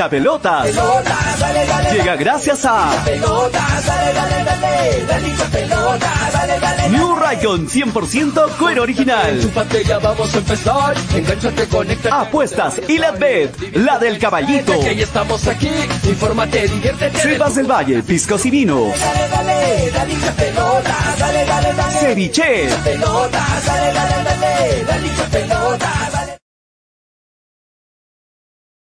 hincha 0.00 0.08
pelotas. 0.08 0.66
Llega 1.92 2.16
gracias 2.16 2.64
a 2.64 2.90
New 6.90 7.16
Raycon 7.16 7.68
100% 7.68 8.56
cuero 8.56 8.82
original. 8.82 9.52
vamos 10.02 10.34
a 10.34 10.38
empezar. 10.38 10.94
Conecta. 11.70 12.20
Apuestas 12.20 12.80
y 12.88 12.98
la 12.98 13.10
bet, 13.12 13.54
la 13.74 13.98
del 13.98 14.18
caballito. 14.18 14.72
Del 17.54 17.66
Valle, 17.70 18.02
piscos 18.02 18.46
y 18.46 18.50
vino. 18.50 18.92
Dale, 18.98 19.28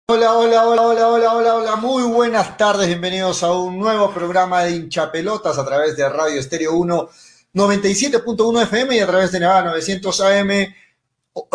Hola, 0.08 0.34
hola, 0.34 0.68
hola, 0.68 0.84
hola, 0.84 1.08
hola, 1.08 1.34
hola, 1.34 1.56
hola, 1.56 1.76
muy 1.78 2.04
buenas 2.04 2.58
tardes, 2.58 2.86
bienvenidos 2.86 3.42
a 3.42 3.52
un 3.54 3.80
nuevo 3.80 4.14
programa 4.14 4.62
de 4.64 4.76
hinchapelotas 4.76 5.58
a 5.58 5.66
través 5.66 5.98
de 5.98 6.08
Radio 6.08 6.40
Estéreo 6.40 6.74
1 6.74 7.10
97.1 7.56 8.62
FM 8.62 8.98
y 8.98 9.00
a 9.00 9.08
través 9.08 9.32
de 9.32 9.40
Nevada 9.40 9.64
900 9.64 10.22
AM. 10.22 10.52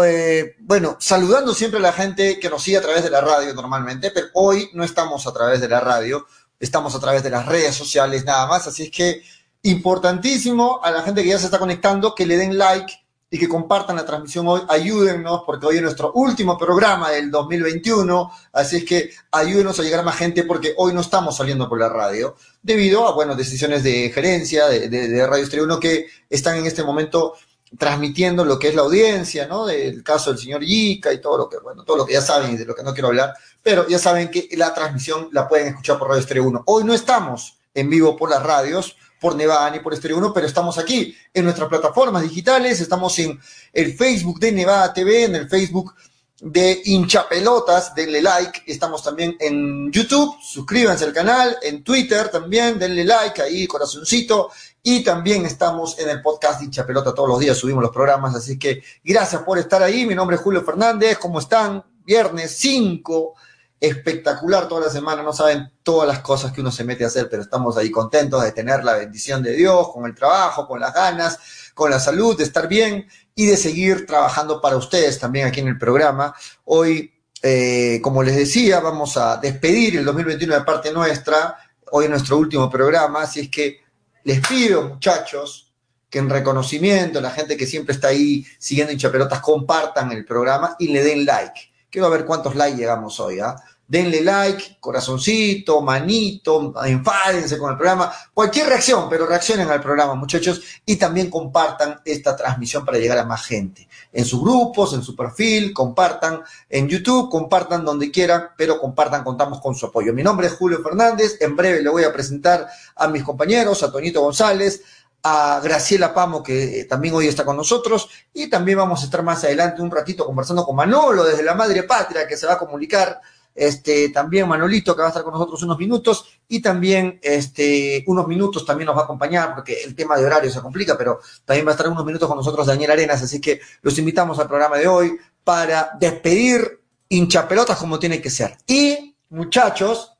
Eh, 0.04 0.56
bueno, 0.58 0.96
saludando 0.98 1.54
siempre 1.54 1.78
a 1.78 1.82
la 1.82 1.92
gente 1.92 2.40
que 2.40 2.50
nos 2.50 2.60
sigue 2.60 2.78
a 2.78 2.82
través 2.82 3.04
de 3.04 3.10
la 3.10 3.20
radio 3.20 3.54
normalmente, 3.54 4.10
pero 4.10 4.26
hoy 4.34 4.68
no 4.74 4.82
estamos 4.82 5.28
a 5.28 5.32
través 5.32 5.60
de 5.60 5.68
la 5.68 5.78
radio, 5.78 6.26
estamos 6.58 6.92
a 6.96 7.00
través 7.00 7.22
de 7.22 7.30
las 7.30 7.46
redes 7.46 7.76
sociales 7.76 8.24
nada 8.24 8.48
más, 8.48 8.66
así 8.66 8.82
es 8.82 8.90
que 8.90 9.22
importantísimo 9.62 10.80
a 10.82 10.90
la 10.90 11.02
gente 11.02 11.22
que 11.22 11.28
ya 11.28 11.38
se 11.38 11.44
está 11.44 11.60
conectando 11.60 12.16
que 12.16 12.26
le 12.26 12.36
den 12.36 12.58
like 12.58 12.92
y 13.30 13.38
que 13.38 13.48
compartan 13.48 13.96
la 13.96 14.04
transmisión 14.04 14.46
hoy. 14.48 14.62
Ayúdennos, 14.68 15.42
porque 15.46 15.66
hoy 15.66 15.76
es 15.76 15.82
nuestro 15.82 16.12
último 16.14 16.58
programa 16.58 17.10
del 17.10 17.30
2021, 17.30 18.30
así 18.52 18.78
es 18.78 18.84
que 18.84 19.10
ayúdenos 19.30 19.78
a 19.78 19.82
llegar 19.82 20.00
a 20.00 20.02
más 20.02 20.16
gente, 20.16 20.42
porque 20.42 20.74
hoy 20.76 20.92
no 20.92 21.00
estamos 21.00 21.36
saliendo 21.36 21.68
por 21.68 21.78
la 21.78 21.88
radio, 21.88 22.34
debido 22.60 23.06
a, 23.06 23.14
bueno, 23.14 23.36
decisiones 23.36 23.84
de 23.84 24.10
gerencia 24.10 24.66
de, 24.66 24.88
de, 24.88 25.26
Radio 25.26 25.44
Estrella 25.44 25.64
1 25.64 25.78
que 25.78 26.08
están 26.28 26.56
en 26.56 26.66
este 26.66 26.82
momento 26.82 27.34
transmitiendo 27.78 28.44
lo 28.44 28.58
que 28.58 28.68
es 28.68 28.74
la 28.74 28.82
audiencia, 28.82 29.46
¿no? 29.46 29.64
Del 29.64 30.02
caso 30.02 30.30
del 30.30 30.40
señor 30.40 30.64
Yica 30.64 31.12
y 31.12 31.20
todo 31.20 31.38
lo 31.38 31.48
que, 31.48 31.58
bueno, 31.58 31.84
todo 31.84 31.98
lo 31.98 32.06
que 32.06 32.14
ya 32.14 32.20
saben 32.20 32.52
y 32.52 32.56
de 32.56 32.64
lo 32.64 32.74
que 32.74 32.82
no 32.82 32.92
quiero 32.92 33.08
hablar, 33.08 33.32
pero 33.62 33.86
ya 33.86 34.00
saben 34.00 34.28
que 34.28 34.48
la 34.56 34.74
transmisión 34.74 35.28
la 35.30 35.48
pueden 35.48 35.68
escuchar 35.68 35.96
por 35.96 36.08
Radio 36.08 36.20
Estrella 36.20 36.46
1. 36.48 36.62
Hoy 36.66 36.82
no 36.82 36.92
estamos 36.92 37.58
en 37.74 37.88
vivo 37.88 38.16
por 38.16 38.28
las 38.28 38.42
radios, 38.42 38.96
por 39.20 39.36
Nevada 39.36 39.70
ni 39.70 39.80
por 39.80 39.92
Estéreo 39.92 40.18
1, 40.18 40.32
pero 40.32 40.46
estamos 40.46 40.78
aquí 40.78 41.14
en 41.32 41.44
nuestras 41.44 41.68
plataformas 41.68 42.22
digitales, 42.22 42.80
estamos 42.80 43.18
en 43.18 43.38
el 43.72 43.94
Facebook 43.94 44.40
de 44.40 44.52
Nevada 44.52 44.92
TV, 44.92 45.24
en 45.24 45.36
el 45.36 45.48
Facebook 45.48 45.94
de 46.40 46.80
hinchapelotas, 46.86 47.94
denle 47.94 48.22
like, 48.22 48.62
estamos 48.66 49.02
también 49.02 49.36
en 49.38 49.92
YouTube, 49.92 50.36
suscríbanse 50.42 51.04
al 51.04 51.12
canal, 51.12 51.58
en 51.60 51.84
Twitter 51.84 52.30
también, 52.30 52.78
denle 52.78 53.04
like 53.04 53.42
ahí, 53.42 53.66
corazoncito, 53.66 54.50
y 54.82 55.04
también 55.04 55.44
estamos 55.44 55.98
en 55.98 56.08
el 56.08 56.22
podcast 56.22 56.62
hinchapelota 56.62 57.14
todos 57.14 57.28
los 57.28 57.40
días, 57.40 57.58
subimos 57.58 57.82
los 57.82 57.92
programas, 57.92 58.34
así 58.34 58.58
que 58.58 58.82
gracias 59.04 59.42
por 59.42 59.58
estar 59.58 59.82
ahí, 59.82 60.06
mi 60.06 60.14
nombre 60.14 60.36
es 60.36 60.42
Julio 60.42 60.62
Fernández, 60.62 61.18
¿cómo 61.18 61.40
están? 61.40 61.84
Viernes 62.06 62.56
5 62.56 63.34
espectacular 63.80 64.68
toda 64.68 64.82
la 64.86 64.90
semana, 64.90 65.22
no 65.22 65.32
saben 65.32 65.72
todas 65.82 66.06
las 66.06 66.20
cosas 66.20 66.52
que 66.52 66.60
uno 66.60 66.70
se 66.70 66.84
mete 66.84 67.04
a 67.04 67.06
hacer, 67.06 67.28
pero 67.30 67.42
estamos 67.42 67.76
ahí 67.78 67.90
contentos 67.90 68.42
de 68.42 68.52
tener 68.52 68.84
la 68.84 68.92
bendición 68.92 69.42
de 69.42 69.54
Dios, 69.54 69.90
con 69.90 70.04
el 70.04 70.14
trabajo, 70.14 70.68
con 70.68 70.78
las 70.78 70.92
ganas, 70.92 71.38
con 71.72 71.90
la 71.90 71.98
salud, 71.98 72.36
de 72.36 72.44
estar 72.44 72.68
bien 72.68 73.08
y 73.34 73.46
de 73.46 73.56
seguir 73.56 74.06
trabajando 74.06 74.60
para 74.60 74.76
ustedes 74.76 75.18
también 75.18 75.46
aquí 75.46 75.60
en 75.60 75.68
el 75.68 75.78
programa. 75.78 76.34
Hoy, 76.66 77.10
eh, 77.42 78.00
como 78.02 78.22
les 78.22 78.36
decía, 78.36 78.80
vamos 78.80 79.16
a 79.16 79.38
despedir 79.38 79.96
el 79.96 80.04
2021 80.04 80.54
de 80.56 80.60
parte 80.60 80.92
nuestra, 80.92 81.56
hoy 81.90 82.04
es 82.04 82.10
nuestro 82.10 82.36
último 82.36 82.68
programa, 82.68 83.22
así 83.22 83.40
es 83.40 83.48
que 83.48 83.80
les 84.24 84.46
pido, 84.46 84.82
muchachos, 84.82 85.72
que 86.10 86.18
en 86.18 86.28
reconocimiento, 86.28 87.20
la 87.20 87.30
gente 87.30 87.56
que 87.56 87.66
siempre 87.66 87.94
está 87.94 88.08
ahí 88.08 88.44
siguiendo 88.58 88.92
hinchapelotas, 88.92 89.40
compartan 89.40 90.12
el 90.12 90.26
programa 90.26 90.76
y 90.78 90.88
le 90.88 91.02
den 91.02 91.24
like. 91.24 91.70
Quiero 91.88 92.10
ver 92.10 92.24
cuántos 92.24 92.54
likes 92.54 92.76
llegamos 92.76 93.18
hoy, 93.20 93.40
¿ah? 93.40 93.56
Denle 93.90 94.22
like, 94.22 94.76
corazoncito, 94.78 95.80
manito, 95.80 96.72
enfádense 96.86 97.58
con 97.58 97.72
el 97.72 97.76
programa, 97.76 98.12
cualquier 98.32 98.68
reacción, 98.68 99.08
pero 99.10 99.26
reaccionen 99.26 99.68
al 99.68 99.80
programa, 99.80 100.14
muchachos, 100.14 100.62
y 100.86 100.94
también 100.94 101.28
compartan 101.28 102.00
esta 102.04 102.36
transmisión 102.36 102.84
para 102.84 102.98
llegar 102.98 103.18
a 103.18 103.24
más 103.24 103.44
gente. 103.44 103.88
En 104.12 104.24
sus 104.24 104.40
grupos, 104.40 104.94
en 104.94 105.02
su 105.02 105.16
perfil, 105.16 105.74
compartan 105.74 106.40
en 106.68 106.88
YouTube, 106.88 107.28
compartan 107.28 107.84
donde 107.84 108.12
quieran, 108.12 108.50
pero 108.56 108.78
compartan, 108.78 109.24
contamos 109.24 109.60
con 109.60 109.74
su 109.74 109.86
apoyo. 109.86 110.14
Mi 110.14 110.22
nombre 110.22 110.46
es 110.46 110.52
Julio 110.52 110.80
Fernández, 110.84 111.38
en 111.40 111.56
breve 111.56 111.82
le 111.82 111.90
voy 111.90 112.04
a 112.04 112.12
presentar 112.12 112.68
a 112.94 113.08
mis 113.08 113.24
compañeros, 113.24 113.82
a 113.82 113.90
Toñito 113.90 114.20
González, 114.20 114.82
a 115.24 115.60
Graciela 115.64 116.14
Pamo, 116.14 116.44
que 116.44 116.86
también 116.88 117.12
hoy 117.12 117.26
está 117.26 117.44
con 117.44 117.56
nosotros, 117.56 118.08
y 118.32 118.48
también 118.48 118.78
vamos 118.78 119.02
a 119.02 119.06
estar 119.06 119.24
más 119.24 119.42
adelante 119.42 119.82
un 119.82 119.90
ratito 119.90 120.24
conversando 120.24 120.64
con 120.64 120.76
Manolo 120.76 121.24
desde 121.24 121.42
la 121.42 121.56
Madre 121.56 121.82
Patria, 121.82 122.28
que 122.28 122.36
se 122.36 122.46
va 122.46 122.52
a 122.52 122.58
comunicar 122.58 123.20
este, 123.54 124.10
también 124.10 124.48
Manolito 124.48 124.94
que 124.94 125.00
va 125.00 125.08
a 125.08 125.10
estar 125.10 125.22
con 125.22 125.32
nosotros 125.32 125.62
unos 125.62 125.78
minutos 125.78 126.26
y 126.48 126.60
también 126.60 127.18
este, 127.22 128.04
unos 128.06 128.26
minutos 128.26 128.64
también 128.64 128.86
nos 128.86 128.96
va 128.96 129.02
a 129.02 129.04
acompañar 129.04 129.54
porque 129.54 129.82
el 129.82 129.94
tema 129.94 130.16
de 130.16 130.24
horario 130.24 130.50
se 130.50 130.60
complica, 130.60 130.96
pero 130.96 131.20
también 131.44 131.66
va 131.66 131.70
a 131.70 131.74
estar 131.74 131.88
unos 131.88 132.04
minutos 132.04 132.28
con 132.28 132.36
nosotros 132.36 132.66
Daniel 132.66 132.92
Arenas, 132.92 133.22
así 133.22 133.40
que 133.40 133.60
los 133.82 133.98
invitamos 133.98 134.38
al 134.38 134.48
programa 134.48 134.78
de 134.78 134.88
hoy 134.88 135.18
para 135.44 135.90
despedir 135.98 136.80
hinchapelotas 137.08 137.78
como 137.78 137.98
tiene 137.98 138.20
que 138.20 138.30
ser. 138.30 138.56
Y 138.66 139.16
muchachos, 139.30 140.12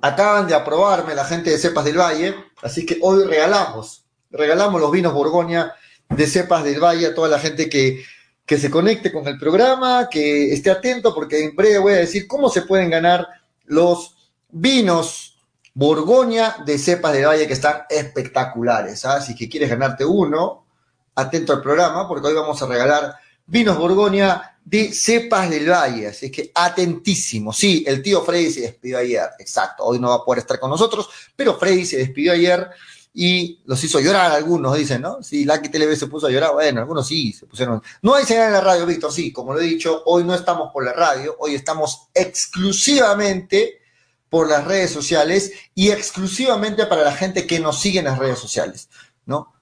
acaban 0.00 0.46
de 0.46 0.54
aprobarme 0.54 1.14
la 1.14 1.24
gente 1.24 1.50
de 1.50 1.58
Cepas 1.58 1.84
del 1.84 1.98
Valle, 1.98 2.34
así 2.62 2.86
que 2.86 2.98
hoy 3.02 3.24
regalamos, 3.24 4.04
regalamos 4.30 4.80
los 4.80 4.90
vinos 4.90 5.12
Borgoña 5.12 5.74
de 6.08 6.26
Cepas 6.26 6.64
del 6.64 6.82
Valle 6.82 7.08
a 7.08 7.14
toda 7.14 7.28
la 7.28 7.38
gente 7.38 7.68
que 7.68 8.04
que 8.46 8.58
se 8.58 8.70
conecte 8.70 9.12
con 9.12 9.26
el 9.28 9.38
programa, 9.38 10.08
que 10.10 10.52
esté 10.52 10.70
atento, 10.70 11.14
porque 11.14 11.44
en 11.44 11.54
breve 11.54 11.78
voy 11.78 11.92
a 11.94 11.98
decir 11.98 12.26
cómo 12.26 12.48
se 12.48 12.62
pueden 12.62 12.90
ganar 12.90 13.26
los 13.66 14.16
vinos 14.50 15.38
Borgoña 15.72 16.56
de 16.66 16.78
cepas 16.78 17.12
de 17.12 17.24
valle 17.24 17.46
que 17.46 17.52
están 17.52 17.82
espectaculares. 17.88 19.04
¿ah? 19.04 19.16
Así 19.16 19.34
que 19.34 19.48
quieres 19.48 19.70
ganarte 19.70 20.04
uno, 20.04 20.66
atento 21.14 21.52
al 21.52 21.62
programa, 21.62 22.08
porque 22.08 22.28
hoy 22.28 22.34
vamos 22.34 22.60
a 22.60 22.66
regalar 22.66 23.14
vinos 23.46 23.78
Borgoña 23.78 24.58
de 24.64 24.92
cepas 24.92 25.48
del 25.48 25.70
valle. 25.70 26.08
Así 26.08 26.30
que 26.30 26.50
atentísimo. 26.54 27.52
Sí, 27.52 27.84
el 27.86 28.02
tío 28.02 28.22
Freddy 28.22 28.50
se 28.50 28.60
despidió 28.62 28.98
ayer. 28.98 29.30
Exacto, 29.38 29.84
hoy 29.84 29.98
no 29.98 30.08
va 30.08 30.16
a 30.16 30.24
poder 30.24 30.40
estar 30.40 30.58
con 30.58 30.70
nosotros, 30.70 31.08
pero 31.36 31.56
Freddy 31.56 31.86
se 31.86 31.98
despidió 31.98 32.32
ayer 32.32 32.68
y 33.12 33.60
los 33.64 33.82
hizo 33.82 33.98
llorar 34.00 34.32
algunos, 34.32 34.76
dicen, 34.76 35.02
¿no? 35.02 35.22
Si 35.22 35.44
Lucky 35.44 35.68
TV 35.68 35.96
se 35.96 36.06
puso 36.06 36.28
a 36.28 36.30
llorar, 36.30 36.52
bueno, 36.52 36.80
algunos 36.80 37.06
sí 37.06 37.32
se 37.32 37.46
pusieron. 37.46 37.82
No 38.02 38.14
hay 38.14 38.24
señal 38.24 38.46
en 38.46 38.52
la 38.52 38.60
radio, 38.60 38.86
Víctor, 38.86 39.12
sí, 39.12 39.32
como 39.32 39.52
lo 39.52 39.60
he 39.60 39.64
dicho, 39.64 40.02
hoy 40.06 40.24
no 40.24 40.34
estamos 40.34 40.72
por 40.72 40.84
la 40.84 40.92
radio, 40.92 41.36
hoy 41.40 41.54
estamos 41.54 42.08
exclusivamente 42.14 43.80
por 44.28 44.48
las 44.48 44.64
redes 44.64 44.92
sociales 44.92 45.52
y 45.74 45.90
exclusivamente 45.90 46.86
para 46.86 47.02
la 47.02 47.12
gente 47.12 47.46
que 47.46 47.58
nos 47.58 47.80
sigue 47.80 47.98
en 47.98 48.04
las 48.04 48.18
redes 48.18 48.38
sociales, 48.38 48.88
¿no? 49.26 49.52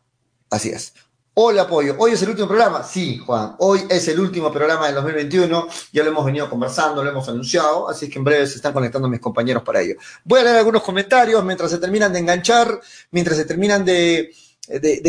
Así 0.50 0.68
es. 0.68 0.92
Hola, 1.40 1.62
apoyo. 1.62 1.94
¿Hoy 1.98 2.14
es 2.14 2.22
el 2.22 2.30
último 2.30 2.48
programa? 2.48 2.82
Sí, 2.82 3.18
Juan. 3.18 3.54
Hoy 3.60 3.84
es 3.88 4.08
el 4.08 4.18
último 4.18 4.50
programa 4.50 4.86
del 4.86 4.96
2021. 4.96 5.68
Ya 5.92 6.02
lo 6.02 6.10
hemos 6.10 6.24
venido 6.24 6.50
conversando, 6.50 7.04
lo 7.04 7.10
hemos 7.10 7.28
anunciado, 7.28 7.88
así 7.88 8.10
que 8.10 8.18
en 8.18 8.24
breve 8.24 8.44
se 8.48 8.56
están 8.56 8.72
conectando 8.72 9.08
mis 9.08 9.20
compañeros 9.20 9.62
para 9.62 9.80
ello. 9.80 9.94
Voy 10.24 10.40
a 10.40 10.42
leer 10.42 10.56
algunos 10.56 10.82
comentarios 10.82 11.44
mientras 11.44 11.70
se 11.70 11.78
terminan 11.78 12.12
de 12.12 12.18
enganchar, 12.18 12.80
mientras 13.12 13.36
se 13.36 13.44
terminan 13.44 13.84
de 13.84 14.32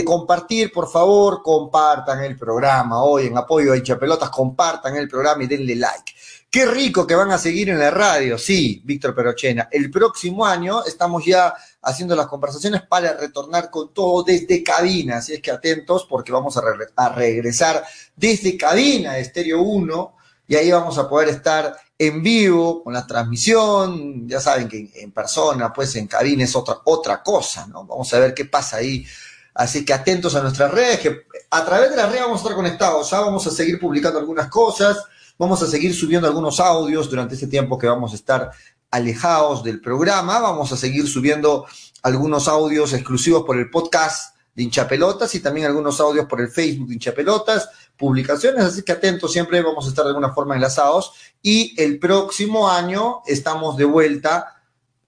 compartir. 0.06 0.72
Por 0.72 0.88
favor, 0.88 1.42
compartan 1.42 2.24
el 2.24 2.38
programa. 2.38 3.02
Hoy 3.02 3.26
en 3.26 3.36
apoyo 3.36 3.74
a 3.74 3.78
Hinchapelotas, 3.78 4.30
compartan 4.30 4.98
el 4.98 5.08
programa 5.08 5.44
y 5.46 5.48
denle 5.48 5.78
like. 5.78 6.14
Qué 6.52 6.68
rico 6.68 7.08
que 7.08 7.16
van 7.16 7.32
a 7.32 7.40
seguir 7.40 7.70
en 7.70 7.80
la 7.80 7.90
radio, 7.90 8.38
sí, 8.38 8.84
Víctor 8.86 9.16
Perochena. 9.16 9.68
El 9.72 9.90
próximo 9.90 10.46
año 10.46 10.84
estamos 10.84 11.26
ya 11.26 11.56
haciendo 11.82 12.16
las 12.16 12.28
conversaciones 12.28 12.82
para 12.84 13.14
retornar 13.14 13.70
con 13.70 13.94
todo 13.94 14.24
desde 14.24 14.64
cabina, 14.64 15.18
así 15.18 15.34
es 15.34 15.42
que 15.42 15.52
atentos 15.52 16.06
porque 16.10 16.32
vamos 16.32 16.58
a, 16.58 16.62
re 16.62 16.88
a 16.96 17.10
regresar 17.10 17.84
desde 18.16 18.58
cabina 18.58 19.18
Estéreo 19.18 19.62
1 19.62 20.16
y 20.48 20.56
ahí 20.56 20.72
vamos 20.72 20.98
a 20.98 21.08
poder 21.08 21.30
estar 21.30 21.76
en 21.98 22.24
vivo 22.24 22.84
con 22.84 22.94
la 22.94 23.06
transmisión, 23.06 24.28
ya 24.28 24.40
saben 24.40 24.68
que 24.68 24.92
en, 24.96 25.12
persona, 25.12 25.72
pues 25.72 25.96
en 25.96 26.08
cabina 26.08 26.44
es 26.44 26.56
otra, 26.56 26.78
otra 26.86 27.22
cosa, 27.22 27.68
¿no? 27.68 27.86
Vamos 27.86 28.14
a 28.14 28.20
ver 28.20 28.34
qué 28.34 28.46
pasa 28.46 28.78
ahí. 28.78 29.06
Así 29.54 29.84
que 29.84 29.94
atentos 29.94 30.34
a 30.36 30.42
nuestras 30.42 30.72
redes, 30.72 31.00
que 31.00 31.26
a 31.52 31.66
través 31.66 31.92
de 31.92 31.98
las 31.98 32.08
redes 32.10 32.24
vamos 32.24 32.40
a 32.40 32.44
estar 32.44 32.56
conectados, 32.56 33.12
ya 33.12 33.20
vamos 33.20 33.46
a 33.46 33.52
seguir 33.52 33.80
publicando 33.80 34.18
algunas 34.18 34.48
cosas, 34.48 34.98
Vamos 35.40 35.64
a 35.64 35.68
seguir 35.68 35.96
subiendo 35.96 36.28
algunos 36.28 36.60
audios 36.60 37.10
durante 37.10 37.36
este 37.36 37.48
tiempo 37.48 37.80
que 37.80 37.88
vamos 37.88 38.12
a 38.12 38.16
estar 38.16 38.52
alejados 38.92 39.64
del 39.64 39.82
programa. 39.82 40.40
Vamos 40.40 40.72
a 40.72 40.78
seguir 40.78 41.08
subiendo 41.08 41.66
algunos 42.02 42.48
audios 42.48 42.94
exclusivos 42.94 43.44
por 43.44 43.58
el 43.58 43.70
podcast 43.70 44.36
de 44.56 44.64
hinchapelotas 44.64 45.34
y 45.36 45.40
también 45.40 45.68
algunos 45.68 46.00
audios 46.00 46.26
por 46.26 46.42
el 46.42 46.50
Facebook 46.50 46.88
de 46.88 46.96
hinchapelotas 46.96 47.70
publicaciones, 48.00 48.64
así 48.64 48.82
que 48.82 48.94
atentos, 48.94 49.34
siempre 49.34 49.62
vamos 49.62 49.86
a 49.86 49.90
estar 49.90 50.06
de 50.06 50.10
alguna 50.10 50.34
forma 50.34 50.56
enlazados. 50.56 51.14
Y 51.42 51.80
el 51.82 52.00
próximo 52.00 52.70
año 52.70 53.22
estamos 53.28 53.76
de 53.78 53.86
vuelta. 53.86 54.56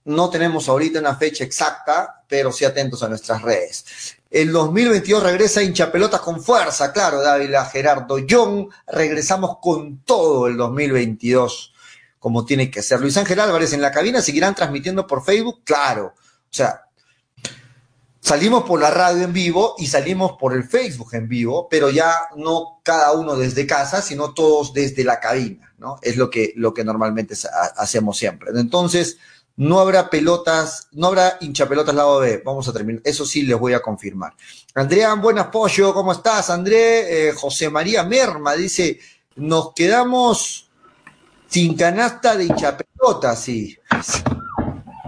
No 0.04 0.30
tenemos 0.30 0.68
ahorita 0.68 1.00
una 1.00 1.16
fecha 1.16 1.44
exacta, 1.44 2.24
pero 2.28 2.52
sí 2.52 2.66
atentos 2.66 3.02
a 3.02 3.10
nuestras 3.10 3.42
redes. 3.42 3.86
El 4.30 4.52
2022 4.52 5.24
regresa 5.24 5.62
hinchapelotas 5.64 6.22
con 6.22 6.42
fuerza, 6.42 6.92
claro, 6.92 7.22
Dávila, 7.22 7.66
Gerardo 7.66 8.18
Young. 8.20 8.70
Regresamos 8.88 9.58
con 9.62 10.04
todo 10.04 10.48
el 10.48 10.58
2022, 10.58 11.71
como 12.22 12.46
tiene 12.46 12.70
que 12.70 12.84
ser. 12.84 13.02
Luis 13.02 13.18
Ángel 13.18 13.40
Álvarez 13.40 13.74
en 13.74 13.82
la 13.82 13.92
cabina, 13.92 14.22
¿seguirán 14.22 14.54
transmitiendo 14.54 15.08
por 15.08 15.26
Facebook? 15.26 15.62
Claro. 15.64 16.14
O 16.16 16.54
sea, 16.54 16.84
salimos 18.20 18.64
por 18.64 18.80
la 18.80 18.92
radio 18.92 19.24
en 19.24 19.34
vivo 19.34 19.74
y 19.80 19.88
salimos 19.88 20.34
por 20.40 20.54
el 20.54 20.64
Facebook 20.64 21.16
en 21.16 21.28
vivo, 21.28 21.68
pero 21.68 21.90
ya 21.90 22.14
no 22.38 22.80
cada 22.84 23.14
uno 23.14 23.36
desde 23.36 23.66
casa, 23.66 24.04
sino 24.04 24.36
todos 24.36 24.72
desde 24.72 25.04
la 25.04 25.20
cabina, 25.20 25.74
¿no? 25.80 25.98
Es 26.04 26.16
lo 26.16 26.30
que, 26.30 26.54
lo 26.58 26.76
que 26.76 26.84
normalmente 26.84 27.34
hacemos 27.76 28.20
siempre. 28.20 28.52
Entonces, 28.54 29.18
no 29.56 29.80
habrá 29.80 30.12
pelotas, 30.12 30.90
no 30.92 31.08
habrá 31.08 31.40
hinchapelotas 31.42 31.96
lado 31.96 32.20
B. 32.20 32.44
Vamos 32.46 32.68
a 32.68 32.74
terminar. 32.74 33.02
Eso 33.04 33.26
sí 33.26 33.42
les 33.42 33.58
voy 33.58 33.74
a 33.74 33.82
confirmar. 33.82 34.34
Andrea, 34.76 35.12
buenas 35.16 35.48
pollo, 35.48 35.92
¿cómo 35.92 36.12
estás? 36.12 36.52
André, 36.52 37.30
eh, 37.30 37.34
José 37.34 37.72
María 37.72 38.04
Merma 38.04 38.54
dice, 38.54 39.00
nos 39.38 39.74
quedamos 39.74 40.71
sin 41.52 41.76
canasta 41.76 42.38
de 42.38 42.46
hinchapelotas, 42.46 43.40
sí. 43.40 43.78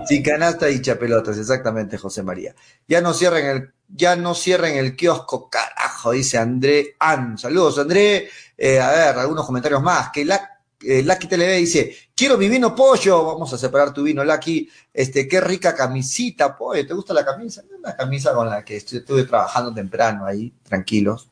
Sin 0.06 0.22
canasta 0.22 0.69
y 0.69 0.81
chapelotas, 0.81 1.38
exactamente, 1.38 1.98
José 1.98 2.22
María. 2.22 2.54
Ya 2.86 3.00
no 3.00 3.13
cierren 3.13 3.45
el, 3.45 3.74
ya 3.88 4.18
no 4.18 4.36
cierren 4.36 4.75
el 4.75 4.98
kiosco, 4.98 5.50
carajo, 5.50 6.12
dice 6.12 6.38
André 6.38 6.98
An. 7.00 7.38
Saludos, 7.38 7.80
André. 7.80 8.28
Eh, 8.57 8.80
a 8.81 8.92
ver, 8.92 9.19
algunos 9.19 9.45
comentarios 9.45 9.81
más. 9.81 10.10
Que 10.12 10.25
la, 10.25 10.60
eh, 10.81 11.01
Lucky 11.01 11.28
TV 11.28 11.56
dice, 11.56 11.95
quiero 12.13 12.38
mi 12.38 12.50
vino 12.50 12.75
pollo. 12.75 13.25
Vamos 13.25 13.54
a 13.54 13.57
separar 13.57 13.94
tu 13.94 14.04
vino, 14.04 14.25
Lucky. 14.25 14.69
Este, 14.94 15.25
qué 15.30 15.40
rica 15.40 15.74
camisita, 15.74 16.57
pollo. 16.57 16.86
¿Te 16.86 16.94
gusta 16.94 17.13
la 17.13 17.24
camisa? 17.24 17.63
Una 17.80 17.95
camisa 17.95 18.34
con 18.34 18.50
la 18.50 18.66
que 18.66 18.75
estuve 18.75 19.24
trabajando 19.24 19.74
temprano 19.74 20.25
ahí, 20.25 20.54
tranquilos. 20.63 21.30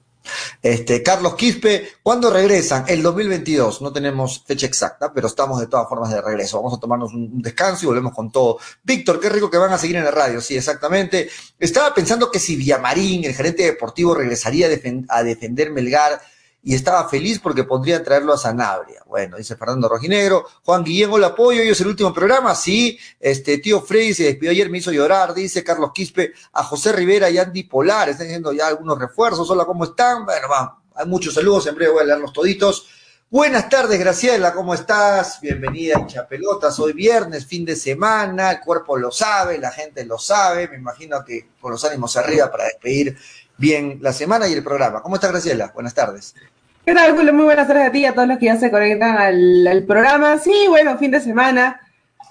Este, 0.62 1.02
Carlos 1.02 1.36
Quispe, 1.36 1.94
¿cuándo 2.04 2.30
regresan? 2.30 2.86
El 2.88 3.02
2022, 3.02 3.82
no 3.82 3.92
tenemos 3.92 4.44
fecha 4.46 4.66
exacta, 4.66 5.12
pero 5.14 5.28
estamos 5.28 5.60
de 5.60 5.68
todas 5.68 5.88
formas 5.90 6.12
de 6.12 6.22
regreso. 6.22 6.58
Vamos 6.58 6.78
a 6.78 6.80
tomarnos 6.80 7.14
un 7.14 7.42
descanso 7.42 7.86
y 7.86 7.88
volvemos 7.88 8.14
con 8.14 8.32
todo. 8.32 8.60
Víctor, 8.84 9.20
qué 9.20 9.30
rico 9.30 9.50
que 9.50 9.58
van 9.58 9.74
a 9.74 9.78
seguir 9.78 9.96
en 9.96 10.06
la 10.06 10.12
radio, 10.12 10.42
sí, 10.42 10.56
exactamente. 10.56 11.30
Estaba 11.60 11.94
pensando 11.94 12.30
que 12.30 12.40
si 12.40 12.56
Villamarín, 12.56 13.24
el 13.26 13.34
gerente 13.34 13.64
deportivo, 13.64 14.14
regresaría 14.14 14.68
a, 14.68 15.18
a 15.18 15.24
defender 15.24 15.72
Melgar 15.72 16.22
y 16.64 16.76
estaba 16.76 17.10
feliz 17.10 17.40
porque 17.40 17.64
podrían 17.64 18.04
traerlo 18.04 18.34
a 18.34 18.38
Sanabria. 18.38 19.04
Bueno, 19.08 19.38
dice 19.38 19.56
Fernando 19.56 19.90
Rojinegro. 19.90 20.46
Juan 20.64 20.84
Guillén, 20.84 21.12
hola 21.12 21.28
apoyo, 21.28 21.62
hoy 21.62 21.70
es 21.70 21.82
el 21.82 21.88
último 21.88 22.14
programa. 22.14 22.54
Sí, 22.54 23.00
este 23.20 23.58
tío 23.58 23.82
Freddy 23.82 24.14
se 24.14 24.24
despidió 24.26 24.52
ayer, 24.52 24.70
me 24.70 24.78
hizo 24.78 24.92
llorar, 24.92 25.34
dice 25.34 25.64
Carlos 25.64 25.92
Quispe, 25.94 26.34
a 26.54 26.64
José 26.64 26.92
Rivera 26.92 27.30
y 27.30 27.38
Andy 27.38 27.64
Polar, 27.64 28.10
están 28.10 28.28
diciendo 28.28 28.54
ya 28.54 28.68
algunos 28.68 29.00
refuerzos. 29.00 29.50
Hola, 29.50 29.66
¿cómo 29.66 29.86
están? 29.86 30.26
Bueno, 30.26 30.48
va, 30.50 30.82
hay 30.96 31.08
muchos 31.08 31.34
saludos, 31.34 31.66
en 31.68 31.76
breve 31.76 31.94
voy 31.94 32.02
a 32.04 32.06
leerlos 32.06 32.34
toditos. 32.34 32.88
Buenas 33.30 33.70
tardes, 33.70 33.98
Graciela, 33.98 34.54
¿cómo 34.54 34.74
estás? 34.74 35.40
Bienvenida 35.40 35.96
a 36.20 36.28
Pelotas. 36.28 36.78
Hoy 36.80 36.92
viernes, 36.92 37.46
fin 37.46 37.64
de 37.64 37.78
semana, 37.78 38.52
el 38.52 38.60
cuerpo 38.60 38.98
lo 38.98 39.10
sabe, 39.10 39.58
la 39.58 39.72
gente 39.72 40.06
lo 40.06 40.20
sabe, 40.20 40.68
me 40.68 40.76
imagino 40.76 41.24
que 41.24 41.48
con 41.60 41.72
los 41.72 41.84
ánimos 41.86 42.18
arriba 42.18 42.52
para 42.52 42.66
despedir 42.66 43.18
bien 43.58 44.00
la 44.02 44.12
semana 44.12 44.50
y 44.50 44.54
el 44.54 44.64
programa. 44.64 45.02
¿Cómo 45.02 45.16
estás, 45.16 45.32
Graciela? 45.32 45.72
Buenas 45.74 45.94
tardes. 45.94 46.36
¿Qué 46.84 46.96
tal, 46.96 47.16
Julio? 47.16 47.32
Muy 47.32 47.46
buenas 47.46 47.68
tardes 47.68 47.88
a 47.88 47.92
ti 47.92 48.00
y 48.00 48.06
a 48.06 48.14
todos 48.16 48.28
los 48.28 48.40
que 48.40 48.48
ya 48.48 48.58
se 48.58 48.72
conectan 48.72 49.16
al, 49.16 49.84
programa. 49.86 50.40
Sí, 50.40 50.66
bueno, 50.68 50.98
fin 50.98 51.12
de 51.12 51.20
semana, 51.20 51.80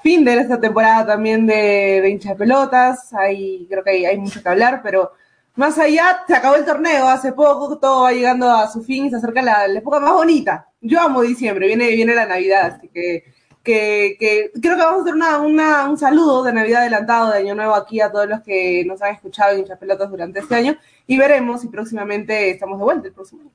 fin 0.03 0.25
de 0.25 0.39
esta 0.39 0.61
temporada 0.61 1.07
también 1.07 1.47
de, 1.47 2.09
hincha 2.11 2.35
pelotas. 2.35 3.13
Hay, 3.15 3.67
creo 3.71 3.85
que 3.85 4.07
hay, 4.09 4.19
mucho 4.19 4.43
que 4.43 4.49
hablar, 4.49 4.81
pero 4.83 5.13
más 5.55 5.79
allá, 5.79 6.25
se 6.27 6.35
acabó 6.35 6.57
el 6.57 6.65
torneo 6.65 7.07
hace 7.07 7.33
poco, 7.33 7.79
todo 7.79 8.03
va 8.03 8.13
llegando 8.13 8.51
a 8.51 8.69
su 8.69 8.83
fin 8.83 9.07
y 9.07 9.11
se 9.11 9.17
acerca 9.17 9.41
la, 9.41 9.67
época 9.67 10.01
más 10.01 10.15
bonita. 10.15 10.67
Yo 10.81 11.01
amo 11.01 11.23
diciembre, 11.23 11.69
viene, 11.69 11.89
viene 11.91 12.15
la 12.15 12.27
Navidad, 12.27 12.75
así 12.77 12.89
que, 12.89 13.25
creo 13.63 14.19
que 14.19 14.83
vamos 14.83 15.01
a 15.01 15.03
hacer 15.03 15.15
una, 15.15 15.89
un 15.89 15.97
saludo 15.99 16.43
de 16.43 16.53
Navidad 16.53 16.81
adelantado, 16.83 17.31
de 17.31 17.39
Año 17.39 17.55
Nuevo 17.55 17.75
aquí 17.77 18.01
a 18.01 18.11
todos 18.11 18.29
los 18.29 18.41
que 18.41 18.85
nos 18.85 19.01
han 19.01 19.15
escuchado 19.15 19.57
en 19.57 19.65
pelotas 19.79 20.11
durante 20.11 20.41
este 20.41 20.57
año 20.57 20.77
y 21.07 21.19
veremos 21.19 21.61
si 21.61 21.69
próximamente 21.69 22.51
estamos 22.51 22.79
de 22.79 22.85
vuelta 22.85 23.07
el 23.07 23.15
próximo 23.15 23.43
año. 23.43 23.51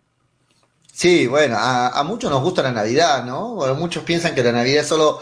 Sí, 0.96 1.28
bueno, 1.28 1.58
a, 1.60 2.02
muchos 2.06 2.32
nos 2.32 2.42
gusta 2.42 2.64
la 2.64 2.72
Navidad, 2.72 3.26
¿no? 3.26 3.56
muchos 3.76 4.06
piensan 4.06 4.34
que 4.34 4.42
la 4.42 4.54
Navidad 4.54 4.82
es 4.82 4.88
solo 4.88 5.22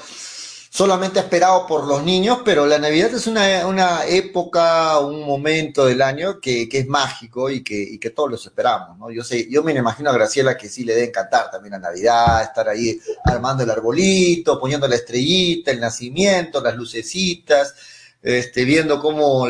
solamente 0.69 1.19
esperado 1.19 1.65
por 1.65 1.87
los 1.87 2.03
niños, 2.03 2.41
pero 2.45 2.67
la 2.67 2.77
Navidad 2.77 3.11
es 3.11 3.25
una, 3.25 3.65
una 3.65 4.05
época, 4.05 4.99
un 4.99 5.25
momento 5.25 5.85
del 5.85 6.03
año 6.03 6.39
que, 6.39 6.69
que 6.69 6.79
es 6.79 6.87
mágico 6.87 7.49
y 7.49 7.63
que, 7.63 7.73
y 7.81 7.97
que, 7.97 8.11
todos 8.11 8.29
los 8.29 8.45
esperamos, 8.45 8.99
¿no? 8.99 9.09
Yo 9.09 9.23
sé, 9.23 9.49
yo 9.49 9.63
me 9.63 9.73
imagino 9.73 10.11
a 10.11 10.13
Graciela 10.13 10.55
que 10.57 10.69
sí 10.69 10.83
le 10.83 10.93
debe 10.93 11.07
encantar 11.07 11.49
también 11.49 11.71
la 11.71 11.79
Navidad, 11.79 12.43
estar 12.43 12.69
ahí 12.69 12.99
armando 13.25 13.63
el 13.63 13.71
arbolito, 13.71 14.59
poniendo 14.59 14.87
la 14.87 14.95
estrellita, 14.95 15.71
el 15.71 15.79
nacimiento, 15.79 16.61
las 16.61 16.75
lucecitas, 16.75 17.73
este, 18.21 18.63
viendo 18.63 18.99
cómo 18.99 19.47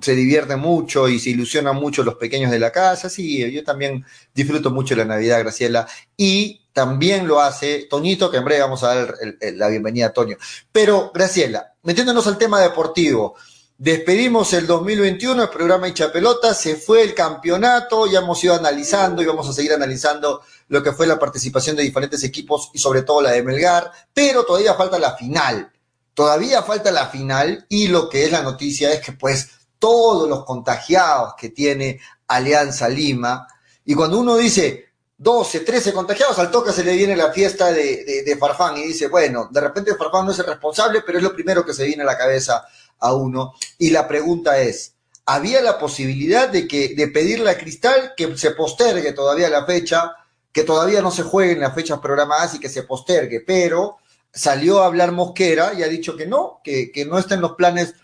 se 0.00 0.14
divierte 0.14 0.56
mucho 0.56 1.08
y 1.08 1.18
se 1.18 1.30
ilusiona 1.30 1.72
mucho 1.72 2.02
los 2.02 2.16
pequeños 2.16 2.50
de 2.50 2.58
la 2.58 2.70
casa. 2.70 3.08
Sí, 3.08 3.50
yo 3.50 3.64
también 3.64 4.04
disfruto 4.34 4.70
mucho 4.70 4.94
la 4.94 5.04
Navidad, 5.04 5.40
Graciela. 5.40 5.86
Y 6.16 6.62
también 6.72 7.26
lo 7.26 7.40
hace 7.40 7.86
Toñito, 7.88 8.30
que 8.30 8.36
en 8.36 8.44
breve 8.44 8.60
vamos 8.60 8.82
a 8.82 8.94
dar 8.94 9.14
la 9.54 9.68
bienvenida 9.68 10.06
a 10.06 10.12
Toño. 10.12 10.36
Pero, 10.70 11.10
Graciela, 11.14 11.74
metiéndonos 11.82 12.26
al 12.26 12.38
tema 12.38 12.60
deportivo. 12.60 13.36
Despedimos 13.78 14.54
el 14.54 14.66
2021, 14.66 15.42
el 15.42 15.48
programa 15.50 15.86
Hincha 15.86 16.10
Pelota, 16.10 16.54
se 16.54 16.76
fue 16.76 17.02
el 17.02 17.14
campeonato, 17.14 18.06
ya 18.06 18.20
hemos 18.20 18.42
ido 18.42 18.54
analizando 18.54 19.22
y 19.22 19.26
vamos 19.26 19.46
a 19.48 19.52
seguir 19.52 19.74
analizando 19.74 20.40
lo 20.68 20.82
que 20.82 20.92
fue 20.92 21.06
la 21.06 21.18
participación 21.18 21.76
de 21.76 21.82
diferentes 21.82 22.24
equipos 22.24 22.70
y 22.72 22.78
sobre 22.78 23.02
todo 23.02 23.20
la 23.20 23.32
de 23.32 23.42
Melgar, 23.42 23.90
pero 24.14 24.44
todavía 24.44 24.72
falta 24.74 24.98
la 24.98 25.14
final. 25.14 25.70
Todavía 26.14 26.62
falta 26.62 26.90
la 26.90 27.08
final 27.08 27.66
y 27.68 27.88
lo 27.88 28.08
que 28.08 28.24
es 28.24 28.32
la 28.32 28.40
noticia 28.40 28.90
es 28.90 29.00
que 29.00 29.12
pues 29.12 29.50
todos 29.86 30.28
los 30.28 30.44
contagiados 30.44 31.34
que 31.38 31.50
tiene 31.50 32.00
Alianza 32.26 32.88
Lima. 32.88 33.46
Y 33.84 33.94
cuando 33.94 34.18
uno 34.18 34.36
dice 34.36 34.86
12, 35.16 35.60
13 35.60 35.92
contagiados, 35.92 36.36
al 36.40 36.50
toque 36.50 36.72
se 36.72 36.82
le 36.82 36.96
viene 36.96 37.14
la 37.14 37.30
fiesta 37.30 37.70
de, 37.70 38.36
Farfán 38.40 38.78
y 38.78 38.82
dice, 38.82 39.06
bueno, 39.06 39.48
de 39.48 39.60
repente 39.60 39.94
Farfán 39.94 40.26
no 40.26 40.32
es 40.32 40.40
el 40.40 40.46
responsable, 40.46 41.02
pero 41.06 41.18
es 41.18 41.22
lo 41.22 41.32
primero 41.32 41.64
que 41.64 41.72
se 41.72 41.84
viene 41.84 42.02
a 42.02 42.06
la 42.06 42.18
cabeza 42.18 42.66
a 42.98 43.14
uno. 43.14 43.54
Y 43.78 43.90
la 43.90 44.08
pregunta 44.08 44.58
es, 44.58 44.94
¿había 45.24 45.62
la 45.62 45.78
posibilidad 45.78 46.48
de, 46.48 46.66
que, 46.66 46.96
de 46.96 47.06
pedirle 47.06 47.48
a 47.48 47.56
Cristal 47.56 48.14
que 48.16 48.36
se 48.36 48.50
postergue 48.50 49.12
todavía 49.12 49.48
la 49.48 49.66
fecha, 49.66 50.16
que 50.50 50.64
todavía 50.64 51.00
no 51.00 51.12
se 51.12 51.22
jueguen 51.22 51.60
las 51.60 51.76
fechas 51.76 52.00
programadas 52.00 52.56
y 52.56 52.58
que 52.58 52.68
se 52.68 52.82
postergue? 52.82 53.38
Pero 53.38 53.98
salió 54.32 54.82
a 54.82 54.86
hablar 54.86 55.12
Mosquera 55.12 55.74
y 55.78 55.84
ha 55.84 55.88
dicho 55.88 56.16
que 56.16 56.26
no, 56.26 56.60
que, 56.64 56.90
que 56.90 57.04
no 57.04 57.20
está 57.20 57.36
en 57.36 57.42
los 57.42 57.52
planes 57.52 57.94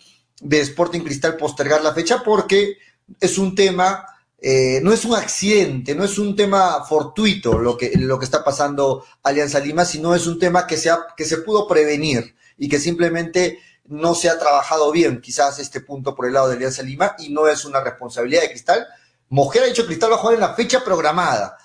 de 0.42 0.60
Sporting 0.60 1.00
Cristal 1.00 1.36
postergar 1.36 1.82
la 1.82 1.94
fecha 1.94 2.22
porque 2.22 2.78
es 3.20 3.38
un 3.38 3.54
tema, 3.54 4.04
eh, 4.40 4.80
no 4.82 4.92
es 4.92 5.04
un 5.04 5.14
accidente, 5.14 5.94
no 5.94 6.04
es 6.04 6.18
un 6.18 6.34
tema 6.34 6.84
fortuito 6.84 7.58
lo 7.58 7.76
que, 7.76 7.92
lo 7.96 8.18
que 8.18 8.24
está 8.24 8.44
pasando 8.44 9.04
Alianza 9.22 9.60
Lima, 9.60 9.84
sino 9.84 10.14
es 10.14 10.26
un 10.26 10.38
tema 10.38 10.66
que 10.66 10.76
se, 10.76 10.90
que 11.16 11.24
se 11.24 11.38
pudo 11.38 11.66
prevenir 11.68 12.34
y 12.58 12.68
que 12.68 12.78
simplemente 12.78 13.60
no 13.86 14.14
se 14.14 14.28
ha 14.28 14.38
trabajado 14.38 14.90
bien, 14.90 15.20
quizás 15.20 15.58
este 15.58 15.80
punto 15.80 16.14
por 16.14 16.26
el 16.26 16.32
lado 16.32 16.48
de 16.48 16.56
Alianza 16.56 16.82
Lima, 16.82 17.14
y 17.18 17.30
no 17.30 17.46
es 17.46 17.64
una 17.64 17.80
responsabilidad 17.80 18.42
de 18.42 18.50
Cristal. 18.50 18.86
Mujer 19.28 19.62
ha 19.62 19.66
dicho 19.66 19.86
Cristal 19.86 20.10
va 20.10 20.16
a 20.16 20.18
jugar 20.18 20.34
en 20.34 20.40
la 20.40 20.54
fecha 20.54 20.84
programada 20.84 21.56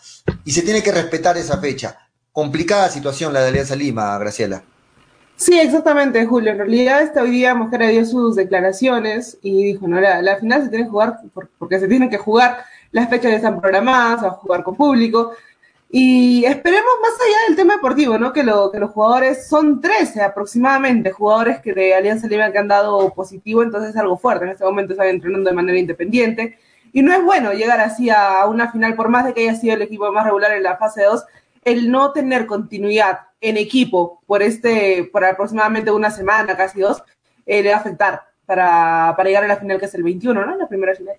y 0.46 0.52
se 0.52 0.62
tiene 0.62 0.84
que 0.84 0.92
respetar 0.92 1.38
esa 1.38 1.58
fecha. 1.58 1.98
Complicada 2.32 2.90
situación 2.90 3.34
la 3.34 3.42
de 3.42 3.48
Alianza 3.50 3.76
Lima, 3.76 4.18
Graciela. 4.18 4.64
Sí, 5.38 5.60
exactamente, 5.60 6.26
Julio. 6.26 6.52
En 6.52 6.58
realidad, 6.58 7.04
esta 7.04 7.22
hoy 7.22 7.30
día 7.30 7.54
Mosquera 7.54 7.90
dio 7.90 8.04
sus 8.06 8.36
declaraciones 8.36 9.38
y 9.44 9.66
dijo, 9.66 9.88
no, 9.88 10.02
la, 10.02 10.36
final 10.38 10.64
se 10.64 10.70
tiene 10.70 10.86
que 10.86 10.90
jugar 10.90 11.20
porque 11.60 11.80
se 11.80 11.88
tienen 11.88 12.10
que 12.10 12.18
jugar, 12.18 12.58
las 12.92 13.08
fechas 13.08 13.30
ya 13.30 13.38
están 13.38 13.62
programadas, 13.62 14.24
a 14.24 14.32
jugar 14.32 14.64
con 14.64 14.76
público. 14.76 15.34
Y 15.92 16.44
esperemos 16.44 16.92
más 17.04 17.12
allá 17.22 17.38
del 17.48 17.56
tema 17.56 17.76
deportivo, 17.76 18.18
¿no? 18.18 18.34
Que, 18.34 18.44
lo, 18.44 18.72
que 18.72 18.80
los 18.80 18.90
jugadores 18.90 19.48
son 19.48 19.80
13 19.80 20.24
aproximadamente, 20.24 21.12
jugadores 21.12 21.62
que 21.62 21.72
de 21.72 21.94
Alianza 21.94 22.28
Lima 22.28 22.52
que 22.52 22.58
han 22.58 22.68
dado 22.68 23.14
positivo, 23.14 23.62
entonces 23.62 23.92
es 23.92 23.98
algo 23.98 24.18
fuerte. 24.18 24.46
En 24.46 24.52
este 24.52 24.66
momento 24.66 24.94
están 24.94 25.08
entrenando 25.08 25.52
de 25.52 25.56
manera 25.56 25.78
independiente. 25.78 26.58
Y 26.94 27.04
no 27.04 27.14
es 27.14 27.24
bueno 27.24 27.54
llegar 27.54 27.80
así 27.80 28.10
a 28.10 28.44
una 28.48 28.72
final, 28.72 28.96
por 28.96 29.10
más 29.10 29.24
de 29.26 29.36
que 29.36 29.42
haya 29.42 29.56
sido 29.56 29.76
el 29.76 29.84
equipo 29.84 30.12
más 30.12 30.26
regular 30.26 30.52
en 30.54 30.64
la 30.64 30.78
fase 30.78 31.04
2, 31.04 31.24
el 31.68 31.92
no 31.92 32.14
tener 32.14 32.46
continuidad 32.46 33.20
en 33.42 33.58
equipo 33.58 34.22
por 34.26 34.42
este, 34.42 35.10
por 35.12 35.26
aproximadamente 35.26 35.92
una 35.92 36.10
semana, 36.10 36.56
casi 36.56 36.80
dos, 36.80 37.04
eh, 37.46 37.62
le 37.62 37.72
va 37.72 37.76
a 37.76 37.80
afectar 37.80 38.24
para, 38.46 39.14
para, 39.18 39.28
llegar 39.28 39.44
a 39.44 39.48
la 39.48 39.58
final 39.58 39.78
que 39.78 39.86
es 39.86 39.94
el 39.94 40.04
21, 40.04 40.46
¿no? 40.46 40.56
La 40.56 40.70
primera 40.70 40.96
final. 40.96 41.16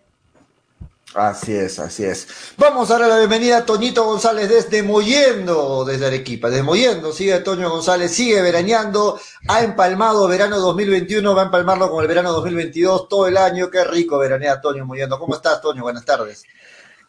Así 1.14 1.54
es, 1.54 1.78
así 1.78 2.04
es. 2.04 2.54
Vamos 2.56 2.90
a 2.90 2.98
la 2.98 3.18
bienvenida 3.18 3.58
a 3.58 3.66
Toñito 3.66 4.04
González 4.04 4.48
desde 4.48 4.82
Moyendo, 4.82 5.84
desde 5.84 6.06
Arequipa, 6.06 6.48
desde 6.48 6.62
Moyendo, 6.62 7.12
sigue 7.12 7.38
Toño 7.40 7.68
González, 7.68 8.10
sigue 8.10 8.40
veraneando, 8.40 9.20
ha 9.48 9.62
empalmado 9.62 10.28
verano 10.28 10.58
2021, 10.60 11.34
va 11.34 11.42
a 11.42 11.44
empalmarlo 11.46 11.90
con 11.90 12.00
el 12.00 12.08
verano 12.08 12.32
2022 12.32 13.06
todo 13.08 13.26
el 13.26 13.36
año, 13.36 13.70
qué 13.70 13.84
rico 13.84 14.18
veranea 14.18 14.62
Toño 14.62 14.86
Moyendo. 14.86 15.18
¿Cómo 15.18 15.34
estás, 15.34 15.60
Toño? 15.60 15.82
Buenas 15.82 16.06
tardes. 16.06 16.44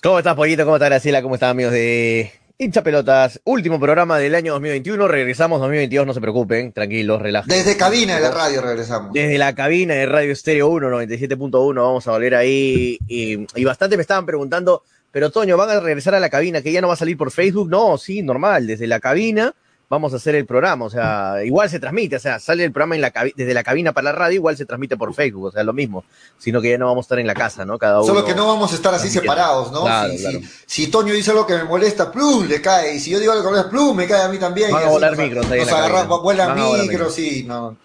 ¿Cómo 0.04 0.18
estás, 0.20 0.36
Pollito? 0.36 0.66
¿Cómo 0.66 0.76
está 0.76 0.88
Graciela? 0.88 1.22
¿Cómo 1.22 1.36
están, 1.36 1.52
amigos 1.52 1.72
de 1.72 2.39
Hincha 2.62 2.84
Pelotas? 2.84 3.40
Último 3.46 3.80
programa 3.80 4.18
del 4.18 4.36
año 4.36 4.52
2021. 4.52 5.08
Regresamos 5.08 5.62
2022, 5.62 6.06
no 6.06 6.14
se 6.14 6.20
preocupen, 6.20 6.74
tranquilos, 6.74 7.22
relajen. 7.22 7.48
Desde 7.48 7.78
cabina 7.78 8.16
de 8.18 8.22
la 8.22 8.32
radio 8.32 8.62
regresamos. 8.62 9.14
Desde 9.14 9.38
la 9.38 9.56
cabina 9.56 9.94
de 9.94 10.06
Radio 10.06 10.34
Estéreo 10.34 10.68
1, 10.68 10.90
97.1, 10.90 11.76
vamos 11.76 12.06
a 12.06 12.12
volver 12.12 12.36
ahí. 12.36 13.00
Y, 13.08 13.48
y, 13.56 13.64
bastante 13.64 13.96
me 13.96 14.02
estaban 14.02 14.26
preguntando, 14.26 14.84
pero 15.10 15.30
Toño, 15.30 15.56
¿van 15.56 15.70
a 15.70 15.80
regresar 15.80 16.16
a 16.16 16.20
la 16.20 16.30
cabina? 16.30 16.62
¿Que 16.62 16.74
ya 16.74 16.82
no 16.82 16.90
va 16.90 16.96
a 16.96 16.98
salir 16.98 17.16
por 17.16 17.32
Facebook? 17.32 17.70
No, 17.70 17.98
sí, 17.98 18.22
normal, 18.24 18.68
desde 18.68 18.88
la 18.88 19.00
cabina 19.00 19.56
vamos 19.90 20.14
a 20.14 20.18
hacer 20.18 20.36
el 20.36 20.46
programa, 20.46 20.86
o 20.86 20.90
sea, 20.90 21.38
igual 21.44 21.70
se 21.70 21.80
transmite, 21.80 22.16
o 22.16 22.20
sea, 22.20 22.40
sale 22.40 22.64
el 22.64 22.72
programa 22.72 22.96
en 22.96 23.02
la 23.02 23.12
desde 23.36 23.54
la 23.54 23.64
cabina 23.64 23.92
para 23.92 24.06
la 24.06 24.12
radio, 24.12 24.36
igual 24.36 24.56
se 24.56 24.66
transmite 24.66 24.96
por 24.98 25.14
Facebook, 25.16 25.46
o 25.46 25.52
sea, 25.52 25.64
lo 25.64 25.74
mismo, 25.74 26.04
sino 26.38 26.62
que 26.62 26.70
ya 26.70 26.78
no 26.78 26.86
vamos 26.86 27.04
a 27.04 27.08
estar 27.08 27.20
en 27.20 27.26
la 27.26 27.34
casa, 27.34 27.66
¿no? 27.66 27.80
Cada 27.80 28.00
uno. 28.00 28.06
Solo 28.06 28.24
que 28.24 28.36
no 28.36 28.48
vamos 28.48 28.72
a 28.72 28.76
estar 28.76 28.94
así 28.94 29.10
separados, 29.10 29.72
¿no? 29.72 29.82
Claro, 29.82 30.12
si, 30.12 30.18
claro. 30.20 30.40
Si, 30.40 30.86
si, 30.86 30.92
Toño 30.92 31.14
dice 31.14 31.32
algo 31.32 31.48
que 31.48 31.56
me 31.56 31.64
molesta, 31.64 32.12
plum, 32.12 32.48
le 32.48 32.62
cae, 32.62 32.96
y 32.96 33.00
si 33.00 33.10
yo 33.10 33.20
digo 33.20 33.32
algo 33.32 33.44
que 33.44 33.50
me 33.50 33.58
molesta, 33.58 33.72
plum, 33.72 33.98
me 33.98 34.08
cae 34.08 34.22
a 34.22 34.30
mí 34.30 34.38
también. 34.38 34.72
Van 34.72 34.84
a 34.84 34.90
volar 34.90 35.18
micros 35.18 35.50
ahí 35.50 35.60
Nos 35.62 35.72
agarramos, 35.72 36.22
vuelan 36.22 36.56
micros, 36.82 37.14
sí, 37.14 37.44
no. 37.48 37.76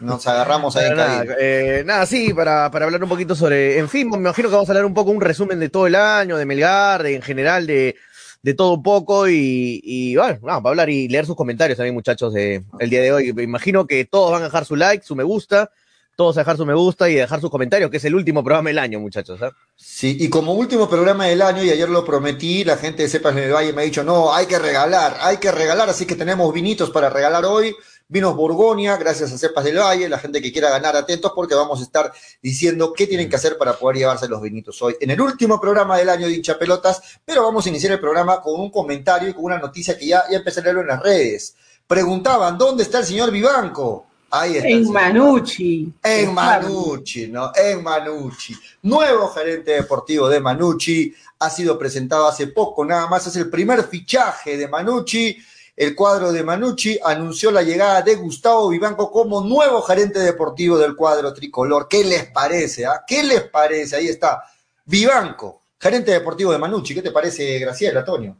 Nos 0.00 0.26
agarramos 0.26 0.76
ahí 0.76 0.90
nada, 0.90 1.24
eh, 1.40 1.82
nada, 1.84 2.06
sí, 2.06 2.32
para, 2.34 2.70
para 2.70 2.84
hablar 2.84 3.02
un 3.02 3.08
poquito 3.08 3.34
sobre, 3.34 3.78
en 3.78 3.88
fin, 3.88 4.08
me 4.10 4.16
imagino 4.16 4.48
que 4.48 4.54
vamos 4.54 4.68
a 4.68 4.72
hablar 4.72 4.84
un 4.84 4.94
poco 4.94 5.10
un 5.10 5.20
resumen 5.20 5.58
de 5.58 5.70
todo 5.70 5.86
el 5.86 5.94
año, 5.94 6.36
de 6.36 6.44
Melgar, 6.44 7.02
de, 7.02 7.16
en 7.16 7.22
general, 7.22 7.66
de, 7.66 7.96
de 8.42 8.54
todo 8.54 8.74
un 8.74 8.82
poco 8.82 9.28
y, 9.28 9.80
y 9.84 10.16
bueno, 10.16 10.38
no, 10.42 10.62
para 10.62 10.70
hablar 10.70 10.90
y 10.90 11.08
leer 11.08 11.26
sus 11.26 11.36
comentarios 11.36 11.76
también, 11.76 11.94
muchachos, 11.94 12.32
de, 12.34 12.64
el 12.80 12.90
día 12.90 13.00
de 13.00 13.12
hoy. 13.12 13.32
Me 13.32 13.44
imagino 13.44 13.86
que 13.86 14.04
todos 14.04 14.32
van 14.32 14.42
a 14.42 14.46
dejar 14.46 14.64
su 14.64 14.74
like, 14.74 15.04
su 15.04 15.14
me 15.14 15.22
gusta, 15.22 15.70
todos 16.16 16.36
a 16.36 16.40
dejar 16.40 16.56
su 16.56 16.66
me 16.66 16.74
gusta 16.74 17.08
y 17.08 17.14
dejar 17.14 17.40
sus 17.40 17.50
comentarios, 17.50 17.90
que 17.90 17.96
es 17.96 18.04
el 18.04 18.14
último 18.14 18.42
programa 18.42 18.70
del 18.70 18.78
año, 18.78 19.00
muchachos. 19.00 19.40
¿eh? 19.42 19.50
Sí, 19.76 20.16
y 20.20 20.28
como 20.28 20.54
último 20.54 20.88
programa 20.88 21.26
del 21.26 21.40
año, 21.40 21.62
y 21.62 21.70
ayer 21.70 21.88
lo 21.88 22.04
prometí, 22.04 22.64
la 22.64 22.76
gente 22.76 23.04
de 23.04 23.08
Cepas 23.08 23.34
del 23.34 23.52
Valle 23.52 23.72
me 23.72 23.82
ha 23.82 23.84
dicho, 23.84 24.02
no, 24.02 24.34
hay 24.34 24.46
que 24.46 24.58
regalar, 24.58 25.16
hay 25.20 25.38
que 25.38 25.52
regalar, 25.52 25.88
así 25.88 26.04
que 26.04 26.16
tenemos 26.16 26.52
vinitos 26.52 26.90
para 26.90 27.10
regalar 27.10 27.44
hoy. 27.44 27.74
Vinos 28.08 28.36
Borgoña, 28.36 28.96
gracias 28.96 29.32
a 29.32 29.38
Cepas 29.38 29.64
del 29.64 29.78
Valle, 29.78 30.08
la 30.08 30.18
gente 30.18 30.42
que 30.42 30.52
quiera 30.52 30.70
ganar, 30.70 30.96
atentos 30.96 31.32
porque 31.34 31.54
vamos 31.54 31.80
a 31.80 31.82
estar 31.82 32.12
diciendo 32.42 32.92
qué 32.92 33.06
tienen 33.06 33.28
que 33.28 33.36
hacer 33.36 33.56
para 33.56 33.78
poder 33.78 33.98
llevarse 33.98 34.28
los 34.28 34.42
vinitos 34.42 34.80
hoy. 34.82 34.96
En 35.00 35.10
el 35.10 35.20
último 35.20 35.60
programa 35.60 35.96
del 35.96 36.08
año 36.08 36.26
de 36.26 36.34
hincha 36.34 36.58
pelotas, 36.58 37.00
pero 37.24 37.42
vamos 37.42 37.64
a 37.64 37.68
iniciar 37.68 37.92
el 37.92 38.00
programa 38.00 38.40
con 38.40 38.60
un 38.60 38.70
comentario 38.70 39.28
y 39.28 39.34
con 39.34 39.44
una 39.44 39.58
noticia 39.58 39.96
que 39.96 40.06
ya, 40.06 40.24
ya 40.30 40.38
empecé 40.38 40.60
a 40.60 40.64
leerlo 40.64 40.82
en 40.82 40.88
las 40.88 41.02
redes. 41.02 41.54
Preguntaban, 41.86 42.58
¿dónde 42.58 42.82
está 42.82 42.98
el 42.98 43.06
señor 43.06 43.30
Vivanco? 43.30 44.06
Ahí 44.34 44.56
está. 44.56 44.68
En 44.68 44.90
Manucci. 44.90 45.92
En 46.02 46.32
Manucci, 46.32 47.28
¿no? 47.28 47.52
En 47.54 47.82
Manucci. 47.82 48.56
Nuevo 48.80 49.28
gerente 49.28 49.72
deportivo 49.72 50.26
de 50.26 50.40
Manucci. 50.40 51.14
Ha 51.38 51.50
sido 51.50 51.78
presentado 51.78 52.26
hace 52.26 52.46
poco, 52.46 52.82
nada 52.82 53.06
más. 53.08 53.26
Es 53.26 53.36
el 53.36 53.50
primer 53.50 53.84
fichaje 53.84 54.56
de 54.56 54.68
Manucci. 54.68 55.36
El 55.74 55.94
cuadro 55.94 56.32
de 56.32 56.42
Manucci 56.42 56.98
anunció 57.02 57.50
la 57.50 57.62
llegada 57.62 58.02
de 58.02 58.16
Gustavo 58.16 58.68
Vivanco 58.68 59.10
como 59.10 59.40
nuevo 59.40 59.80
gerente 59.80 60.18
deportivo 60.18 60.76
del 60.76 60.94
cuadro 60.94 61.32
tricolor. 61.32 61.88
¿Qué 61.88 62.04
les 62.04 62.26
parece? 62.26 62.84
Ah? 62.84 63.02
¿Qué 63.06 63.22
les 63.22 63.44
parece? 63.44 63.96
Ahí 63.96 64.08
está. 64.08 64.42
Vivanco, 64.84 65.62
gerente 65.80 66.10
deportivo 66.10 66.52
de 66.52 66.58
Manucci. 66.58 66.94
¿Qué 66.94 67.02
te 67.02 67.10
parece, 67.10 67.58
Graciela, 67.58 68.00
Antonio? 68.00 68.36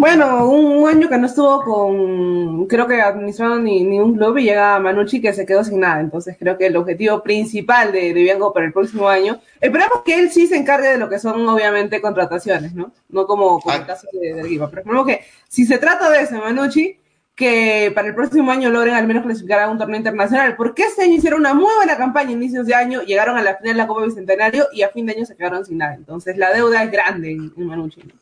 Bueno, 0.00 0.48
un 0.48 0.88
año 0.88 1.10
que 1.10 1.18
no 1.18 1.26
estuvo 1.26 1.62
con, 1.62 2.66
creo 2.68 2.86
que 2.86 3.02
administrando 3.02 3.58
ni, 3.58 3.84
ni 3.84 4.00
un 4.00 4.16
club 4.16 4.38
y 4.38 4.44
llega 4.44 4.80
Manucci 4.80 5.20
que 5.20 5.34
se 5.34 5.44
quedó 5.44 5.62
sin 5.62 5.80
nada. 5.80 6.00
Entonces 6.00 6.36
creo 6.38 6.56
que 6.56 6.68
el 6.68 6.76
objetivo 6.76 7.22
principal 7.22 7.92
de, 7.92 8.14
de 8.14 8.22
Bianco 8.22 8.50
para 8.54 8.64
el 8.64 8.72
próximo 8.72 9.10
año, 9.10 9.42
esperamos 9.60 10.00
que 10.02 10.18
él 10.18 10.30
sí 10.30 10.46
se 10.46 10.56
encargue 10.56 10.88
de 10.88 10.96
lo 10.96 11.10
que 11.10 11.18
son 11.18 11.46
obviamente 11.46 12.00
contrataciones, 12.00 12.74
¿no? 12.74 12.94
No 13.10 13.26
como, 13.26 13.60
como 13.60 13.76
el 13.76 13.84
caso 13.84 14.08
de, 14.10 14.32
de 14.32 14.42
pero 14.42 14.64
esperamos 14.64 15.06
que 15.06 15.20
si 15.48 15.66
se 15.66 15.76
trata 15.76 16.08
de 16.08 16.22
eso, 16.22 16.38
Manucci, 16.38 16.98
que 17.34 17.92
para 17.94 18.08
el 18.08 18.14
próximo 18.14 18.50
año 18.50 18.70
logren 18.70 18.94
al 18.94 19.06
menos 19.06 19.22
clasificar 19.22 19.60
a 19.60 19.68
un 19.68 19.76
torneo 19.76 19.98
internacional, 19.98 20.56
porque 20.56 20.84
este 20.84 21.02
año 21.02 21.16
hicieron 21.16 21.40
una 21.40 21.52
muy 21.52 21.74
buena 21.76 21.98
campaña, 21.98 22.30
inicios 22.30 22.64
de 22.64 22.74
año, 22.74 23.02
llegaron 23.02 23.36
a 23.36 23.42
la 23.42 23.56
final 23.58 23.74
de 23.74 23.78
la 23.82 23.86
Copa 23.86 24.06
Bicentenario 24.06 24.66
y 24.72 24.80
a 24.80 24.88
fin 24.88 25.04
de 25.04 25.12
año 25.12 25.26
se 25.26 25.36
quedaron 25.36 25.62
sin 25.66 25.76
nada. 25.76 25.92
Entonces 25.92 26.38
la 26.38 26.54
deuda 26.54 26.84
es 26.84 26.90
grande 26.90 27.32
en, 27.32 27.52
en 27.54 27.66
Manucci. 27.66 28.00
¿no? 28.02 28.19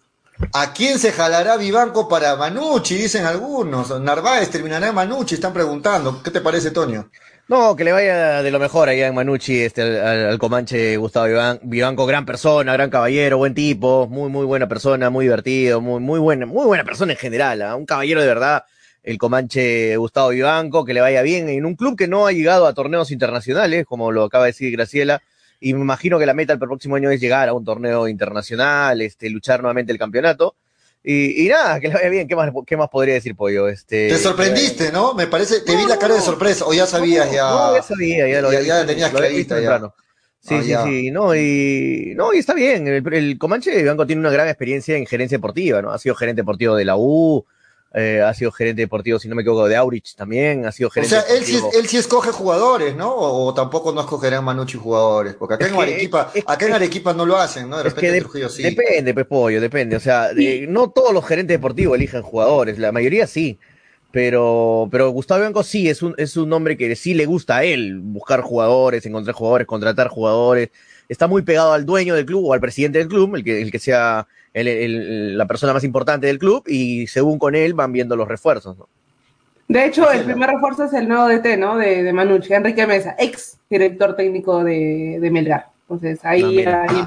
¿A 0.52 0.73
quién 0.73 0.99
se 0.99 1.12
jalará 1.12 1.57
Vivanco 1.57 2.09
para 2.09 2.37
Manucci? 2.37 2.97
Dicen 2.97 3.25
algunos. 3.25 4.00
Narváez 4.00 4.50
terminará 4.50 4.88
en 4.88 4.95
Manucci, 4.95 5.35
están 5.35 5.52
preguntando. 5.52 6.23
¿Qué 6.23 6.30
te 6.30 6.40
parece, 6.40 6.71
Toño? 6.71 7.11
No, 7.49 7.75
que 7.75 7.83
le 7.83 7.92
vaya 7.92 8.42
de 8.42 8.50
lo 8.50 8.59
mejor 8.59 8.88
allá 8.88 9.07
en 9.07 9.14
Manucci, 9.14 9.62
este, 9.62 9.80
al, 9.83 10.26
al 10.26 10.38
Comanche 10.38 10.97
Gustavo 10.99 11.26
Vivan, 11.26 11.59
Vivanco, 11.62 12.04
gran 12.04 12.26
persona, 12.26 12.75
gran 12.75 12.90
caballero, 12.90 13.38
buen 13.38 13.54
tipo, 13.54 14.07
muy, 14.07 14.28
muy 14.28 14.45
buena 14.45 14.68
persona, 14.68 15.09
muy 15.09 15.25
divertido, 15.25 15.80
muy, 15.80 15.99
muy 15.99 16.21
buena, 16.21 16.45
muy 16.45 16.66
buena 16.66 16.85
persona 16.85 17.12
en 17.12 17.18
general, 17.18 17.62
¿eh? 17.62 17.73
un 17.73 17.87
caballero 17.87 18.21
de 18.21 18.26
verdad, 18.26 18.64
el 19.02 19.16
Comanche 19.16 19.97
Gustavo 19.97 20.28
Vivanco, 20.28 20.85
que 20.85 20.92
le 20.92 21.00
vaya 21.00 21.23
bien 21.23 21.49
en 21.49 21.64
un 21.64 21.75
club 21.75 21.97
que 21.97 22.07
no 22.07 22.26
ha 22.26 22.33
llegado 22.33 22.66
a 22.66 22.75
torneos 22.75 23.11
internacionales, 23.11 23.87
como 23.87 24.12
lo 24.12 24.25
acaba 24.25 24.45
de 24.45 24.50
decir 24.50 24.71
Graciela, 24.71 25.23
y 25.61 25.75
me 25.75 25.81
imagino 25.81 26.19
que 26.19 26.27
la 26.27 26.35
meta 26.35 26.53
el 26.53 26.59
próximo 26.59 26.97
año 26.97 27.11
es 27.11 27.21
llegar 27.21 27.49
a 27.49 27.53
un 27.53 27.65
torneo 27.65 28.09
internacional, 28.09 29.00
este, 29.00 29.31
luchar 29.31 29.61
nuevamente 29.61 29.93
el 29.93 29.99
campeonato. 29.99 30.57
Y, 31.03 31.47
y 31.47 31.49
nada, 31.49 31.81
que 31.81 31.88
le 31.88 31.95
vaya 31.95 32.09
bien, 32.09 32.29
¿qué 32.29 32.37
más, 32.37 32.50
qué 32.67 32.77
más 32.77 32.88
podría 32.88 33.15
decir 33.15 33.35
Pollo? 33.35 33.69
Este, 33.69 34.09
te 34.09 34.19
sorprendiste, 34.19 34.93
¿no? 34.93 35.15
Me 35.15 35.27
parece, 35.27 35.61
te 35.61 35.73
no, 35.73 35.79
vi 35.79 35.87
la 35.87 35.99
cara 35.99 36.15
de 36.15 36.21
sorpresa, 36.21 36.67
o 36.67 36.75
ya 36.75 36.87
sabías, 36.87 37.31
ya. 37.31 37.49
No, 37.49 37.77
ya 37.77 37.83
sabía, 37.83 38.29
ya 38.29 38.43
lo 38.43 38.53
ya, 38.53 38.61
ya 38.61 38.87
tenías 38.87 39.11
clarita, 39.11 39.61
ya. 39.61 39.93
Sí, 40.41 40.55
ah, 40.55 40.62
sí, 40.62 40.69
ya. 40.69 40.85
sí, 40.85 41.11
no, 41.11 41.35
y, 41.35 42.12
no, 42.17 42.33
y 42.33 42.38
está 42.38 42.55
bien. 42.55 42.87
El, 42.87 43.15
el 43.15 43.38
Comanche 43.38 43.85
Banco 43.85 44.07
tiene 44.07 44.21
una 44.21 44.31
gran 44.31 44.49
experiencia 44.49 44.97
en 44.97 45.07
gerencia 45.07 45.38
deportiva, 45.38 45.83
¿no? 45.83 45.93
Ha 45.93 45.99
sido 45.99 46.15
gerente 46.15 46.43
deportivo 46.43 46.77
de 46.77 46.85
la 46.85 46.97
U, 46.97 47.45
eh, 47.95 48.21
ha 48.23 48.35
sido 48.35 48.52
gerente 48.52 48.83
deportivo, 48.83 49.18
si 49.18 49.28
no 49.28 49.35
me 49.35 49.42
equivoco, 49.42 49.66
de 49.66 49.76
Aurich 49.76 50.14
también, 50.14 50.66
ha 50.66 50.73
sido 50.73 50.90
gerente 50.90 51.16
O 51.16 51.21
sea, 51.21 51.35
él 51.35 51.45
sí, 51.45 51.59
él 51.75 51.88
sí 51.88 51.97
escoge 51.97 52.33
jugadores, 52.33 52.95
¿no? 52.95 53.14
O, 53.14 53.47
o 53.47 53.54
tampoco 53.54 53.92
no 53.92 54.02
escogerán 54.02 54.45
Manucci 54.45 54.76
jugadores, 54.76 55.35
porque 55.35 55.54
acá 55.54 55.66
es 55.66 55.73
en 55.73 55.80
Arequipa, 55.80 56.30
es, 56.35 56.45
acá 56.47 56.66
en 56.66 56.75
Arequipa 56.75 57.14
no 57.14 57.25
lo 57.25 57.38
hacen, 57.38 57.68
¿no? 57.71 57.78
De 57.78 57.85
repente 57.85 58.07
es 58.07 58.11
que 58.11 58.14
de, 58.14 58.21
Trujillo 58.21 58.49
sí. 58.50 58.62
Depende, 58.62 59.14
pues 59.14 59.26
pollo, 59.26 59.61
depende. 59.61 59.97
O 59.97 60.00
sea, 60.00 60.35
de, 60.35 60.66
no 60.68 60.90
todos 60.90 61.14
los 61.14 61.25
gerentes 61.25 61.54
deportivos 61.54 61.97
eligen 61.97 62.23
jugadores, 62.23 62.78
la 62.78 62.92
mayoría 62.92 63.26
sí. 63.26 63.59
Pero, 64.11 64.88
pero 64.91 65.11
Gustavo 65.11 65.41
Bianco 65.41 65.62
sí 65.62 65.88
es 65.88 66.03
un, 66.03 66.15
es 66.17 66.37
un 66.37 66.53
hombre 66.53 66.77
que 66.77 66.97
sí 66.97 67.12
le 67.12 67.27
gusta 67.27 67.59
a 67.59 67.65
él 67.65 68.00
buscar 68.00 68.41
jugadores, 68.41 69.05
encontrar 69.05 69.35
jugadores, 69.35 69.67
contratar 69.67 70.09
jugadores. 70.09 70.71
Está 71.09 71.27
muy 71.27 71.43
pegado 71.43 71.73
al 71.73 71.85
dueño 71.85 72.15
del 72.15 72.25
club 72.27 72.47
o 72.47 72.55
al 72.55 72.61
presidente 72.61 72.99
del 72.99 73.09
club, 73.09 73.35
el 73.35 73.45
que, 73.45 73.61
el 73.61 73.71
que 73.71 73.79
sea 73.79 74.27
el, 74.55 74.69
el, 74.69 75.38
la 75.38 75.47
persona 75.47 75.73
más 75.73 75.85
importante 75.85 76.27
del 76.27 76.38
club, 76.38 76.65
y 76.67 77.07
según 77.07 77.38
con 77.38 77.55
él 77.55 77.75
van 77.75 77.93
viendo 77.93 78.17
los 78.17 78.29
refuerzos. 78.29 78.79
¿no? 78.79 78.88
De 79.69 79.85
hecho, 79.85 80.11
el 80.11 80.25
primer 80.25 80.50
refuerzo 80.50 80.85
es 80.85 80.95
el 80.95 81.07
nuevo 81.07 81.29
DT, 81.29 81.59
¿no? 81.59 81.77
De, 81.77 82.03
de 82.03 82.12
Manucci, 82.12 82.55
Enrique 82.55 82.87
Mesa, 82.87 83.15
ex 83.19 83.59
director 83.69 84.17
técnico 84.17 84.65
de, 84.65 85.19
de 85.21 85.31
Melgar. 85.31 85.69
Entonces 85.83 86.21
ahí, 86.25 86.43
no, 86.43 86.49
mira. 86.49 86.87
ahí 86.88 87.05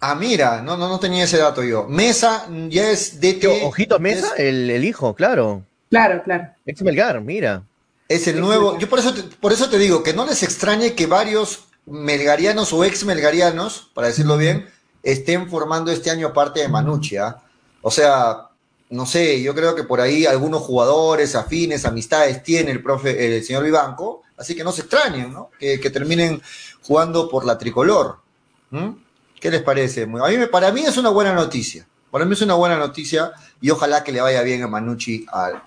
Ah, 0.00 0.14
mira, 0.14 0.62
no, 0.62 0.76
no, 0.76 0.88
no 0.88 1.00
tenía 1.00 1.24
ese 1.24 1.38
dato 1.38 1.64
yo. 1.64 1.88
Mesa 1.88 2.46
ya 2.68 2.88
es 2.90 3.20
DT. 3.20 3.64
Ojito 3.64 3.98
Mesa, 3.98 4.28
es... 4.36 4.40
el, 4.40 4.70
el 4.70 4.84
hijo, 4.84 5.14
claro. 5.14 5.64
Claro, 5.90 6.22
claro. 6.22 6.48
Ex 6.66 6.82
Melgar, 6.82 7.20
mira. 7.20 7.62
Es 8.08 8.26
el 8.26 8.40
nuevo. 8.40 8.78
Yo 8.78 8.88
por 8.88 8.98
eso, 8.98 9.12
te, 9.12 9.22
por 9.22 9.52
eso 9.52 9.68
te 9.68 9.78
digo 9.78 10.02
que 10.02 10.14
no 10.14 10.24
les 10.24 10.42
extrañe 10.42 10.94
que 10.94 11.06
varios 11.06 11.66
melgarianos 11.86 12.72
o 12.72 12.84
ex 12.84 13.04
melgarianos, 13.04 13.90
para 13.94 14.08
decirlo 14.08 14.36
bien, 14.36 14.68
estén 15.02 15.48
formando 15.48 15.90
este 15.90 16.10
año 16.10 16.32
parte 16.32 16.60
de 16.60 16.68
Manucci. 16.68 17.16
¿eh? 17.16 17.34
O 17.82 17.90
sea, 17.90 18.48
no 18.90 19.06
sé, 19.06 19.42
yo 19.42 19.54
creo 19.54 19.74
que 19.74 19.84
por 19.84 20.00
ahí 20.00 20.26
algunos 20.26 20.62
jugadores 20.62 21.34
afines, 21.34 21.84
amistades 21.84 22.42
tiene 22.42 22.70
el 22.70 22.82
profe, 22.82 23.36
el 23.36 23.44
señor 23.44 23.64
Vivanco, 23.64 24.22
así 24.36 24.54
que 24.54 24.64
no 24.64 24.72
se 24.72 24.82
extrañen, 24.82 25.32
¿no? 25.32 25.50
Que, 25.58 25.78
que 25.78 25.90
terminen 25.90 26.40
jugando 26.82 27.28
por 27.28 27.44
la 27.44 27.58
tricolor. 27.58 28.18
¿Mm? 28.70 28.90
¿Qué 29.40 29.50
les 29.50 29.62
parece? 29.62 30.02
A 30.02 30.06
mí, 30.06 30.46
para 30.50 30.72
mí 30.72 30.82
es 30.82 30.96
una 30.96 31.10
buena 31.10 31.32
noticia. 31.32 31.86
Para 32.10 32.24
mí 32.24 32.32
es 32.32 32.42
una 32.42 32.54
buena 32.54 32.76
noticia 32.76 33.32
y 33.60 33.70
ojalá 33.70 34.02
que 34.02 34.12
le 34.12 34.20
vaya 34.20 34.42
bien 34.42 34.62
a 34.62 34.68
Manucci 34.68 35.26
al. 35.30 35.62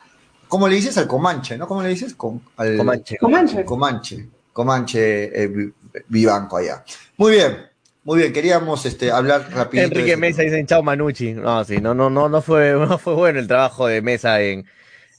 ¿Cómo 0.51 0.67
le 0.67 0.75
dices? 0.75 0.97
Al 0.97 1.07
Comanche, 1.07 1.57
¿no? 1.57 1.65
¿Cómo 1.65 1.81
le 1.81 1.87
dices? 1.87 2.13
Com, 2.13 2.41
al, 2.57 2.75
Comanche. 2.75 3.17
Comanche. 3.17 3.63
Comanche. 3.63 4.27
Comanche 4.51 5.43
eh, 5.43 5.71
Vivanco 6.09 6.57
allá. 6.57 6.83
Muy 7.15 7.35
bien. 7.35 7.57
Muy 8.03 8.19
bien, 8.19 8.33
queríamos 8.33 8.85
este, 8.85 9.11
hablar 9.11 9.47
rápido. 9.49 9.85
Enrique 9.85 10.17
Mesa 10.17 10.41
dice 10.41 10.65
chao 10.65 10.83
Manucci. 10.83 11.31
No, 11.31 11.63
sí, 11.63 11.77
no, 11.77 11.93
no, 11.93 12.09
no, 12.09 12.27
no 12.27 12.41
fue, 12.41 12.73
no 12.89 12.97
fue 12.97 13.13
bueno 13.13 13.39
el 13.39 13.47
trabajo 13.47 13.87
de 13.87 14.01
Mesa 14.01 14.41
en, 14.41 14.65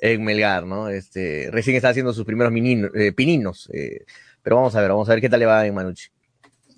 en 0.00 0.22
Melgar, 0.22 0.66
¿no? 0.66 0.90
Este, 0.90 1.48
recién 1.50 1.76
está 1.76 1.88
haciendo 1.88 2.12
sus 2.12 2.26
primeros 2.26 2.52
eh, 2.94 3.12
pininos. 3.12 3.70
Eh, 3.72 4.04
pero 4.42 4.56
vamos 4.56 4.76
a 4.76 4.82
ver, 4.82 4.90
vamos 4.90 5.08
a 5.08 5.12
ver 5.12 5.22
qué 5.22 5.30
tal 5.30 5.40
le 5.40 5.46
va 5.46 5.66
en 5.66 5.74
Manucci. 5.74 6.10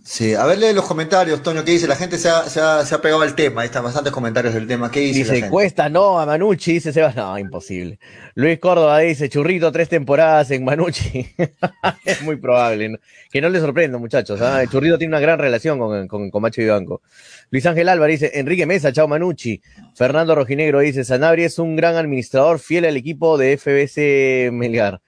Sí, 0.06 0.34
a 0.34 0.44
ver, 0.44 0.58
lee 0.58 0.74
los 0.74 0.84
comentarios, 0.84 1.42
Toño, 1.42 1.64
¿qué 1.64 1.70
dice? 1.70 1.88
La 1.88 1.96
gente 1.96 2.18
se 2.18 2.28
ha, 2.28 2.42
se 2.44 2.60
ha, 2.60 2.84
se 2.84 2.94
ha 2.94 3.00
pegado 3.00 3.22
al 3.22 3.34
tema, 3.34 3.62
ahí 3.62 3.66
están 3.66 3.82
bastantes 3.82 4.12
comentarios 4.12 4.52
del 4.52 4.66
tema. 4.66 4.90
¿Qué 4.90 5.00
dice? 5.00 5.32
Dice, 5.32 5.48
cuesta 5.48 5.88
no 5.88 6.20
a 6.20 6.26
Manucci, 6.26 6.74
dice 6.74 6.92
Sebas, 6.92 7.16
no, 7.16 7.38
imposible. 7.38 7.98
Luis 8.34 8.58
Córdoba 8.58 8.98
dice, 8.98 9.30
churrito, 9.30 9.72
tres 9.72 9.88
temporadas 9.88 10.50
en 10.50 10.62
Manucci. 10.62 11.26
es 12.04 12.20
muy 12.20 12.36
probable, 12.36 12.90
¿no? 12.90 12.98
que 13.30 13.40
no 13.40 13.48
le 13.48 13.58
sorprenda, 13.60 13.96
muchachos. 13.96 14.42
¿ah? 14.42 14.60
El 14.60 14.68
churrito 14.68 14.98
tiene 14.98 15.12
una 15.12 15.20
gran 15.20 15.38
relación 15.38 15.78
con, 15.78 16.06
con, 16.06 16.30
con 16.30 16.42
Macho 16.42 16.60
Vivanco. 16.60 17.00
Luis 17.48 17.64
Ángel 17.64 17.88
Álvarez 17.88 18.20
dice, 18.20 18.38
Enrique 18.38 18.66
Mesa, 18.66 18.92
chao 18.92 19.08
Manucci. 19.08 19.62
Fernando 19.94 20.34
Rojinegro 20.34 20.80
dice, 20.80 21.04
Sanabria 21.04 21.46
es 21.46 21.58
un 21.58 21.76
gran 21.76 21.96
administrador 21.96 22.58
fiel 22.58 22.84
al 22.84 22.98
equipo 22.98 23.38
de 23.38 23.56
FBC 23.56 24.52
Melgar. 24.52 25.00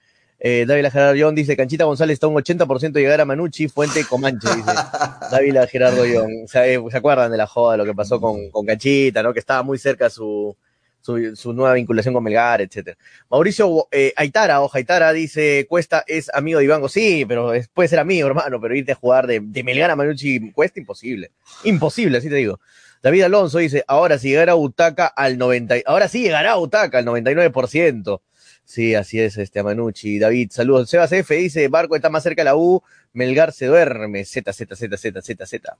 Eh, 0.49 0.65
Dávila 0.65 0.89
Gerardo 0.89 1.13
Young 1.13 1.35
dice, 1.35 1.57
Canchita 1.57 1.83
González 1.83 2.13
está 2.13 2.27
un 2.27 2.35
80% 2.35 2.93
de 2.93 3.01
llegar 3.01 3.19
a 3.19 3.25
Manucci, 3.25 3.67
Fuente 3.67 4.05
Comanche, 4.05 4.47
dice 4.55 4.71
Dávila 5.29 5.67
Gerardo 5.67 6.05
Young. 6.05 6.47
¿Se, 6.47 6.81
¿Se 6.89 6.97
acuerdan 6.97 7.29
de 7.31 7.37
la 7.37 7.47
joda, 7.47 7.73
de 7.73 7.79
lo 7.79 7.83
que 7.83 7.93
pasó 7.93 8.21
con, 8.21 8.49
con 8.49 8.65
Canchita, 8.65 9.21
¿no? 9.21 9.33
Que 9.33 9.39
estaba 9.39 9.61
muy 9.61 9.77
cerca 9.77 10.09
su, 10.09 10.55
su, 11.01 11.35
su 11.35 11.51
nueva 11.51 11.73
vinculación 11.73 12.13
con 12.13 12.23
Melgar, 12.23 12.61
etcétera. 12.61 12.97
Mauricio 13.29 13.89
eh, 13.91 14.13
Aitara, 14.15 14.61
o 14.61 14.69
Aitara, 14.71 15.11
dice, 15.11 15.65
Cuesta 15.67 16.05
es 16.07 16.33
amigo 16.33 16.59
de 16.59 16.63
Ivango. 16.63 16.87
Sí, 16.87 17.25
pero 17.27 17.53
es, 17.53 17.67
puede 17.67 17.89
ser 17.89 17.99
amigo, 17.99 18.25
hermano, 18.29 18.61
pero 18.61 18.73
irte 18.73 18.93
a 18.93 18.95
jugar 18.95 19.27
de, 19.27 19.41
de 19.43 19.63
Melgar 19.65 19.91
a 19.91 19.97
Manucci 19.97 20.53
Cuesta, 20.53 20.79
imposible. 20.79 21.31
Imposible, 21.65 22.19
así 22.19 22.29
te 22.29 22.35
digo. 22.35 22.61
David 23.03 23.23
Alonso 23.23 23.57
dice, 23.57 23.83
ahora 23.85 24.17
si 24.17 24.29
llegará 24.29 24.53
Butaca 24.53 25.07
al 25.07 25.37
90, 25.37 25.75
ahora 25.85 26.07
sí 26.07 26.21
llegará 26.21 26.53
a 26.53 26.55
Butaca 26.55 26.99
al 26.99 27.05
99%. 27.05 28.21
Sí, 28.67 28.95
así 28.95 29.17
es, 29.21 29.37
este 29.37 29.63
Manucci. 29.63 30.19
David, 30.19 30.51
saludos. 30.51 30.89
Sebas 30.89 31.09
F 31.13 31.33
dice, 31.35 31.69
Barco 31.69 31.95
está 31.95 32.09
más 32.09 32.21
cerca 32.21 32.41
de 32.41 32.45
la 32.45 32.57
U, 32.57 32.83
Melgar 33.13 33.53
se 33.53 33.67
duerme. 33.67 34.25
Z, 34.25 34.51
Z, 34.51 34.75
Z, 34.75 34.97
Z, 34.97 35.21
Z, 35.21 35.45
Z. 35.45 35.77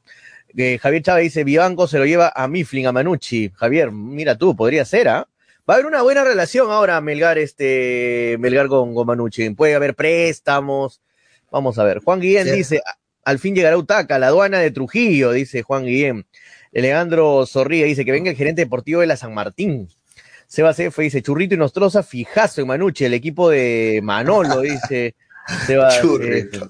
Eh, 0.55 0.77
Javier 0.81 1.03
Chávez 1.03 1.23
dice, 1.25 1.43
Vivanco 1.43 1.85
se 1.89 1.99
lo 1.99 2.05
lleva 2.05 2.31
a 2.33 2.47
Mifflin, 2.47 2.87
a 2.87 2.93
Manucci. 2.93 3.51
Javier, 3.55 3.91
mira 3.91 4.37
tú, 4.37 4.55
podría 4.55 4.85
ser, 4.85 5.09
¿ah? 5.09 5.27
Va 5.69 5.73
a 5.73 5.75
haber 5.75 5.85
una 5.85 6.01
buena 6.01 6.23
relación 6.23 6.71
ahora 6.71 7.01
Melgar, 7.01 7.37
este, 7.37 8.37
Melgar 8.39 8.69
con, 8.69 8.95
con 8.95 9.05
Manucci. 9.05 9.49
Puede 9.49 9.75
haber 9.75 9.93
préstamos. 9.93 11.01
Vamos 11.51 11.77
a 11.79 11.83
ver. 11.83 11.99
Juan 11.99 12.21
Guillén 12.21 12.47
sí. 12.47 12.53
dice, 12.53 12.81
al 13.25 13.37
fin 13.37 13.53
llegará 13.53 13.77
Utaca, 13.77 14.17
la 14.17 14.27
aduana 14.27 14.59
de 14.59 14.71
Trujillo, 14.71 15.33
dice 15.33 15.61
Juan 15.61 15.83
Guillén. 15.83 16.25
Alejandro 16.73 17.45
Zorrilla 17.45 17.85
dice 17.85 18.05
que 18.05 18.13
venga 18.13 18.31
el 18.31 18.37
gerente 18.37 18.61
deportivo 18.61 19.01
de 19.01 19.07
la 19.07 19.17
San 19.17 19.33
Martín. 19.33 19.89
Sebas 20.47 20.79
F 20.79 21.01
dice, 21.01 21.21
Churrito 21.21 21.55
y 21.55 21.57
Nostroza, 21.57 22.03
fijazo 22.03 22.61
en 22.61 22.67
Manucci, 22.67 23.03
el 23.05 23.13
equipo 23.13 23.49
de 23.49 23.99
Manolo, 24.01 24.61
dice 24.61 25.15
Sebas. 25.65 26.01
Churrito. 26.01 26.65
Eh, 26.65 26.69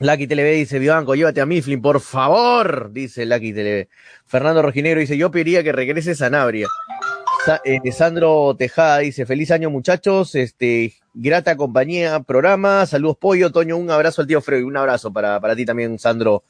Lucky 0.00 0.26
TV 0.26 0.50
dice, 0.54 0.80
Vivanco, 0.80 1.14
llévate 1.14 1.40
a 1.40 1.46
Mifflin, 1.46 1.80
por 1.80 2.00
favor, 2.00 2.92
dice 2.92 3.24
Lucky 3.24 3.52
TV. 3.52 3.88
Fernando 4.26 4.60
Rojinegro 4.60 4.98
dice, 4.98 5.16
yo 5.16 5.30
pediría 5.30 5.62
que 5.62 5.70
regrese 5.70 6.16
Sanabria. 6.16 6.66
Sa 7.46 7.60
eh, 7.64 7.92
Sandro 7.92 8.56
Tejada 8.56 8.98
dice, 8.98 9.26
feliz 9.26 9.52
año 9.52 9.70
muchachos, 9.70 10.34
este, 10.34 10.94
grata 11.14 11.56
compañía, 11.56 12.18
programa, 12.20 12.84
saludos 12.86 13.16
Pollo, 13.18 13.52
Toño, 13.52 13.76
un 13.76 13.90
abrazo 13.90 14.22
al 14.22 14.28
tío 14.28 14.40
Freddy, 14.40 14.62
un 14.62 14.76
abrazo 14.76 15.12
para, 15.12 15.40
para 15.40 15.54
ti 15.54 15.64
también, 15.64 15.98
Sandro 16.00 16.42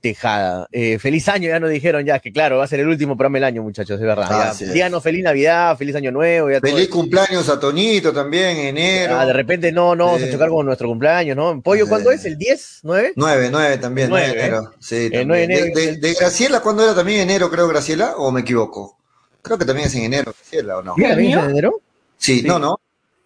Tejada. 0.00 0.68
Eh, 0.70 1.00
feliz 1.00 1.28
año, 1.28 1.48
ya 1.48 1.58
nos 1.58 1.70
dijeron 1.70 2.04
ya, 2.04 2.20
que 2.20 2.32
claro, 2.32 2.58
va 2.58 2.64
a 2.64 2.68
ser 2.68 2.78
el 2.78 2.86
último 2.86 3.16
programa 3.16 3.38
del 3.38 3.44
año, 3.44 3.62
muchachos, 3.64 3.98
de 3.98 4.06
verdad. 4.06 4.28
Ah, 4.30 4.52
ya, 4.56 4.72
díganos 4.72 5.02
feliz 5.02 5.24
Navidad, 5.24 5.76
feliz 5.76 5.96
año 5.96 6.12
nuevo. 6.12 6.50
Ya 6.50 6.60
feliz 6.60 6.88
todo. 6.88 7.00
cumpleaños 7.00 7.48
a 7.48 7.58
Toñito 7.58 8.12
también, 8.12 8.58
enero. 8.58 9.18
Ah, 9.18 9.26
de 9.26 9.32
repente 9.32 9.72
no, 9.72 9.96
no, 9.96 10.06
vamos 10.06 10.22
a 10.22 10.30
chocar 10.30 10.50
con 10.50 10.64
nuestro 10.66 10.86
cumpleaños, 10.86 11.36
¿no? 11.36 11.60
Pollo, 11.60 11.88
¿cuándo 11.88 12.12
es? 12.12 12.24
¿El 12.24 12.38
10? 12.38 12.84
¿9? 12.84 13.12
9, 13.16 13.48
9 13.50 13.78
también, 13.78 14.08
9, 14.08 14.26
9 14.28 14.40
enero. 14.40 14.72
Sí, 14.78 15.10
el 15.10 15.26
9 15.26 15.46
de 15.46 15.54
enero. 15.54 15.74
De, 15.74 15.86
de, 15.86 15.96
de, 15.96 16.14
Graciela, 16.14 16.60
¿cuándo 16.60 16.84
era 16.84 16.94
también 16.94 17.20
enero, 17.22 17.50
creo, 17.50 17.66
Graciela? 17.66 18.14
¿O 18.18 18.30
me 18.30 18.42
equivoco? 18.42 18.98
Creo 19.42 19.58
que 19.58 19.64
también 19.64 19.88
es 19.88 19.94
en 19.96 20.04
enero, 20.04 20.32
Graciela, 20.32 20.78
¿o 20.78 20.82
no? 20.82 20.94
¿Mira, 20.96 21.10
¿también 21.10 21.38
es 21.38 21.44
en 21.44 21.50
enero? 21.50 21.80
Sí, 22.18 22.40
sí, 22.40 22.46
no, 22.46 22.60
no. 22.60 22.78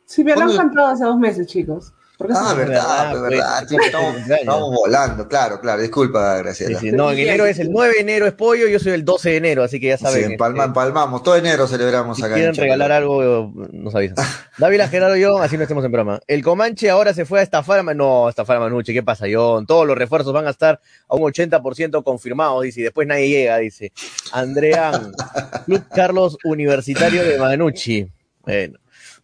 Sí, 0.07 0.25
me 0.25 0.35
lo 0.35 0.42
han 0.42 0.57
cantado 0.57 0.87
hace 0.88 1.05
dos 1.05 1.18
meses, 1.18 1.47
chicos. 1.47 1.92
Ah, 2.35 2.55
verdad, 2.55 3.13
verdad, 3.13 3.23
verdad. 3.23 3.67
Pues, 3.69 3.87
estamos, 3.87 4.17
estamos, 4.17 4.71
volando, 4.75 5.29
claro, 5.29 5.61
claro. 5.61 5.83
Disculpa, 5.83 6.39
Graciela. 6.39 6.79
Sí, 6.79 6.91
sí. 6.91 6.97
No, 6.97 7.11
en 7.11 7.19
enero 7.19 7.47
es 7.47 7.59
el 7.59 7.71
9 7.73 7.95
de 7.95 8.01
enero 8.01 8.27
es 8.27 8.33
pollo, 8.33 8.67
yo 8.69 8.79
soy 8.79 8.93
el 8.93 9.05
12 9.05 9.31
de 9.31 9.37
enero, 9.37 9.63
así 9.63 9.81
que 9.81 9.89
ya 9.89 9.99
saben. 9.99 10.25
Sí, 10.25 10.33
empalma, 10.33 10.65
empalmamos, 10.65 11.23
todo 11.23 11.37
enero 11.37 11.67
celebramos 11.67 12.17
si 12.17 12.25
acá. 12.25 12.35
quieren 12.35 12.55
regalar 12.55 12.93
algo, 12.93 13.53
nos 13.73 13.95
avisan. 13.95 14.17
Dávila 14.59 14.89
Gerardo 14.89 15.17
yo, 15.17 15.39
así 15.39 15.57
no 15.57 15.63
estemos 15.63 15.85
en 15.85 15.93
broma. 15.93 16.21
El 16.27 16.43
Comanche 16.43 16.91
ahora 16.91 17.15
se 17.15 17.25
fue 17.25 17.41
a 17.41 17.43
estafar 17.43 17.81
a 17.81 17.95
No, 17.95 18.27
a 18.27 18.31
estafar 18.31 18.59
a 18.59 18.61
Manucci, 18.61 18.93
¿qué 18.93 19.03
pasa, 19.03 19.27
John? 19.33 19.67
Todos 19.67 19.87
los 19.87 19.97
refuerzos 19.97 20.33
van 20.33 20.47
a 20.47 20.51
estar 20.51 20.81
a 21.09 21.15
un 21.15 21.23
80% 21.23 22.03
confirmados, 22.03 22.63
dice, 22.63 22.81
y 22.81 22.85
después 22.85 23.07
nadie 23.07 23.29
llega, 23.29 23.59
dice. 23.59 23.93
Andrean, 24.33 25.13
Club 25.67 25.85
Carlos 25.95 26.39
Universitario 26.45 27.25
de 27.25 27.39
Manucci. 27.39 28.09
Bueno. 28.45 28.82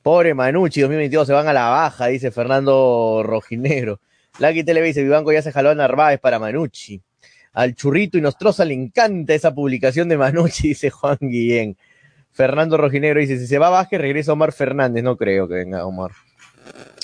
Pobre 0.08 0.32
Manucci, 0.32 0.80
2022 0.80 1.26
se 1.26 1.34
van 1.34 1.48
a 1.48 1.52
la 1.52 1.68
baja, 1.68 2.06
dice 2.06 2.30
Fernando 2.30 3.22
Rojinegro. 3.22 4.00
Lucky 4.38 4.64
Tele 4.64 4.80
dice, 4.80 5.02
Vivanco 5.02 5.34
ya 5.34 5.42
se 5.42 5.52
jaló 5.52 5.68
a 5.68 5.74
Narváez 5.74 6.18
para 6.18 6.38
Manucci. 6.38 7.02
Al 7.52 7.74
Churrito 7.74 8.16
y 8.16 8.22
Nostroza 8.22 8.64
le 8.64 8.72
encanta 8.72 9.34
esa 9.34 9.54
publicación 9.54 10.08
de 10.08 10.16
Manucci, 10.16 10.68
dice 10.68 10.88
Juan 10.88 11.18
Guillén. 11.20 11.76
Fernando 12.32 12.78
Rojinegro 12.78 13.20
dice, 13.20 13.38
si 13.38 13.46
se 13.46 13.58
va 13.58 13.68
Vázquez, 13.68 14.00
regresa 14.00 14.32
Omar 14.32 14.52
Fernández. 14.52 15.04
No 15.04 15.18
creo 15.18 15.46
que 15.46 15.56
venga 15.56 15.84
Omar. 15.84 16.12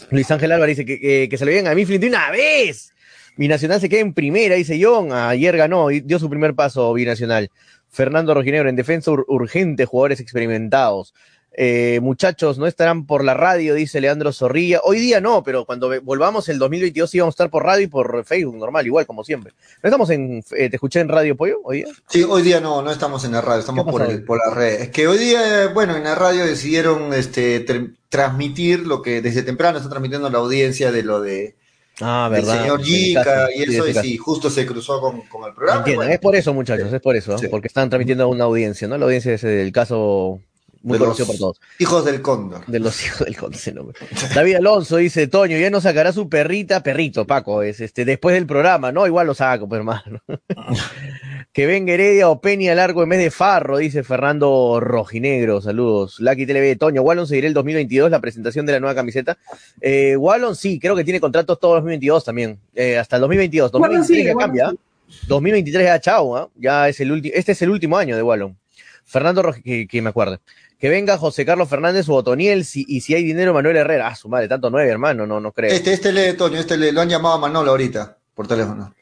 Luis 0.08 0.30
Ángel 0.30 0.52
Álvarez 0.52 0.78
dice 0.78 0.86
que, 1.28 1.36
se 1.36 1.44
lo 1.44 1.50
lleven 1.50 1.68
a 1.68 1.74
Mifflin 1.74 2.00
de 2.00 2.08
una 2.08 2.30
vez. 2.30 2.94
Binacional 3.36 3.82
se 3.82 3.90
queda 3.90 4.00
en 4.00 4.14
primera, 4.14 4.54
dice 4.54 4.80
John. 4.82 5.12
Ayer 5.12 5.58
ganó, 5.58 5.88
dio 5.88 6.18
su 6.18 6.30
primer 6.30 6.54
paso 6.54 6.94
Binacional. 6.94 7.50
Fernando 7.90 8.32
Rojinegro 8.32 8.70
en 8.70 8.76
defensa 8.76 9.10
ur 9.10 9.26
urgente, 9.28 9.84
jugadores 9.84 10.20
experimentados. 10.20 11.12
Eh, 11.56 12.00
muchachos, 12.02 12.58
no 12.58 12.66
estarán 12.66 13.06
por 13.06 13.22
la 13.22 13.34
radio, 13.34 13.74
dice 13.74 14.00
Leandro 14.00 14.32
Zorrilla. 14.32 14.80
Hoy 14.82 14.98
día 14.98 15.20
no, 15.20 15.44
pero 15.44 15.64
cuando 15.64 15.88
volvamos 16.02 16.48
el 16.48 16.58
2022 16.58 17.08
sí 17.08 17.20
vamos 17.20 17.32
a 17.32 17.36
estar 17.36 17.50
por 17.50 17.64
radio 17.64 17.84
y 17.84 17.86
por 17.86 18.24
Facebook, 18.24 18.56
normal, 18.56 18.84
igual, 18.86 19.06
como 19.06 19.22
siempre. 19.22 19.52
¿No 19.82 19.88
estamos 19.88 20.10
en, 20.10 20.44
eh, 20.50 20.68
te 20.68 20.76
escuché 20.76 20.98
en 20.98 21.08
Radio 21.08 21.36
Pollo 21.36 21.60
hoy 21.62 21.78
día? 21.78 21.86
Sí, 22.08 22.24
hoy 22.24 22.42
día 22.42 22.60
no, 22.60 22.82
no 22.82 22.90
estamos 22.90 23.24
en 23.24 23.32
la 23.32 23.40
radio, 23.40 23.60
estamos 23.60 23.84
por, 23.84 24.02
el, 24.02 24.24
por 24.24 24.40
la 24.44 24.52
red. 24.52 24.80
Es 24.80 24.88
que 24.90 25.06
hoy 25.06 25.18
día, 25.18 25.68
bueno, 25.72 25.96
en 25.96 26.02
la 26.02 26.16
radio 26.16 26.44
decidieron 26.44 27.12
este, 27.14 27.60
tr 27.60 27.90
transmitir 28.08 28.86
lo 28.86 29.02
que 29.02 29.20
desde 29.22 29.42
temprano 29.42 29.78
está 29.78 29.90
transmitiendo 29.90 30.30
la 30.30 30.38
audiencia 30.38 30.92
de 30.92 31.02
lo 31.02 31.20
de, 31.20 31.56
Ah, 32.00 32.28
verdad. 32.30 32.54
El 32.54 32.60
señor 32.60 32.82
Gica 32.82 33.48
y 33.54 33.62
eso, 33.62 33.88
y 33.88 33.94
sí, 33.94 34.16
justo 34.16 34.50
se 34.50 34.66
cruzó 34.66 35.00
con, 35.00 35.22
con 35.22 35.44
el 35.44 35.54
programa. 35.54 35.82
Bueno. 35.82 36.12
Es 36.12 36.18
por 36.18 36.34
eso, 36.34 36.52
muchachos, 36.52 36.92
es 36.92 37.00
por 37.00 37.14
eso, 37.14 37.38
sí. 37.38 37.46
porque 37.48 37.68
están 37.68 37.88
transmitiendo 37.88 38.24
a 38.24 38.26
una 38.26 38.44
audiencia, 38.44 38.88
¿no? 38.88 38.98
La 38.98 39.04
audiencia 39.04 39.34
es 39.34 39.44
el 39.44 39.70
caso 39.70 40.40
muy 40.84 40.98
de 40.98 41.04
conocido 41.04 41.26
por 41.26 41.36
todos. 41.36 41.60
Hijos 41.78 42.04
del 42.04 42.20
cóndor. 42.20 42.64
De 42.66 42.78
los 42.78 43.04
hijos 43.04 43.26
del 43.26 43.36
cóndor, 43.36 43.56
ese 43.56 43.72
nombre. 43.72 43.98
David 44.34 44.56
Alonso 44.56 44.98
dice, 44.98 45.26
Toño, 45.26 45.56
ya 45.56 45.70
no 45.70 45.80
sacará 45.80 46.12
su 46.12 46.28
perrita, 46.28 46.82
perrito, 46.82 47.26
Paco, 47.26 47.62
es 47.62 47.80
este, 47.80 48.04
después 48.04 48.34
del 48.34 48.46
programa, 48.46 48.92
¿no? 48.92 49.06
Igual 49.06 49.26
lo 49.26 49.34
saco, 49.34 49.66
pero 49.68 49.80
hermano. 49.80 50.20
que 51.52 51.66
venga 51.66 51.94
Heredia 51.94 52.28
o 52.28 52.40
Peña 52.40 52.74
largo 52.74 53.02
en 53.02 53.08
vez 53.08 53.18
de 53.18 53.30
Farro, 53.30 53.78
dice 53.78 54.02
Fernando 54.02 54.78
Rojinegro, 54.78 55.62
saludos. 55.62 56.20
Lucky 56.20 56.46
TV, 56.46 56.76
Toño, 56.76 57.00
Wallon 57.00 57.26
seguirá 57.26 57.48
el 57.48 57.54
2022, 57.54 58.10
la 58.10 58.20
presentación 58.20 58.66
de 58.66 58.72
la 58.72 58.80
nueva 58.80 58.94
camiseta. 58.94 59.38
Eh, 59.80 60.16
Wallon 60.16 60.54
sí, 60.54 60.78
creo 60.78 60.94
que 60.94 61.04
tiene 61.04 61.18
contratos 61.18 61.58
todos 61.58 61.76
2022 61.76 62.24
también, 62.24 62.58
eh, 62.74 62.98
hasta 62.98 63.16
el 63.16 63.20
2022. 63.22 63.72
2023 63.72 64.08
bueno, 64.08 64.20
sí, 64.20 64.26
ya 64.26 64.34
bueno, 64.34 64.46
cambia. 64.46 64.70
Sí. 65.08 65.26
2023 65.28 65.84
ya 65.86 66.00
chao, 66.00 66.38
¿eh? 66.38 66.48
ya 66.56 66.88
es 66.88 67.00
el 67.00 67.12
último, 67.12 67.34
este 67.34 67.52
es 67.52 67.62
el 67.62 67.70
último 67.70 67.96
año 67.96 68.16
de 68.16 68.22
Wallon. 68.22 68.58
Fernando 69.06 69.42
Roj 69.42 69.56
que, 69.62 69.86
que 69.86 70.02
me 70.02 70.08
acuerde 70.08 70.40
que 70.84 70.90
venga 70.90 71.16
José 71.16 71.46
Carlos 71.46 71.66
Fernández 71.66 72.06
o 72.10 72.14
Otoniel, 72.14 72.66
si, 72.66 72.84
y 72.86 73.00
si 73.00 73.14
hay 73.14 73.24
dinero, 73.24 73.54
Manuel 73.54 73.78
Herrera. 73.78 74.08
Ah, 74.08 74.14
su 74.14 74.28
madre, 74.28 74.48
tanto 74.48 74.68
nueve, 74.68 74.90
hermano, 74.90 75.26
no, 75.26 75.40
no 75.40 75.50
creo. 75.50 75.72
Este, 75.72 75.94
este 75.94 76.12
lee, 76.12 76.36
Toño, 76.36 76.58
este 76.60 76.76
le, 76.76 76.92
lo 76.92 77.00
han 77.00 77.08
llamado 77.08 77.36
a 77.36 77.38
Manolo 77.38 77.70
ahorita, 77.70 78.18
por 78.34 78.46
teléfono. 78.46 78.94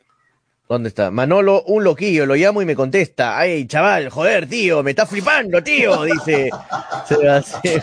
¿Dónde 0.68 0.90
está? 0.90 1.10
Manolo, 1.10 1.64
un 1.64 1.82
loquillo, 1.82 2.24
lo 2.24 2.36
llamo 2.36 2.62
y 2.62 2.66
me 2.66 2.76
contesta. 2.76 3.36
Ay, 3.36 3.66
chaval, 3.66 4.10
joder, 4.10 4.48
tío, 4.48 4.84
me 4.84 4.90
está 4.90 5.06
flipando, 5.06 5.60
tío, 5.60 6.04
dice 6.04 6.50
Sebastián. 7.08 7.82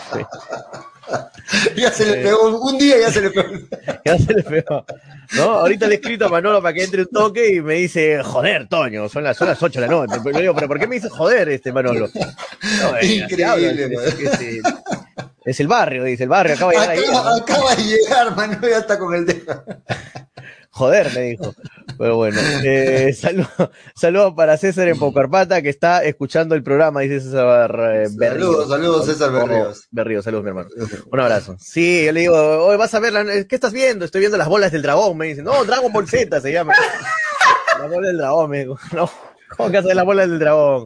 ya 1.76 1.90
se 1.90 2.06
le 2.06 2.22
pegó, 2.22 2.60
un 2.60 2.78
día 2.78 2.96
ya 3.00 3.10
se 3.10 3.20
le 3.20 3.30
pegó. 3.30 3.48
ya 4.04 4.18
se 4.18 4.34
le 4.34 4.42
pegó. 4.42 4.84
¿No? 5.32 5.42
Ahorita 5.42 5.86
le 5.86 5.94
he 5.94 5.96
escrito 5.96 6.26
a 6.26 6.28
Manolo 6.28 6.60
para 6.60 6.74
que 6.74 6.82
entre 6.82 7.02
un 7.02 7.08
toque 7.08 7.54
y 7.54 7.60
me 7.60 7.74
dice, 7.74 8.22
joder, 8.22 8.68
Toño, 8.68 9.08
son 9.08 9.24
las, 9.24 9.36
son 9.36 9.48
las 9.48 9.62
8 9.62 9.80
de 9.80 9.86
la 9.86 9.92
noche. 9.92 10.16
Pero 10.24 10.40
digo, 10.40 10.54
pero 10.54 10.68
¿por 10.68 10.80
qué 10.80 10.86
me 10.86 10.96
dice 10.96 11.08
joder 11.08 11.48
este 11.50 11.72
Manolo? 11.72 12.08
No, 12.12 13.02
Increíble, 13.02 13.84
es, 13.84 14.14
es, 14.18 14.40
es, 14.40 14.62
es, 15.44 15.60
el 15.60 15.68
barrio, 15.68 16.04
dice, 16.04 16.24
el 16.24 16.28
barrio 16.28 16.54
acaba 16.54 16.72
de 16.72 16.78
llegar 16.78 16.96
acaba, 16.96 17.30
ahí. 17.30 17.40
Acaba 17.42 17.74
de 17.76 17.82
llegar, 17.84 18.36
Manolo, 18.36 18.68
ya 18.68 18.78
está 18.78 18.98
con 18.98 19.14
el 19.14 19.26
dedo. 19.26 19.64
Joder, 20.72 21.12
me 21.14 21.20
dijo. 21.22 21.54
Pero 21.98 22.16
bueno, 22.16 22.40
eh, 22.64 23.12
saludos 23.16 23.48
saludo 23.94 24.34
para 24.34 24.56
César 24.56 24.88
en 24.88 24.98
Pocarpata 24.98 25.62
que 25.62 25.68
está 25.68 26.04
escuchando 26.04 26.54
el 26.54 26.62
programa, 26.62 27.00
dice 27.00 27.20
César 27.20 27.70
eh, 27.92 28.08
Berríos. 28.12 28.68
Saludos, 28.68 28.68
saludos 28.68 29.06
César 29.06 29.32
Berríos. 29.32 29.88
Berríos, 29.90 30.24
saludos 30.24 30.44
mi 30.44 30.48
hermano. 30.50 30.68
Un 31.10 31.20
abrazo. 31.20 31.56
Sí, 31.58 32.06
yo 32.06 32.12
le 32.12 32.20
digo, 32.20 32.36
hoy 32.36 32.76
vas 32.76 32.94
a 32.94 33.00
ver, 33.00 33.12
la, 33.12 33.24
¿qué 33.24 33.54
estás 33.54 33.72
viendo? 33.72 34.04
Estoy 34.04 34.20
viendo 34.20 34.38
las 34.38 34.48
bolas 34.48 34.70
del 34.70 34.82
dragón, 34.82 35.16
me 35.18 35.26
dice. 35.26 35.42
No, 35.42 35.64
Dragon 35.64 35.92
Ball 35.92 36.08
Z 36.08 36.40
se 36.40 36.52
llama. 36.52 36.72
La 37.78 37.86
bola 37.86 38.08
del 38.08 38.18
dragón, 38.18 38.50
me 38.50 38.58
dijo. 38.58 38.78
No. 38.92 39.10
¿Cómo 39.56 39.70
que 39.70 39.78
hacer 39.78 39.96
la 39.96 40.04
bola 40.04 40.26
del 40.26 40.38
dragón? 40.38 40.84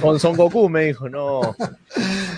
Con 0.00 0.18
Son 0.18 0.36
Goku, 0.36 0.68
me 0.68 0.84
dijo, 0.86 1.08
no. 1.08 1.54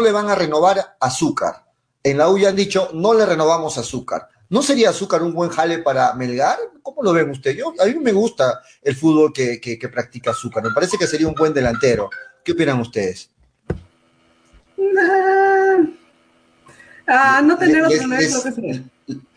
le 0.00 0.10
van 0.10 0.28
a 0.28 0.34
renovar 0.34 0.96
azúcar. 0.98 1.66
En 2.02 2.18
la 2.18 2.28
U 2.30 2.36
ya 2.36 2.48
han 2.48 2.56
dicho, 2.56 2.90
no 2.94 3.14
le 3.14 3.24
renovamos 3.24 3.78
azúcar. 3.78 4.28
¿No 4.48 4.60
sería 4.60 4.90
azúcar 4.90 5.22
un 5.22 5.34
buen 5.34 5.50
jale 5.50 5.78
para 5.78 6.14
Melgar? 6.14 6.58
¿Cómo 6.82 7.00
lo 7.00 7.12
ven 7.12 7.30
ustedes? 7.30 7.62
A 7.80 7.86
mí 7.86 7.94
me 7.94 8.12
gusta 8.12 8.60
el 8.82 8.96
fútbol 8.96 9.32
que 9.32 9.88
practica 9.92 10.32
azúcar. 10.32 10.64
Me 10.64 10.72
parece 10.72 10.98
que 10.98 11.06
sería 11.06 11.28
un 11.28 11.34
buen 11.34 11.54
delantero. 11.54 12.10
¿Qué 12.42 12.52
opinan 12.52 12.80
ustedes? 12.80 13.33
Ah, 17.06 17.42
no 17.44 17.58
tener 17.58 17.82
otro 17.82 18.06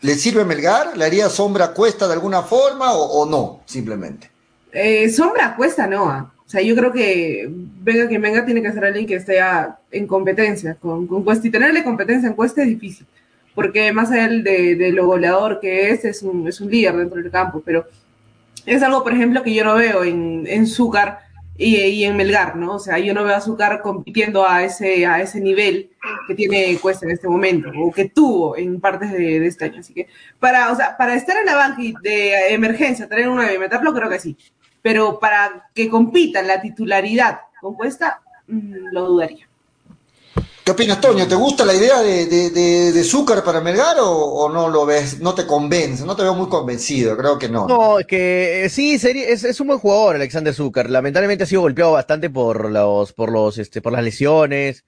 ¿Le 0.00 0.14
sirve 0.14 0.44
Melgar? 0.44 0.96
¿Le 0.96 1.04
haría 1.04 1.28
sombra 1.28 1.66
a 1.66 1.74
Cuesta 1.74 2.06
de 2.06 2.14
alguna 2.14 2.42
forma 2.42 2.92
o, 2.94 3.22
o 3.22 3.26
no, 3.26 3.60
simplemente? 3.66 4.30
Eh, 4.72 5.10
sombra 5.10 5.48
a 5.48 5.56
Cuesta 5.56 5.86
no. 5.86 6.08
Ah. 6.08 6.32
O 6.46 6.50
sea, 6.50 6.62
yo 6.62 6.74
creo 6.74 6.90
que 6.90 7.46
venga 7.50 8.08
quien 8.08 8.22
venga 8.22 8.46
tiene 8.46 8.62
que 8.62 8.72
ser 8.72 8.82
alguien 8.82 9.06
que 9.06 9.16
esté 9.16 9.38
en 9.90 10.06
competencia 10.06 10.76
con, 10.76 11.06
con 11.06 11.22
Cuesta. 11.22 11.46
Y 11.46 11.50
tenerle 11.50 11.84
competencia 11.84 12.26
en 12.26 12.34
Cuesta 12.34 12.62
es 12.62 12.68
difícil, 12.68 13.06
porque 13.54 13.92
más 13.92 14.10
allá 14.10 14.28
de, 14.28 14.74
de 14.74 14.92
lo 14.92 15.06
goleador 15.06 15.60
que 15.60 15.90
es, 15.90 16.06
es 16.06 16.22
un, 16.22 16.48
es 16.48 16.58
un 16.62 16.70
líder 16.70 16.96
dentro 16.96 17.20
del 17.20 17.30
campo. 17.30 17.62
Pero 17.62 17.86
es 18.64 18.82
algo, 18.82 19.02
por 19.02 19.12
ejemplo, 19.12 19.42
que 19.42 19.52
yo 19.52 19.62
no 19.62 19.74
veo 19.74 20.04
en, 20.04 20.46
en 20.46 20.66
Zúcar 20.66 21.27
y, 21.60 22.04
en 22.04 22.16
Melgar, 22.16 22.54
¿no? 22.54 22.76
O 22.76 22.78
sea, 22.78 22.98
yo 22.98 23.12
no 23.12 23.24
veo 23.24 23.34
a 23.34 23.38
Azúcar 23.38 23.82
compitiendo 23.82 24.48
a 24.48 24.62
ese, 24.62 25.04
a 25.06 25.20
ese 25.20 25.40
nivel 25.40 25.90
que 26.28 26.36
tiene 26.36 26.78
Cuesta 26.80 27.04
en 27.04 27.12
este 27.12 27.28
momento, 27.28 27.70
o 27.76 27.90
que 27.90 28.08
tuvo 28.08 28.56
en 28.56 28.80
partes 28.80 29.10
de, 29.10 29.44
este 29.44 29.64
año. 29.64 29.80
Así 29.80 29.92
que, 29.92 30.06
para, 30.38 30.70
o 30.70 30.76
sea, 30.76 30.96
para 30.96 31.16
estar 31.16 31.36
en 31.36 31.46
la 31.46 31.56
banca 31.56 31.82
de 32.00 32.54
emergencia, 32.54 33.08
tener 33.08 33.28
un 33.28 33.36
9 33.36 33.54
y 33.54 33.58
meterlo, 33.58 33.92
creo 33.92 34.08
que 34.08 34.20
sí. 34.20 34.36
Pero 34.82 35.18
para 35.18 35.68
que 35.74 35.88
compita 35.88 36.42
la 36.42 36.60
titularidad 36.60 37.40
con 37.60 37.74
Cuesta, 37.74 38.22
mmm, 38.46 38.92
lo 38.92 39.06
dudaría. 39.06 39.47
¿Qué 40.68 40.72
opinas, 40.72 41.00
Toño? 41.00 41.26
¿Te 41.26 41.34
gusta 41.34 41.64
la 41.64 41.72
idea 41.72 42.02
de, 42.02 42.26
de, 42.26 42.50
de, 42.50 42.92
de 42.92 43.02
Zúcar 43.02 43.42
para 43.42 43.62
Melgar 43.62 43.96
o, 44.00 44.10
o, 44.10 44.52
no 44.52 44.68
lo 44.68 44.84
ves, 44.84 45.18
no 45.18 45.34
te 45.34 45.46
convence? 45.46 46.04
No 46.04 46.14
te 46.14 46.22
veo 46.22 46.34
muy 46.34 46.50
convencido, 46.50 47.16
creo 47.16 47.38
que 47.38 47.48
no. 47.48 47.66
No, 47.66 47.98
es 47.98 48.06
que 48.06 48.66
eh, 48.66 48.68
sí, 48.68 48.98
sería, 48.98 49.28
es, 49.28 49.44
es, 49.44 49.58
un 49.60 49.68
buen 49.68 49.78
jugador 49.78 50.16
Alexander 50.16 50.52
Zúcar. 50.52 50.90
Lamentablemente 50.90 51.44
ha 51.44 51.46
sido 51.46 51.62
golpeado 51.62 51.92
bastante 51.92 52.28
por 52.28 52.70
los, 52.70 53.14
por 53.14 53.32
los, 53.32 53.56
este, 53.56 53.80
por 53.80 53.94
las 53.94 54.04
lesiones. 54.04 54.84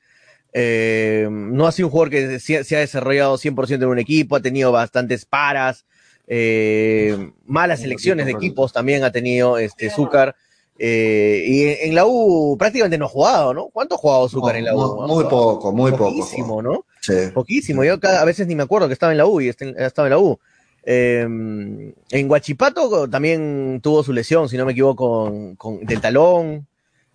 Eh, 0.52 1.26
no 1.30 1.66
ha 1.66 1.72
sido 1.72 1.88
un 1.88 1.92
jugador 1.92 2.10
que 2.10 2.40
se, 2.40 2.62
se 2.62 2.76
ha 2.76 2.80
desarrollado 2.80 3.38
100% 3.38 3.76
en 3.76 3.84
un 3.86 3.98
equipo, 3.98 4.36
ha 4.36 4.42
tenido 4.42 4.72
bastantes 4.72 5.24
paras, 5.24 5.86
eh, 6.26 7.32
malas 7.46 7.82
elecciones 7.82 8.26
de 8.26 8.32
equipos 8.32 8.74
también 8.74 9.02
ha 9.02 9.12
tenido 9.12 9.56
este 9.56 9.88
Zúcar. 9.88 10.36
Eh, 10.82 11.44
y 11.46 11.88
en 11.88 11.94
la 11.94 12.06
U 12.06 12.56
prácticamente 12.58 12.96
no 12.96 13.04
ha 13.04 13.08
jugado, 13.08 13.52
¿no? 13.52 13.68
¿Cuánto 13.68 13.96
ha 13.96 13.98
jugado 13.98 14.30
Zúcar 14.30 14.54
no, 14.54 14.58
en 14.60 14.64
la 14.64 14.74
U? 14.74 15.06
Muy 15.06 15.24
poco, 15.24 15.72
muy 15.72 15.92
Poquísimo, 15.92 16.48
poco. 16.48 16.62
¿no? 16.62 16.86
Sí. 17.02 17.12
Poquísimo. 17.34 17.84
Yo 17.84 18.00
cada, 18.00 18.22
a 18.22 18.24
veces 18.24 18.46
ni 18.46 18.54
me 18.54 18.62
acuerdo 18.62 18.86
que 18.86 18.94
estaba 18.94 19.12
en 19.12 19.18
la 19.18 19.26
U 19.26 19.42
y 19.42 19.48
estaba 19.48 20.08
en 20.08 20.10
la 20.10 20.18
U. 20.18 20.38
Eh, 20.82 21.20
en 21.20 22.28
Guachipato 22.28 23.10
también 23.10 23.80
tuvo 23.82 24.02
su 24.02 24.14
lesión, 24.14 24.48
si 24.48 24.56
no 24.56 24.64
me 24.64 24.72
equivoco, 24.72 25.26
con, 25.26 25.56
con, 25.56 25.84
del 25.84 26.00
talón. 26.00 26.66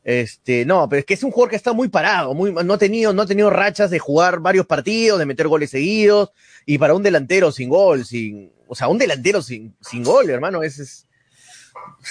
Este, 0.03 0.63
no, 0.63 0.87
pero 0.87 0.99
es 0.99 1.05
que 1.07 1.15
es 1.15 1.23
un 1.23 1.31
jugador 1.31 1.49
que 1.49 1.55
está 1.55 1.73
muy 1.73 1.87
parado, 1.87 2.35
muy, 2.35 2.53
no 2.53 2.73
ha 2.75 2.77
tenido, 2.77 3.13
no 3.13 3.23
ha 3.23 3.25
tenido 3.25 3.49
rachas 3.49 3.89
de 3.89 3.97
jugar 3.97 4.41
varios 4.41 4.67
partidos, 4.67 5.17
de 5.17 5.25
meter 5.25 5.47
goles 5.47 5.71
seguidos, 5.71 6.29
y 6.67 6.77
para 6.77 6.93
un 6.93 7.01
delantero 7.01 7.51
sin 7.51 7.69
gol, 7.69 8.05
sin, 8.05 8.51
o 8.67 8.75
sea, 8.75 8.87
un 8.87 8.99
delantero 8.99 9.41
sin, 9.41 9.75
sin 9.81 10.03
gol, 10.03 10.29
hermano, 10.29 10.61
es, 10.61 10.77
es, 10.77 11.07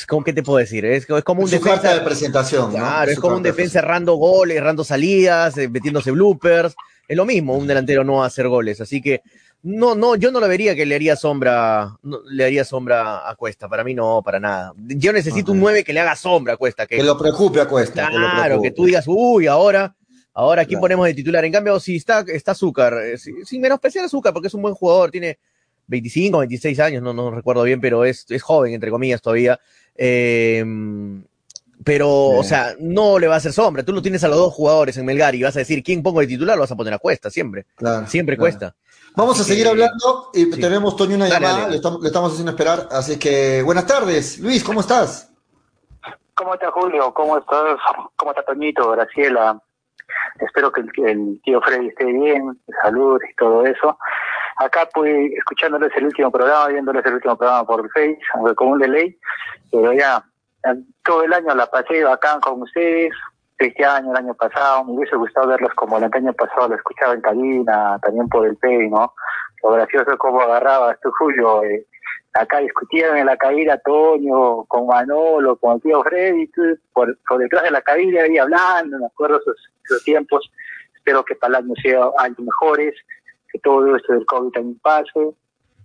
¿Cómo 0.08 0.24
que 0.24 0.32
te 0.32 0.42
puedo 0.42 0.58
decir? 0.58 0.84
Es, 0.84 1.08
es 1.08 1.24
como 1.24 1.42
un 1.42 1.48
Su 1.48 1.54
defensa. 1.56 1.80
carta 1.82 1.94
de 1.98 2.00
presentación. 2.04 2.70
Claro, 2.72 3.06
¿no? 3.06 3.12
es 3.12 3.18
como 3.18 3.36
un 3.36 3.42
defensa 3.42 3.78
errando 3.78 4.14
goles, 4.14 4.56
errando 4.56 4.84
salidas, 4.84 5.56
eh, 5.58 5.68
metiéndose 5.68 6.10
bloopers. 6.10 6.74
Es 7.06 7.16
lo 7.16 7.24
mismo, 7.24 7.56
un 7.56 7.66
delantero 7.66 8.02
no 8.04 8.24
hacer 8.24 8.48
goles. 8.48 8.80
Así 8.80 9.00
que 9.02 9.22
no, 9.62 9.94
no, 9.94 10.14
yo 10.16 10.30
no 10.30 10.40
lo 10.40 10.48
vería 10.48 10.74
que 10.74 10.84
le 10.84 10.94
haría 10.94 11.16
sombra, 11.16 11.96
no, 12.02 12.18
le 12.26 12.44
haría 12.44 12.64
sombra 12.64 13.28
a 13.28 13.34
Cuesta. 13.36 13.68
Para 13.68 13.84
mí 13.84 13.94
no, 13.94 14.20
para 14.24 14.40
nada. 14.40 14.72
Yo 14.76 15.12
necesito 15.12 15.52
Ajá. 15.52 15.52
un 15.52 15.60
9 15.60 15.84
que 15.84 15.92
le 15.92 16.00
haga 16.00 16.16
sombra 16.16 16.54
a 16.54 16.56
Cuesta. 16.56 16.86
Que, 16.86 16.96
Que 16.96 17.02
lo 17.02 17.16
preocupe 17.16 17.60
a 17.60 17.66
Cuesta. 17.68 18.06
que 18.08 18.12
claro, 18.16 18.42
preocupe. 18.44 18.68
que 18.68 18.74
tú 18.74 18.84
digas, 18.86 19.04
uy, 19.06 19.46
ahora, 19.46 19.94
ahora 20.34 20.62
aquí 20.62 20.70
Claro. 20.70 20.80
ponemos 20.82 21.06
de 21.06 21.14
titular. 21.14 21.44
En 21.44 21.52
cambio, 21.52 21.78
si 21.80 21.96
está, 21.96 22.24
está 22.28 22.52
Azúcar, 22.52 22.94
eh, 23.04 23.16
si- 23.18 23.32
sin 23.44 23.60
menospreciar 23.60 24.02
a 24.02 24.06
Azúcar, 24.06 24.32
porque 24.32 24.48
es 24.48 24.54
un 24.54 24.62
buen 24.62 24.74
jugador, 24.74 25.10
tiene 25.10 25.38
25, 25.86 26.38
26 26.38 26.80
años, 26.80 27.02
no, 27.02 27.12
no 27.12 27.30
recuerdo 27.30 27.62
bien, 27.64 27.80
pero 27.80 28.04
es, 28.04 28.24
es 28.30 28.42
joven, 28.42 28.74
entre 28.74 28.90
comillas, 28.90 29.20
todavía. 29.22 29.58
Eh, 29.94 30.64
pero, 31.84 32.30
Sí. 32.32 32.38
o 32.38 32.42
sea, 32.44 32.74
no 32.78 33.18
le 33.18 33.26
va 33.26 33.34
a 33.34 33.38
hacer 33.38 33.52
sombra. 33.52 33.82
Tú 33.82 33.92
lo 33.92 34.00
tienes 34.00 34.24
a 34.24 34.28
los 34.28 34.38
dos 34.38 34.54
jugadores 34.54 34.96
en 34.96 35.04
Melgar 35.04 35.34
y 35.34 35.42
vas 35.42 35.56
a 35.56 35.58
decir, 35.58 35.82
¿quién 35.82 36.02
pongo 36.02 36.20
de 36.20 36.26
titular? 36.26 36.56
Lo 36.56 36.62
vas 36.62 36.70
a 36.72 36.76
poner 36.76 36.94
a 36.94 36.98
Cuesta, 36.98 37.28
siempre. 37.30 37.66
Claro, 37.76 38.06
Siempre 38.06 38.36
claro. 38.36 38.44
cuesta. 38.44 38.74
Vamos 39.16 39.38
a 39.40 39.44
seguir 39.44 39.64
que- 39.64 39.70
hablando 39.70 40.30
y 40.32 40.44
sí. 40.44 40.60
tenemos, 40.60 40.96
Toño, 40.96 41.16
una 41.16 41.28
Dale, 41.28 41.34
llamada. 41.40 41.58
dale. 41.58 41.70
Le, 41.72 41.76
estamos, 41.76 42.00
le 42.00 42.06
estamos 42.06 42.32
haciendo 42.32 42.50
esperar. 42.52 42.88
Así 42.90 43.18
que, 43.18 43.62
buenas 43.62 43.86
tardes. 43.86 44.38
Luis, 44.38 44.64
¿cómo 44.64 44.80
estás? 44.80 45.30
¿Cómo 46.34 46.54
está 46.54 46.70
Julio? 46.72 47.12
¿Cómo 47.14 47.38
estás? 47.38 47.76
¿Cómo 48.16 48.30
está 48.32 48.42
Toñito? 48.44 48.90
Graciela. 48.92 49.60
Espero 50.40 50.72
que 50.72 50.80
el, 50.80 50.90
el 51.08 51.40
tío 51.44 51.60
Freddy 51.60 51.88
esté 51.88 52.04
bien, 52.06 52.60
salud 52.82 53.18
y 53.30 53.34
todo 53.36 53.64
eso. 53.66 53.96
Acá 54.56 54.88
pues 54.92 55.32
escuchándoles 55.36 55.90
el 55.96 56.06
último 56.06 56.30
programa, 56.30 56.68
viéndoles 56.68 57.04
el 57.06 57.14
último 57.14 57.36
programa 57.36 57.66
por 57.66 57.88
Face, 57.90 58.18
aunque 58.34 58.54
común 58.54 58.78
de 58.78 58.88
ley, 58.88 59.18
pero 59.70 59.92
ya 59.92 60.24
todo 61.04 61.24
el 61.24 61.32
año 61.32 61.54
la 61.54 61.66
pasé 61.66 62.04
bacán 62.04 62.40
con 62.40 62.62
ustedes, 62.62 63.12
este 63.58 63.84
año, 63.84 64.10
el 64.10 64.16
año 64.16 64.34
pasado, 64.34 64.84
me 64.84 64.92
hubiese 64.92 65.16
gustado 65.16 65.48
verlos 65.48 65.72
como 65.74 65.98
el 65.98 66.04
año 66.04 66.32
pasado, 66.32 66.68
lo 66.68 66.74
escuchaba 66.74 67.14
en 67.14 67.20
cabina, 67.20 67.98
también 68.02 68.28
por 68.28 68.46
el 68.46 68.56
PEI, 68.56 68.90
¿no? 68.90 69.14
Lo 69.62 69.70
gracioso 69.70 70.12
es 70.12 70.18
cómo 70.18 70.40
agarrabas 70.40 70.98
tú, 71.00 71.10
Julio, 71.18 71.62
eh, 71.64 71.86
acá 72.34 72.58
discutieron 72.58 73.16
en 73.16 73.26
la 73.26 73.36
cabina 73.36 73.78
Toño, 73.78 74.64
con 74.64 74.86
Manolo, 74.86 75.56
con 75.56 75.76
el 75.76 75.82
tío 75.82 76.02
Freddy, 76.02 76.48
tú, 76.48 76.62
por, 76.92 77.16
por 77.26 77.38
detrás 77.38 77.62
de 77.64 77.70
la 77.70 77.82
cabina 77.82 78.22
ahí 78.22 78.36
hablando, 78.38 78.98
me 78.98 79.06
acuerdo 79.06 79.40
esos, 79.40 80.04
tiempos, 80.04 80.50
espero 80.96 81.24
que 81.24 81.36
para 81.36 81.58
el 81.58 81.64
año 81.64 81.74
sea 81.82 82.10
años 82.18 82.38
mejores, 82.40 82.94
todo 83.58 83.96
esto 83.96 84.12
del 84.12 84.26
COVID 84.26 84.50
también 84.50 84.78
pase, 84.80 85.34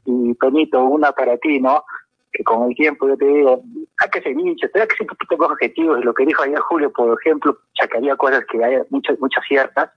y 0.06 0.34
Toñito, 0.36 0.84
una 0.84 1.12
para 1.12 1.38
ti, 1.38 1.60
¿no? 1.60 1.84
Que 2.32 2.44
con 2.44 2.70
el 2.70 2.76
tiempo 2.76 3.08
yo 3.08 3.18
te 3.18 3.26
digo, 3.26 3.62
hay 4.02 4.10
que 4.10 4.22
ser 4.22 4.32
hincha, 4.32 4.68
hay 4.74 4.88
que 4.88 4.96
ser 4.96 5.02
un 5.02 5.08
poquito 5.08 5.38
más 5.38 5.52
objetivos, 5.52 6.04
lo 6.04 6.14
que 6.14 6.26
dijo 6.26 6.44
ayer 6.44 6.60
Julio, 6.60 6.92
por 6.92 7.18
ejemplo, 7.22 7.58
había 7.96 8.16
cosas 8.16 8.44
que 8.52 8.64
hay 8.64 8.78
muchas, 8.90 9.20
muchas 9.20 9.44
ciertas, 9.48 9.90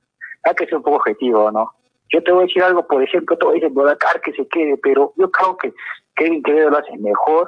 hay 0.44 0.54
que 0.54 0.66
ser 0.66 0.76
un 0.76 0.82
poco 0.82 0.96
objetivo, 0.96 1.50
¿no? 1.50 1.70
Yo 2.12 2.22
te 2.22 2.30
voy 2.30 2.42
a 2.42 2.46
decir 2.46 2.62
algo, 2.62 2.86
por 2.86 3.02
ejemplo, 3.02 3.36
todo 3.38 3.52
dice 3.52 3.68
Bodacar 3.68 4.20
que 4.20 4.32
se 4.32 4.46
quede, 4.48 4.76
pero 4.82 5.14
yo 5.16 5.30
creo 5.30 5.56
que 5.56 5.72
Kevin 6.16 6.42
Quevedo 6.42 6.70
lo 6.70 6.78
hace 6.78 6.96
mejor 6.98 7.46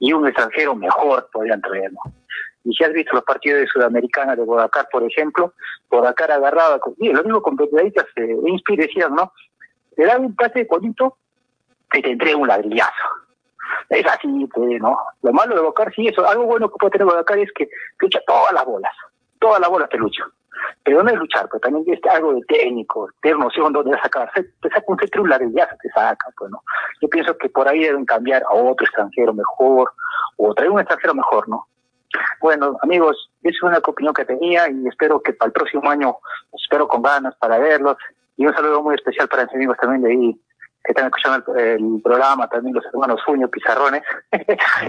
y 0.00 0.12
un 0.12 0.26
extranjero 0.26 0.74
mejor 0.74 1.28
podrían 1.32 1.60
traerlo. 1.60 1.98
Y 2.64 2.74
si 2.74 2.82
has 2.82 2.92
visto 2.92 3.14
los 3.14 3.24
partidos 3.24 3.60
de 3.60 3.66
Sudamericana 3.66 4.34
de 4.34 4.42
Bodacar, 4.42 4.88
por 4.90 5.02
ejemplo, 5.04 5.52
Bodacar 5.90 6.32
agarraba, 6.32 6.78
con, 6.78 6.94
y 6.98 7.12
lo 7.12 7.22
mismo 7.22 7.42
con 7.42 7.56
periodistas 7.56 8.06
de 8.16 8.38
Inspire 8.46 8.86
decían, 8.86 9.14
¿no? 9.14 9.32
Le 9.96 10.06
dan 10.06 10.24
un 10.24 10.34
pase 10.34 10.64
bonito 10.64 11.16
y 11.92 12.02
te 12.02 12.10
entrega 12.10 12.36
un 12.36 12.48
ladrillazo. 12.48 12.90
Es 13.90 14.06
así, 14.06 14.48
pues, 14.52 14.80
¿no? 14.80 14.96
Lo 15.22 15.32
malo 15.32 15.54
de 15.54 15.60
Bodacar, 15.60 15.92
sí, 15.94 16.08
eso, 16.08 16.26
algo 16.26 16.44
bueno 16.44 16.70
que 16.70 16.76
puede 16.78 16.92
tener 16.92 17.06
Bodacar 17.06 17.38
es 17.38 17.52
que 17.52 17.68
lucha 18.00 18.20
todas 18.26 18.52
las 18.52 18.64
bolas, 18.64 18.92
todas 19.38 19.60
las 19.60 19.68
bolas 19.68 19.88
te 19.90 19.98
lucha. 19.98 20.24
Pero 20.82 21.02
no 21.02 21.10
es 21.10 21.16
luchar, 21.16 21.46
pero 21.50 21.60
también 21.60 21.84
es 21.88 22.00
algo 22.10 22.32
de 22.32 22.40
técnico, 22.42 23.08
tener 23.20 23.38
noción 23.38 23.72
dónde 23.72 23.98
sacar. 24.00 24.30
Te 24.32 24.68
saca 24.70 24.84
un 24.86 24.98
y 24.98 25.54
ya 25.54 25.68
se 25.68 25.76
te 25.76 25.88
saca, 25.90 26.28
pues 26.38 26.50
no. 26.50 26.62
Yo 27.02 27.08
pienso 27.08 27.36
que 27.36 27.48
por 27.50 27.68
ahí 27.68 27.80
deben 27.80 28.06
cambiar 28.06 28.42
a 28.44 28.54
otro 28.54 28.86
extranjero 28.86 29.34
mejor, 29.34 29.92
o 30.36 30.54
traer 30.54 30.70
un 30.70 30.80
extranjero 30.80 31.14
mejor, 31.14 31.48
¿no? 31.48 31.66
Bueno, 32.40 32.76
amigos, 32.82 33.30
esa 33.42 33.56
es 33.56 33.62
una 33.62 33.78
opinión 33.78 34.14
que 34.14 34.24
tenía 34.24 34.68
y 34.68 34.86
espero 34.88 35.20
que 35.20 35.32
para 35.32 35.48
el 35.48 35.52
próximo 35.52 35.88
año, 35.90 36.16
espero 36.52 36.88
con 36.88 37.02
ganas 37.02 37.34
para 37.36 37.58
verlos. 37.58 37.96
Y 38.36 38.46
un 38.46 38.54
saludo 38.54 38.82
muy 38.82 38.94
especial 38.94 39.28
para 39.28 39.44
mis 39.44 39.54
amigos 39.54 39.76
también 39.80 40.02
de 40.02 40.10
ahí, 40.10 40.40
que 40.84 40.92
están 40.92 41.06
escuchando 41.06 41.54
el, 41.54 42.00
programa, 42.02 42.48
también 42.48 42.74
los 42.74 42.84
hermanos 42.86 43.20
Fuño, 43.24 43.48
Pizarrones. 43.48 44.02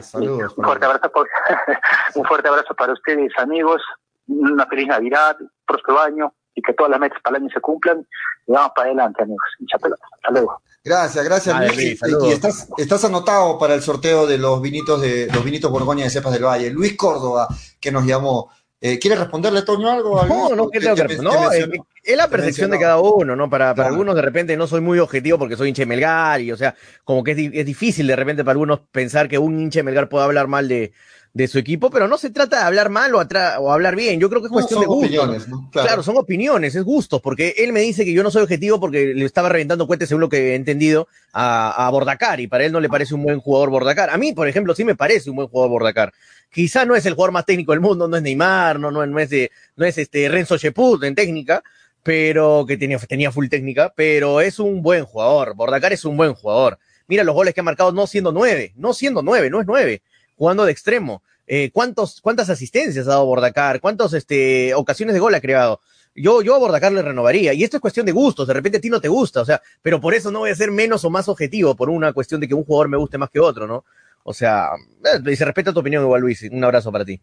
Saludos. 0.02 0.54
un, 0.58 0.64
fuerte 0.64 0.86
abrazo 0.86 1.12
un 2.16 2.26
fuerte 2.26 2.48
abrazo 2.48 2.74
para 2.76 2.94
ustedes, 2.94 3.32
amigos. 3.38 3.82
Una 4.28 4.66
feliz 4.66 4.88
Navidad, 4.88 5.38
próspero 5.68 6.00
año 6.00 6.34
y 6.56 6.62
que 6.62 6.74
todas 6.74 6.90
las 6.90 7.00
metas 7.00 7.22
para 7.22 7.38
el 7.38 7.44
año 7.44 7.54
se 7.54 7.62
cumplan. 7.62 8.08
Y 8.48 8.52
vamos 8.52 8.72
para 8.76 8.88
adelante, 8.88 9.22
amigos. 9.22 9.48
Hasta 9.72 10.32
luego. 10.32 10.62
Gracias, 10.86 11.26
gracias 11.26 11.76
Luis. 11.76 12.00
y 12.28 12.32
estás, 12.32 12.68
estás 12.78 13.04
anotado 13.06 13.58
para 13.58 13.74
el 13.74 13.82
sorteo 13.82 14.28
de 14.28 14.38
los 14.38 14.62
vinitos 14.62 15.02
de 15.02 15.28
los 15.34 15.44
vinitos 15.44 15.72
Borgoña 15.72 16.04
de 16.04 16.12
Cepas 16.12 16.32
del 16.32 16.46
Valle. 16.46 16.70
Luis 16.70 16.96
Córdoba, 16.96 17.48
que 17.80 17.92
nos 17.92 18.06
llamó. 18.06 18.52
Eh, 18.80 19.00
¿Quieres 19.00 19.18
responderle, 19.18 19.64
Toño, 19.64 19.90
algo? 19.90 20.24
No, 20.26 20.56
no, 20.56 20.70
que 20.70 20.80
tengo 20.80 20.96
que 20.96 21.18
No, 21.18 21.52
eh, 21.52 21.68
es 22.04 22.16
la 22.16 22.28
percepción 22.28 22.70
de 22.70 22.78
cada 22.78 23.00
uno, 23.00 23.36
¿no? 23.36 23.50
Para, 23.50 23.74
para 23.74 23.90
algunos 23.90 24.14
de 24.14 24.22
repente 24.22 24.56
no 24.56 24.68
soy 24.68 24.82
muy 24.82 25.00
objetivo 25.00 25.40
porque 25.40 25.58
soy 25.58 25.70
hinche 25.70 25.88
Melgar 25.88 26.40
y, 26.42 26.52
o 26.52 26.58
sea, 26.58 26.76
como 27.04 27.24
que 27.24 27.32
es, 27.32 27.38
es, 27.52 27.66
difícil 27.66 28.06
de 28.06 28.16
repente 28.16 28.44
para 28.44 28.52
algunos 28.52 28.82
pensar 28.92 29.28
que 29.28 29.40
un 29.40 29.60
hinche 29.60 29.82
Melgar 29.82 30.08
pueda 30.08 30.26
hablar 30.26 30.48
mal 30.48 30.68
de, 30.68 30.94
de 31.36 31.50
su 31.50 31.60
equipo, 31.60 31.90
pero 31.90 32.08
no 32.08 32.18
se 32.18 32.30
trata 32.30 32.60
de 32.60 32.64
hablar 32.64 32.90
mal 32.90 33.14
o, 33.14 33.20
o 33.20 33.72
hablar 33.74 33.98
bien, 33.98 34.22
yo 34.22 34.30
creo 34.30 34.42
que 34.42 34.48
es 34.48 34.54
cuestión 34.54 34.80
de 34.80 34.86
gustos. 34.88 35.46
Claro. 35.70 36.02
son 36.02 36.16
opiniones, 36.16 36.76
es 36.76 36.84
gustos, 36.86 37.22
porque 37.22 37.56
él 37.58 37.74
me 37.74 37.82
dice 37.82 38.06
que 38.06 38.14
yo 38.14 38.24
no 38.24 38.32
soy 38.32 38.44
objetivo 38.44 38.80
porque 38.80 39.14
le 39.14 39.26
estaba 39.26 39.50
reventando 39.50 39.86
cohetes, 39.86 40.08
según 40.08 40.22
lo 40.22 40.30
que 40.30 40.54
he 40.54 40.56
entendido, 40.56 41.10
a, 41.34 41.88
a 41.88 41.90
Bordacar, 41.92 42.40
y 42.40 42.48
para 42.48 42.64
él 42.64 42.72
no 42.72 42.80
le 42.80 42.88
parece 42.88 43.14
un 43.14 43.24
buen 43.24 43.42
jugador 43.42 43.70
Bordacar. 43.70 44.12
A 44.12 44.18
mí, 44.18 44.32
por 44.32 44.48
ejemplo, 44.48 44.74
sí 44.74 44.86
me 44.86 44.96
parece 44.96 45.30
un 45.30 45.36
buen 45.36 45.50
jugador 45.50 45.72
Bordacar. 45.72 46.14
Quizá 46.50 46.86
no 46.86 46.96
es 46.96 47.06
el 47.06 47.16
jugador 47.16 47.34
más 47.34 47.46
técnico 47.46 47.74
del 47.74 47.82
mundo, 47.82 48.08
no 48.08 48.16
es 48.16 48.24
Neymar, 48.24 48.80
no, 48.80 48.90
no, 48.90 49.06
no 49.06 49.20
es, 49.20 49.30
de, 49.30 49.52
no 49.76 49.86
es 49.86 49.98
este 49.98 50.30
Renzo 50.30 50.58
Cheput 50.58 51.04
en 51.04 51.16
técnica, 51.16 51.62
pero 52.02 52.64
que 52.66 52.78
tenía, 52.78 52.98
tenía 53.00 53.30
full 53.30 53.50
técnica, 53.50 53.92
pero 53.94 54.40
es 54.40 54.58
un 54.58 54.82
buen 54.82 55.04
jugador. 55.04 55.54
Bordacar 55.54 55.92
es 55.92 56.06
un 56.06 56.16
buen 56.16 56.34
jugador. 56.34 56.80
Mira 57.10 57.26
los 57.26 57.36
goles 57.36 57.54
que 57.54 57.60
ha 57.60 57.64
marcado 57.64 57.92
no 57.92 58.08
siendo 58.08 58.32
nueve, 58.32 58.72
no 58.78 58.94
siendo 58.94 59.22
nueve, 59.22 59.50
no 59.50 59.60
es 59.60 59.68
nueve 59.68 60.02
jugando 60.36 60.66
de 60.66 60.72
extremo. 60.72 61.22
Eh, 61.48 61.70
¿cuántos, 61.72 62.22
¿Cuántas 62.22 62.50
asistencias 62.50 63.08
ha 63.08 63.12
dado 63.12 63.26
Bordacar? 63.26 63.80
¿Cuántas 63.80 64.14
este, 64.14 64.74
ocasiones 64.74 65.14
de 65.14 65.20
gol 65.20 65.36
ha 65.36 65.42
creado? 65.42 65.80
Yo, 66.16 66.42
yo 66.42 66.56
a 66.56 66.60
Bordacar 66.60 66.94
le 66.94 67.02
renovaría. 67.02 67.54
Y 67.54 67.64
esto 67.64 67.78
es 67.78 67.82
cuestión 67.82 68.06
de 68.06 68.12
gustos. 68.12 68.48
De 68.48 68.54
repente 68.54 68.78
a 68.78 68.82
ti 68.82 68.90
no 68.90 69.02
te 69.02 69.10
gusta. 69.10 69.42
O 69.42 69.46
sea, 69.46 69.62
pero 69.82 70.00
por 70.00 70.14
eso 70.14 70.30
no 70.32 70.40
voy 70.40 70.50
a 70.50 70.56
ser 70.56 70.72
menos 70.72 71.04
o 71.06 71.10
más 71.10 71.28
objetivo 71.28 71.76
por 71.76 71.90
una 71.90 72.14
cuestión 72.14 72.40
de 72.42 72.48
que 72.48 72.54
un 72.54 72.64
jugador 72.64 72.90
me 72.90 72.98
guste 72.98 73.18
más 73.18 73.30
que 73.30 73.40
otro, 73.40 73.68
¿no? 73.68 73.86
O 74.24 74.34
sea, 74.34 74.70
eh, 75.04 75.32
y 75.32 75.36
se 75.36 75.46
respeta 75.46 75.74
tu 75.74 75.82
opinión 75.82 76.04
igual, 76.04 76.22
Luis. 76.22 76.42
Un 76.52 76.64
abrazo 76.64 76.92
para 76.92 77.06
ti. 77.06 77.20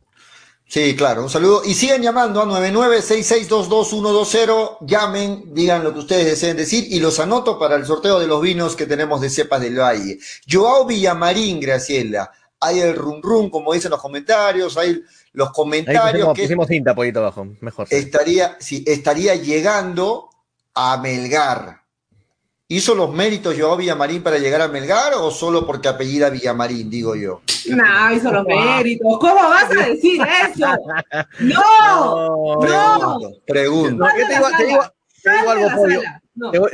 Sí, 0.69 0.95
claro, 0.97 1.25
un 1.25 1.31
saludo. 1.31 1.63
Y 1.65 1.75
sigan 1.75 2.01
llamando 2.01 2.41
a 2.41 2.47
996622120. 2.47 4.87
Llamen, 4.87 5.53
digan 5.53 5.83
lo 5.83 5.93
que 5.93 5.99
ustedes 5.99 6.27
deseen 6.27 6.57
decir 6.57 6.87
y 6.89 7.01
los 7.01 7.19
anoto 7.19 7.59
para 7.59 7.75
el 7.77 7.85
sorteo 7.85 8.21
de 8.21 8.29
los 8.29 8.41
vinos 8.41 8.77
que 8.77 8.87
tenemos 8.87 9.21
de 9.21 9.31
Cepas 9.31 9.61
del 9.61 9.79
Valle. 9.79 10.19
Joao 10.49 10.87
Villamarín, 10.87 11.59
Graciela 11.61 12.31
hay 12.63 12.81
el 12.81 12.95
rum 12.95 13.21
rum, 13.21 13.51
como 13.51 13.73
dicen 13.73 13.91
los 13.91 14.01
comentarios, 14.01 14.77
hay 14.77 15.03
los 15.33 15.51
comentarios 15.51 16.29
Ahí 16.29 16.35
pusimos, 16.35 16.67
que 16.67 16.75
cinta 16.75 16.95
poquito 16.95 17.19
abajo, 17.19 17.47
mejor. 17.61 17.89
Estaría, 17.91 18.57
sí, 18.61 18.85
estaría 18.87 19.35
llegando 19.35 20.31
a 20.75 20.97
Melgar. 20.99 21.83
¿Hizo 22.69 22.95
los 22.95 23.13
méritos 23.13 23.55
Joao 23.59 23.77
Villamarín 23.77 24.23
para 24.23 24.39
llegar 24.39 24.63
a 24.63 24.69
Melgar 24.69 25.13
o 25.15 25.31
solo 25.31 25.67
porque 25.67 25.89
apellida 25.89 26.31
Villamarín, 26.31 26.89
digo 26.89 27.15
yo? 27.15 27.43
No, 27.69 28.13
hizo 28.15 28.31
los 28.31 28.47
méritos. 28.47 29.19
¿Cómo 29.19 29.35
vas 29.35 29.71
a 29.71 29.87
decir 29.89 30.23
eso? 30.23 30.67
No, 31.41 32.57
no. 32.61 33.21
Pregunto. 33.47 34.07
te 34.17 34.35
digo 34.35 35.51
algo, 35.51 35.69
pollo. 35.77 36.01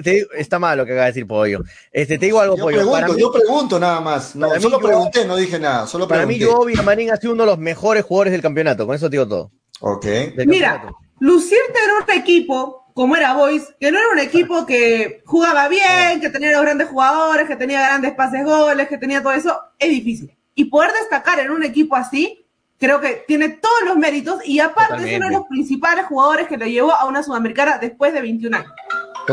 Te, 0.03 0.27
está 0.37 0.59
mal 0.59 0.79
lo 0.79 0.87
que 0.87 0.93
acaba 0.93 1.07
de 1.07 1.13
decir 1.13 1.27
Pollo. 1.27 1.61
Este, 1.91 2.19
te 2.19 2.27
digo 2.27 2.41
algo, 2.41 2.57
yo 2.57 2.67
Pregunto, 2.67 3.19
yo 3.19 3.33
pregunto 3.33 3.79
nada 3.79 4.01
más. 4.01 4.37
No, 4.37 4.49
solo 4.61 4.79
pregunté, 4.79 5.25
no 5.25 5.37
dije 5.37 5.59
nada. 5.59 5.87
Solo 5.87 6.07
para 6.07 6.27
mí, 6.27 6.39
yo, 6.39 6.65
Villamarín 6.65 7.11
ha 7.11 7.17
sido 7.17 7.33
uno 7.33 7.45
de 7.45 7.51
los 7.51 7.59
mejores 7.59 8.05
jugadores 8.05 8.33
del 8.33 8.43
campeonato. 8.43 8.87
Con 8.87 8.95
eso 8.95 9.07
te 9.07 9.17
digo 9.17 9.29
todo. 9.29 9.51
Ok. 9.81 10.07
Mira, 10.47 10.93
lucirte 11.19 11.79
en 11.85 12.05
un 12.05 12.19
equipo 12.19 12.79
como 12.99 13.15
era 13.15 13.33
Boys, 13.33 13.63
que 13.79 13.93
no 13.93 13.99
era 13.99 14.09
un 14.09 14.19
equipo 14.19 14.67
que 14.67 15.23
jugaba 15.25 15.69
bien, 15.69 16.21
que 16.21 16.31
tenía 16.31 16.51
los 16.51 16.63
grandes 16.63 16.89
jugadores, 16.89 17.47
que 17.47 17.55
tenía 17.55 17.81
grandes 17.81 18.13
pases 18.15 18.45
goles, 18.45 18.89
que 18.89 18.99
tenía 18.99 19.23
todo 19.23 19.35
eso, 19.35 19.57
es 19.79 19.89
difícil. 19.89 20.37
Y 20.57 20.65
poder 20.65 20.91
destacar 20.93 21.39
en 21.39 21.53
un 21.53 21.63
equipo 21.63 21.95
así, 21.95 22.45
creo 22.77 23.01
que 23.01 23.23
tiene 23.29 23.51
todos 23.51 23.83
los 23.85 23.97
méritos 23.97 24.41
y 24.45 24.59
aparte 24.59 25.09
es 25.09 25.17
uno 25.17 25.27
de 25.27 25.33
los 25.33 25.47
principales 25.47 26.07
jugadores 26.07 26.49
que 26.49 26.57
lo 26.57 26.67
llevó 26.67 26.93
a 26.93 27.05
una 27.05 27.23
sudamericana 27.23 27.79
después 27.79 28.13
de 28.13 28.21
21 28.21 28.57
años. 28.57 28.73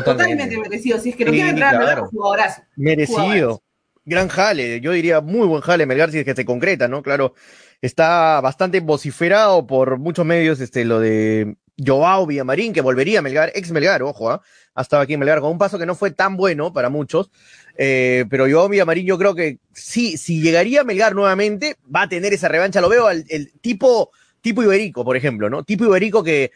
Totalmente, 0.03 0.57
merecido. 0.57 0.99
Si 0.99 1.09
es 1.09 1.15
que 1.15 1.23
no 1.23 1.31
quiere 1.31 1.49
entrar 1.49 1.79
claro. 1.79 2.07
jugadorazo. 2.07 2.63
Merecido. 2.75 3.61
Gran 4.03 4.27
jale, 4.27 4.81
yo 4.81 4.91
diría 4.91 5.21
muy 5.21 5.47
buen 5.47 5.61
jale 5.61 5.87
Melgar 5.87 6.11
si 6.11 6.19
es 6.19 6.25
que 6.25 6.35
se 6.35 6.45
concreta, 6.45 6.87
¿no? 6.87 7.01
Claro, 7.01 7.33
está 7.81 8.39
bastante 8.41 8.79
vociferado 8.79 9.65
por 9.65 9.97
muchos 9.97 10.25
medios 10.25 10.59
este, 10.59 10.85
lo 10.85 10.99
de 10.99 11.55
Joao 11.83 12.27
Villamarín, 12.27 12.71
que 12.71 12.81
volvería 12.81 13.19
a 13.19 13.21
Melgar, 13.23 13.51
ex 13.55 13.71
Melgar, 13.71 14.03
ojo, 14.03 14.29
¿ah? 14.29 14.41
ha 14.75 14.81
estado 14.81 15.01
aquí 15.01 15.13
en 15.13 15.21
Melgar 15.21 15.39
con 15.39 15.51
un 15.51 15.57
paso 15.57 15.79
que 15.79 15.87
no 15.87 15.95
fue 15.95 16.11
tan 16.11 16.37
bueno 16.37 16.71
para 16.71 16.89
muchos, 16.89 17.31
eh, 17.77 18.25
pero 18.29 18.45
Joao 18.47 18.69
Villamarín 18.69 19.07
yo 19.07 19.17
creo 19.17 19.33
que 19.33 19.57
sí, 19.73 20.17
si 20.17 20.39
llegaría 20.39 20.81
a 20.81 20.83
Melgar 20.83 21.15
nuevamente, 21.15 21.75
va 21.93 22.03
a 22.03 22.09
tener 22.09 22.31
esa 22.31 22.47
revancha, 22.47 22.81
lo 22.81 22.89
veo 22.89 23.07
al 23.07 23.25
el 23.29 23.53
tipo, 23.59 24.11
tipo 24.41 24.61
Iberico, 24.61 25.03
por 25.03 25.17
ejemplo, 25.17 25.49
¿no? 25.49 25.63
Tipo 25.63 25.85
Iberico 25.85 26.23
que 26.23 26.51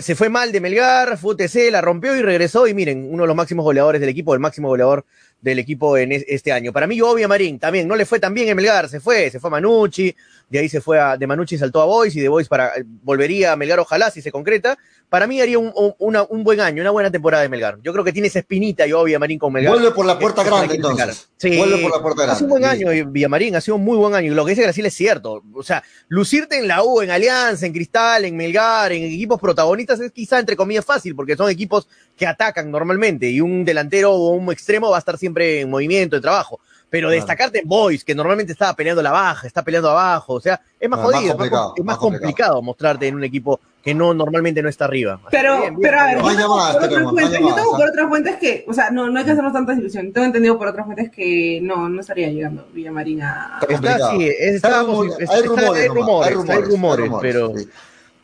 se 0.00 0.14
fue 0.14 0.28
mal 0.28 0.52
de 0.52 0.60
Melgar, 0.60 1.18
fue 1.18 1.34
UTC, 1.34 1.72
la 1.72 1.80
rompió 1.80 2.16
y 2.16 2.22
regresó. 2.22 2.68
Y 2.68 2.74
miren, 2.74 3.08
uno 3.10 3.24
de 3.24 3.26
los 3.26 3.34
máximos 3.34 3.64
goleadores 3.64 4.00
del 4.00 4.10
equipo, 4.10 4.32
el 4.32 4.38
máximo 4.38 4.68
goleador 4.68 5.04
del 5.40 5.58
equipo 5.58 5.96
en 5.96 6.12
este 6.12 6.52
año. 6.52 6.72
Para 6.72 6.86
mí, 6.86 7.00
Obvia 7.00 7.26
Marín 7.26 7.58
también 7.58 7.88
no 7.88 7.96
le 7.96 8.06
fue 8.06 8.20
tan 8.20 8.32
bien 8.32 8.48
en 8.48 8.56
Melgar, 8.56 8.88
se 8.88 9.00
fue, 9.00 9.28
se 9.28 9.40
fue 9.40 9.48
a 9.48 9.50
Manucci, 9.50 10.14
de 10.48 10.58
ahí 10.60 10.68
se 10.68 10.80
fue 10.80 11.00
a, 11.00 11.16
de 11.16 11.26
Manucci 11.26 11.58
saltó 11.58 11.82
a 11.82 11.86
Boys 11.86 12.14
y 12.14 12.20
de 12.20 12.28
Boys 12.28 12.46
para, 12.46 12.72
volvería 13.02 13.52
a 13.52 13.56
Melgar, 13.56 13.80
ojalá 13.80 14.12
si 14.12 14.22
se 14.22 14.30
concreta. 14.30 14.78
Para 15.12 15.26
mí 15.26 15.38
haría 15.42 15.58
un, 15.58 15.70
un, 15.74 16.42
buen 16.42 16.58
año, 16.62 16.80
una 16.80 16.90
buena 16.90 17.10
temporada 17.10 17.42
de 17.42 17.50
Melgar. 17.50 17.78
Yo 17.82 17.92
creo 17.92 18.02
que 18.02 18.14
tiene 18.14 18.28
esa 18.28 18.38
espinita 18.38 18.86
y 18.86 18.94
Obvia 18.94 19.18
Marín 19.18 19.38
con 19.38 19.52
Melgar. 19.52 19.74
Vuelve 19.74 19.90
por 19.90 20.06
la 20.06 20.18
puerta 20.18 20.42
grande 20.42 20.76
entonces. 20.76 21.28
Sí, 21.36 21.54
vuelve 21.58 21.82
por 21.82 21.90
la 21.90 22.00
puerta 22.00 22.22
grande. 22.22 22.32
Ha 22.32 22.36
sido 22.36 22.46
un 22.46 22.50
buen 22.50 22.64
año 22.64 23.10
Villamarín, 23.10 23.54
ha 23.54 23.60
sido 23.60 23.76
un 23.76 23.84
muy 23.84 23.98
buen 23.98 24.14
año. 24.14 24.32
Y 24.32 24.34
lo 24.34 24.42
que 24.46 24.52
dice 24.52 24.62
Graciela 24.62 24.88
es 24.88 24.94
cierto. 24.94 25.42
O 25.52 25.62
sea, 25.62 25.82
lucirte 26.08 26.56
en 26.56 26.66
la 26.66 26.82
U, 26.82 27.02
en 27.02 27.10
Alianza, 27.10 27.66
en 27.66 27.74
Cristal, 27.74 28.24
en 28.24 28.34
Melgar, 28.34 28.90
en 28.92 29.02
equipos 29.02 29.38
protagonistas 29.38 30.00
es 30.00 30.12
quizá 30.12 30.38
entre 30.38 30.56
comillas 30.56 30.86
fácil, 30.86 31.14
porque 31.14 31.36
son 31.36 31.50
equipos 31.50 31.88
que 32.16 32.26
atacan 32.26 32.70
normalmente 32.70 33.28
y 33.28 33.42
un 33.42 33.66
delantero 33.66 34.12
o 34.12 34.30
un 34.30 34.50
extremo 34.50 34.88
va 34.88 34.96
a 34.96 35.00
estar 35.00 35.18
siempre 35.18 35.60
en 35.60 35.68
movimiento, 35.68 36.16
de 36.16 36.22
trabajo. 36.22 36.58
Pero 36.92 37.08
destacarte 37.08 37.60
en 37.60 37.66
Boys, 37.66 38.04
que 38.04 38.14
normalmente 38.14 38.52
estaba 38.52 38.76
peleando 38.76 39.00
la 39.00 39.12
baja, 39.12 39.46
está 39.46 39.62
peleando 39.62 39.88
abajo, 39.88 40.34
o 40.34 40.40
sea, 40.42 40.60
es 40.78 40.90
más 40.90 41.00
jodido, 41.00 41.42
es 41.74 41.84
más, 41.84 41.96
complicado, 41.96 42.60
mostrarte 42.60 43.08
en 43.08 43.14
un 43.14 43.24
equipo 43.24 43.58
que 43.82 43.94
no 43.94 44.12
normalmente 44.12 44.62
no 44.62 44.68
está 44.68 44.84
arriba. 44.84 45.18
pero, 45.30 45.58
pero 45.80 45.98
a 45.98 46.04
ver, 46.04 46.18
yo 46.18 46.36
tengo, 46.36 46.58
por 46.58 46.84
otras 46.84 47.02
fuentes, 47.04 47.40
yo 47.40 47.54
tengo 47.54 47.70
por 47.70 47.88
otras 47.88 48.08
fuentes 48.10 48.36
que, 48.36 48.66
o 48.68 48.74
sea, 48.74 48.90
no, 48.90 49.08
no 49.08 49.18
hay 49.18 49.24
que 49.24 49.30
hacernos 49.30 49.54
tantas 49.54 49.78
ilusiones. 49.78 50.12
Tengo 50.12 50.26
entendido 50.26 50.58
por 50.58 50.68
otras 50.68 50.84
fuentes 50.84 51.10
que 51.10 51.60
no, 51.62 51.88
no 51.88 52.02
estaría 52.02 52.28
llegando 52.28 52.68
Villamarina. 52.74 53.58
Está, 53.66 54.10
sí, 54.10 54.30
está, 54.38 54.80
hay, 54.80 54.86
rumores, 54.86 55.30
hay, 55.30 55.88
rumores, 55.88 56.50
hay 56.50 56.60
rumores, 56.60 57.10
pero... 57.22 57.54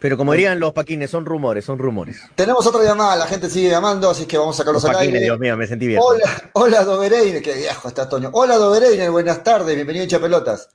Pero 0.01 0.17
como 0.17 0.33
dirían 0.33 0.61
los 0.61 0.73
paquines, 0.73 1.11
son 1.11 1.27
rumores, 1.27 1.65
son 1.65 1.79
rumores. 1.79 2.23
Tenemos 2.37 2.65
otra 2.67 2.85
llamada, 2.85 3.17
la 3.17 3.27
gente 3.27 3.51
sigue 3.51 3.69
llamando, 3.69 4.09
así 4.09 4.27
que 4.27 4.39
vamos 4.39 4.55
a 4.55 4.59
sacarlos 4.59 4.85
los 4.85 4.93
paquines, 4.93 5.23
Dios 5.23 5.39
mío, 5.41 5.57
me 5.57 5.67
sentí 5.67 5.89
bien. 5.89 6.01
Hola, 6.03 6.51
hola 6.53 6.85
Dobereiner, 6.85 7.43
qué 7.43 7.55
viejo 7.55 7.89
está 7.89 8.09
Toño. 8.09 8.31
Hola 8.33 8.57
Dobereiner, 8.57 9.11
buenas 9.11 9.43
tardes, 9.43 9.75
bienvenido 9.75 10.05
a 10.05 10.09
Chapelotas. 10.09 10.69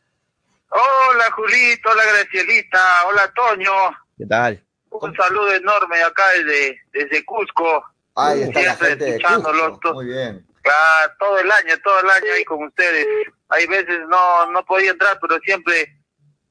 Hola 0.70 1.32
Julito, 1.32 1.90
hola 1.90 2.04
Gracielita, 2.04 2.80
hola 3.08 3.32
Toño. 3.34 3.72
¿Qué 4.18 4.26
tal? 4.26 4.62
Un 4.90 5.16
saludo 5.16 5.54
enorme 5.54 6.04
acá 6.04 6.24
desde, 6.38 6.82
desde 6.92 7.24
Cusco. 7.24 7.82
Ahí 8.16 8.42
está 8.42 8.62
la 8.62 8.76
gente 8.76 9.06
de 9.06 9.22
Cusco. 9.22 9.94
Muy 9.94 10.08
bien. 10.08 10.46
Claro, 10.62 11.14
todo 11.20 11.40
el 11.40 11.50
año, 11.50 11.76
todo 11.82 12.00
el 12.02 12.10
año 12.10 12.34
ahí 12.36 12.44
con 12.44 12.64
ustedes. 12.64 13.08
Hay 13.50 13.68
veces 13.68 14.00
no, 14.10 14.52
no 14.52 14.66
podía 14.66 14.92
entrar, 14.92 15.18
pero 15.22 15.40
siempre 15.46 15.98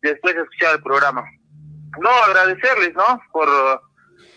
después 0.01 0.35
de 0.35 0.43
escuchar 0.43 0.77
el 0.77 0.83
programa 0.83 1.23
no, 2.01 2.11
agradecerles, 2.11 2.95
¿no? 2.95 3.21
Por, 3.33 3.49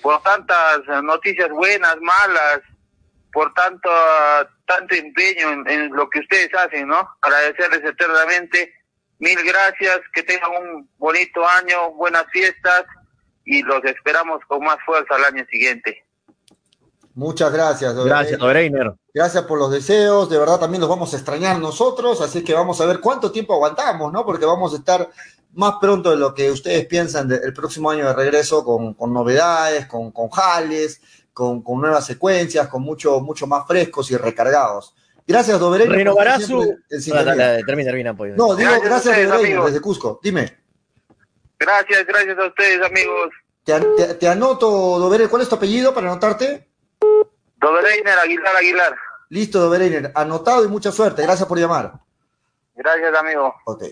por 0.02 0.22
tantas 0.24 0.82
noticias 1.04 1.50
buenas, 1.50 1.98
malas, 2.02 2.62
por 3.32 3.54
tanto, 3.54 3.90
tanto 4.66 4.96
empeño 4.96 5.64
en, 5.68 5.94
lo 5.94 6.10
que 6.10 6.20
ustedes 6.20 6.50
hacen, 6.54 6.88
¿no? 6.88 7.10
Agradecerles 7.22 7.84
eternamente. 7.84 8.74
Mil 9.20 9.38
gracias, 9.44 10.00
que 10.14 10.24
tengan 10.24 10.52
un 10.52 10.90
bonito 10.98 11.46
año, 11.48 11.92
buenas 11.92 12.26
fiestas 12.32 12.86
y 13.46 13.62
los 13.62 13.84
esperamos 13.86 14.40
con 14.48 14.64
más 14.64 14.78
fuerza 14.86 15.16
al 15.16 15.26
año 15.26 15.46
siguiente. 15.50 16.06
Muchas 17.14 17.52
gracias, 17.52 17.96
Gracias, 17.96 18.40
Dobreiner. 18.40 18.94
Gracias 19.14 19.44
por 19.46 19.58
los 19.58 19.72
deseos, 19.72 20.30
de 20.30 20.38
verdad 20.38 20.60
también 20.60 20.82
los 20.82 20.90
vamos 20.90 21.14
a 21.14 21.18
extrañar 21.18 21.60
nosotros, 21.60 22.20
así 22.20 22.44
que 22.44 22.54
vamos 22.54 22.82
a 22.82 22.86
ver 22.86 23.00
cuánto 23.00 23.32
tiempo 23.32 23.54
aguantamos, 23.54 24.12
¿no? 24.12 24.26
Porque 24.26 24.46
vamos 24.46 24.74
a 24.74 24.78
estar 24.78 25.10
más 25.56 25.76
pronto 25.80 26.12
de 26.12 26.18
lo 26.18 26.34
que 26.34 26.52
ustedes 26.52 26.86
piensan 26.86 27.28
del 27.28 27.54
próximo 27.54 27.90
año 27.90 28.08
de 28.08 28.14
regreso 28.14 28.64
con, 28.64 28.94
con 28.94 29.14
novedades, 29.14 29.88
con, 29.88 30.12
con 30.12 30.30
jales, 30.30 31.02
con, 31.34 31.62
con, 31.62 31.82
nuevas 31.82 32.06
secuencias, 32.06 32.68
con 32.68 32.82
mucho, 32.82 33.20
mucho 33.22 33.48
más 33.48 33.66
frescos 33.66 34.12
y 34.12 34.18
recargados. 34.18 34.94
Gracias, 35.28 35.60
Dobereño. 35.60 35.92
Renovará 35.92 36.40
su. 36.40 36.78
Termina, 36.88 37.84
termina, 37.84 38.16
pues. 38.16 38.36
No, 38.36 38.56
digo 38.56 38.70
gracias, 38.84 39.18
gracias 39.18 39.66
desde 39.66 39.82
Cusco. 39.82 40.20
Dime. 40.22 40.58
Gracias, 41.58 42.06
gracias 42.06 42.38
a 42.38 42.48
ustedes, 42.48 42.82
amigos. 42.86 43.30
Te, 43.64 43.80
te, 43.80 44.14
te 44.16 44.28
anoto, 44.28 44.68
Dobereño. 45.00 45.30
¿Cuál 45.30 45.42
es 45.42 45.50
tu 45.50 45.56
apellido 45.56 45.94
para 45.94 46.12
anotarte? 46.12 46.70
Dobereiner 47.58 48.20
Aguilar 48.20 48.56
Aguilar. 48.56 48.96
Listo, 49.30 49.60
Dobereiner. 49.60 50.12
Anotado 50.14 50.64
y 50.66 50.68
mucha 50.68 50.92
suerte. 50.92 51.24
Gracias 51.24 51.48
por 51.48 51.58
llamar. 51.58 51.94
Gracias, 52.76 53.16
amigo. 53.16 53.56
Ok. 53.66 53.84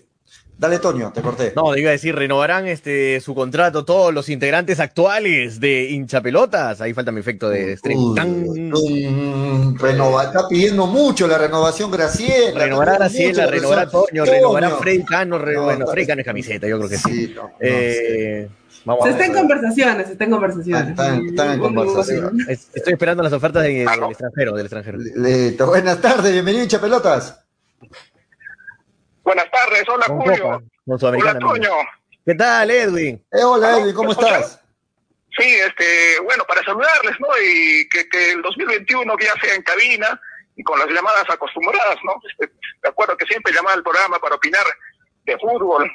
Dale, 0.58 0.80
Toño, 0.80 1.12
te 1.12 1.22
corté. 1.22 1.52
No, 1.56 1.76
iba 1.76 1.89
a 1.89 1.92
decir, 1.92 2.16
renovarán 2.16 2.68
este 2.68 3.20
su 3.22 3.36
contrato 3.36 3.84
todos 3.86 4.13
los 4.13 4.30
integrantes 4.30 4.80
actuales 4.80 5.60
de 5.60 5.89
hinchapelotas. 5.89 6.80
Ahí 6.80 6.94
falta 6.94 7.12
mi 7.12 7.20
efecto 7.20 7.50
de 7.50 7.76
stream. 7.76 8.00
Um, 8.00 9.78
renova, 9.78 10.26
está 10.26 10.48
pidiendo 10.48 10.86
mucho 10.86 11.28
la 11.28 11.38
renovación 11.38 11.92
Graciela. 11.92 12.60
Renovará 12.60 12.94
Graciela, 12.94 13.48
renovará 13.48 13.89
Toño, 13.89 14.26
renovará 14.26 14.70
Freddy 14.78 15.04
Cano, 15.04 15.39
no, 15.39 15.63
bueno, 15.63 15.88
Freddy 15.88 16.08
Cano 16.08 16.22
es 16.22 16.26
camiseta, 16.26 16.68
yo 16.68 16.78
creo 16.78 16.89
que 16.89 16.98
sí. 16.98 17.28
sí 17.28 17.34
no, 17.36 17.52
eh, 17.60 18.48
Vamos 18.86 19.06
se 19.06 19.12
está 19.12 19.26
en 19.26 19.34
conversaciones, 19.34 20.08
se 20.08 20.12
está 20.13 20.24
en 20.26 20.32
conversaciones. 20.32 20.89
Están, 20.89 21.26
están 21.26 21.52
en 21.54 21.60
conversaciones. 21.60 22.68
Estoy 22.74 22.94
esperando 22.94 23.24
las 23.24 23.34
ofertas 23.34 23.63
de, 23.63 23.70
del 23.70 24.04
extranjero, 24.10 24.54
del 24.54 24.66
extranjero. 24.66 24.98
Listo. 24.98 25.68
Buenas 25.68 26.02
tardes, 26.02 26.32
bienvenido 26.34 26.63
hincha 26.63 26.82
pelotas. 26.82 27.42
Buenas 29.23 29.49
tardes, 29.51 29.88
hola 29.88 30.05
con 30.07 30.19
Julio. 30.19 30.62
Hola 30.86 31.39
Toño. 31.39 31.71
¿Qué 32.25 32.36
tal, 32.36 32.69
Edwin? 32.69 33.25
Eh, 33.31 33.43
hola 33.43 33.77
Edwin, 33.79 33.95
¿cómo 33.95 34.12
estás? 34.12 34.62
Sí, 35.38 35.45
este, 35.45 36.19
bueno, 36.23 36.43
para 36.45 36.62
saludarles, 36.63 37.19
¿no? 37.19 37.27
Y 37.41 37.88
que, 37.89 38.07
que 38.09 38.31
el 38.31 38.41
2021 38.41 39.15
que 39.15 39.25
ya 39.25 39.33
sea 39.41 39.55
en 39.55 39.63
cabina 39.63 40.19
y 40.55 40.63
con 40.63 40.77
las 40.77 40.89
llamadas 40.89 41.27
acostumbradas, 41.29 41.97
¿no? 42.03 42.15
Este, 42.29 42.53
de 42.83 42.89
acuerdo 42.89 43.15
que 43.17 43.25
siempre 43.25 43.53
llamaba 43.53 43.75
al 43.75 43.83
programa 43.83 44.19
para 44.19 44.36
opinar 44.36 44.65
de 45.23 45.38
fútbol. 45.39 45.89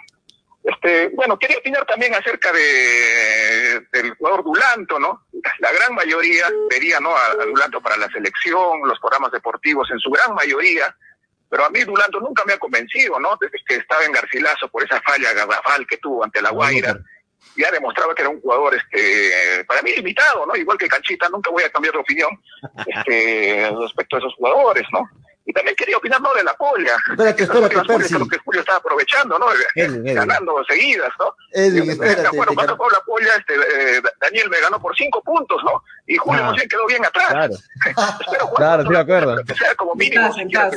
Este, 0.65 1.09
bueno, 1.11 1.39
quería 1.39 1.59
opinar 1.59 1.85
también 1.87 2.15
acerca 2.15 2.51
de 2.51 3.87
del 3.93 4.15
jugador 4.17 4.43
Dulanto, 4.43 4.99
¿no? 4.99 5.27
La 5.59 5.71
gran 5.73 5.95
mayoría 5.95 6.47
vería, 6.71 6.99
¿no? 6.99 7.15
A, 7.15 7.27
a 7.43 7.45
Dulanto 7.45 7.81
para 7.81 7.99
la 7.99 8.09
selección, 8.09 8.81
los 8.87 8.99
programas 8.99 9.33
deportivos 9.33 9.89
en 9.91 9.99
su 9.99 10.11
gran 10.11 10.35
mayoría 10.35 10.95
pero 11.49 11.65
a 11.65 11.71
mí 11.71 11.81
Dulanto 11.81 12.21
nunca 12.21 12.45
me 12.45 12.53
ha 12.53 12.59
convencido, 12.59 13.19
¿no? 13.19 13.37
Desde 13.41 13.59
que 13.67 13.77
estaba 13.77 14.05
en 14.05 14.13
Garcilaso 14.13 14.69
por 14.69 14.85
esa 14.85 15.01
falla 15.01 15.33
garrafal 15.33 15.87
que 15.87 15.97
tuvo 15.99 16.25
ante 16.25 16.43
la 16.43 16.51
Guaira, 16.51 16.99
ya 17.57 17.71
demostraba 17.71 18.15
que 18.15 18.23
era 18.23 18.31
un 18.31 18.41
jugador, 18.41 18.75
este, 18.75 19.65
para 19.67 19.83
mí 19.83 19.93
limitado, 19.93 20.47
¿no? 20.47 20.57
Igual 20.57 20.79
que 20.79 20.89
Canchita, 20.89 21.29
nunca 21.29 21.51
voy 21.51 21.63
a 21.63 21.71
cambiar 21.71 21.95
de 21.95 22.01
opinión, 22.01 22.31
este, 22.87 23.71
respecto 23.81 24.17
a 24.17 24.19
esos 24.19 24.35
jugadores, 24.35 24.85
¿no? 24.93 25.09
Y 25.49 25.53
también 25.55 25.75
quería 25.77 25.97
opinar, 25.97 26.21
¿no? 26.21 26.35
De 26.35 26.45
la 26.45 26.53
polla. 26.53 26.95
Espérate, 27.11 27.45
espérate, 27.45 27.81
Percy. 27.87 28.15
Creo 28.17 28.29
que 28.29 28.37
Julio 28.45 28.61
estaba 28.61 28.77
aprovechando, 28.77 29.39
¿no? 29.39 29.47
Edwin, 29.75 30.15
Ganando 30.15 30.63
seguidas, 30.69 31.11
¿no? 31.19 31.35
Edwin, 31.53 31.91
espérate. 31.91 32.37
Bueno, 32.37 32.53
cuando 32.55 32.77
jugó 32.77 32.91
la 32.91 33.01
polla, 33.01 33.35
este, 33.35 33.55
eh, 33.55 34.03
Daniel 34.21 34.51
me 34.51 34.61
ganó 34.61 34.79
por 34.79 34.95
cinco 34.95 35.23
puntos, 35.23 35.59
¿no? 35.65 35.83
Y 36.07 36.19
Julio 36.19 36.43
Ah. 36.45 36.51
no 36.51 36.55
sé, 36.59 36.69
quedó 36.69 36.87
bien 36.87 37.03
atrás. 37.03 37.29
Claro. 37.31 37.55
Espero 38.21 38.51
Claro, 38.57 38.83
sí, 38.83 38.89
de 38.91 38.99
acuerdo. 38.99 39.37
Que 39.47 39.55
sea 39.55 39.75
como 39.75 39.95
mínimo, 39.95 40.31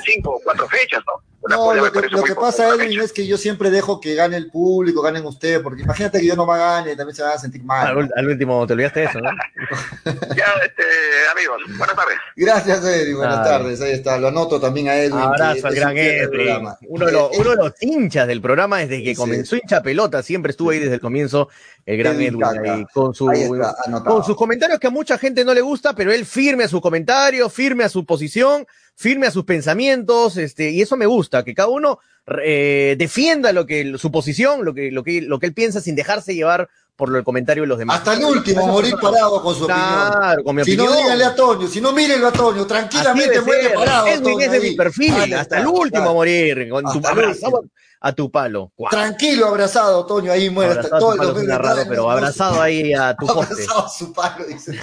cinco 0.06 0.30
o 0.36 0.42
cuatro 0.42 0.70
fechas, 0.70 1.04
¿no? 1.06 1.22
Una 1.44 1.56
No, 1.56 1.64
polla 1.66 1.82
lo 1.82 1.92
que, 1.92 2.08
lo 2.10 2.24
que 2.24 2.36
pasa, 2.36 2.70
Edwin, 2.70 3.00
es 3.00 3.12
que 3.12 3.26
yo 3.26 3.36
siempre 3.36 3.72
dejo 3.72 4.00
que 4.00 4.14
gane 4.14 4.38
el 4.38 4.52
público, 4.52 5.02
ganen 5.02 5.26
ustedes, 5.26 5.60
porque 5.62 5.82
imagínate 5.82 6.20
que 6.20 6.28
yo 6.28 6.36
no 6.36 6.46
me 6.46 6.56
gane, 6.58 6.96
también 6.96 7.16
se 7.16 7.24
van 7.24 7.32
a 7.34 7.38
sentir 7.40 7.64
mal. 7.64 8.10
Al, 8.16 8.28
último, 8.28 8.68
te 8.68 8.74
olvidaste 8.74 9.00
de 9.02 9.06
eso, 9.08 9.20
¿no? 9.20 9.30
Ya, 10.36 10.46
este, 10.64 10.84
amigos, 11.32 11.62
buenas 11.78 11.96
tardes. 11.96 12.18
Gracias, 12.36 12.86
Edwin, 12.86 13.18
buenas 13.18 13.40
Ay. 13.40 13.44
tardes, 13.46 13.82
ahí 13.82 13.92
está, 13.94 14.18
lo 14.20 14.28
anoto 14.28 14.60
también 14.60 14.90
a 14.90 14.96
Edwin. 14.98 15.20
Abrazo 15.20 15.68
al 15.68 15.74
gran 15.76 15.98
Edwin. 15.98 16.30
programa. 16.30 16.78
Uno 16.88 17.06
de, 17.08 17.12
los, 17.12 17.34
Eh, 17.34 17.38
uno 17.40 17.50
de 17.52 17.56
los 17.56 17.74
hinchas 17.82 18.28
del 18.28 18.42
programa 18.42 18.78
desde 18.78 19.04
que 19.04 19.12
Sí. 19.12 19.16
comenzó 19.16 19.56
hincha 19.56 19.82
pelota, 19.82 20.22
siempre 20.24 20.52
estuvo 20.52 20.70
ahí 20.70 20.80
desde 20.80 20.96
el 20.96 21.02
comienzo 21.02 21.50
el 21.86 21.98
gran 21.98 22.22
Edwin 22.22 22.44
ahí, 22.44 22.86
con, 22.94 23.14
su, 23.14 23.30
Ahí 23.30 23.42
está, 23.42 23.76
con 24.06 24.24
sus 24.24 24.36
comentarios 24.36 24.80
que 24.80 24.88
a 24.88 24.92
mucha 24.92 25.18
gente 25.18 25.44
no 25.46 25.54
le 25.54 25.62
gusta, 25.62 25.94
pero 25.94 26.12
él 26.12 26.26
firme 26.26 26.64
a 26.66 26.68
sus 26.68 26.82
comentarios, 26.82 27.52
firme 27.52 27.84
a 27.84 27.90
su 27.90 28.06
posición, 28.06 28.66
firme 28.96 29.28
a 29.28 29.32
sus 29.32 29.46
pensamientos, 29.46 30.38
este, 30.38 30.70
y 30.72 30.82
eso 30.82 30.96
me 30.98 31.06
gusta, 31.06 31.44
que 31.44 31.54
cada 31.56 31.70
uno 31.70 32.00
eh, 32.44 32.96
defienda 33.00 33.52
lo 33.52 33.66
que, 33.66 33.98
su 33.98 34.12
posición, 34.12 34.64
lo 34.64 34.74
que, 34.74 34.92
lo 34.92 35.04
que, 35.04 35.22
lo 35.22 35.40
que 35.40 35.48
él 35.48 35.54
piensa 35.54 35.82
sin 35.82 35.96
dejarse 35.96 36.36
llevar 36.36 36.70
por 36.96 37.10
lo- 37.10 37.18
el 37.18 37.24
comentario 37.24 37.64
de 37.64 37.68
los 37.68 37.80
demás. 37.80 37.98
Hasta 37.98 38.14
el 38.14 38.24
último, 38.24 38.68
morir 38.68 38.96
parado 39.02 39.42
con 39.42 39.56
su 39.56 39.64
opinión. 39.64 39.88
Claro, 40.12 40.44
con 40.44 40.56
mi 40.56 40.64
Si 40.64 40.78
no, 40.78 40.84
opinión. 40.84 41.04
díganle 41.04 41.26
a 41.26 41.36
Toño, 41.36 41.68
si 41.68 41.82
no, 41.82 41.94
mírenlo 41.94 42.28
a 42.28 42.32
Toño, 42.32 42.68
tranquilamente 42.68 43.42
muere 43.42 43.70
parado. 43.72 44.06
Edwin 44.08 44.40
es 44.42 44.52
de 44.52 44.60
mi 44.60 44.76
perfil, 44.76 45.14
Ahí 45.16 45.34
hasta 45.34 45.60
el 45.60 45.66
último 45.68 45.90
claro. 45.90 46.10
a 46.12 46.14
morir, 46.14 46.70
con 46.70 46.84
tu 46.84 47.08
abrazado 47.08 47.64
a 48.02 48.12
tu 48.14 48.32
palo. 48.32 48.72
Guau. 48.76 48.90
Tranquilo, 48.90 49.48
abrazado, 49.48 50.06
Toño, 50.06 50.32
ahí 50.32 50.50
muere 50.50 50.72
hasta 50.72 50.88
Abrazado 50.88 50.98
a 50.98 51.00
todo 51.00 51.16
tu 51.16 51.22
el 51.22 51.28
palo 51.28 51.34
suena 51.34 51.58
2029, 51.58 51.76
raro, 51.76 51.90
pero 51.90 52.04
no, 52.04 52.12
abrazado 52.12 52.62
ahí 52.62 52.94
a 52.94 53.16
tu 53.16 53.28
poste. 53.28 53.54
Abrazado 53.54 53.86
a 53.86 53.90
su 53.90 54.14
palo, 54.14 54.46
dice. 54.46 54.80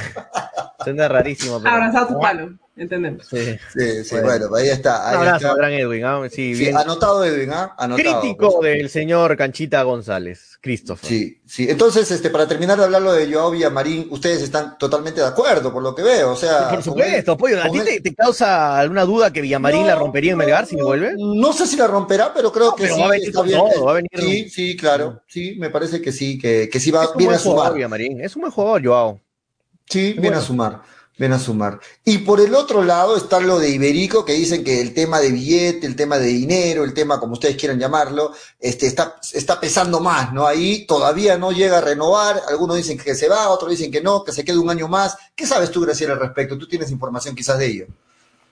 Suena 0.84 1.08
rarísimo. 1.08 1.60
Pero... 1.60 1.74
Abrazado 1.74 2.06
tu 2.06 2.20
palo, 2.20 2.58
entendemos. 2.78 3.26
Sí. 3.28 3.56
Sí, 3.76 4.04
sí, 4.04 4.14
Bueno. 4.16 4.26
bueno, 4.48 4.56
ahí 4.56 4.68
está. 4.68 5.00
Un 5.00 5.06
Ahí 5.08 5.14
abrazo 5.16 5.36
está. 5.48 5.54
gran 5.56 5.72
Edwin. 5.72 6.04
¿ah? 6.04 6.20
Sí, 6.30 6.54
Sí, 6.54 6.60
bien. 6.64 6.76
anotado 6.76 7.24
Edwin, 7.24 7.52
¿ah? 7.52 7.74
Anotado. 7.78 8.20
Crítico 8.20 8.60
del 8.62 8.88
señor 8.90 9.36
Canchita 9.36 9.82
González, 9.82 10.58
Christopher. 10.60 11.08
Sí, 11.08 11.40
sí. 11.46 11.66
Entonces, 11.68 12.10
este, 12.10 12.30
para 12.30 12.46
terminar 12.48 12.78
de 12.78 12.84
hablarlo 12.84 13.12
de 13.12 13.32
Joao 13.32 13.50
Villamarín, 13.50 14.06
ustedes 14.10 14.42
están 14.42 14.78
totalmente 14.78 15.20
de 15.20 15.26
acuerdo, 15.26 15.72
por 15.72 15.82
lo 15.82 15.94
que 15.94 16.02
veo. 16.02 16.32
O 16.32 16.36
sea, 16.36 16.68
Por 16.70 16.82
supuesto, 16.82 17.32
él- 17.32 17.38
Pollo. 17.38 17.62
¿A 17.62 17.70
ti 17.70 18.00
te, 18.02 18.14
causa 18.14 18.78
alguna 18.78 19.04
duda 19.04 19.32
que 19.32 19.40
Villamarín 19.40 19.86
la 19.86 19.94
rompería 19.96 20.32
en 20.32 20.38
Melgar 20.38 20.66
si 20.66 20.76
me 20.76 20.82
vuelve? 20.84 21.14
No 21.18 21.52
sé 21.52 21.66
si 21.66 21.76
la 21.76 21.86
romperá, 21.86 22.32
pero 22.34 22.52
creo 22.52 22.66
No, 22.70 22.74
que 22.76 22.82
pero 22.84 22.94
sí. 22.94 23.00
va 23.00 23.06
a 23.06 23.10
venir 23.10 23.28
está 23.28 23.42
bien. 23.42 23.58
todo, 23.58 23.84
va 23.84 23.92
a 23.92 23.94
venir- 23.94 24.08
Sí, 24.16 24.48
sí, 24.50 24.76
claro. 24.76 25.22
Sí, 25.26 25.56
me 25.58 25.70
parece 25.70 26.00
que 26.00 26.12
sí, 26.12 26.38
que, 26.38 26.68
que 26.70 26.80
sí 26.80 26.90
va 26.90 27.10
un 27.10 27.16
bien 27.16 27.32
a 27.32 27.38
sumar. 27.38 27.74
Villamarín. 27.74 28.20
Es 28.20 28.36
un 28.36 28.40
buen 28.42 28.52
jugador, 28.52 28.84
Joao. 28.84 29.20
Sí, 29.88 30.14
bueno. 30.18 30.38
a 30.38 30.40
sumar. 30.42 30.82
Bien 31.18 31.32
a 31.32 31.38
sumar. 31.40 31.80
Y 32.04 32.18
por 32.18 32.40
el 32.40 32.54
otro 32.54 32.84
lado 32.84 33.16
está 33.16 33.40
lo 33.40 33.58
de 33.58 33.70
Iberico, 33.70 34.24
que 34.24 34.34
dicen 34.34 34.62
que 34.62 34.80
el 34.80 34.94
tema 34.94 35.18
de 35.18 35.32
billete, 35.32 35.84
el 35.84 35.96
tema 35.96 36.16
de 36.16 36.26
dinero, 36.26 36.84
el 36.84 36.94
tema 36.94 37.18
como 37.18 37.32
ustedes 37.32 37.56
quieran 37.56 37.80
llamarlo, 37.80 38.32
este, 38.60 38.86
está, 38.86 39.16
está 39.32 39.58
pesando 39.58 39.98
más, 39.98 40.32
¿no? 40.32 40.46
Ahí 40.46 40.86
todavía 40.86 41.36
no 41.36 41.50
llega 41.50 41.78
a 41.78 41.80
renovar, 41.80 42.40
algunos 42.48 42.76
dicen 42.76 42.96
que 42.96 43.16
se 43.16 43.28
va, 43.28 43.48
otros 43.48 43.72
dicen 43.72 43.90
que 43.90 44.00
no, 44.00 44.22
que 44.22 44.30
se 44.30 44.44
quede 44.44 44.58
un 44.58 44.70
año 44.70 44.86
más. 44.86 45.16
¿Qué 45.34 45.44
sabes 45.44 45.72
tú, 45.72 45.80
Graciela, 45.80 46.12
al 46.12 46.20
respecto? 46.20 46.56
Tú 46.56 46.68
tienes 46.68 46.92
información 46.92 47.34
quizás 47.34 47.58
de 47.58 47.66
ello. 47.66 47.86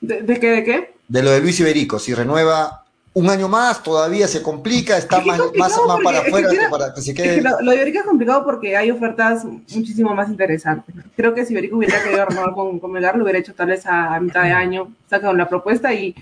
¿De, 0.00 0.22
de 0.22 0.40
qué? 0.40 0.50
¿De 0.50 0.64
qué? 0.64 0.94
De 1.06 1.22
lo 1.22 1.30
de 1.30 1.40
Luis 1.40 1.60
Iberico, 1.60 2.00
si 2.00 2.14
renueva 2.14 2.85
un 3.16 3.30
año 3.30 3.48
más, 3.48 3.82
todavía 3.82 4.28
se 4.28 4.42
complica, 4.42 4.98
está 4.98 5.20
Es 5.20 5.26
más, 5.26 5.38
más, 5.56 5.72
para 6.04 6.18
afuera 6.18 6.50
que 6.50 6.58
para 6.70 6.92
que 6.92 7.00
se 7.00 7.12
Es 7.12 7.16
que 7.16 7.22
quede. 7.22 7.40
lo, 7.40 7.62
lo 7.62 7.70
de 7.70 7.76
Iberico 7.78 8.00
es 8.00 8.04
complicado 8.04 8.44
porque 8.44 8.76
hay 8.76 8.90
ofertas 8.90 9.42
muchísimo 9.46 10.14
más 10.14 10.28
interesantes. 10.28 10.94
Creo 11.16 11.32
que 11.32 11.46
si 11.46 11.54
Iberico 11.54 11.78
hubiera 11.78 12.02
querido 12.02 12.26
renovar 12.26 12.52
con, 12.52 12.78
con 12.78 12.92
Melgar, 12.92 13.16
lo 13.16 13.24
hubiera 13.24 13.38
hecho 13.38 13.54
tal 13.54 13.68
vez 13.68 13.86
a, 13.86 14.14
a 14.14 14.20
mitad 14.20 14.42
de 14.42 14.52
año, 14.52 14.92
saca 15.08 15.32
la 15.32 15.48
propuesta 15.48 15.94
y 15.94 16.14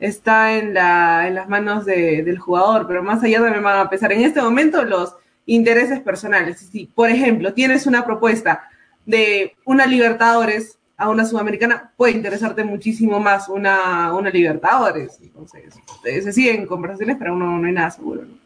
está 0.00 0.54
en, 0.58 0.74
la, 0.74 1.28
en 1.28 1.36
las 1.36 1.48
manos 1.48 1.84
de- 1.84 2.24
del 2.24 2.40
jugador, 2.40 2.88
pero 2.88 3.04
más 3.04 3.22
allá 3.22 3.38
también 3.40 3.62
van 3.62 3.78
a 3.78 3.88
pesar 3.88 4.10
en 4.10 4.22
este 4.22 4.42
momento 4.42 4.82
los 4.82 5.14
intereses 5.46 6.00
personales. 6.00 6.58
Si, 6.72 6.86
por 6.86 7.08
ejemplo, 7.08 7.52
tienes 7.54 7.86
una 7.86 8.04
propuesta 8.04 8.64
de 9.06 9.54
una 9.64 9.86
Libertadores 9.86 10.76
a 11.02 11.08
una 11.08 11.24
Sudamericana, 11.26 11.92
puede 11.96 12.12
interesarte 12.12 12.64
muchísimo 12.64 13.18
más 13.20 13.48
una, 13.48 14.12
una 14.14 14.30
Libertadores. 14.30 15.18
Entonces, 15.20 15.74
se 16.02 16.32
siguen 16.32 16.66
conversaciones, 16.66 17.16
pero 17.18 17.34
uno 17.34 17.58
no 17.58 17.66
hay 17.66 17.72
nada 17.74 17.90
seguro. 17.90 18.22
¿no? 18.22 18.42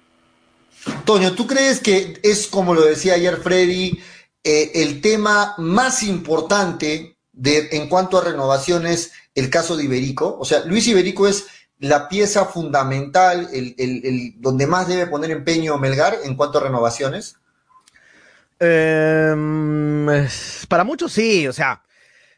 Toño, 1.05 1.33
¿tú 1.35 1.47
crees 1.47 1.81
que 1.81 2.19
es 2.23 2.47
como 2.47 2.75
lo 2.75 2.83
decía 2.85 3.15
ayer 3.15 3.37
Freddy, 3.39 3.99
eh, 4.45 4.71
el 4.75 5.01
tema 5.01 5.55
más 5.59 6.03
importante 6.03 7.17
de, 7.33 7.69
en 7.73 7.89
cuanto 7.89 8.19
a 8.19 8.25
renovaciones, 8.25 9.13
el 9.35 9.51
caso 9.51 9.77
de 9.77 9.85
Iberico? 9.85 10.37
O 10.39 10.45
sea, 10.45 10.65
Luis 10.65 10.87
Iberico 10.89 11.27
es 11.27 11.47
la 11.79 12.09
pieza 12.09 12.47
fundamental, 12.47 13.49
el, 13.53 13.75
el- 13.79 14.07
el- 14.07 14.35
donde 14.41 14.67
más 14.67 14.89
debe 14.89 15.07
poner 15.09 15.31
empeño 15.31 15.77
Melgar 15.79 16.17
en 16.25 16.35
cuanto 16.37 16.59
a 16.59 16.63
renovaciones. 16.63 17.37
Em, 18.59 20.07
para 20.69 20.85
muchos 20.85 21.13
sí, 21.13 21.47
o 21.47 21.53
sea, 21.53 21.83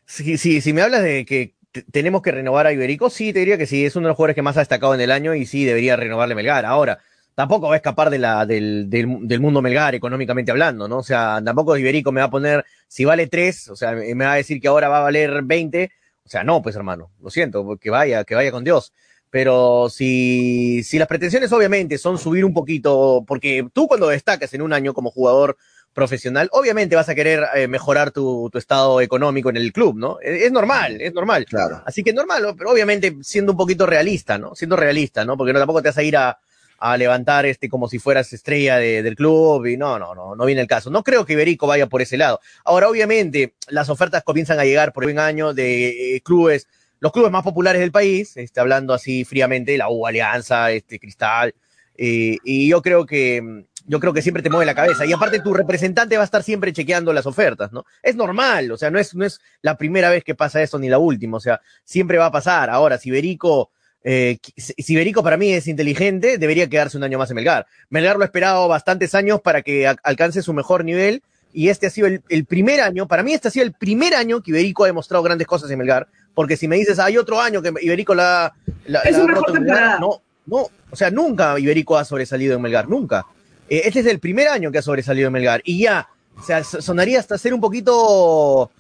si, 0.09 0.39
si, 0.39 0.61
si 0.61 0.73
me 0.73 0.83
hablas 0.83 1.03
de 1.03 1.25
que 1.27 1.55
te- 1.71 1.83
tenemos 1.83 2.23
que 2.23 2.33
renovar 2.33 2.67
a 2.67 2.73
Iberico, 2.73 3.11
sí, 3.11 3.33
te 3.33 3.41
diría 3.41 3.59
que 3.59 3.67
sí, 3.67 3.85
es 3.85 3.95
uno 3.95 4.07
de 4.07 4.11
los 4.11 4.17
jugadores 4.17 4.35
que 4.35 4.43
más 4.43 4.57
ha 4.57 4.61
destacado 4.61 4.95
en 4.95 5.01
el 5.03 5.11
año 5.13 5.35
y 5.35 5.47
sí, 5.47 5.65
debería 5.65 5.97
renovarle 5.97 6.35
Melgar. 6.35 6.65
Ahora, 6.65 6.99
tampoco 7.35 7.69
va 7.69 7.75
a 7.75 7.77
escapar 7.77 8.11
de 8.11 8.19
la, 8.19 8.47
del, 8.47 8.89
del, 8.89 9.41
mundo 9.41 9.63
Melgar 9.63 9.95
económicamente 9.95 10.51
hablando, 10.51 10.89
¿no? 10.89 10.99
O 10.99 11.03
sea, 11.03 11.41
tampoco 11.45 11.77
Iberico 11.77 12.11
me 12.11 12.21
va 12.21 12.27
a 12.27 12.31
poner, 12.31 12.65
si 12.89 13.05
vale 13.05 13.27
3, 13.27 13.69
o 13.69 13.77
sea, 13.77 13.93
me 13.93 14.15
va 14.25 14.33
a 14.33 14.37
decir 14.37 14.61
que 14.61 14.69
ahora 14.69 14.89
va 14.89 14.99
a 14.99 15.03
valer 15.03 15.43
20, 15.43 15.91
o 16.25 16.29
sea, 16.29 16.43
no, 16.43 16.63
pues 16.63 16.75
hermano, 16.75 17.11
lo 17.21 17.31
siento, 17.31 17.77
que 17.77 17.91
vaya, 17.91 18.25
que 18.25 18.35
vaya 18.35 18.51
con 18.51 18.65
Dios. 18.65 18.93
Pero 19.31 19.91
si, 19.91 20.83
si 20.85 20.99
las 20.99 21.07
pretensiones 21.07 21.53
obviamente 21.53 21.99
son 21.99 22.19
subir 22.19 22.45
un 22.47 22.55
poquito, 22.55 23.25
porque 23.27 23.69
tú 23.75 23.87
cuando 23.87 24.09
destacas 24.09 24.55
en 24.55 24.63
un 24.63 24.73
año 24.73 24.95
como 24.95 25.11
jugador 25.11 25.59
profesional, 25.99 26.49
obviamente 26.53 26.95
vas 26.95 27.09
a 27.09 27.15
querer 27.17 27.45
eh, 27.57 27.67
mejorar 27.67 28.13
tu, 28.13 28.49
tu, 28.53 28.59
estado 28.59 29.01
económico 29.01 29.51
en 29.51 29.57
el 29.57 29.73
club, 29.73 29.97
¿no? 29.99 30.19
Es, 30.23 30.43
es, 30.45 30.53
normal, 30.53 31.01
es 31.01 31.13
normal. 31.13 31.45
Claro. 31.45 31.83
Así 31.85 32.05
que 32.05 32.13
normal, 32.13 32.55
pero 32.57 32.71
obviamente 32.71 33.17
siendo 33.23 33.51
un 33.51 33.59
poquito 33.59 33.85
realista, 33.85 34.39
¿no? 34.39 34.55
Siendo 34.55 34.77
realista, 34.77 35.25
¿no? 35.25 35.37
Porque 35.37 35.53
no, 35.53 35.59
tampoco 35.59 35.83
te 35.83 35.89
vas 35.89 35.99
a 35.99 36.05
ir 36.05 36.17
a, 36.17 36.39
a 36.79 36.97
levantar 36.97 37.47
este 37.47 37.69
como 37.69 37.89
si 37.89 37.99
fueras 37.99 38.33
estrella 38.33 38.77
de, 38.77 39.03
del 39.03 39.17
club 39.17 39.67
y 39.67 39.77
no, 39.77 39.99
no, 39.99 40.15
no, 40.15 40.37
no 40.37 40.45
viene 40.45 40.61
el 40.61 40.69
caso. 40.69 40.89
No 40.89 41.03
creo 41.03 41.27
que 41.27 41.33
Iberico 41.33 41.67
vaya 41.67 41.89
por 41.89 42.01
ese 42.01 42.17
lado. 42.17 42.39
Ahora, 42.65 42.89
obviamente, 42.89 43.55
las 43.67 43.89
ofertas 43.89 44.23
comienzan 44.23 44.61
a 44.61 44.65
llegar 44.65 44.93
por 44.93 45.05
un 45.05 45.19
año 45.19 45.53
de 45.53 46.15
eh, 46.15 46.21
clubes, 46.21 46.69
los 47.01 47.11
clubes 47.11 47.33
más 47.33 47.43
populares 47.43 47.81
del 47.81 47.91
país, 47.91 48.37
este, 48.37 48.61
hablando 48.61 48.95
así 48.95 49.25
fríamente, 49.25 49.77
la 49.77 49.89
U, 49.89 50.07
Alianza, 50.07 50.71
este, 50.71 51.01
Cristal, 51.01 51.55
eh, 52.01 52.39
y 52.45 52.69
yo 52.69 52.81
creo 52.81 53.05
que 53.05 53.65
yo 53.89 53.99
creo 53.99 54.13
que 54.13 54.23
siempre 54.23 54.43
te 54.43 54.51
mueve 54.51 54.67
la 54.67 54.75
cabeza. 54.75 55.05
Y 55.05 55.13
aparte, 55.13 55.41
tu 55.41 55.53
representante 55.53 56.17
va 56.17 56.23
a 56.23 56.25
estar 56.25 56.43
siempre 56.43 56.73
chequeando 56.73 57.13
las 57.13 57.27
ofertas, 57.27 57.73
¿no? 57.73 57.85
Es 58.03 58.15
normal, 58.15 58.71
o 58.71 58.77
sea, 58.77 58.91
no 58.91 58.99
es, 58.99 59.15
no 59.15 59.25
es 59.25 59.41
la 59.63 59.77
primera 59.77 60.11
vez 60.11 60.23
que 60.23 60.35
pasa 60.35 60.63
eso 60.63 60.79
ni 60.79 60.89
la 60.89 60.99
última, 60.99 61.39
o 61.39 61.41
sea, 61.41 61.61
siempre 61.85 62.19
va 62.19 62.27
a 62.27 62.33
pasar. 62.33 62.71
Ahora, 62.71 62.99
si 62.99 63.09
Iberico 63.09 63.71
eh, 64.05 64.39
si 64.57 64.95
Berico 64.95 65.23
para 65.23 65.37
mí 65.37 65.53
es 65.53 65.67
inteligente, 65.67 66.39
debería 66.39 66.69
quedarse 66.69 66.97
un 66.97 67.05
año 67.05 67.19
más 67.19 67.31
en 67.31 67.37
Melgar. 67.37 67.67
Melgar 67.91 68.17
lo 68.17 68.23
ha 68.23 68.27
esperado 68.27 68.69
bastantes 68.69 69.15
años 69.15 69.41
para 69.41 69.63
que 69.63 69.87
alcance 69.87 70.43
su 70.43 70.53
mejor 70.53 70.85
nivel 70.85 71.23
y 71.53 71.69
este 71.69 71.89
ha 71.89 71.91
sido 71.91 72.07
el, 72.07 72.23
el, 72.29 72.45
primer 72.45 72.81
año, 72.81 73.09
para 73.09 73.23
mí 73.23 73.33
este 73.33 73.49
ha 73.49 73.51
sido 73.51 73.65
el 73.65 73.73
primer 73.73 74.15
año 74.15 74.43
que 74.43 74.51
Iberico 74.51 74.85
ha 74.85 74.87
demostrado 74.87 75.23
grandes 75.23 75.47
cosas 75.47 75.71
en 75.71 75.79
Melgar, 75.79 76.07
porque 76.35 76.57
si 76.57 76.69
me 76.69 76.77
dices, 76.77 76.99
hay 76.99 77.17
otro 77.17 77.41
año 77.41 77.63
que 77.63 77.73
Iberico 77.81 78.15
la, 78.15 78.55
la, 78.87 79.01
es 79.01 79.17
la 79.17 79.25
un 79.25 79.31
mejor 79.31 79.53
temporada. 79.53 79.99
no, 79.99 80.23
no, 80.47 80.69
o 80.91 80.97
sea, 80.97 81.11
nunca 81.11 81.59
Iberico 81.59 81.97
ha 81.97 82.05
sobresalido 82.05 82.57
en 82.57 82.63
Melgar, 82.63 82.89
nunca. 82.89 83.27
Eh, 83.69 83.83
este 83.85 84.01
es 84.01 84.07
el 84.07 84.19
primer 84.19 84.49
año 84.49 84.71
que 84.71 84.79
ha 84.79 84.83
sobresalido 84.83 85.31
Melgar 85.31 85.63
y 85.65 85.83
ya, 85.83 86.09
o 86.39 86.43
sea, 86.43 86.65
sonaría 86.65 87.21
hasta 87.21 87.39
ser 87.39 87.55
un 87.55 87.61
poquito, 87.61 88.71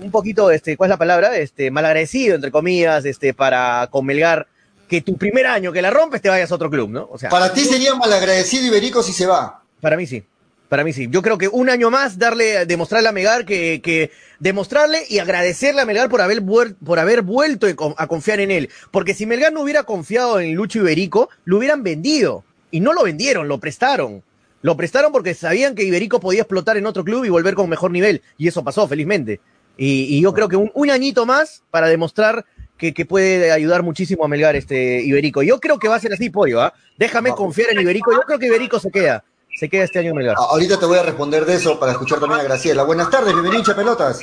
un 0.00 0.10
poquito, 0.10 0.50
este, 0.50 0.76
¿cuál 0.76 0.88
es 0.88 0.94
la 0.94 0.98
palabra? 0.98 1.36
Este, 1.36 1.70
malagradecido, 1.70 2.34
entre 2.34 2.50
comillas, 2.50 3.04
este, 3.04 3.34
para 3.34 3.88
con 3.90 4.04
Melgar 4.04 4.46
que 4.88 5.00
tu 5.00 5.16
primer 5.16 5.46
año 5.46 5.72
que 5.72 5.82
la 5.82 5.90
rompes 5.90 6.22
te 6.22 6.28
vayas 6.28 6.50
a 6.52 6.54
otro 6.54 6.70
club, 6.70 6.90
¿no? 6.90 7.08
O 7.10 7.18
sea, 7.18 7.30
para 7.30 7.52
ti 7.52 7.64
sería 7.64 7.94
malagradecido 7.94 8.66
Iberico 8.66 9.02
si 9.02 9.12
se 9.12 9.26
va. 9.26 9.62
Para 9.80 9.96
mí 9.96 10.06
sí. 10.06 10.22
Para 10.68 10.82
mí 10.82 10.92
sí. 10.92 11.06
Yo 11.10 11.22
creo 11.22 11.38
que 11.38 11.48
un 11.48 11.70
año 11.70 11.90
más 11.90 12.18
darle, 12.18 12.66
demostrarle 12.66 13.08
a 13.08 13.12
Melgar 13.12 13.44
que, 13.44 13.80
que 13.82 14.10
demostrarle 14.40 15.04
y 15.08 15.18
agradecerle 15.20 15.80
a 15.80 15.84
Melgar 15.84 16.08
por 16.08 16.20
haber, 16.20 16.42
por 16.44 16.98
haber 16.98 17.22
vuelto 17.22 17.66
a 17.96 18.06
confiar 18.06 18.40
en 18.40 18.50
él. 18.50 18.70
Porque 18.90 19.14
si 19.14 19.26
Melgar 19.26 19.52
no 19.52 19.60
hubiera 19.60 19.84
confiado 19.84 20.40
en 20.40 20.54
Lucho 20.54 20.80
Iberico, 20.80 21.28
lo 21.44 21.58
hubieran 21.58 21.82
vendido. 21.82 22.44
Y 22.72 22.80
no 22.80 22.92
lo 22.92 23.04
vendieron, 23.04 23.46
lo 23.46 23.58
prestaron. 23.58 24.22
Lo 24.66 24.76
prestaron 24.76 25.12
porque 25.12 25.32
sabían 25.32 25.76
que 25.76 25.84
Iberico 25.84 26.18
podía 26.18 26.40
explotar 26.40 26.76
en 26.76 26.86
otro 26.86 27.04
club 27.04 27.24
y 27.24 27.28
volver 27.28 27.54
con 27.54 27.68
mejor 27.68 27.92
nivel. 27.92 28.20
Y 28.36 28.48
eso 28.48 28.64
pasó, 28.64 28.88
felizmente. 28.88 29.40
Y, 29.76 30.16
y 30.16 30.20
yo 30.20 30.34
creo 30.34 30.48
que 30.48 30.56
un, 30.56 30.72
un 30.74 30.90
añito 30.90 31.24
más 31.24 31.62
para 31.70 31.86
demostrar 31.86 32.44
que, 32.76 32.92
que, 32.92 33.06
puede 33.06 33.52
ayudar 33.52 33.84
muchísimo 33.84 34.24
a 34.24 34.28
Melgar 34.28 34.56
este 34.56 35.02
Iberico. 35.02 35.44
Yo 35.44 35.60
creo 35.60 35.78
que 35.78 35.86
va 35.86 35.94
a 35.94 36.00
ser 36.00 36.12
así, 36.12 36.30
Pollo, 36.30 36.60
¿ah? 36.60 36.74
Déjame 36.98 37.30
confiar 37.30 37.70
en 37.70 37.82
Iberico. 37.82 38.10
Yo 38.10 38.22
creo 38.22 38.40
que 38.40 38.46
Iberico 38.46 38.80
se 38.80 38.90
queda. 38.90 39.22
Se 39.56 39.68
queda 39.68 39.84
este 39.84 40.00
año 40.00 40.10
en 40.10 40.16
Melgar. 40.16 40.34
Ahorita 40.36 40.80
te 40.80 40.86
voy 40.86 40.98
a 40.98 41.04
responder 41.04 41.46
de 41.46 41.54
eso 41.54 41.78
para 41.78 41.92
escuchar 41.92 42.18
también 42.18 42.40
a 42.40 42.42
Graciela. 42.42 42.82
Buenas 42.82 43.08
tardes, 43.08 43.34
bienvenido 43.34 43.72
a 43.72 43.76
Pelotas. 43.76 44.18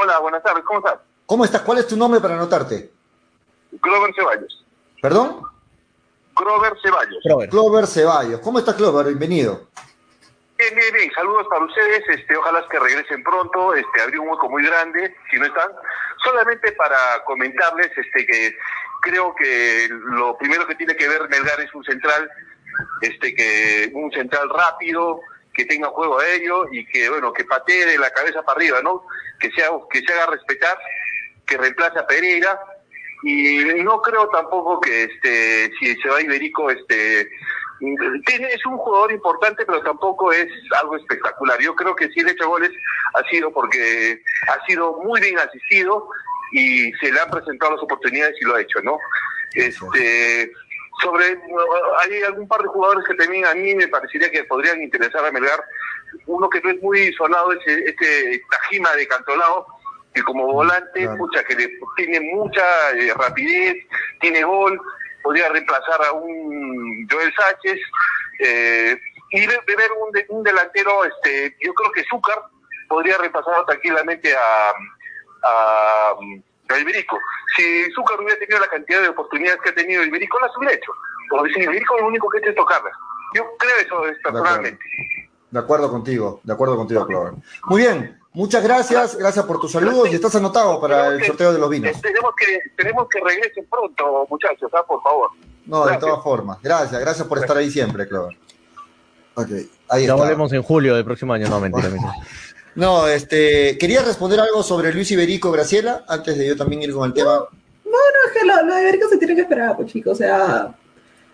Hola, 0.00 0.20
buenas 0.20 0.44
tardes, 0.44 0.62
¿cómo 0.64 0.78
estás? 0.78 1.00
¿Cómo 1.26 1.44
estás? 1.44 1.62
¿Cuál 1.62 1.78
es 1.78 1.88
tu 1.88 1.96
nombre 1.96 2.20
para 2.20 2.34
anotarte? 2.34 2.92
Grover 3.72 4.14
Ceballos. 4.14 4.64
¿Perdón? 5.02 5.51
Grover 6.34 6.74
Ceballos. 6.82 7.22
Clover. 7.22 7.48
Clover 7.48 7.86
Ceballos. 7.86 8.40
¿Cómo 8.40 8.58
estás, 8.58 8.74
Clover? 8.74 9.06
Bienvenido. 9.06 9.68
Bien, 10.58 10.74
bien, 10.74 10.94
bien. 10.94 11.12
Saludos 11.14 11.46
para 11.50 11.64
ustedes. 11.64 12.02
Este, 12.08 12.36
ojalá 12.36 12.66
que 12.70 12.78
regresen 12.78 13.22
pronto. 13.22 13.74
Este, 13.74 14.02
abrí 14.02 14.18
un 14.18 14.28
hueco 14.28 14.48
muy 14.48 14.64
grande, 14.64 15.14
si 15.30 15.38
no 15.38 15.46
están. 15.46 15.70
Solamente 16.24 16.72
para 16.72 16.96
comentarles 17.26 17.90
este, 17.96 18.26
que 18.26 18.56
creo 19.02 19.34
que 19.34 19.88
lo 19.90 20.36
primero 20.38 20.66
que 20.66 20.76
tiene 20.76 20.94
que 20.94 21.08
ver 21.08 21.28
Melgar 21.28 21.60
es 21.60 21.74
un 21.74 21.84
central, 21.84 22.30
este, 23.00 23.34
que 23.34 23.90
un 23.92 24.10
central 24.12 24.48
rápido, 24.50 25.20
que 25.52 25.64
tenga 25.64 25.88
juego 25.88 26.20
aéreo 26.20 26.72
y 26.72 26.86
que, 26.86 27.10
bueno, 27.10 27.32
que 27.32 27.44
patee 27.44 27.86
de 27.86 27.98
la 27.98 28.10
cabeza 28.10 28.42
para 28.42 28.56
arriba, 28.56 28.80
¿no? 28.82 29.04
Que 29.38 29.50
sea, 29.50 29.70
que 29.90 30.00
se 30.00 30.12
haga 30.12 30.26
respetar, 30.26 30.78
que 31.46 31.58
reemplace 31.58 31.98
a 31.98 32.06
Pereira. 32.06 32.58
Y 33.22 33.64
no 33.84 34.00
creo 34.02 34.28
tampoco 34.28 34.80
que 34.80 35.04
este, 35.04 35.70
si 35.78 35.94
se 35.96 36.08
va 36.08 36.20
Iberico, 36.20 36.70
este, 36.70 37.20
es 37.20 38.66
un 38.66 38.76
jugador 38.78 39.12
importante, 39.12 39.64
pero 39.64 39.80
tampoco 39.82 40.32
es 40.32 40.48
algo 40.80 40.96
espectacular. 40.96 41.60
Yo 41.60 41.74
creo 41.74 41.94
que 41.94 42.08
si 42.10 42.20
él 42.20 42.28
hecho 42.28 42.48
goles 42.48 42.70
ha 43.14 43.28
sido 43.28 43.52
porque 43.52 44.22
ha 44.48 44.66
sido 44.66 45.00
muy 45.04 45.20
bien 45.20 45.38
asistido 45.38 46.08
y 46.52 46.92
se 46.94 47.10
le 47.10 47.20
han 47.20 47.30
presentado 47.30 47.72
las 47.72 47.82
oportunidades 47.82 48.36
y 48.40 48.44
lo 48.44 48.54
ha 48.54 48.60
hecho, 48.60 48.80
¿no? 48.82 48.98
Este, 49.54 50.52
sobre, 51.02 51.38
hay 51.98 52.22
algún 52.22 52.46
par 52.46 52.62
de 52.62 52.68
jugadores 52.68 53.04
que 53.06 53.14
también 53.14 53.44
a 53.46 53.54
mí 53.54 53.74
me 53.74 53.88
parecería 53.88 54.30
que 54.30 54.44
podrían 54.44 54.80
interesar 54.80 55.24
a 55.24 55.32
Melgar. 55.32 55.62
Uno 56.26 56.48
que 56.48 56.60
no 56.60 56.70
es 56.70 56.82
muy 56.82 57.12
sonado 57.14 57.52
es 57.52 57.66
este 57.66 58.42
Tajima 58.50 58.94
de 58.94 59.08
Cantolao, 59.08 59.66
que 60.14 60.22
como 60.22 60.52
volante, 60.52 61.00
claro. 61.00 61.16
pucha, 61.16 61.44
que 61.44 61.54
le, 61.54 61.78
tiene 61.96 62.20
mucha 62.20 62.90
eh, 62.92 63.12
rapidez, 63.16 63.76
tiene 64.20 64.44
gol, 64.44 64.80
podría 65.22 65.48
reemplazar 65.48 66.04
a 66.04 66.12
un 66.12 67.06
Joel 67.10 67.32
Sánchez 67.34 67.78
eh, 68.40 68.98
y 69.30 69.40
de, 69.40 69.58
de 69.66 69.76
ver 69.76 69.90
un, 69.92 70.12
de, 70.12 70.26
un, 70.28 70.42
delantero, 70.42 71.04
este, 71.04 71.56
yo 71.60 71.72
creo 71.74 71.92
que 71.92 72.04
Zúcar 72.04 72.42
podría 72.88 73.16
reemplazar 73.18 73.64
tranquilamente 73.64 74.34
a, 74.34 74.70
a, 75.44 76.14
a 76.68 76.78
Iberico. 76.78 77.18
Si 77.56 77.90
Zúcar 77.92 78.20
hubiera 78.20 78.38
tenido 78.38 78.60
la 78.60 78.68
cantidad 78.68 79.00
de 79.00 79.08
oportunidades 79.08 79.60
que 79.62 79.70
ha 79.70 79.74
tenido 79.74 80.04
Iberico, 80.04 80.38
las 80.40 80.56
hubiera 80.56 80.74
hecho. 80.74 80.92
Porque 81.30 81.54
si 81.54 81.60
Iberico 81.60 81.96
es 81.96 82.02
lo 82.02 82.08
único 82.08 82.28
que 82.28 82.40
tiene 82.40 82.54
que 82.54 82.60
tocarla. 82.60 82.90
Yo 83.34 83.44
creo 83.58 83.76
eso 83.76 84.20
personalmente. 84.22 84.84
De 85.52 85.58
acuerdo 85.60 85.90
contigo, 85.90 86.40
de 86.42 86.52
acuerdo 86.52 86.76
contigo, 86.76 87.06
Clover. 87.06 87.34
Muy 87.68 87.82
bien, 87.82 88.18
Muchas 88.34 88.62
gracias, 88.64 89.14
gracias 89.16 89.44
por 89.44 89.60
tus 89.60 89.72
saludos 89.72 90.08
y 90.10 90.14
estás 90.14 90.34
anotado 90.34 90.80
para 90.80 91.08
el 91.08 91.22
sorteo 91.22 91.52
de 91.52 91.58
los 91.58 91.68
vinos. 91.68 92.00
Tenemos 92.00 92.32
que, 92.34 92.60
tenemos 92.78 93.06
que 93.06 93.20
regresen 93.20 93.66
pronto, 93.70 94.26
muchachos, 94.30 94.70
¿ah? 94.72 94.82
por 94.88 95.02
favor. 95.02 95.28
No, 95.66 95.82
gracias. 95.82 96.00
de 96.00 96.06
todas 96.06 96.24
formas. 96.24 96.58
Gracias, 96.62 96.98
gracias 96.98 97.28
por 97.28 97.38
estar 97.38 97.54
ahí 97.58 97.70
siempre, 97.70 98.08
Clover. 98.08 98.34
Ok, 99.34 99.48
ahí 99.88 100.06
ya 100.06 100.12
está. 100.12 100.14
volvemos 100.14 100.50
en 100.54 100.62
julio 100.62 100.94
del 100.94 101.04
próximo 101.04 101.34
año, 101.34 101.46
no, 101.48 101.60
mentira, 101.60 101.88
mentira. 101.88 102.14
No, 102.74 103.06
este, 103.06 103.76
quería 103.76 104.00
responder 104.00 104.40
algo 104.40 104.62
sobre 104.62 104.94
Luis 104.94 105.10
Iberico, 105.10 105.50
Graciela, 105.50 106.06
antes 106.08 106.38
de 106.38 106.46
yo 106.46 106.56
también 106.56 106.80
ir 106.80 106.94
con 106.94 107.06
el 107.06 107.12
tema. 107.12 107.32
No, 107.32 107.90
no, 107.90 107.98
es 108.26 108.32
que 108.32 108.46
lo, 108.46 108.62
lo 108.64 108.74
de 108.74 108.80
Iberico 108.80 109.08
se 109.10 109.18
tiene 109.18 109.34
que 109.34 109.42
esperar, 109.42 109.76
pues 109.76 109.92
chicos, 109.92 110.14
o 110.14 110.16
sea, 110.16 110.74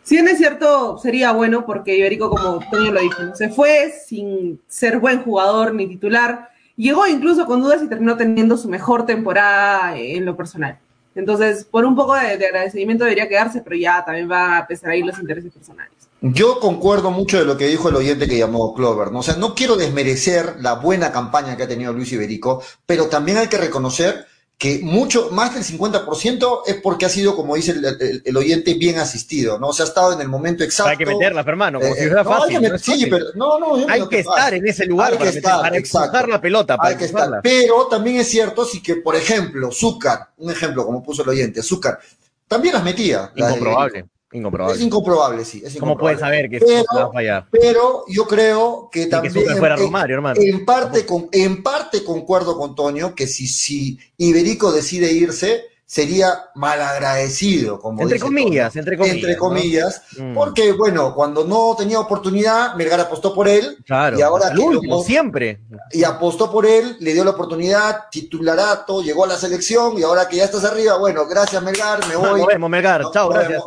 si 0.09 0.15
bien 0.15 0.27
es 0.29 0.39
cierto, 0.39 0.97
sería 0.97 1.33
bueno 1.33 1.67
porque 1.67 1.99
Iberico, 1.99 2.31
como 2.31 2.61
Toño 2.71 2.93
lo 2.93 3.01
dijo, 3.03 3.35
se 3.35 3.51
fue 3.51 3.93
sin 4.07 4.59
ser 4.67 5.01
buen 5.01 5.23
jugador 5.23 5.75
ni 5.75 5.87
titular, 5.87 6.49
llegó 6.77 7.07
incluso 7.07 7.45
con 7.45 7.61
dudas 7.61 7.83
y 7.83 7.89
terminó 7.91 8.17
teniendo 8.17 8.57
su 8.57 8.71
mejor 8.71 9.05
temporada 9.05 9.99
en 9.99 10.25
lo 10.25 10.35
personal. 10.35 10.79
Entonces, 11.15 11.67
por 11.67 11.85
un 11.85 11.95
poco 11.95 12.15
de, 12.15 12.39
de, 12.39 12.47
agradecimiento 12.47 13.05
debería 13.05 13.29
quedarse, 13.29 13.61
pero 13.61 13.77
ya 13.77 14.03
también 14.03 14.31
va 14.31 14.57
a 14.57 14.67
pesar 14.67 14.93
ahí 14.93 15.03
los 15.03 15.19
intereses 15.19 15.53
personales. 15.53 15.93
Yo 16.23 16.59
concuerdo 16.59 17.11
mucho 17.11 17.39
de 17.39 17.45
lo 17.45 17.59
que 17.59 17.67
dijo 17.67 17.91
el 17.91 17.97
oyente 17.97 18.27
que 18.27 18.39
llamó 18.39 18.73
Clover, 18.75 19.13
¿no? 19.13 19.19
O 19.19 19.23
sea, 19.23 19.37
no 19.37 19.55
quiero 19.55 19.77
desmerecer 19.77 20.55
la 20.61 20.77
buena 20.77 21.13
campaña 21.13 21.55
que 21.55 21.65
ha 21.65 21.69
tenido 21.69 21.93
Luis 21.93 22.11
Iberico, 22.13 22.63
pero 22.87 23.09
también 23.09 23.37
hay 23.37 23.49
que 23.49 23.59
reconocer 23.59 24.25
que 24.59 24.81
mucho, 24.83 25.31
más 25.31 25.55
del 25.55 25.63
50% 25.63 26.63
es 26.67 26.75
porque 26.83 27.07
ha 27.07 27.09
sido, 27.09 27.37
como 27.37 27.55
dice 27.55 27.71
el, 27.71 27.85
el, 27.85 28.23
el, 28.25 28.37
oyente, 28.37 28.75
bien 28.75 28.99
asistido, 28.99 29.57
¿no? 29.61 29.69
O 29.69 29.73
sea, 29.73 29.85
ha 29.85 29.89
estado 29.89 30.13
en 30.13 30.21
el 30.21 30.29
momento 30.29 30.65
exacto. 30.65 30.91
Hay 30.91 30.97
que 30.97 31.07
meterla, 31.07 31.43
hermano, 31.43 31.79
como 31.79 31.95
eh, 31.95 31.97
si 31.97 32.07
fuera 32.09 32.25
no, 32.25 32.31
fácil. 32.31 32.63
No, 32.63 32.79
sí, 32.79 33.07
pero 33.09 33.27
no, 33.37 33.61
no. 33.61 33.89
Hay 33.89 34.09
que 34.09 34.19
estar 34.19 34.53
en 34.53 34.67
ese 34.67 34.85
lugar 34.85 35.13
hay 35.13 35.19
para, 35.19 35.31
que 35.71 35.79
estar, 35.79 36.11
para 36.11 36.27
la 36.27 36.41
pelota. 36.41 36.77
Para 36.77 36.89
hay 36.89 36.97
que 36.97 37.05
estar. 37.05 37.31
Pero 37.41 37.87
también 37.87 38.17
es 38.17 38.29
cierto, 38.29 38.65
sí 38.65 38.83
que, 38.83 38.97
por 38.97 39.15
ejemplo, 39.15 39.71
Zúcar, 39.71 40.31
un 40.39 40.51
ejemplo, 40.51 40.85
como 40.85 41.05
puso 41.05 41.23
el 41.23 41.29
oyente, 41.29 41.63
Zúcar, 41.63 42.01
también 42.49 42.75
las 42.75 42.83
metía. 42.83 43.31
Incomprobable. 43.37 44.07
Incomprobable. 44.33 44.77
Es 44.77 44.83
incomprobable, 44.83 45.45
sí. 45.45 45.63
Es 45.65 45.77
¿Cómo 45.79 45.97
puedes 45.97 46.21
saber 46.21 46.51
que 46.51 46.61
pero, 46.61 46.85
va 46.95 47.05
a 47.05 47.13
fallar? 47.13 47.47
Pero 47.51 48.05
yo 48.09 48.27
creo 48.27 48.89
que 48.93 49.07
también. 49.07 49.33
Que 49.33 49.57
fuera 49.57 49.77
Romario, 49.77 50.17
hermano. 50.17 50.41
En 50.43 50.65
parte, 50.67 51.07
con, 51.07 51.29
en 51.33 51.63
parte 51.63 52.05
concuerdo 52.05 52.59
con 52.59 52.75
Toño 52.75 53.15
que 53.15 53.27
si, 53.27 53.47
si 53.47 53.99
Iberico 54.19 54.71
decide 54.71 55.11
irse, 55.13 55.65
sería 55.89 56.51
malagradecido, 56.55 57.81
como 57.81 58.03
entre 58.03 58.21
comillas, 58.21 58.77
entre 58.77 58.99
comillas, 58.99 59.17
entre 59.17 59.37
comillas, 59.39 60.03
mm. 60.19 60.35
porque 60.35 60.73
bueno, 60.73 61.15
cuando 61.15 61.45
no 61.45 61.75
tenía 61.79 61.99
oportunidad, 61.99 62.75
Melgar 62.75 63.01
apostó 63.01 63.35
por 63.35 63.49
él, 63.49 63.79
claro, 63.87 64.19
y 64.19 64.21
ahora 64.21 64.53
último, 64.61 65.03
siempre, 65.03 65.61
y 65.91 66.05
apostó 66.05 66.53
por 66.53 66.67
él, 66.67 66.99
le 67.01 67.15
dio 67.15 67.25
la 67.25 67.31
oportunidad, 67.31 68.11
titularato, 68.11 69.01
llegó 69.01 69.25
a 69.25 69.29
la 69.29 69.39
selección 69.39 69.99
y 69.99 70.03
ahora 70.03 70.29
que 70.29 70.37
ya 70.37 70.45
estás 70.45 70.65
arriba, 70.65 70.99
bueno, 70.99 71.27
gracias 71.27 71.63
Melgar, 71.63 72.07
me 72.07 72.17
voy. 72.17 72.41
Nos 72.41 72.49
vemos 72.49 72.69
Melgar, 72.69 73.11
chao, 73.11 73.31
gracias 73.31 73.63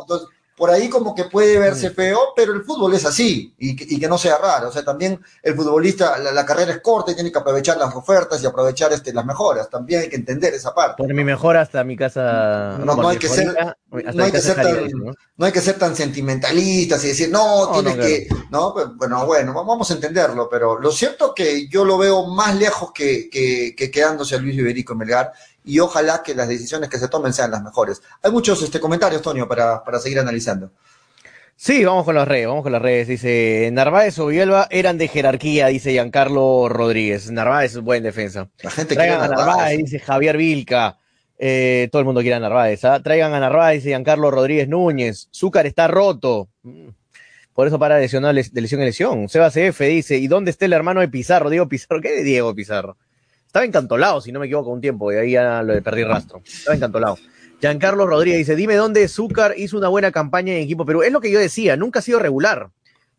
por 0.56 0.70
ahí 0.70 0.88
como 0.88 1.14
que 1.14 1.24
puede 1.24 1.58
verse 1.58 1.90
mm. 1.90 1.94
feo, 1.94 2.18
pero 2.36 2.52
el 2.52 2.62
fútbol 2.62 2.94
es 2.94 3.04
así 3.06 3.54
y 3.58 3.74
que, 3.74 4.08
no 4.08 4.18
sea 4.18 4.38
raro. 4.38 4.68
O 4.68 4.72
sea, 4.72 4.84
también 4.84 5.20
el 5.42 5.54
futbolista, 5.54 6.18
la, 6.18 6.44
carrera 6.44 6.72
es 6.72 6.80
corta 6.80 7.12
y 7.12 7.14
tiene 7.14 7.32
que 7.32 7.38
aprovechar 7.38 7.78
las 7.78 7.94
ofertas 7.94 8.42
y 8.42 8.46
aprovechar 8.46 8.92
este, 8.92 9.12
las 9.12 9.24
mejoras. 9.24 9.70
También 9.70 10.02
hay 10.02 10.08
que 10.08 10.16
entender 10.16 10.52
esa 10.54 10.74
parte. 10.74 11.02
Por 11.02 11.14
mi 11.14 11.24
mejor 11.24 11.56
hasta 11.56 11.82
mi 11.84 11.96
casa. 11.96 12.78
No, 12.84 13.08
hay 13.08 13.18
que 13.18 13.28
ser, 13.28 13.54
no, 13.90 14.24
hay 14.24 14.32
que 14.32 14.40
ser 14.40 14.56
tan, 14.56 14.90
¿no? 15.36 15.46
hay 15.46 15.52
que 15.52 15.60
ser 15.60 15.78
tan 15.78 15.96
sentimentalistas 15.96 17.02
y 17.04 17.08
decir, 17.08 17.30
no, 17.30 17.70
tienes 17.72 17.96
que. 17.96 18.28
No, 18.50 18.74
pues, 18.74 18.86
bueno, 18.96 19.24
bueno, 19.24 19.54
vamos 19.54 19.90
a 19.90 19.94
entenderlo, 19.94 20.48
pero 20.50 20.78
lo 20.78 20.92
cierto 20.92 21.34
que 21.34 21.66
yo 21.68 21.84
lo 21.84 21.96
veo 21.96 22.26
más 22.26 22.54
lejos 22.56 22.92
que, 22.92 23.30
que, 23.30 23.90
quedándose 23.90 24.34
a 24.34 24.38
Luis 24.38 24.56
Iberico 24.56 24.94
Melgar 24.94 25.32
y 25.64 25.78
ojalá 25.78 26.22
que 26.22 26.34
las 26.34 26.48
decisiones 26.48 26.88
que 26.88 26.98
se 26.98 27.08
tomen 27.08 27.32
sean 27.32 27.50
las 27.50 27.62
mejores. 27.62 28.02
Hay 28.22 28.30
muchos 28.30 28.62
este, 28.62 28.80
comentarios, 28.80 29.22
Tonio, 29.22 29.48
para, 29.48 29.82
para 29.82 29.98
seguir 29.98 30.18
analizando. 30.18 30.70
Sí, 31.56 31.84
vamos 31.84 32.04
con 32.04 32.16
las 32.16 32.26
redes, 32.26 32.48
vamos 32.48 32.64
con 32.64 32.72
las 32.72 32.82
redes. 32.82 33.06
Dice, 33.06 33.70
Narváez 33.72 34.18
o 34.18 34.26
Villalba 34.26 34.66
eran 34.70 34.98
de 34.98 35.06
jerarquía, 35.06 35.68
dice 35.68 35.92
Giancarlo 35.92 36.68
Rodríguez. 36.68 37.30
Narváez 37.30 37.76
es 37.76 37.80
buen 37.80 38.02
defensa. 38.02 38.48
La 38.62 38.70
gente 38.70 38.94
Traigan 38.94 39.22
a 39.22 39.28
Narváez, 39.28 39.78
dice 39.78 40.00
Javier 40.00 40.36
Vilca. 40.36 40.98
Eh, 41.38 41.88
todo 41.92 42.00
el 42.00 42.06
mundo 42.06 42.20
quiere 42.20 42.34
a 42.34 42.40
Narváez. 42.40 42.84
¿ah? 42.84 43.00
Traigan 43.00 43.32
a 43.34 43.40
Narváez, 43.40 43.76
dice 43.76 43.90
Giancarlo 43.90 44.30
Rodríguez 44.30 44.68
Núñez. 44.68 45.28
Zúcar 45.32 45.66
está 45.66 45.86
roto. 45.86 46.48
Mm. 46.62 46.88
Por 47.54 47.66
eso 47.66 47.78
para 47.78 47.98
lesionar 47.98 48.34
de 48.34 48.60
lesión 48.60 48.80
en 48.80 48.86
lesión. 48.86 49.28
Seba 49.28 49.50
CF 49.50 49.80
dice, 49.82 50.16
¿y 50.16 50.26
dónde 50.26 50.50
está 50.50 50.64
el 50.64 50.72
hermano 50.72 51.00
de 51.00 51.08
Pizarro? 51.08 51.50
Diego 51.50 51.68
Pizarro. 51.68 52.00
¿Qué 52.00 52.10
de 52.10 52.24
Diego 52.24 52.54
Pizarro? 52.54 52.96
Estaba 53.52 53.66
encantolado, 53.66 54.18
si 54.22 54.32
no 54.32 54.40
me 54.40 54.46
equivoco, 54.46 54.70
un 54.70 54.80
tiempo, 54.80 55.12
y 55.12 55.16
ahí 55.16 55.32
ya 55.32 55.62
lo 55.62 55.78
perdí 55.82 56.04
rastro. 56.04 56.40
Estaba 56.42 56.74
encantolado. 56.74 57.18
Giancarlo 57.60 58.06
Rodríguez 58.06 58.38
dice, 58.38 58.56
dime 58.56 58.76
dónde 58.76 59.06
Zúcar 59.08 59.52
hizo 59.58 59.76
una 59.76 59.88
buena 59.88 60.10
campaña 60.10 60.54
en 60.54 60.62
equipo 60.62 60.86
Perú. 60.86 61.02
Es 61.02 61.12
lo 61.12 61.20
que 61.20 61.30
yo 61.30 61.38
decía, 61.38 61.76
nunca 61.76 61.98
ha 61.98 62.02
sido 62.02 62.18
regular. 62.18 62.70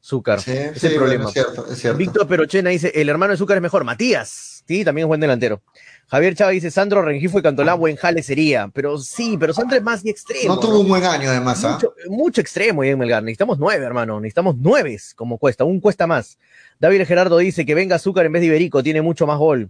Zúcar. 0.04 0.42
Sí, 0.42 0.54
es 0.54 0.84
el 0.86 0.96
problema. 0.96 1.26
es 1.26 1.34
cierto, 1.34 1.68
es 1.72 1.78
cierto. 1.78 2.00
Víctor 2.00 2.28
Perochena 2.28 2.72
dice, 2.72 2.92
el 2.96 3.10
hermano 3.10 3.34
de 3.34 3.38
Zúcar 3.38 3.58
es 3.58 3.62
mejor. 3.62 3.84
Matías, 3.84 4.64
sí, 4.68 4.84
también 4.84 5.06
es 5.06 5.08
buen 5.08 5.22
delantero. 5.22 5.62
Javier 6.08 6.34
Chávez 6.34 6.56
dice, 6.56 6.72
Sandro 6.72 7.04
Rengifo 7.04 7.38
y 7.38 7.44
Cantolá, 7.44 7.76
buen 7.76 7.96
jale 7.96 8.24
sería. 8.24 8.72
Pero 8.74 8.98
sí, 8.98 9.38
pero 9.40 9.54
Sandro 9.54 9.78
es 9.78 9.84
más 9.84 10.04
y 10.04 10.10
extremo. 10.10 10.56
No 10.56 10.60
tuvo 10.60 10.80
un 10.80 10.88
buen 10.88 11.04
año 11.04 11.30
además, 11.30 11.64
¿ah? 11.64 11.78
Mucho, 12.10 12.42
extremo 12.42 12.84
y 12.84 12.90
en 12.90 12.98
Melgar. 12.98 13.22
Necesitamos 13.22 13.60
nueve, 13.60 13.86
hermano. 13.86 14.20
Necesitamos 14.20 14.56
nueve, 14.58 15.00
como 15.16 15.38
cuesta. 15.38 15.64
Un 15.64 15.80
cuesta 15.80 16.08
más. 16.08 16.40
David 16.80 17.06
Gerardo 17.06 17.38
dice 17.38 17.68
que 17.68 17.76
venga 17.76 18.00
Zúcar 18.00 18.26
en 18.26 18.32
vez 18.32 18.42
de 18.42 18.48
Iberico, 18.48 18.82
tiene 18.82 19.04
mucho 19.04 19.28
más 19.28 19.38
gol. 19.38 19.70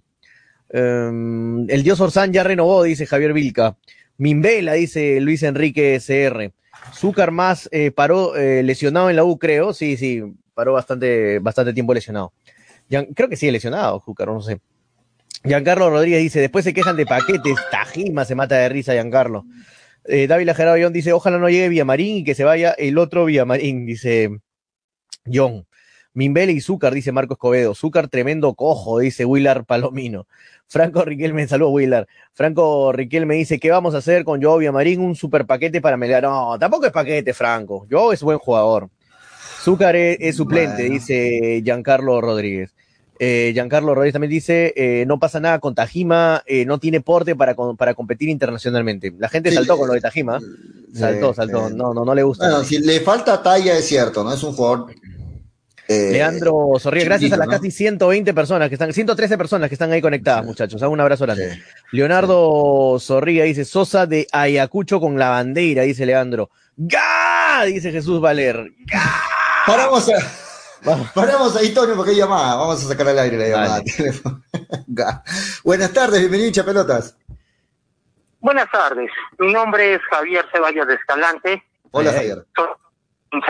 Em, 0.74 1.70
el 1.70 1.84
dios 1.84 2.02
Orsán 2.02 2.34
ya 2.34 2.44
renovó, 2.44 2.84
dice 2.84 3.06
Javier 3.06 3.32
Vilca. 3.32 3.78
Mimbela, 4.18 4.74
dice 4.74 5.22
Luis 5.22 5.44
Enrique 5.44 6.02
CR. 6.06 6.52
Zúcar 6.94 7.32
más 7.32 7.70
eh, 7.72 7.92
paró 7.92 8.36
eh, 8.36 8.64
lesionado 8.64 9.10
en 9.10 9.16
la 9.16 9.24
U, 9.24 9.38
creo. 9.38 9.74
Sí, 9.74 9.96
sí, 9.96 10.22
paró 10.54 10.74
bastante, 10.74 11.40
bastante 11.40 11.74
tiempo 11.74 11.94
lesionado. 11.94 12.34
creo 12.90 13.30
que 13.30 13.38
sigue 13.38 13.52
lesionado, 13.52 14.02
Zúcar, 14.04 14.28
no 14.28 14.42
sé. 14.42 14.60
Giancarlo 15.44 15.90
Rodríguez 15.90 16.22
dice, 16.22 16.40
después 16.40 16.64
se 16.64 16.74
quejan 16.74 16.96
de 16.96 17.06
paquetes, 17.06 17.56
Tajima 17.70 18.26
se 18.26 18.34
mata 18.34 18.56
de 18.56 18.70
risa 18.70 18.94
Giancarlo. 18.94 19.46
Eh, 20.06 20.28
David 20.28 20.52
Gerardo 20.56 20.90
dice, 20.90 21.14
ojalá 21.14 21.38
no 21.38 21.50
llegue 21.50 21.70
Villamarín 21.70 22.18
y 22.18 22.24
que 22.24 22.36
se 22.36 22.44
vaya 22.44 22.72
el 22.72 22.98
otro 22.98 23.26
Villamarín, 23.26 23.86
dice 23.86 24.30
John. 25.32 25.66
Mimbele 26.14 26.52
y 26.52 26.62
Zúcar, 26.62 26.94
dice 26.94 27.12
Marco 27.12 27.34
Escobedo. 27.34 27.74
Zúcar, 27.74 28.08
tremendo 28.08 28.54
cojo, 28.54 29.00
dice 29.00 29.26
Willard 29.26 29.66
Palomino. 29.66 30.28
Franco 30.68 31.04
Riquelme, 31.06 31.48
saludos 31.48 31.74
Willard. 31.74 32.08
Franco 32.34 32.92
Riquelme 32.92 33.36
dice, 33.36 33.60
¿qué 33.60 33.72
vamos 33.72 33.96
a 33.96 34.00
hacer 34.00 34.24
con 34.24 34.42
Joe 34.42 34.72
Marín? 34.72 35.02
Un 35.02 35.16
super 35.16 35.46
paquete 35.46 35.82
para 35.82 35.98
Melgar. 35.98 36.24
No, 36.24 36.58
tampoco 36.60 36.86
es 36.86 36.92
paquete, 36.92 37.34
Franco. 37.34 37.88
Joe 37.90 38.14
es 38.14 38.22
buen 38.22 38.38
jugador. 38.38 38.90
Zúcar 39.64 39.96
es, 39.96 40.36
suplente, 40.36 40.84
dice 40.84 41.62
Giancarlo 41.64 42.20
Rodríguez. 42.22 42.74
Eh, 43.20 43.52
Giancarlo 43.54 43.96
Rodríguez 43.96 44.14
también 44.14 44.32
dice, 44.32 44.74
eh, 44.76 45.06
no 45.06 45.20
pasa 45.20 45.40
nada 45.40 45.60
con 45.60 45.76
Tajima, 45.76 46.44
eh, 46.46 46.66
no 46.66 46.80
tiene 46.80 47.00
porte 47.00 47.36
para, 47.36 47.56
para 47.56 47.94
competir 47.94 48.30
internacionalmente. 48.30 49.14
La 49.18 49.30
gente 49.30 49.52
saltó 49.52 49.78
con 49.78 49.88
lo 49.88 49.94
de 49.94 50.02
Tajima. 50.02 50.40
Saltó, 50.94 51.34
saltó. 51.34 51.70
No, 51.70 51.94
no, 51.94 52.04
no 52.04 52.14
le 52.14 52.24
gusta. 52.24 52.50
Bueno, 52.50 52.64
si 52.64 52.80
le 52.80 53.00
falta 53.00 53.42
talla 53.42 53.78
es 53.78 53.88
cierto, 53.88 54.24
¿no? 54.24 54.34
Es 54.34 54.44
un 54.44 54.54
jugador 54.54 54.94
eh, 55.94 56.12
Leandro 56.12 56.74
Zorrilla, 56.80 57.06
gracias 57.06 57.34
a 57.34 57.38
las 57.38 57.48
casi 57.48 57.72
120 57.72 58.34
personas 58.34 58.70
que 58.70 58.76
están, 58.76 58.92
113 58.92 59.38
personas 59.38 59.70
que 59.70 59.76
están 59.76 59.92
ahí 59.92 60.02
conectadas, 60.02 60.46
muchachos. 60.46 60.82
Hago 60.82 60.94
un 60.94 61.00
abrazo 61.00 61.26
grande. 61.26 61.62
Leonardo 61.92 62.98
Zorrilla 63.00 63.44
dice, 63.44 63.66
Sosa 63.66 64.06
de 64.06 64.28
Ayacucho 64.32 65.00
con 65.00 65.18
la 65.18 65.30
bandera, 65.30 65.84
dice 65.84 66.06
Leandro. 66.06 66.50
¡Ga! 66.76 67.64
Dice 67.66 67.92
Jesús 67.92 68.20
Valer. 68.20 68.72
¡Ga! 68.86 69.04
Paramos, 69.66 70.12
paramos 71.14 71.56
ahí, 71.56 71.74
Tonio, 71.74 71.96
porque 71.96 72.12
hay 72.12 72.18
llamada. 72.18 72.56
Vamos 72.56 72.84
a 72.84 72.88
sacar 72.88 73.08
al 73.08 73.20
aire 73.20 73.38
la 73.38 73.48
llamada. 73.48 73.82
Buenas 75.64 75.94
tardes, 75.94 76.20
bienvenido 76.20 76.62
a 76.62 76.66
Pelotas. 76.66 77.16
Buenas 78.40 78.70
tardes, 78.72 79.10
mi 79.40 79.54
nombre 79.54 79.94
es 79.96 80.02
Javier 80.10 80.46
Ceballos 80.52 80.88
de 80.88 80.96
Escalante. 80.96 81.64
Hola, 81.92 82.12
Javier 82.12 82.46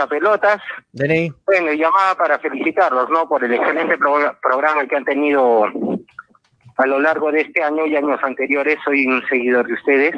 pelotas. 0.09 0.61
Bueno, 1.45 1.73
llamada 1.73 2.15
para 2.15 2.39
felicitarlos, 2.39 3.09
¿no? 3.09 3.27
Por 3.27 3.43
el 3.43 3.53
excelente 3.53 3.97
programa 3.97 4.85
que 4.87 4.95
han 4.95 5.05
tenido 5.05 5.65
a 6.77 6.87
lo 6.87 6.99
largo 6.99 7.31
de 7.31 7.41
este 7.41 7.63
año 7.63 7.85
y 7.85 7.95
años 7.95 8.19
anteriores. 8.23 8.77
Soy 8.83 9.05
un 9.07 9.23
seguidor 9.27 9.67
de 9.67 9.73
ustedes. 9.73 10.15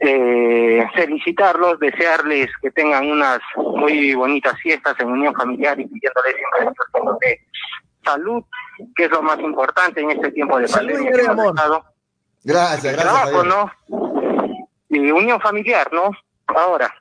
Eh, 0.00 0.84
felicitarlos, 0.94 1.78
desearles 1.78 2.50
que 2.60 2.70
tengan 2.70 3.10
unas 3.10 3.38
muy 3.56 4.14
bonitas 4.14 4.58
fiestas 4.60 4.94
en 4.98 5.08
unión 5.08 5.34
familiar 5.34 5.78
y 5.80 5.86
pidiéndoles 5.86 6.36
siempre 6.36 6.84
de 7.20 7.40
salud, 8.04 8.44
que 8.96 9.04
es 9.04 9.10
lo 9.10 9.22
más 9.22 9.38
importante 9.40 10.00
en 10.00 10.10
este 10.10 10.30
tiempo 10.32 10.58
de 10.58 10.68
pandemia. 10.68 11.10
Gracias, 12.44 12.92
gracias. 12.92 12.96
Trabajo, 12.96 13.44
¿no? 13.44 13.70
Y 14.90 15.10
unión 15.10 15.40
familiar, 15.40 15.90
¿no? 15.92 16.10
Ahora 16.48 16.92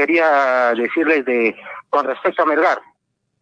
quería 0.00 0.72
decirles 0.74 1.24
de 1.24 1.54
con 1.88 2.06
respecto 2.06 2.42
a 2.42 2.46
Melgar. 2.46 2.80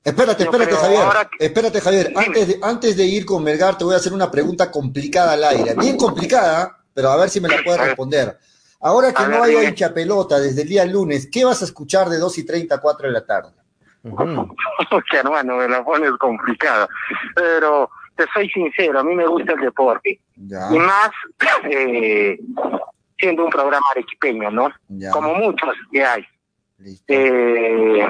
Espérate, 0.03 0.45
espérate, 0.45 0.75
Javier. 0.75 1.03
Espérate, 1.39 1.81
Javier. 1.81 2.13
Antes 2.17 2.49
de, 2.49 2.59
antes 2.63 2.97
de 2.97 3.05
ir 3.05 3.27
con 3.27 3.45
Melgar, 3.45 3.77
te 3.77 3.85
voy 3.85 3.95
a 3.95 3.99
hacer 3.99 4.13
una 4.13 4.31
pregunta 4.31 4.71
complicada 4.71 5.33
al 5.33 5.45
aire. 5.45 5.75
Bien 5.79 5.97
complicada, 5.97 6.79
pero 6.95 7.11
a 7.11 7.17
ver 7.17 7.29
si 7.29 7.41
me 7.41 7.49
la 7.49 7.59
puedes 7.63 7.81
responder. 7.81 8.39
Ahora 8.81 9.13
que 9.13 9.27
no 9.27 9.43
haya 9.43 9.65
hincha 9.65 9.93
pelota 9.93 10.39
desde 10.39 10.63
el 10.63 10.69
día 10.69 10.85
lunes, 10.85 11.29
¿qué 11.31 11.45
vas 11.45 11.61
a 11.63 11.65
escuchar 11.65 12.09
de 12.09 12.19
2 12.19 12.39
y 12.39 12.47
30 12.47 12.75
a 12.75 12.81
4 12.81 13.09
de 13.09 13.13
la 13.13 13.27
tarde? 13.27 13.51
que 14.03 15.17
hermano, 15.19 15.57
me 15.57 15.69
la 15.69 15.85
pones 15.85 16.13
complicada. 16.19 16.89
Pero 17.35 17.91
te 18.17 18.25
soy 18.33 18.49
sincero, 18.51 19.01
a 19.01 19.05
mí 19.05 19.15
me 19.15 19.27
gusta 19.27 19.53
el 19.53 19.61
deporte. 19.61 20.21
Y 20.37 20.79
más 20.79 21.11
eh, 21.71 22.39
siendo 23.19 23.45
un 23.45 23.51
programa 23.51 23.87
arequipeño, 23.91 24.51
¿no? 24.51 24.73
Como 25.13 25.35
muchos 25.35 25.71
que 25.93 26.05
hay. 26.05 26.25
Eh, 27.09 28.09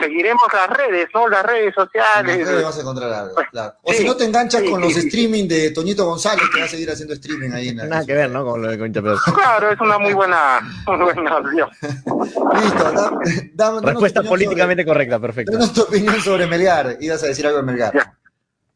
seguiremos 0.00 0.42
las 0.52 0.76
redes, 0.76 1.08
¿no? 1.12 1.28
Las 1.28 1.44
redes 1.44 1.74
sociales. 1.74 2.38
Las 2.38 2.48
redes 2.48 2.64
vas 2.64 2.78
a 2.78 2.80
encontrar 2.80 3.12
algo, 3.12 3.34
pues, 3.34 3.48
claro. 3.50 3.74
O 3.82 3.92
si 3.92 4.04
no 4.04 4.16
te 4.16 4.24
enganchas 4.24 4.62
con 4.62 4.80
los 4.80 4.96
streaming 4.96 5.48
de 5.48 5.72
Toñito 5.72 6.06
González, 6.06 6.44
que 6.52 6.60
va 6.60 6.66
a 6.66 6.68
seguir 6.68 6.88
haciendo 6.90 7.14
streaming 7.14 7.50
ahí 7.50 7.68
en 7.70 7.78
la 7.78 7.86
Nada 7.86 8.06
que 8.06 8.14
ver, 8.14 8.30
¿no? 8.30 8.44
Con 8.44 8.62
lo 8.62 8.68
de 8.68 8.78
Concha 8.78 9.02
Claro, 9.34 9.70
es 9.70 9.80
una 9.80 9.98
muy 9.98 10.12
buena, 10.12 10.60
muy 10.86 11.12
buena 11.12 11.38
opción. 11.38 11.68
Listo, 11.82 12.92
da, 13.52 13.80
Respuesta 13.80 14.22
políticamente 14.22 14.84
correcta, 14.84 15.18
perfecto. 15.18 15.52
Danos 15.52 15.72
tu 15.72 15.82
opinión 15.82 16.20
sobre 16.20 16.46
Melgar. 16.46 16.96
Ibas 17.00 17.22
a 17.24 17.26
decir 17.26 17.44
algo 17.46 17.58
de 17.58 17.64
Melgar. 17.64 18.12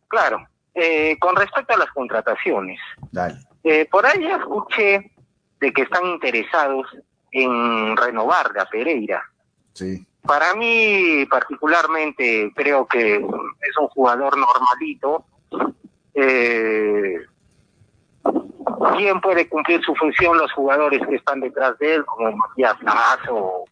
Claro. 0.08 0.48
Eh, 0.74 1.16
con 1.20 1.36
respecto 1.36 1.74
a 1.74 1.78
las 1.78 1.90
contrataciones. 1.92 2.78
Dale. 3.12 3.36
Eh, 3.62 3.86
por 3.90 4.04
ahí 4.04 4.26
escuché 4.26 5.12
de 5.60 5.72
que 5.72 5.82
están 5.82 6.06
interesados 6.06 6.86
en 7.32 7.96
renovar 7.96 8.52
a 8.58 8.66
Pereira. 8.66 9.22
Sí. 9.72 10.06
Para 10.22 10.54
mí, 10.54 11.24
particularmente, 11.30 12.52
creo 12.54 12.86
que 12.86 13.16
es 13.16 13.76
un 13.80 13.88
jugador 13.88 14.36
normalito. 14.36 15.24
Eh, 16.14 17.16
¿Quién 18.96 19.20
puede 19.20 19.48
cumplir 19.48 19.82
su 19.82 19.94
función? 19.94 20.36
Los 20.36 20.52
jugadores 20.52 21.00
que 21.06 21.16
están 21.16 21.40
detrás 21.40 21.78
de 21.78 21.94
él, 21.94 22.04
como 22.04 22.36
Matías 22.36 22.76
Lazo. 22.82 23.64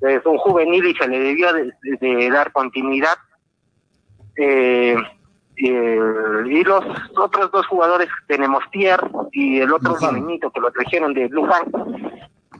Es 0.00 0.26
un 0.26 0.38
juvenil 0.38 0.84
y 0.86 0.94
se 0.94 1.06
le 1.06 1.18
debió 1.20 1.52
de, 1.52 2.30
dar 2.30 2.50
continuidad. 2.50 3.16
Eh, 4.36 4.96
y 5.56 6.64
los 6.64 6.84
otros 7.16 7.52
dos 7.52 7.66
jugadores 7.66 8.08
tenemos 8.26 8.64
Tier 8.72 9.00
y 9.30 9.60
el 9.60 9.72
otro 9.72 9.96
niñito 10.12 10.50
que 10.50 10.60
lo 10.60 10.72
trajeron 10.72 11.14
de 11.14 11.28
Luján, 11.28 11.70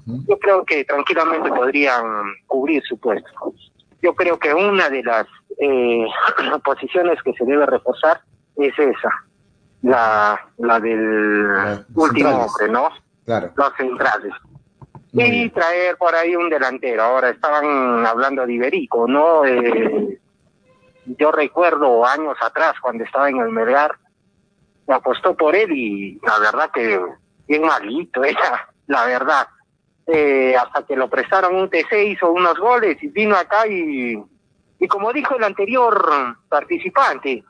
yo 0.07 0.39
creo 0.39 0.65
que 0.65 0.85
tranquilamente 0.85 1.49
podrían 1.49 2.05
cubrir 2.47 2.83
su 2.85 2.99
puesto. 2.99 3.55
Yo 4.03 4.15
creo 4.15 4.39
que 4.39 4.53
una 4.53 4.89
de 4.89 5.03
las 5.03 5.27
eh, 5.59 6.07
posiciones 6.65 7.23
que 7.23 7.33
se 7.35 7.45
debe 7.45 7.67
reforzar 7.67 8.21
es 8.57 8.77
esa, 8.79 9.11
la, 9.83 10.41
la 10.59 10.81
del 10.81 11.85
último 11.95 12.31
hombre, 12.31 12.69
¿no? 12.69 12.89
Claro. 13.25 13.53
Los 13.55 13.73
centrales. 13.77 14.33
y 15.13 15.49
traer 15.51 15.97
por 15.97 16.15
ahí 16.15 16.35
un 16.35 16.51
delantero. 16.51 17.03
Ahora 17.03 17.31
estaban 17.31 18.05
hablando 18.05 18.45
de 18.47 18.55
Iberico, 18.55 19.07
¿no? 19.07 19.45
Eh, 19.45 20.19
yo 21.05 21.33
recuerdo 21.33 22.05
años 22.07 22.37
atrás 22.41 22.75
cuando 22.81 23.05
estaba 23.05 23.29
en 23.29 23.39
el 23.39 23.51
Melgar, 23.51 23.97
me 24.87 24.95
apostó 24.95 25.37
por 25.37 25.55
él 25.55 25.71
y 25.73 26.21
la 26.25 26.39
verdad 26.39 26.71
que 26.73 27.01
bien 27.47 27.63
malito 27.63 28.25
era, 28.25 28.69
la 28.87 29.05
verdad. 29.07 29.47
Eh, 30.07 30.55
hasta 30.57 30.85
que 30.85 30.97
lo 30.97 31.09
prestaron 31.09 31.55
un 31.55 31.71
T6 31.71 32.13
hizo 32.13 32.31
unos 32.33 32.59
goles 32.59 33.01
y 33.03 33.07
vino 33.09 33.37
acá 33.37 33.69
y, 33.69 34.21
y 34.81 34.89
como 34.89 35.13
dijo 35.13 35.37
el 35.37 35.45
anterior 35.45 36.37
participante, 36.49 37.45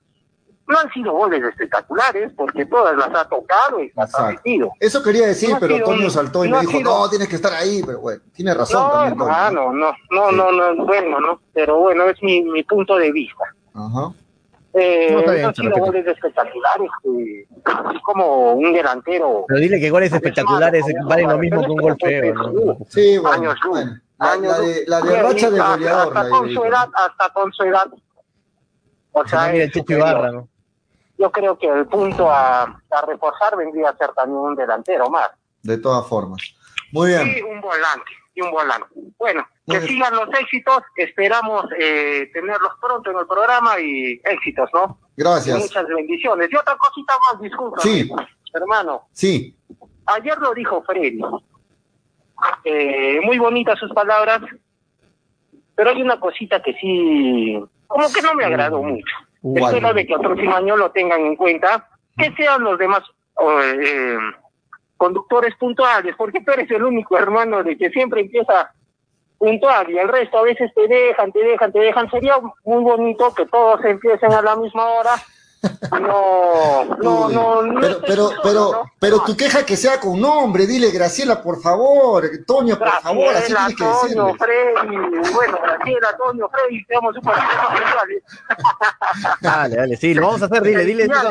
no 0.67 0.79
han 0.79 0.93
sido 0.93 1.13
goles 1.13 1.43
espectaculares 1.43 2.33
porque 2.37 2.67
todas 2.67 2.97
las 2.97 3.09
ha 3.09 3.29
tocado 3.29 3.83
y 3.83 3.91
las 3.95 4.15
ha 4.15 4.29
metido. 4.29 4.73
Eso 4.79 5.03
quería 5.03 5.27
decir, 5.27 5.57
pero 5.59 5.83
Toño 5.85 6.11
saltó 6.11 6.45
y 6.45 6.51
me 6.51 6.61
dijo, 6.61 6.81
no, 6.81 7.09
tienes 7.09 7.29
que 7.29 7.37
estar 7.37 7.53
ahí, 7.53 7.83
pero 7.85 8.01
bueno, 8.01 8.23
tiene 8.35 8.55
razón 8.55 8.83
no, 8.83 8.91
también. 8.93 9.55
no, 9.55 9.73
no, 9.73 9.93
no, 10.11 10.33
no, 10.33 10.75
no, 10.75 10.85
bueno, 10.85 11.21
no, 11.21 11.41
pero 11.53 11.79
bueno, 11.79 12.05
es 12.05 12.23
mi, 12.23 12.43
mi 12.43 12.63
punto 12.63 12.97
de 12.97 13.13
vista. 13.13 13.45
Ajá. 13.75 14.13
Eh, 14.75 15.11
no, 15.13 15.49
han 15.49 15.55
sido 15.55 15.77
goles 15.77 16.07
espectaculares, 16.07 16.91
eh, 17.05 17.47
como 18.05 18.53
un 18.55 18.73
delantero. 18.73 19.45
Pero 19.47 19.61
dile 19.61 19.79
que 19.79 19.91
goles 19.91 20.13
espectaculares 20.13 20.85
valen 21.05 21.29
lo 21.29 21.39
mismo 21.39 21.63
que 21.63 21.71
un 21.71 21.77
gol 21.77 21.97
feo, 22.01 22.35
¿no? 22.35 22.79
Sí, 22.89 23.19
bueno, 23.19 23.55
bueno. 23.69 24.01
La, 24.19 24.37
la, 24.37 24.59
de, 24.61 24.85
la 24.87 25.01
de 25.01 25.23
racha 25.23 25.51
de 25.51 25.61
goleador. 25.61 26.17
Hasta, 26.17 26.31
con 26.31 26.51
su 26.51 26.65
edad, 26.65 26.89
hasta 26.95 27.33
con 27.35 27.53
su 27.53 27.63
edad. 27.65 27.87
O 29.13 29.27
sea, 29.27 29.55
el 29.55 29.71
Ibarra, 29.89 30.33
¿no? 30.33 30.49
yo 31.19 31.31
creo 31.31 31.59
que 31.59 31.69
el 31.69 31.87
punto 31.87 32.31
a, 32.31 32.63
a, 32.63 33.07
reforzar 33.07 33.57
vendría 33.57 33.91
a 33.91 33.97
ser 33.97 34.13
también 34.13 34.39
un 34.39 34.57
delantero 34.57 35.11
más. 35.11 35.31
De 35.63 35.77
todas 35.77 36.07
formas. 36.09 36.41
Muy 36.93 37.09
bien. 37.11 37.29
Y 37.29 37.43
un 37.43 37.61
volante, 37.61 38.11
y 38.35 38.41
un 38.41 38.51
volante. 38.51 38.89
Bueno, 39.19 39.47
que 39.67 39.81
sigan 39.83 40.15
los 40.15 40.29
éxitos, 40.41 40.83
esperamos 40.97 41.67
eh, 41.79 42.31
tenerlos 42.33 42.73
pronto 42.81 43.11
en 43.11 43.19
el 43.19 43.27
programa 43.27 43.79
y 43.81 44.21
éxitos, 44.25 44.69
¿no? 44.75 44.99
Gracias. 45.17 45.59
muchas 45.59 45.87
bendiciones. 45.87 46.49
Y 46.51 46.57
otra 46.57 46.77
cosita 46.77 47.15
más, 47.31 47.41
disculpa. 47.41 47.81
Sí. 47.81 48.11
Hermano. 48.55 49.09
Sí. 49.13 49.57
Ayer 50.07 50.37
lo 50.39 50.53
dijo 50.53 50.83
Freddy. 50.83 51.21
Eh, 52.65 53.21
muy 53.25 53.39
bonitas 53.39 53.79
sus 53.79 53.93
palabras, 53.93 54.41
pero 55.77 55.91
hay 55.91 56.03
una 56.03 56.19
cosita 56.19 56.61
que 56.61 56.75
sí, 56.75 57.63
como 57.87 58.13
que 58.13 58.21
no 58.21 58.35
me 58.35 58.45
agradó 58.45 58.83
mucho. 58.83 59.15
Espero 59.55 59.95
de 59.95 60.07
que 60.07 60.15
el 60.15 60.21
próximo 60.21 60.55
año 60.55 60.77
lo 60.77 60.91
tengan 60.91 61.21
en 61.21 61.37
cuenta, 61.37 61.89
que 62.17 62.33
sean 62.35 62.63
los 62.63 62.79
demás 62.79 63.03
eh, 63.41 64.19
conductores 64.97 65.55
puntuales, 65.57 66.15
porque 66.17 66.41
tú 66.41 66.53
eres 66.53 66.71
el 66.71 66.83
único 66.83 67.17
hermano 67.17 67.63
de 67.63 67.77
que 67.77 67.91
siempre 67.91 68.23
empieza 68.23 68.73
puntual 69.43 69.91
y 69.91 69.99
el 69.99 70.07
resto 70.07 70.39
a 70.39 70.43
veces 70.43 70.71
te 70.73 70.87
dejan, 70.87 71.33
te 71.33 71.41
dejan, 71.41 71.73
te 71.73 71.81
dejan. 71.81 72.09
Sería 72.11 72.37
muy 72.65 72.85
bonito 72.85 73.35
que 73.35 73.45
todos 73.47 73.85
empiecen 73.85 74.33
a 74.33 74.41
la 74.41 74.55
misma 74.55 74.85
hora 74.91 75.15
no, 75.93 76.85
no, 76.97 77.29
no, 77.29 77.63
no. 77.63 77.81
Pero, 77.81 78.01
pero, 78.07 78.31
pero, 78.43 78.83
pero 78.99 79.21
tu 79.21 79.37
queja 79.37 79.65
que 79.65 79.77
sea 79.77 80.01
con 80.01 80.21
nombre, 80.21 80.67
dile 80.67 80.91
Graciela, 80.91 81.41
por 81.41 81.61
favor, 81.61 82.29
Toño, 82.47 82.79
por 82.79 82.91
favor, 83.01 83.35
así 83.35 83.55
tienes 83.55 83.77
que 83.77 83.85
Toño, 83.85 84.35
Freddy, 84.35 84.97
bueno, 85.33 85.59
Graciela, 85.63 86.17
Toño, 86.17 86.49
Freddy, 86.49 86.85
seamos 86.85 87.17
un 87.17 87.23
poquito 87.23 87.47
más 87.47 87.81
puntuales. 87.81 88.23
Dale, 89.41 89.77
dale, 89.77 89.97
sí, 89.97 90.15
lo 90.15 90.23
vamos 90.27 90.43
a 90.43 90.47
hacer, 90.47 90.63
dile, 90.63 90.85
dile. 90.85 91.05
Hermano, 91.05 91.31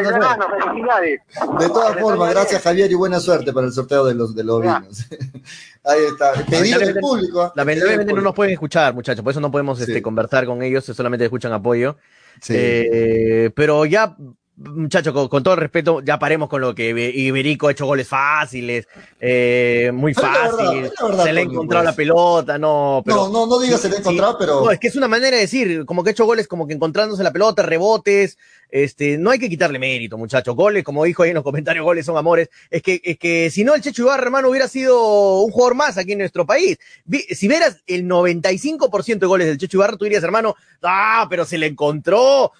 de 1.59 1.69
todas 1.69 1.99
formas, 1.99 2.31
gracias 2.31 2.61
Javier 2.61 2.91
y 2.91 2.95
buena 2.95 3.19
suerte 3.19 3.51
para 3.51 3.67
el 3.67 3.73
sorteo 3.73 4.05
de 4.05 4.13
los, 4.13 4.35
de 4.35 4.43
los 4.43 4.61
vinos. 4.61 5.05
Ahí 5.83 6.05
está, 6.05 6.33
pedido 6.45 6.79
del 6.79 6.99
público. 6.99 7.51
Lamentablemente 7.55 8.13
no 8.13 8.21
nos 8.21 8.35
pueden 8.35 8.53
escuchar, 8.53 8.93
muchachos, 8.93 9.23
por 9.23 9.31
eso 9.31 9.41
no 9.41 9.51
podemos 9.51 9.79
este, 9.81 10.01
conversar 10.01 10.45
con 10.45 10.61
ellos, 10.61 10.85
solamente 10.85 11.25
escuchan 11.25 11.51
apoyo. 11.51 11.97
Eh, 12.49 13.51
pero 13.55 13.85
ya, 13.85 14.15
muchachos, 14.69 15.29
con, 15.29 15.43
todo 15.43 15.53
el 15.53 15.59
respeto, 15.59 16.01
ya 16.01 16.19
paremos 16.19 16.49
con 16.49 16.61
lo 16.61 16.75
que 16.75 16.89
Iberico 16.89 17.67
ha 17.67 17.71
hecho 17.71 17.85
goles 17.85 18.07
fáciles, 18.07 18.87
eh, 19.19 19.91
muy 19.93 20.13
fácil, 20.13 20.91
se 21.23 21.33
le 21.33 21.41
ha 21.41 21.43
encontrado 21.43 21.83
la 21.83 21.95
pelota, 21.95 22.57
no. 22.57 23.01
Pero, 23.05 23.27
no, 23.27 23.29
no, 23.29 23.47
no 23.47 23.59
digas 23.59 23.81
se 23.81 23.89
le 23.89 23.97
ha 23.97 23.99
encontrado, 23.99 24.37
pero. 24.37 24.65
No, 24.65 24.71
es 24.71 24.79
que 24.79 24.87
es 24.87 24.95
una 24.95 25.07
manera 25.07 25.35
de 25.35 25.41
decir, 25.41 25.85
como 25.85 26.03
que 26.03 26.09
ha 26.09 26.13
hecho 26.13 26.25
goles 26.25 26.47
como 26.47 26.67
que 26.67 26.73
encontrándose 26.73 27.23
la 27.23 27.31
pelota, 27.31 27.63
rebotes, 27.63 28.37
este, 28.71 29.17
no 29.17 29.31
hay 29.31 29.39
que 29.39 29.49
quitarle 29.49 29.77
mérito, 29.77 30.17
muchachos. 30.17 30.55
Goles, 30.55 30.83
como 30.83 31.03
dijo 31.03 31.23
ahí 31.23 31.29
en 31.29 31.35
los 31.35 31.43
comentarios, 31.43 31.83
goles 31.83 32.05
son 32.05 32.17
amores. 32.17 32.49
Es 32.69 32.81
que, 32.81 33.01
es 33.03 33.19
que 33.19 33.49
si 33.51 33.65
no, 33.65 33.75
el 33.75 33.81
Checho 33.81 34.03
Ibarra, 34.03 34.23
hermano, 34.23 34.49
hubiera 34.49 34.67
sido 34.69 35.41
un 35.41 35.51
jugador 35.51 35.75
más 35.75 35.97
aquí 35.97 36.13
en 36.13 36.19
nuestro 36.19 36.45
país. 36.45 36.79
Si 37.31 37.47
vieras 37.49 37.83
el 37.85 38.05
95% 38.05 39.19
de 39.19 39.27
goles 39.27 39.47
del 39.47 39.57
Checho 39.57 39.77
Ibarra, 39.77 39.97
tú 39.97 40.05
dirías, 40.05 40.23
hermano, 40.23 40.55
ah, 40.81 41.27
pero 41.29 41.43
se 41.45 41.57
le 41.57 41.67
encontró, 41.67 42.53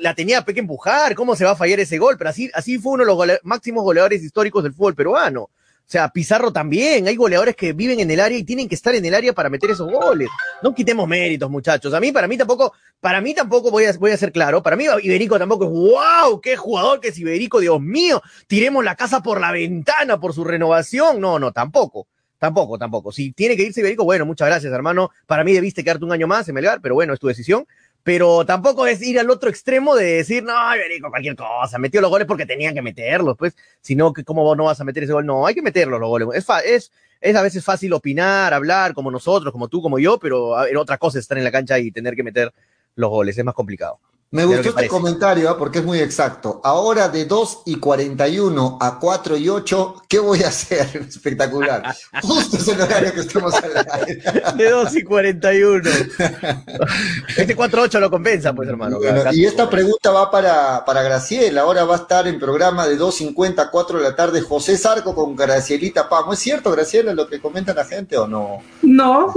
la 0.00 0.14
tenía 0.14 0.44
que 0.44 0.60
empujar, 0.60 1.14
¿cómo 1.14 1.36
se 1.36 1.44
va 1.44 1.52
a 1.52 1.56
fallar 1.56 1.80
ese 1.80 1.98
gol? 1.98 2.16
Pero 2.18 2.30
así, 2.30 2.50
así 2.54 2.78
fue 2.78 2.92
uno 2.92 3.04
de 3.04 3.26
los 3.26 3.38
máximos 3.42 3.84
goleadores 3.84 4.22
históricos 4.22 4.62
del 4.62 4.74
fútbol 4.74 4.94
peruano. 4.94 5.50
O 5.86 5.88
sea, 5.88 6.08
Pizarro 6.08 6.52
también, 6.52 7.06
hay 7.06 7.14
goleadores 7.14 7.54
que 7.54 7.72
viven 7.72 8.00
en 8.00 8.10
el 8.10 8.18
área 8.18 8.36
y 8.36 8.42
tienen 8.42 8.68
que 8.68 8.74
estar 8.74 8.92
en 8.96 9.04
el 9.04 9.14
área 9.14 9.32
para 9.32 9.48
meter 9.48 9.70
esos 9.70 9.88
goles. 9.88 10.28
No 10.60 10.74
quitemos 10.74 11.06
méritos, 11.06 11.48
muchachos. 11.48 11.94
A 11.94 12.00
mí, 12.00 12.10
para 12.10 12.26
mí 12.26 12.36
tampoco, 12.36 12.72
para 12.98 13.20
mí 13.20 13.32
tampoco 13.34 13.70
voy 13.70 13.84
a, 13.84 13.92
voy 13.92 14.10
a 14.10 14.16
ser 14.16 14.32
claro. 14.32 14.64
Para 14.64 14.74
mí 14.74 14.86
Iberico 15.04 15.38
tampoco 15.38 15.64
es, 15.66 15.70
wow, 15.70 16.40
qué 16.40 16.56
jugador 16.56 16.98
que 16.98 17.08
es 17.08 17.18
Iberico, 17.18 17.60
Dios 17.60 17.80
mío. 17.80 18.20
Tiremos 18.48 18.84
la 18.84 18.96
casa 18.96 19.22
por 19.22 19.40
la 19.40 19.52
ventana 19.52 20.18
por 20.18 20.34
su 20.34 20.42
renovación. 20.42 21.20
No, 21.20 21.38
no, 21.38 21.52
tampoco. 21.52 22.08
Tampoco, 22.36 22.78
tampoco. 22.78 23.12
Si 23.12 23.30
tiene 23.30 23.56
que 23.56 23.62
irse 23.62 23.78
Iberico, 23.78 24.02
bueno, 24.02 24.26
muchas 24.26 24.48
gracias, 24.48 24.72
hermano. 24.72 25.10
Para 25.24 25.44
mí 25.44 25.52
debiste 25.52 25.84
quedarte 25.84 26.04
un 26.04 26.10
año 26.10 26.26
más 26.26 26.48
en 26.48 26.56
Melgar, 26.56 26.80
pero 26.80 26.96
bueno, 26.96 27.14
es 27.14 27.20
tu 27.20 27.28
decisión 27.28 27.64
pero 28.06 28.46
tampoco 28.46 28.86
es 28.86 29.02
ir 29.02 29.18
al 29.18 29.28
otro 29.30 29.50
extremo 29.50 29.96
de 29.96 30.04
decir, 30.04 30.44
no, 30.44 30.54
Iberico, 30.76 31.10
cualquier 31.10 31.34
cosa, 31.34 31.76
metió 31.76 32.00
los 32.00 32.08
goles 32.08 32.28
porque 32.28 32.46
tenían 32.46 32.72
que 32.72 32.80
meterlos, 32.80 33.36
pues, 33.36 33.56
si 33.80 33.96
no, 33.96 34.12
¿cómo 34.24 34.54
no 34.54 34.66
vas 34.66 34.80
a 34.80 34.84
meter 34.84 35.02
ese 35.02 35.12
gol? 35.12 35.26
No, 35.26 35.44
hay 35.44 35.56
que 35.56 35.62
meterlos 35.62 35.98
los 35.98 36.08
goles. 36.08 36.28
Es, 36.32 36.46
es, 36.64 36.92
es 37.20 37.34
a 37.34 37.42
veces 37.42 37.64
fácil 37.64 37.92
opinar, 37.92 38.54
hablar, 38.54 38.94
como 38.94 39.10
nosotros, 39.10 39.50
como 39.50 39.66
tú, 39.66 39.82
como 39.82 39.98
yo, 39.98 40.20
pero 40.20 40.64
en 40.68 40.76
otra 40.76 40.98
cosa 40.98 41.18
es 41.18 41.24
estar 41.24 41.36
en 41.36 41.42
la 41.42 41.50
cancha 41.50 41.80
y 41.80 41.90
tener 41.90 42.14
que 42.14 42.22
meter 42.22 42.54
los 42.94 43.10
goles, 43.10 43.36
es 43.36 43.44
más 43.44 43.56
complicado. 43.56 43.98
Me 44.32 44.44
gustó 44.44 44.70
este 44.70 44.88
comentario 44.88 45.48
¿ah? 45.48 45.56
porque 45.56 45.78
es 45.78 45.84
muy 45.84 46.00
exacto. 46.00 46.60
Ahora 46.64 47.08
de 47.08 47.26
2 47.26 47.62
y 47.66 47.76
41 47.76 48.78
a 48.80 48.98
4 48.98 49.36
y 49.36 49.48
8, 49.48 50.02
¿qué 50.08 50.18
voy 50.18 50.42
a 50.42 50.48
hacer? 50.48 50.88
Espectacular. 51.08 51.94
Justo 52.22 52.56
es 52.56 52.66
el 52.66 52.80
horario 52.80 53.14
que 53.14 53.20
estamos 53.20 53.54
hablando. 53.54 53.92
De 54.56 54.70
2 54.70 54.96
y 54.96 55.04
41. 55.04 55.90
Este 57.36 57.56
4-8 57.56 58.00
lo 58.00 58.10
compensa, 58.10 58.52
pues, 58.52 58.68
hermano. 58.68 58.98
y 59.32 59.44
esta 59.44 59.68
pregunta 59.70 60.10
va 60.10 60.30
para, 60.30 60.84
para 60.84 61.02
Graciela. 61.02 61.60
Ahora 61.60 61.84
va 61.84 61.94
a 61.94 61.98
estar 61.98 62.26
en 62.26 62.38
programa 62.38 62.86
de 62.88 62.98
2.50 62.98 63.60
a 63.60 63.70
4 63.70 63.98
de 63.98 64.04
la 64.04 64.16
tarde 64.16 64.40
José 64.40 64.76
Sarco 64.76 65.14
con 65.14 65.36
Gracielita 65.36 66.08
Pamo. 66.08 66.32
¿Es 66.32 66.40
cierto, 66.40 66.72
Graciela, 66.72 67.14
lo 67.14 67.28
que 67.28 67.40
comenta 67.40 67.74
la 67.74 67.84
gente 67.84 68.16
o 68.16 68.26
no? 68.26 68.62
No. 68.82 69.32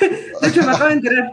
De 0.00 0.48
hecho, 0.48 0.62
me 0.62 0.72
acabo 0.72 0.86
de 0.86 0.94
enterar. 0.94 1.30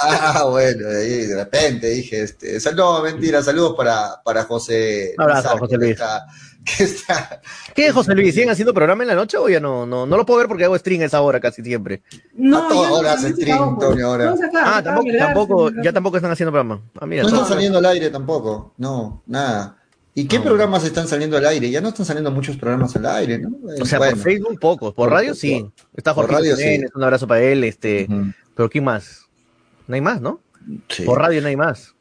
Ah, 0.00 0.44
bueno, 0.48 0.88
ahí 0.88 1.26
de 1.26 1.36
repente 1.36 1.88
dije, 1.88 2.22
este, 2.22 2.58
no, 2.74 3.02
mentira, 3.02 3.42
saludos 3.42 3.74
para, 3.76 4.20
para 4.24 4.44
José. 4.44 5.14
Un 5.18 5.24
abrazo, 5.24 5.58
José 5.58 5.76
Luis. 5.76 5.98
¿Qué 6.64 6.84
está, 6.84 7.40
¿Qué 7.74 7.86
es 7.86 7.92
José 7.92 8.14
Luis? 8.14 8.34
¿Siguen 8.34 8.50
haciendo 8.50 8.72
programa 8.72 9.02
en 9.02 9.08
la 9.08 9.14
noche 9.16 9.36
o 9.36 9.48
ya 9.48 9.58
no? 9.58 9.84
No, 9.84 10.06
no 10.06 10.16
lo 10.16 10.24
puedo 10.24 10.38
ver 10.38 10.48
porque 10.48 10.64
hago 10.64 10.78
stream 10.78 11.02
a 11.02 11.06
esa 11.06 11.20
hora 11.20 11.40
casi 11.40 11.62
siempre. 11.62 12.02
No, 12.34 12.66
a 12.66 12.68
todas 12.68 12.92
horas 12.92 13.22
stream, 13.22 13.62
Antonio, 13.62 14.06
ahora. 14.06 14.34
Ah, 14.54 14.80
tampoco, 14.82 15.08
tampoco, 15.18 15.70
ya 15.82 15.92
tampoco 15.92 16.16
están 16.16 16.30
haciendo 16.30 16.52
programa. 16.52 16.80
Ah, 17.00 17.06
mira, 17.06 17.22
no 17.22 17.28
están 17.28 17.48
saliendo 17.48 17.78
al 17.78 17.86
aire 17.86 18.10
tampoco, 18.10 18.74
no, 18.78 19.22
nada. 19.26 19.76
¿Y 20.14 20.26
qué 20.26 20.40
programas 20.40 20.84
están 20.84 21.08
saliendo 21.08 21.38
al 21.38 21.46
aire? 21.46 21.70
Ya 21.70 21.80
no 21.80 21.88
están 21.88 22.04
saliendo 22.04 22.30
muchos 22.30 22.56
programas 22.56 22.94
al 22.96 23.06
aire, 23.06 23.38
¿no? 23.38 23.50
O 23.80 23.86
sea, 23.86 23.98
por 23.98 24.16
Facebook 24.18 24.60
pocos, 24.60 24.94
por 24.94 25.10
radio 25.10 25.34
sí. 25.34 25.66
Está 25.96 26.12
Jorge 26.12 26.32
por 26.32 26.40
radio, 26.40 26.56
sí. 26.56 26.80
un 26.94 27.02
abrazo 27.02 27.26
para 27.26 27.42
él, 27.42 27.64
este, 27.64 28.06
pero 28.54 28.68
¿qué 28.68 28.80
más? 28.80 29.21
No 29.92 29.96
hay 29.96 30.00
más, 30.00 30.22
¿no? 30.22 30.40
Por 31.04 31.20
radio 31.20 31.42
no 31.42 31.48
hay 31.48 31.56
más. 31.56 31.94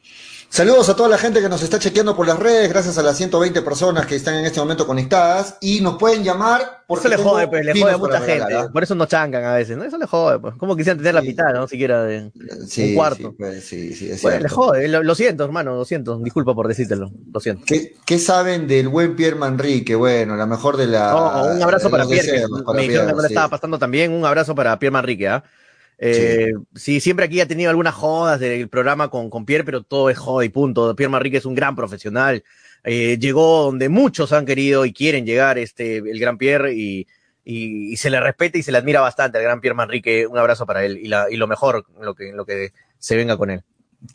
Saludos 0.48 0.88
a 0.88 0.96
toda 0.96 1.10
la 1.10 1.18
gente 1.18 1.42
que 1.42 1.50
nos 1.50 1.62
está 1.62 1.78
chequeando 1.78 2.16
por 2.16 2.26
las 2.26 2.40
redes, 2.40 2.70
gracias 2.70 2.98
a 2.98 3.04
las 3.04 3.18
120 3.18 3.62
personas 3.64 4.06
que 4.06 4.16
están 4.16 4.36
en 4.36 4.46
este 4.46 4.62
momento 4.62 4.88
conectadas 4.88 5.58
y 5.60 5.82
nos 5.82 5.98
pueden 5.98 6.24
llamar 6.24 6.84
porque 6.88 7.10
eso 7.10 7.18
le 7.18 7.22
jode, 7.22 7.48
pues, 7.50 7.66
le 7.66 7.82
jode 7.82 7.92
a 7.92 7.98
mucha 7.98 8.22
gente, 8.22 8.54
¿eh? 8.54 8.70
por 8.72 8.82
eso 8.82 8.96
nos 8.96 9.10
chancan 9.10 9.44
a 9.44 9.56
veces, 9.56 9.76
¿no? 9.76 9.84
Eso 9.84 9.98
le 9.98 10.06
jode, 10.06 10.40
pues. 10.40 10.56
¿Cómo 10.58 10.78
quisieran 10.78 11.00
tener 11.00 11.16
la 11.16 11.22
mitad, 11.22 11.54
no? 11.54 11.68
Siquiera 11.68 12.06
de 12.06 12.32
un 12.34 12.96
cuarto. 12.96 13.32
Sí, 13.32 13.36
pues, 13.38 13.66
sí, 13.66 13.94
sí, 13.94 14.10
es 14.10 14.22
bueno, 14.22 14.40
le 14.40 14.50
jode, 14.50 14.88
lo, 14.88 15.16
siento, 15.16 15.44
hermano, 15.44 15.76
lo 15.76 15.84
siento, 15.84 16.18
disculpa 16.20 16.56
por 16.56 16.70
decírtelo, 16.70 17.12
lo 17.30 17.40
siento. 17.42 17.66
¿Qué, 17.68 17.98
¿Qué, 18.06 18.20
saben 18.20 18.68
del 18.68 18.88
buen 18.88 19.18
Pierre 19.18 19.36
Manrique? 19.36 19.96
Bueno, 19.96 20.38
la 20.38 20.46
mejor 20.46 20.78
de 20.78 20.88
la... 20.88 21.54
un 21.56 21.62
abrazo 21.62 21.90
para 21.90 22.06
Pierre, 22.06 22.46
que 22.46 22.74
me 22.74 22.82
dijeron 22.84 23.08
que 23.08 23.14
no 23.14 23.22
le 23.22 23.28
estaba 23.28 23.50
pasando 23.50 23.78
también, 23.78 24.14
un 24.14 24.26
abrazo 24.26 24.56
para 24.56 24.80
Pierre 24.80 24.94
Manrique, 24.94 25.28
¿ah? 25.28 25.44
Eh, 25.44 25.50
sí. 26.76 27.00
siempre 27.00 27.26
aquí 27.26 27.40
ha 27.42 27.48
tenido 27.48 27.70
algunas 27.70 27.94
jodas 27.94 28.40
del 28.40 28.70
programa 28.70 29.10
con, 29.10 29.30
con 29.30 29.46
Pierre, 29.46 29.64
pero 29.64 29.84
todo 29.84 30.10
es 30.10 30.18
joda 30.18 30.44
y 30.46 30.50
punto. 30.50 30.96
Pierre 30.96 31.12
Marrique 31.12 31.38
es 31.38 31.46
un 31.46 31.56
gran 31.56 31.76
profesional. 31.76 32.44
Eh, 32.84 33.18
llegó 33.20 33.64
donde 33.64 33.90
muchos 33.90 34.34
han 34.34 34.46
querido 34.46 34.86
y 34.86 34.94
quieren 34.94 35.26
llegar, 35.26 35.58
este, 35.58 35.98
el 35.98 36.20
gran 36.20 36.38
Pierre, 36.38 36.74
y, 36.74 37.08
y, 37.44 37.96
se 37.98 38.10
le 38.10 38.20
respeta 38.20 38.58
y 38.58 38.64
se 38.64 38.72
le 38.72 38.80
admira 38.80 39.02
bastante 39.02 39.38
al 39.38 39.44
gran 39.44 39.62
Pierre 39.62 39.76
Manrique. 39.76 40.26
Un 40.26 40.38
abrazo 40.38 40.66
para 40.66 40.84
él 40.84 40.98
y, 40.98 41.08
la, 41.08 41.28
y 41.30 41.38
lo 41.38 41.48
mejor, 41.48 41.86
lo 42.00 42.16
que, 42.16 42.32
lo 42.32 42.46
que 42.46 42.74
se 42.98 43.16
venga 43.16 43.38
con 43.38 43.52
él. 43.52 43.64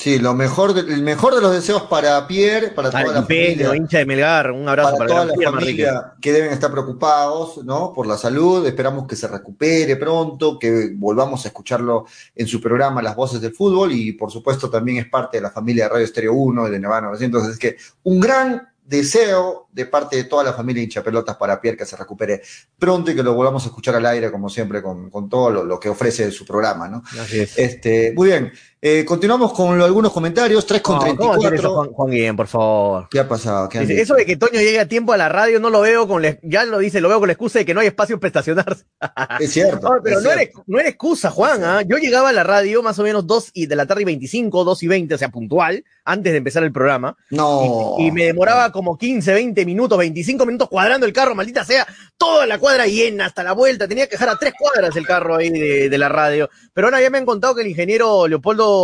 Sí, 0.00 0.18
lo 0.18 0.34
mejor 0.34 0.74
de, 0.74 0.80
el 0.80 1.02
mejor 1.02 1.36
de 1.36 1.40
los 1.40 1.52
deseos 1.52 1.82
para 1.82 2.26
Pierre, 2.26 2.70
para 2.70 2.90
toda 2.90 3.04
la 3.04 3.22
familia, 3.22 3.76
hincha 3.76 3.98
de 3.98 4.06
Melgar, 4.06 4.50
un 4.50 4.68
abrazo 4.68 4.96
para, 4.96 5.08
toda 5.08 5.24
la 5.26 5.50
familia 5.50 6.14
que 6.20 6.32
deben 6.32 6.52
estar 6.52 6.72
preocupados, 6.72 7.64
¿no? 7.64 7.92
Por 7.92 8.08
la 8.08 8.18
salud, 8.18 8.66
esperamos 8.66 9.06
que 9.06 9.14
se 9.14 9.28
recupere 9.28 9.94
pronto, 9.94 10.58
que 10.58 10.90
volvamos 10.92 11.44
a 11.44 11.48
escucharlo 11.48 12.06
en 12.34 12.48
su 12.48 12.60
programa 12.60 13.00
Las 13.00 13.14
Voces 13.14 13.40
del 13.40 13.54
Fútbol 13.54 13.92
y 13.92 14.12
por 14.12 14.32
supuesto 14.32 14.68
también 14.68 14.98
es 14.98 15.06
parte 15.06 15.36
de 15.36 15.42
la 15.42 15.50
familia 15.52 15.84
de 15.84 15.90
Radio 15.90 16.04
Estéreo 16.04 16.32
1 16.32 16.68
de 16.68 16.80
Nevada 16.80 17.02
900, 17.02 17.48
es 17.48 17.58
que 17.58 17.76
un 18.02 18.18
gran 18.18 18.68
deseo 18.86 19.68
de 19.72 19.86
parte 19.86 20.16
de 20.16 20.24
toda 20.24 20.44
la 20.44 20.52
familia 20.52 20.82
hincha 20.82 21.02
pelotas 21.02 21.36
para 21.36 21.60
Pierre 21.60 21.76
que 21.76 21.86
se 21.86 21.96
recupere 21.96 22.42
pronto 22.78 23.10
y 23.10 23.16
que 23.16 23.22
lo 23.22 23.34
volvamos 23.34 23.64
a 23.64 23.66
escuchar 23.66 23.96
al 23.96 24.06
aire, 24.06 24.30
como 24.30 24.48
siempre, 24.48 24.82
con, 24.82 25.10
con 25.10 25.28
todo 25.28 25.50
lo, 25.50 25.64
lo, 25.64 25.80
que 25.80 25.88
ofrece 25.88 26.30
su 26.30 26.44
programa, 26.46 26.88
¿no? 26.88 27.02
Así 27.20 27.40
es. 27.40 27.58
Este, 27.58 28.12
muy 28.14 28.28
bien. 28.28 28.52
Eh, 28.88 29.04
continuamos 29.04 29.52
con 29.52 29.82
algunos 29.82 30.12
comentarios, 30.12 30.64
3 30.64 30.80
con 30.80 31.00
34. 31.00 31.74
Juan, 31.74 31.88
Juan 31.88 32.08
Guillén, 32.08 32.36
por 32.36 32.46
favor. 32.46 33.08
¿Qué 33.10 33.18
ha 33.18 33.26
pasado? 33.26 33.68
¿Qué 33.68 33.80
eso 33.80 34.14
de 34.14 34.24
que 34.24 34.36
Toño 34.36 34.60
llegue 34.60 34.78
a 34.78 34.86
tiempo 34.86 35.12
a 35.12 35.16
la 35.16 35.28
radio, 35.28 35.58
no 35.58 35.70
lo 35.70 35.80
veo 35.80 36.06
con, 36.06 36.22
ya 36.44 36.64
lo 36.64 36.78
dice, 36.78 37.00
lo 37.00 37.08
veo 37.08 37.18
con 37.18 37.26
la 37.26 37.32
excusa 37.32 37.58
de 37.58 37.64
que 37.64 37.74
no 37.74 37.80
hay 37.80 37.88
espacio 37.88 38.20
para 38.20 38.28
estacionarse. 38.28 38.84
Es 39.40 39.52
cierto. 39.52 39.92
no, 39.92 40.00
pero 40.04 40.18
es 40.18 40.24
no, 40.24 40.30
cierto. 40.30 40.58
Era, 40.58 40.64
no 40.68 40.78
era 40.78 40.88
excusa, 40.88 41.30
Juan. 41.32 41.64
¿ah? 41.64 41.82
Yo 41.82 41.96
llegaba 41.96 42.28
a 42.28 42.32
la 42.32 42.44
radio 42.44 42.80
más 42.80 42.96
o 43.00 43.02
menos 43.02 43.26
2 43.26 43.50
y 43.54 43.66
de 43.66 43.74
la 43.74 43.86
tarde 43.86 44.02
y 44.02 44.04
25, 44.04 44.62
2 44.62 44.82
y 44.84 44.86
20, 44.86 45.14
o 45.16 45.18
sea, 45.18 45.30
puntual, 45.30 45.84
antes 46.04 46.30
de 46.30 46.38
empezar 46.38 46.62
el 46.62 46.70
programa. 46.70 47.16
No. 47.30 47.96
Y, 47.98 48.06
y 48.06 48.12
me 48.12 48.26
demoraba 48.26 48.70
como 48.70 48.96
15, 48.96 49.34
20 49.34 49.66
minutos, 49.66 49.98
25 49.98 50.46
minutos 50.46 50.68
cuadrando 50.68 51.06
el 51.06 51.12
carro, 51.12 51.34
maldita 51.34 51.64
sea, 51.64 51.88
toda 52.16 52.46
la 52.46 52.58
cuadra 52.58 52.86
llena 52.86 53.26
hasta 53.26 53.42
la 53.42 53.52
vuelta. 53.52 53.88
Tenía 53.88 54.06
que 54.06 54.12
dejar 54.12 54.28
a 54.28 54.38
tres 54.38 54.54
cuadras 54.56 54.94
el 54.94 55.06
carro 55.06 55.34
ahí 55.34 55.50
de, 55.50 55.88
de 55.88 55.98
la 55.98 56.08
radio. 56.08 56.48
Pero 56.72 56.86
ahora 56.86 57.00
ya 57.00 57.10
me 57.10 57.18
han 57.18 57.26
contado 57.26 57.56
que 57.56 57.62
el 57.62 57.68
ingeniero 57.68 58.28
Leopoldo 58.28 58.75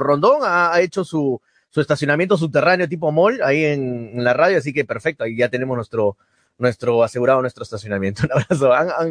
Rondón 0.00 0.40
ha, 0.42 0.80
hecho 0.80 1.04
su, 1.04 1.40
su, 1.70 1.80
estacionamiento 1.80 2.36
subterráneo 2.36 2.88
tipo 2.88 3.12
mall 3.12 3.40
ahí 3.42 3.64
en, 3.64 4.24
la 4.24 4.32
radio, 4.32 4.58
así 4.58 4.72
que 4.72 4.84
perfecto, 4.84 5.24
ahí 5.24 5.36
ya 5.36 5.48
tenemos 5.48 5.76
nuestro, 5.76 6.16
nuestro 6.58 7.02
asegurado 7.02 7.40
nuestro 7.40 7.62
estacionamiento. 7.62 8.22
Un 8.26 8.32
abrazo. 8.32 8.70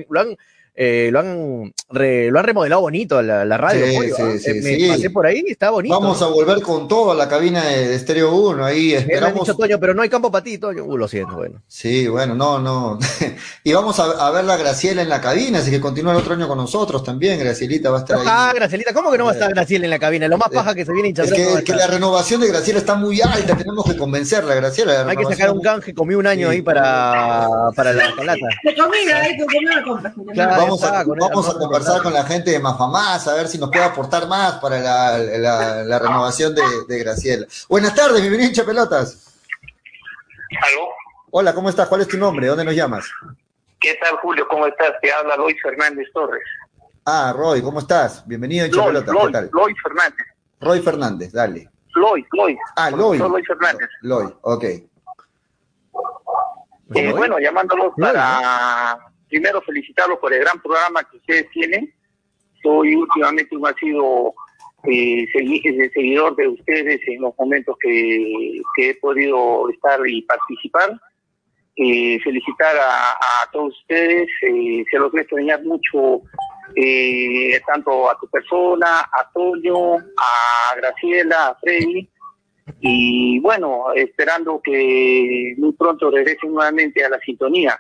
Lo 0.10 0.20
han 0.20 0.38
eh, 0.82 1.10
lo, 1.12 1.20
han 1.20 1.74
re, 1.90 2.32
lo 2.32 2.40
han 2.40 2.46
remodelado 2.46 2.80
bonito 2.80 3.22
la, 3.22 3.44
la 3.44 3.58
radio. 3.58 3.86
Sí, 3.86 3.96
pollo, 3.98 4.16
sí, 4.16 4.22
¿eh? 4.22 4.40
sí, 4.40 4.54
me 4.62 4.76
sí. 4.78 4.88
pasé 4.88 5.10
por 5.10 5.26
ahí, 5.26 5.44
está 5.46 5.72
bonito. 5.72 6.00
Vamos 6.00 6.22
a 6.22 6.28
volver 6.28 6.62
con 6.62 6.88
todo 6.88 7.12
a 7.12 7.16
la 7.16 7.28
cabina 7.28 7.66
de, 7.66 7.90
de 7.90 7.96
Estéreo 7.96 8.34
1, 8.34 8.64
ahí 8.64 8.92
Me 8.92 8.96
han 8.96 9.02
esperamos. 9.02 9.40
dicho, 9.46 9.58
Toño, 9.58 9.78
pero 9.78 9.94
no 9.94 10.04
hay 10.04 10.08
campo 10.10 10.32
para 10.32 10.42
ti, 10.42 10.58
Toño. 10.58 10.86
Uh, 10.86 10.96
lo 10.96 11.10
siento, 11.10 11.36
bueno. 11.36 11.62
Sí, 11.68 12.08
bueno, 12.08 12.34
no, 12.34 12.60
no. 12.60 12.98
y 13.66 13.74
vamos 13.74 14.00
a, 14.00 14.06
a 14.26 14.32
ver 14.32 14.46
la 14.46 14.56
Graciela 14.56 15.02
en 15.02 15.10
la 15.10 15.20
cabina, 15.20 15.60
así 15.60 15.70
que 15.70 15.82
continúa 15.82 16.14
el 16.14 16.20
otro 16.20 16.34
año 16.34 16.48
con 16.48 16.58
nosotros 16.58 17.04
también. 17.04 17.38
Gracielita 17.40 17.90
va 17.90 17.98
a 17.98 18.00
estar 18.00 18.18
ahí. 18.20 18.26
Ah, 18.26 18.54
Gracielita, 18.56 18.94
¿cómo 18.94 19.12
que 19.12 19.18
no 19.18 19.26
va 19.26 19.32
a 19.32 19.34
estar 19.34 19.54
Graciela 19.54 19.84
en 19.84 19.90
la 19.92 20.00
cabina? 20.00 20.30
Lo 20.30 20.38
más 20.38 20.48
paja 20.50 20.74
que 20.74 20.86
se 20.86 20.94
viene 20.94 21.10
Es 21.10 21.20
hinchando. 21.20 21.58
que, 21.58 21.64
que 21.66 21.74
la 21.76 21.88
renovación 21.88 22.40
de 22.40 22.48
Graciela 22.48 22.80
está 22.80 22.96
muy 22.96 23.20
alta, 23.20 23.58
tenemos 23.58 23.84
que 23.86 23.98
convencerla, 23.98 24.56
Graciela. 24.56 25.04
la 25.04 25.12
Hay 25.12 25.18
que 25.18 25.26
sacar 25.26 25.52
un 25.52 25.60
canje, 25.62 25.94
comí 25.94 26.16
un 26.16 26.26
año 26.26 26.48
ahí 26.50 26.62
para, 26.62 27.46
para 27.76 27.92
la 27.92 28.16
colata. 28.16 28.46
De 28.64 28.76
comida, 28.76 29.20
hay 29.22 29.36
que 29.36 29.44
comer 29.46 29.84
compras. 29.84 30.14
Claro. 30.34 30.69
Vamos, 30.70 30.84
a, 30.84 31.04
con 31.04 31.18
vamos 31.18 31.48
esa- 31.48 31.56
a 31.58 31.60
conversar 31.60 32.04
con 32.04 32.14
la 32.14 32.24
gente 32.24 32.52
de 32.52 32.60
Mafamás, 32.60 33.28
a 33.28 33.34
ver 33.34 33.48
si 33.48 33.58
nos 33.58 33.70
puede 33.70 33.84
aportar 33.86 34.28
más 34.28 34.54
para 34.56 34.80
la, 34.80 35.18
la- 35.18 35.84
la 35.84 36.00
renovación 36.00 36.54
de, 36.54 36.62
de 36.88 37.00
Graciela. 37.00 37.48
Buenas 37.68 37.96
tardes, 37.96 38.22
bienvenido 38.22 38.50
hincha 38.50 38.64
pelotas. 38.66 39.26
¿Aló? 40.52 40.90
Hola, 41.32 41.54
¿cómo 41.54 41.70
estás? 41.70 41.88
¿Cuál 41.88 42.02
es 42.02 42.08
tu 42.08 42.18
nombre? 42.18 42.48
¿Dónde 42.48 42.66
nos 42.66 42.76
llamas? 42.76 43.10
¿Qué 43.80 43.96
tal, 44.02 44.18
Julio? 44.18 44.48
¿Cómo 44.48 44.68
estás? 44.68 44.92
Te 45.02 45.12
habla 45.12 45.36
Lois 45.38 45.58
Fernández 45.62 46.08
Torres. 46.14 46.44
Ah, 47.06 47.34
Roy, 47.36 47.62
¿cómo 47.62 47.80
estás? 47.80 48.26
Bienvenido 48.28 48.66
hincha 48.66 48.78
Lois, 48.78 49.04
pelotas. 49.04 49.26
¿Qué 49.26 49.32
tal? 49.32 49.50
Lois 49.54 49.76
Fernández. 49.82 50.26
Roy 50.60 50.80
Fernández, 50.82 51.32
dale. 51.32 51.70
Lois, 51.96 52.26
Lois. 52.34 52.58
Ah, 52.76 52.92
Loy. 52.92 53.18
Lois 53.18 53.48
Fernández. 53.48 53.90
Loy, 54.02 54.36
ok. 54.42 54.64
Eh, 56.96 57.14
bueno, 57.16 57.38
llamándolos 57.40 57.94
para 58.00 58.98
primero 59.30 59.62
felicitarlos 59.62 60.20
por 60.20 60.34
el 60.34 60.40
gran 60.40 60.62
programa 60.62 61.04
que 61.04 61.18
ustedes 61.18 61.50
tienen. 61.52 61.94
Soy 62.62 62.96
últimamente 62.96 63.56
un 63.56 63.66
ha 63.66 63.74
sido 63.74 64.34
eh, 64.84 65.24
eh, 65.34 65.92
seguidor 65.94 66.36
de 66.36 66.48
ustedes 66.48 67.02
en 67.08 67.22
los 67.22 67.34
momentos 67.38 67.76
que, 67.80 68.62
he 68.78 68.96
podido 68.96 69.70
estar 69.70 70.00
y 70.08 70.22
participar. 70.24 71.00
Eh, 71.76 72.20
felicitar 72.22 72.76
a, 72.76 73.50
todos 73.54 73.74
ustedes, 73.80 74.28
eh, 74.42 74.84
se 74.92 75.00
los 75.00 75.12
voy 75.12 75.20
a 75.20 75.22
extrañar 75.22 75.64
mucho, 75.64 76.22
tanto 77.66 78.12
a 78.12 78.18
tu 78.20 78.28
persona, 78.28 79.00
a 79.00 79.32
Toño, 79.34 79.96
a 79.96 80.76
Graciela, 80.76 81.48
a 81.48 81.56
Freddy, 81.56 82.10
y 82.82 83.40
bueno, 83.40 83.86
esperando 83.96 84.62
que 84.62 85.56
muy 85.58 85.72
pronto 85.74 86.12
regresen 86.12 86.54
nuevamente 86.54 87.04
a 87.04 87.10
la 87.10 87.20
sintonía. 87.20 87.80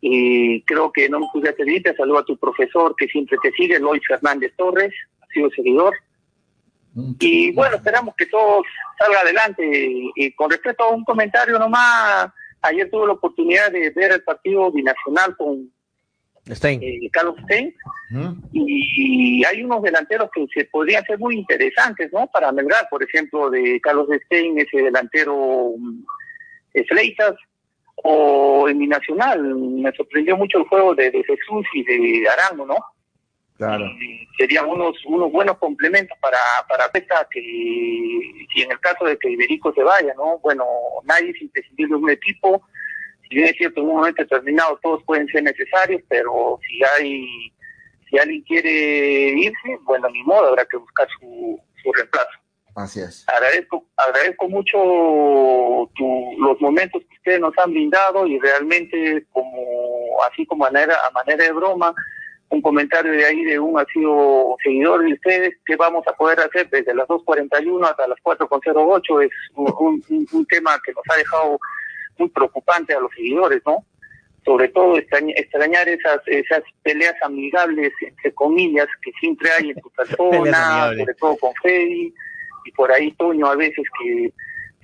Y 0.00 0.62
creo 0.62 0.92
que 0.92 1.08
no 1.08 1.20
me 1.20 1.26
bien, 1.64 1.82
te 1.82 1.94
saludo 1.94 2.18
a 2.18 2.24
tu 2.24 2.36
profesor 2.36 2.94
que 2.96 3.06
siempre 3.08 3.36
te 3.42 3.50
sigue, 3.52 3.78
Lois 3.78 4.02
Fernández 4.06 4.52
Torres, 4.56 4.94
ha 5.20 5.26
sido 5.26 5.50
seguidor. 5.50 5.94
Y 7.20 7.52
bueno, 7.52 7.76
esperamos 7.76 8.14
que 8.16 8.26
todo 8.26 8.62
salga 8.98 9.20
adelante. 9.20 9.64
Y, 9.64 10.10
y 10.16 10.32
con 10.32 10.50
respecto 10.50 10.84
a 10.84 10.90
un 10.90 11.04
comentario 11.04 11.58
nomás, 11.58 12.30
ayer 12.62 12.90
tuve 12.90 13.06
la 13.06 13.12
oportunidad 13.12 13.70
de 13.70 13.90
ver 13.90 14.12
el 14.12 14.22
partido 14.22 14.70
binacional 14.72 15.36
con 15.36 15.70
Stein. 16.54 16.82
eh, 16.82 17.10
Carlos 17.12 17.36
Stein 17.44 17.74
y 18.52 19.44
hay 19.44 19.62
unos 19.62 19.82
delanteros 19.82 20.30
que 20.34 20.46
se 20.54 20.64
podrían 20.66 21.04
ser 21.04 21.18
muy 21.18 21.36
interesantes, 21.36 22.10
¿no? 22.12 22.26
Para 22.28 22.52
Melgar, 22.52 22.88
por 22.88 23.02
ejemplo, 23.02 23.50
de 23.50 23.80
Carlos 23.82 24.08
Stein, 24.24 24.58
ese 24.58 24.82
delantero 24.82 25.72
eh, 26.74 26.84
Fleitas, 26.86 27.34
o 28.04 28.68
en 28.68 28.78
mi 28.78 28.86
nacional, 28.86 29.42
me 29.42 29.92
sorprendió 29.92 30.36
mucho 30.36 30.58
el 30.58 30.64
juego 30.64 30.94
de, 30.94 31.10
de 31.10 31.24
Jesús 31.24 31.66
y 31.74 31.82
de 31.84 32.28
Arango, 32.28 32.66
¿no? 32.66 32.76
Claro. 33.56 33.86
Y 34.00 34.26
serían 34.38 34.68
unos 34.68 34.96
unos 35.04 35.32
buenos 35.32 35.58
complementos 35.58 36.16
para 36.20 36.38
para 36.68 36.90
Pesta 36.92 37.26
que 37.28 37.40
si 37.40 38.62
en 38.62 38.70
el 38.70 38.78
caso 38.78 39.04
de 39.04 39.18
que 39.18 39.30
Iberico 39.30 39.72
se 39.74 39.82
vaya, 39.82 40.14
¿no? 40.14 40.38
Bueno, 40.38 40.64
nadie 41.04 41.30
es 41.30 41.42
imprescindible 41.42 41.96
de 41.96 42.02
un 42.02 42.10
equipo. 42.10 42.62
Si 43.28 43.34
bien 43.34 43.48
es 43.48 43.56
cierto, 43.56 43.80
en 43.80 43.88
un 43.88 43.96
momento 43.96 44.22
determinado 44.22 44.78
todos 44.80 45.02
pueden 45.04 45.26
ser 45.28 45.42
necesarios, 45.42 46.02
pero 46.08 46.60
si 46.66 46.80
hay 46.84 47.52
si 48.08 48.18
alguien 48.18 48.42
quiere 48.42 49.30
irse, 49.38 49.78
bueno, 49.82 50.08
ni 50.08 50.22
modo, 50.22 50.48
habrá 50.48 50.64
que 50.64 50.76
buscar 50.76 51.08
su, 51.18 51.60
su 51.82 51.92
reemplazo. 51.92 52.38
Así 52.78 53.00
es. 53.00 53.24
Agradezco, 53.28 53.84
agradezco 53.96 54.48
mucho 54.48 54.78
tu- 55.94 56.32
los 56.38 56.60
momentos 56.60 57.02
que 57.08 57.16
ustedes 57.16 57.40
nos 57.40 57.56
han 57.58 57.72
brindado 57.72 58.26
y 58.26 58.38
realmente 58.38 59.26
como 59.32 60.22
así 60.30 60.46
como 60.46 60.64
a 60.66 60.70
manera, 60.70 60.94
a 61.06 61.10
manera 61.10 61.44
de 61.44 61.52
broma, 61.52 61.94
un 62.50 62.62
comentario 62.62 63.12
de 63.12 63.24
ahí 63.26 63.44
de 63.44 63.58
un 63.58 63.78
ha 63.78 63.84
sido 63.92 64.56
seguidor 64.62 65.04
de 65.04 65.12
ustedes, 65.12 65.54
¿qué 65.66 65.76
vamos 65.76 66.06
a 66.06 66.12
poder 66.14 66.40
hacer 66.40 66.68
desde 66.70 66.94
las 66.94 67.06
2.41 67.08 67.84
hasta 67.86 68.06
las 68.08 68.18
4.08? 68.22 69.22
Es 69.24 69.30
un, 69.54 70.02
un- 70.08 70.26
un 70.32 70.46
tema 70.46 70.78
que 70.84 70.92
nos 70.92 71.04
ha 71.12 71.16
dejado 71.18 71.58
muy 72.16 72.28
preocupante 72.30 72.94
a 72.94 73.00
los 73.00 73.10
seguidores, 73.14 73.60
¿no? 73.66 73.84
Sobre 74.44 74.68
todo 74.68 74.96
extrañ- 74.96 75.34
extrañar 75.36 75.88
esas 75.88 76.20
esas 76.26 76.62
peleas 76.82 77.14
amigables, 77.22 77.92
entre 78.00 78.32
comillas, 78.32 78.86
que 79.02 79.10
siempre 79.20 79.50
hay 79.58 79.70
en 79.70 79.80
tu 79.80 79.90
persona, 79.96 80.90
sobre 80.96 81.14
todo 81.14 81.36
con 81.36 81.52
Freddy, 81.60 82.14
y 82.64 82.72
por 82.72 82.92
ahí 82.92 83.12
Toño 83.12 83.46
a 83.46 83.56
veces 83.56 83.84
que 84.00 84.32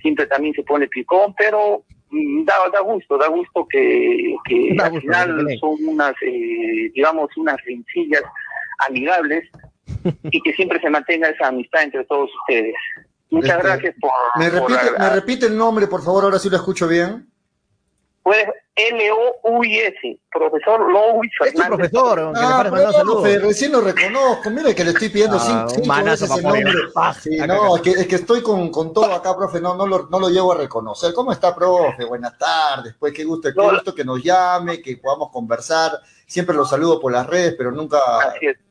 siempre 0.01 0.27
también 0.27 0.53
se 0.53 0.63
pone 0.63 0.87
picón, 0.87 1.33
pero 1.37 1.83
mm, 2.09 2.45
da, 2.45 2.53
da 2.71 2.81
gusto, 2.81 3.17
da 3.17 3.27
gusto 3.27 3.67
que, 3.69 4.35
que 4.45 4.75
Da 4.75 4.85
al 4.85 4.91
gusto, 4.91 5.01
final 5.01 5.57
son 5.59 5.75
unas, 5.87 6.13
eh, 6.21 6.91
digamos, 6.93 7.35
unas 7.37 7.57
rencillas 7.65 8.23
amigables 8.87 9.49
y 10.31 10.41
que 10.41 10.53
siempre 10.53 10.79
se 10.79 10.89
mantenga 10.89 11.29
esa 11.29 11.47
amistad 11.47 11.83
entre 11.83 12.03
todos 12.05 12.29
ustedes. 12.41 12.75
Muchas 13.31 13.57
este, 13.57 13.67
gracias 13.67 13.95
por... 13.99 14.11
¿Me 14.37 14.49
repite, 14.49 14.99
¿Me 14.99 15.09
repite 15.09 15.45
el 15.47 15.57
nombre, 15.57 15.87
por 15.87 16.03
favor? 16.03 16.25
Ahora 16.25 16.39
sí 16.39 16.49
lo 16.49 16.57
escucho 16.57 16.87
bien. 16.87 17.27
Pues 18.25 18.43
L-O-U-I-S, 18.75 20.19
profesor 20.31 20.91
Louis 20.91 21.31
Fernández. 21.37 21.91
profesor, 21.91 22.33
ah, 22.35 22.67
profe, 23.03 23.37
recién 23.37 23.71
lo 23.71 23.81
reconozco. 23.81 24.49
Mire 24.49 24.73
que 24.73 24.83
le 24.83 24.89
estoy 24.89 25.09
pidiendo 25.09 25.37
ah, 25.39 25.67
cinco, 25.69 26.03
veces 26.03 26.31
el 26.31 26.41
nombre. 26.41 26.73
Sí, 27.21 27.37
no, 27.47 27.75
es 27.75 27.83
que, 27.83 27.91
es 27.91 28.07
que 28.07 28.15
estoy 28.15 28.41
con, 28.41 28.71
con, 28.71 28.93
todo 28.93 29.13
acá, 29.13 29.37
profe, 29.37 29.61
no, 29.61 29.75
no, 29.75 29.85
lo, 29.85 30.07
no 30.09 30.19
lo 30.19 30.29
llevo 30.29 30.53
a 30.53 30.57
reconocer. 30.57 31.13
¿Cómo 31.13 31.31
está, 31.31 31.53
profe? 31.53 32.03
Buenas 32.03 32.35
tardes, 32.35 32.95
pues 32.97 33.13
qué 33.13 33.23
gusto, 33.23 33.53
qué 33.53 33.61
gusto 33.61 33.93
que 33.93 34.03
nos 34.03 34.23
llame, 34.23 34.81
que 34.81 34.97
podamos 34.97 35.29
conversar. 35.29 35.91
Siempre 36.25 36.55
lo 36.55 36.65
saludo 36.65 36.99
por 36.99 37.11
las 37.11 37.27
redes, 37.27 37.53
pero 37.55 37.71
nunca... 37.71 37.99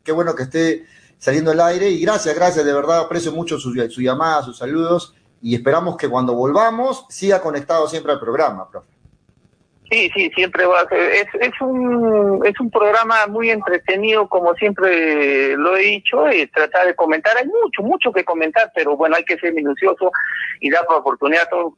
Qué 0.03 0.11
bueno 0.11 0.35
que 0.35 0.43
esté 0.43 0.85
saliendo 1.17 1.53
al 1.53 1.61
aire 1.61 1.89
y 1.89 2.01
gracias, 2.01 2.35
gracias, 2.35 2.65
de 2.65 2.73
verdad 2.73 3.03
aprecio 3.03 3.31
mucho 3.31 3.61
su, 3.61 3.73
su 3.89 4.01
llamada, 4.01 4.43
sus 4.43 4.59
saludos 4.59 5.15
y 5.41 5.55
esperamos 5.55 5.97
que 5.97 6.09
cuando 6.09 6.35
volvamos 6.35 7.07
siga 7.09 7.41
conectado 7.41 7.87
siempre 7.87 8.11
al 8.11 8.19
programa, 8.19 8.69
profe. 8.69 8.94
Sí, 9.91 10.11
sí, 10.15 10.31
siempre 10.35 10.65
va 10.65 10.81
a 10.81 10.89
ser. 10.89 10.99
Es, 10.99 11.27
es, 11.41 11.61
un, 11.61 12.41
es 12.47 12.59
un 12.59 12.71
programa 12.71 13.27
muy 13.27 13.51
entretenido, 13.51 14.27
como 14.29 14.55
siempre 14.55 15.57
lo 15.57 15.77
he 15.77 15.83
dicho, 15.83 16.31
y 16.33 16.47
tratar 16.47 16.87
de 16.87 16.95
comentar. 16.95 17.37
Hay 17.37 17.47
mucho, 17.47 17.83
mucho 17.83 18.11
que 18.11 18.25
comentar, 18.25 18.73
pero 18.75 18.97
bueno, 18.97 19.17
hay 19.17 19.25
que 19.25 19.39
ser 19.39 19.53
minucioso 19.53 20.11
y 20.61 20.71
dar 20.71 20.85
la 20.89 20.97
oportunidad 20.97 21.43
a, 21.43 21.49
todos 21.51 21.75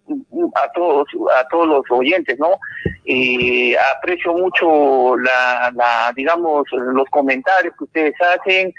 a, 0.54 0.72
todos, 0.72 1.08
a 1.36 1.48
todos 1.48 1.66
los 1.66 1.82
oyentes, 1.90 2.38
¿no? 2.38 2.58
Y 3.04 3.74
aprecio 3.96 4.32
mucho, 4.34 5.16
la, 5.16 5.72
la 5.74 6.12
digamos, 6.14 6.64
los 6.70 7.08
comentarios 7.10 7.74
que 7.76 7.84
ustedes 7.84 8.14
hacen. 8.20 8.72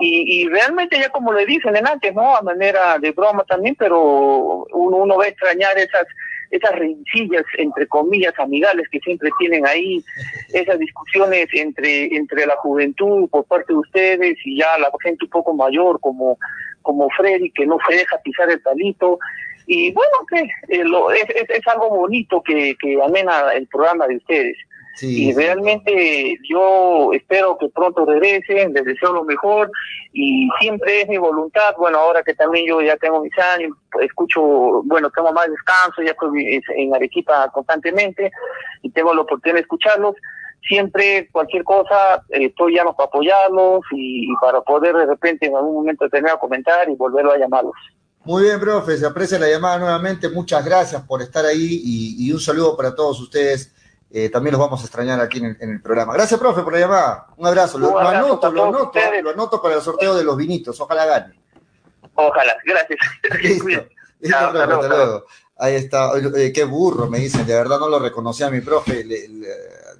Y, 0.00 0.42
y, 0.42 0.48
realmente 0.48 0.98
ya 0.98 1.10
como 1.10 1.32
le 1.32 1.44
dicen 1.44 1.76
en 1.76 1.86
antes, 1.86 2.14
¿no? 2.14 2.34
A 2.34 2.42
manera 2.42 2.98
de 2.98 3.12
broma 3.12 3.44
también, 3.44 3.76
pero 3.78 4.64
uno, 4.72 4.96
uno 4.96 5.18
va 5.18 5.24
a 5.24 5.28
extrañar 5.28 5.76
esas 5.78 6.06
esas 6.52 6.72
rencillas, 6.72 7.44
entre 7.58 7.88
comillas, 7.88 8.34
amigables 8.38 8.88
que 8.90 9.00
siempre 9.00 9.30
tienen 9.38 9.66
ahí, 9.66 10.04
esas 10.52 10.78
discusiones 10.78 11.48
entre, 11.52 12.14
entre 12.14 12.46
la 12.46 12.56
juventud 12.56 13.28
por 13.30 13.44
parte 13.46 13.72
de 13.72 13.78
ustedes 13.78 14.38
y 14.44 14.58
ya 14.58 14.78
la 14.78 14.90
gente 15.02 15.24
un 15.24 15.30
poco 15.30 15.54
mayor 15.54 15.98
como, 16.00 16.38
como 16.82 17.08
Freddy, 17.16 17.50
que 17.50 17.66
no 17.66 17.78
se 17.88 17.96
deja 17.96 18.18
pisar 18.18 18.50
el 18.50 18.60
palito. 18.60 19.18
Y 19.66 19.92
bueno, 19.92 20.12
que 20.28 20.40
eh, 20.76 20.84
es, 21.34 21.50
es, 21.50 21.66
algo 21.68 21.88
bonito 21.88 22.42
que, 22.42 22.76
que 22.80 23.02
amena 23.02 23.52
el 23.54 23.66
programa 23.68 24.06
de 24.06 24.16
ustedes 24.16 24.56
y 25.00 25.32
realmente 25.32 26.36
yo 26.48 27.12
espero 27.12 27.56
que 27.58 27.68
pronto 27.70 28.04
regresen, 28.04 28.74
les 28.74 28.84
deseo 28.84 29.12
lo 29.12 29.24
mejor 29.24 29.70
y 30.12 30.48
siempre 30.60 31.02
es 31.02 31.08
mi 31.08 31.16
voluntad, 31.16 31.74
bueno, 31.78 31.98
ahora 31.98 32.22
que 32.22 32.34
también 32.34 32.66
yo 32.66 32.80
ya 32.82 32.96
tengo 32.96 33.22
mis 33.22 33.36
años, 33.38 33.72
escucho, 34.00 34.82
bueno, 34.84 35.10
tengo 35.10 35.32
más 35.32 35.48
descanso, 35.48 36.02
ya 36.02 36.10
estoy 36.10 36.60
en 36.76 36.94
Arequipa 36.94 37.50
constantemente 37.52 38.30
y 38.82 38.90
tengo 38.90 39.14
la 39.14 39.22
oportunidad 39.22 39.56
de 39.56 39.62
escucharlos, 39.62 40.14
siempre 40.68 41.28
cualquier 41.32 41.64
cosa 41.64 42.22
eh, 42.28 42.46
estoy 42.46 42.74
llamo 42.74 42.94
para 42.94 43.08
apoyarlos 43.08 43.80
y, 43.92 44.28
para 44.40 44.60
poder 44.60 44.94
de 44.94 45.06
repente 45.06 45.46
en 45.46 45.56
algún 45.56 45.74
momento 45.74 46.08
tener 46.08 46.30
a 46.30 46.38
comentar 46.38 46.88
y 46.88 46.94
volverlo 46.94 47.32
a 47.32 47.38
llamarlos. 47.38 47.74
Muy 48.24 48.44
bien, 48.44 48.60
profe, 48.60 48.96
se 48.96 49.06
aprecia 49.06 49.38
la 49.38 49.48
llamada 49.48 49.78
nuevamente, 49.78 50.28
muchas 50.28 50.64
gracias 50.64 51.02
por 51.02 51.22
estar 51.22 51.44
ahí 51.44 51.82
y 51.82 52.30
un 52.30 52.38
saludo 52.38 52.76
para 52.76 52.94
todos 52.94 53.20
ustedes 53.20 53.74
eh, 54.14 54.28
también 54.28 54.52
los 54.52 54.60
vamos 54.60 54.82
a 54.82 54.84
extrañar 54.84 55.20
aquí 55.20 55.38
en 55.38 55.56
el, 55.58 55.80
programa. 55.80 56.12
Gracias, 56.12 56.38
profe, 56.38 56.62
por 56.62 56.74
la 56.74 56.80
llamada. 56.80 57.26
Un 57.36 57.46
abrazo. 57.46 57.78
Lo, 57.78 57.98
anoto, 57.98 58.52
lo 58.52 58.64
anoto, 58.64 58.98
lo 59.22 59.30
anoto 59.30 59.62
para 59.62 59.76
el 59.76 59.80
sorteo 59.80 60.14
de 60.14 60.22
los 60.22 60.36
vinitos. 60.36 60.78
Ojalá 60.80 61.06
gane. 61.06 61.40
Ojalá, 62.14 62.54
gracias. 62.62 62.98
Listo. 64.20 64.36
hasta 64.36 64.66
luego. 64.66 65.24
Ahí 65.56 65.76
está. 65.76 66.10
Eh, 66.36 66.52
qué 66.52 66.64
burro, 66.64 67.08
me 67.08 67.20
dicen. 67.20 67.46
De 67.46 67.54
verdad 67.54 67.78
no 67.78 67.88
lo 67.88 67.98
reconocía 67.98 68.48
a 68.48 68.50
mi 68.50 68.60
profe 68.60 69.06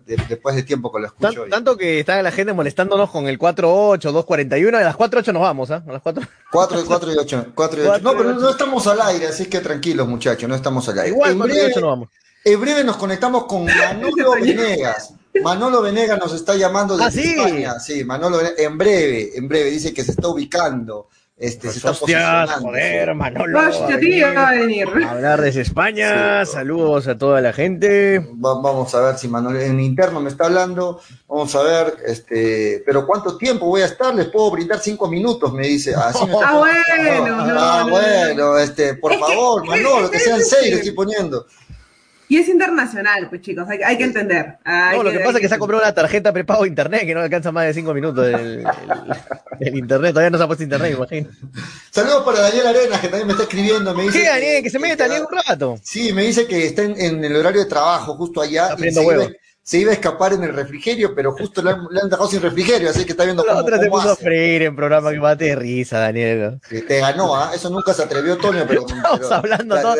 después 0.04 0.56
de 0.56 0.62
tiempo 0.62 0.92
que 0.92 1.00
lo 1.00 1.06
escucho. 1.06 1.46
tanto 1.48 1.76
que 1.78 2.00
está 2.00 2.20
la 2.20 2.32
gente 2.32 2.52
molestándonos 2.52 3.10
con 3.10 3.28
el 3.28 3.38
4-8, 3.38 3.98
2-41. 3.98 4.76
A 4.76 4.82
las 4.82 4.96
4-8 4.96 5.32
nos 5.32 5.42
vamos, 5.42 5.70
¿ah? 5.70 5.82
A 5.88 5.92
las 5.92 6.02
4. 6.02 6.22
4, 6.50 6.84
4 6.86 7.12
y 7.12 7.16
8. 7.16 7.46
4 7.54 7.82
y 7.82 7.86
8. 7.86 8.00
no, 8.02 8.12
pero 8.12 8.34
no 8.34 8.50
estamos 8.50 8.86
al 8.86 9.00
aire, 9.00 9.28
así 9.28 9.46
que 9.46 9.60
tranquilos, 9.60 10.06
muchachos. 10.06 10.46
No 10.46 10.54
estamos 10.54 10.86
al 10.90 10.98
aire. 10.98 11.10
Igual, 11.10 11.38
4 11.38 11.56
y 11.56 11.60
8 11.60 11.80
nos 11.80 11.88
vamos. 11.88 12.08
En 12.44 12.60
breve 12.60 12.84
nos 12.84 12.96
conectamos 12.96 13.44
con 13.44 13.64
Manolo 13.64 14.32
Venegas. 14.40 15.14
Manolo 15.42 15.80
Venegas 15.80 16.18
nos 16.18 16.34
está 16.34 16.54
llamando 16.56 16.96
desde 16.96 17.20
¿Ah, 17.20 17.46
España. 17.46 17.80
Sí, 17.80 18.04
Manolo 18.04 18.38
Venegas, 18.38 18.58
en 18.58 18.78
breve, 18.78 19.30
en 19.34 19.48
breve, 19.48 19.70
dice 19.70 19.94
que 19.94 20.04
se 20.04 20.12
está 20.12 20.28
ubicando. 20.28 21.08
Este, 21.34 21.70
se 21.70 21.78
está 21.78 21.90
hostias, 21.90 22.50
joder, 22.60 23.14
Manolo. 23.14 23.68
Hostia, 23.68 23.98
tío, 23.98 24.32
va 24.32 24.50
a 24.50 24.52
venir. 24.52 24.86
Hablar 25.08 25.40
desde 25.40 25.62
España, 25.62 26.44
saludos 26.44 27.08
a 27.08 27.18
toda 27.18 27.40
la 27.40 27.52
gente. 27.52 28.24
vamos 28.34 28.94
a 28.94 29.00
ver 29.00 29.18
si 29.18 29.26
Manolo 29.26 29.58
en 29.60 29.80
interno 29.80 30.20
me 30.20 30.28
está 30.28 30.44
hablando. 30.44 31.00
Vamos 31.26 31.52
a 31.56 31.62
ver, 31.62 31.96
este, 32.06 32.82
pero 32.86 33.06
¿cuánto 33.06 33.36
tiempo 33.38 33.66
voy 33.66 33.82
a 33.82 33.86
estar? 33.86 34.14
Les 34.14 34.28
puedo 34.28 34.52
brindar 34.52 34.78
cinco 34.78 35.08
minutos, 35.08 35.52
me 35.52 35.66
dice. 35.66 35.94
Así 35.96 36.24
me 36.26 36.34
ah, 36.44 36.58
bueno, 36.58 37.36
ah, 37.58 37.86
bueno, 37.90 38.58
este, 38.58 38.94
por 38.94 39.18
favor, 39.18 39.66
Manolo, 39.66 40.10
que 40.10 40.20
sean 40.20 40.42
seis, 40.42 40.74
estoy 40.74 40.92
poniendo. 40.92 41.46
Y 42.32 42.38
es 42.38 42.48
internacional, 42.48 43.28
pues 43.28 43.42
chicos, 43.42 43.66
hay, 43.68 43.98
que 43.98 44.04
entender. 44.04 44.56
no, 44.64 45.02
lo 45.02 45.10
que, 45.10 45.18
pasa 45.18 45.32
es 45.32 45.40
que 45.42 45.48
se 45.50 45.54
ha 45.54 45.58
comprado 45.58 45.82
una 45.82 45.92
tarjeta 45.92 46.32
prepago 46.32 46.64
internet 46.64 47.04
que 47.04 47.12
no 47.12 47.20
alcanza 47.20 47.52
más 47.52 47.66
de 47.66 47.74
cinco 47.74 47.92
minutos 47.92 48.26
el, 48.26 48.64
internet. 49.76 50.12
Todavía 50.12 50.30
no 50.30 50.38
se 50.38 50.44
ha 50.44 50.46
puesto 50.46 50.64
internet, 50.64 50.94
imagino. 50.96 51.28
Saludos 51.90 52.24
para 52.24 52.40
Daniel 52.40 52.68
Arenas, 52.68 53.00
que 53.00 53.08
también 53.08 53.26
me 53.26 53.32
está 53.34 53.42
escribiendo. 53.42 53.94
Me 53.94 54.04
dice 54.04 54.20
¿Qué, 54.20 54.28
Daniel? 54.28 54.62
Que, 54.62 54.70
se 54.70 54.78
meta, 54.78 55.06
Daniel, 55.06 55.26
un 55.30 55.42
rato. 55.46 55.78
Sí, 55.82 56.14
me 56.14 56.22
dice 56.22 56.46
que 56.46 56.68
está 56.68 56.84
en, 56.84 57.22
el 57.22 57.36
horario 57.36 57.64
de 57.64 57.68
trabajo, 57.68 58.14
justo 58.14 58.40
allá. 58.40 58.76
Y 58.78 58.90
se, 59.62 59.78
iba, 59.78 59.90
a 59.90 59.92
escapar 59.92 60.32
en 60.32 60.42
el 60.44 60.54
refrigerio, 60.54 61.14
pero 61.14 61.32
justo 61.32 61.60
le 61.60 61.72
han, 61.72 62.08
dejado 62.08 62.28
sin 62.28 62.40
refrigerio, 62.40 62.88
así 62.88 63.04
que 63.04 63.12
está 63.12 63.24
viendo 63.24 63.44
cómo, 63.44 63.60
otra 63.60 63.78
te 63.78 63.90
puso 63.90 64.08
a 64.08 64.16
freír 64.16 64.62
en 64.62 64.74
programa 64.74 65.10
que 65.10 65.20
mate 65.20 65.44
de 65.44 65.56
risa, 65.56 65.98
Daniel. 65.98 66.60
te 66.70 66.98
ganó, 66.98 67.36
¿ah? 67.36 67.52
Eso 67.54 67.68
nunca 67.68 67.92
se 67.92 68.02
atrevió 68.04 68.38
Toño, 68.38 68.64
pero, 68.66 68.86
Estamos 68.86 69.30
hablando 69.30 69.78
todo. 69.82 69.96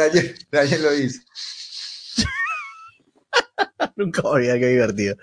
Daniel 0.50 0.82
lo 0.82 0.94
hizo. 0.94 1.20
Nunca 3.96 4.22
voy 4.22 4.48
a 4.48 4.58
qué 4.58 4.68
divertido. 4.68 5.16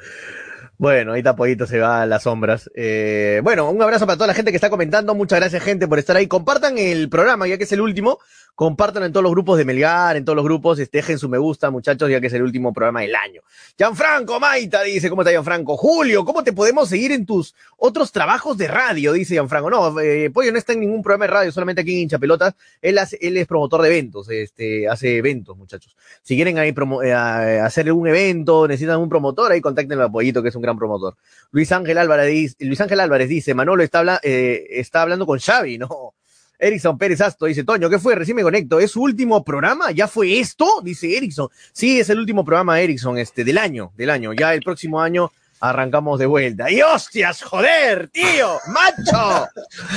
Bueno, 0.80 1.12
ahí 1.12 1.22
Tapollito 1.22 1.68
se 1.68 1.78
va 1.78 2.02
a 2.02 2.06
las 2.06 2.24
sombras. 2.24 2.72
Eh, 2.74 3.42
bueno, 3.44 3.70
un 3.70 3.82
abrazo 3.82 4.06
para 4.06 4.16
toda 4.16 4.28
la 4.28 4.34
gente 4.34 4.52
que 4.52 4.56
está 4.56 4.70
comentando. 4.70 5.14
Muchas 5.14 5.40
gracias, 5.40 5.62
gente, 5.62 5.90
por 5.90 6.00
estar 6.00 6.16
ahí. 6.16 6.28
Compartan 6.28 6.78
el 6.78 7.10
programa, 7.10 7.48
ya 7.48 7.58
que 7.58 7.66
es 7.66 7.72
el 7.74 7.82
último. 7.82 8.20
Compartan 8.56 9.04
en 9.04 9.14
todos 9.14 9.24
los 9.24 9.32
grupos 9.32 9.58
de 9.58 9.66
Melgar, 9.66 10.18
en 10.18 10.26
todos 10.26 10.36
los 10.36 10.44
grupos. 10.44 10.80
Este, 10.80 10.98
dejen 10.98 11.18
su 11.18 11.30
me 11.30 11.38
gusta, 11.38 11.70
muchachos, 11.70 12.10
ya 12.10 12.20
que 12.20 12.28
es 12.28 12.34
el 12.34 12.44
último 12.44 12.74
programa 12.74 13.02
del 13.02 13.16
año. 13.16 13.42
Gianfranco 13.78 14.40
Maita 14.40 14.84
dice, 14.84 15.10
¿cómo 15.10 15.22
está 15.22 15.32
Gianfranco? 15.32 15.78
Julio, 15.78 16.26
¿cómo 16.26 16.44
te 16.44 16.54
podemos 16.54 16.90
seguir 16.90 17.12
en 17.12 17.26
tus 17.26 17.56
otros 17.78 18.12
trabajos 18.12 18.58
de 18.58 18.68
radio? 18.68 19.14
Dice 19.14 19.36
Gianfranco. 19.36 19.70
No, 19.70 20.00
eh, 20.00 20.30
Pollo 20.30 20.52
no 20.52 20.58
está 20.58 20.74
en 20.74 20.82
ningún 20.82 21.02
programa 21.02 21.26
de 21.26 21.32
radio, 21.32 21.52
solamente 21.52 21.82
aquí 21.82 21.94
en 21.94 22.00
Hinchapelotas. 22.00 22.56
Él, 22.82 23.00
él 23.22 23.38
es 23.38 23.48
promotor 23.48 23.82
de 23.82 23.88
eventos, 23.88 24.30
este, 24.30 24.88
hace 24.88 25.18
eventos, 25.18 25.58
muchachos. 25.58 25.96
Si 26.22 26.36
quieren 26.36 26.58
ahí 26.58 26.74
eh, 27.04 27.14
hacer 27.14 27.92
un 27.92 28.08
evento, 28.08 28.68
necesitan 28.68 29.00
un 29.00 29.10
promotor, 29.10 29.52
ahí 29.52 29.62
contacten 29.62 30.00
al 30.00 30.12
Pollito, 30.12 30.44
que 30.44 30.50
es 30.50 30.56
un 30.56 30.62
gran 30.62 30.78
promotor. 30.78 31.16
Luis 31.52 31.72
Ángel 31.72 31.98
Álvarez, 31.98 32.56
Luis 32.60 32.82
Ángel 32.82 33.00
Álvarez 33.00 33.30
dice, 33.30 33.54
Manolo 33.54 33.84
está, 33.84 34.20
eh, 34.24 34.66
está 34.72 35.02
hablando 35.02 35.26
con 35.26 35.40
Xavi, 35.40 35.78
¿no? 35.80 36.14
Erickson 36.60 36.98
Pérez 36.98 37.22
Asto 37.22 37.46
dice, 37.46 37.64
Toño, 37.64 37.90
¿qué 37.90 38.00
fue? 38.00 38.16
Recién 38.16 38.36
me 38.36 38.44
conecto. 38.44 38.80
¿Es 38.80 38.92
su 38.92 39.02
último 39.02 39.44
programa? 39.44 39.92
¿Ya 39.92 40.08
fue 40.08 40.40
esto? 40.40 40.82
Dice 40.84 41.16
Erickson. 41.16 41.48
Sí, 41.72 42.00
es 42.00 42.10
el 42.10 42.20
último 42.20 42.44
programa 42.44 42.80
Erickson, 42.82 43.18
este, 43.18 43.46
del 43.46 43.58
año, 43.58 43.94
del 43.96 44.10
año. 44.10 44.34
Ya 44.34 44.54
el 44.54 44.62
próximo 44.62 45.02
año 45.02 45.32
arrancamos 45.62 46.20
de 46.20 46.26
vuelta. 46.26 46.70
¡Y 46.70 46.82
hostias, 46.82 47.44
joder, 47.44 48.10
tío! 48.10 48.60
¡Macho! 48.68 49.48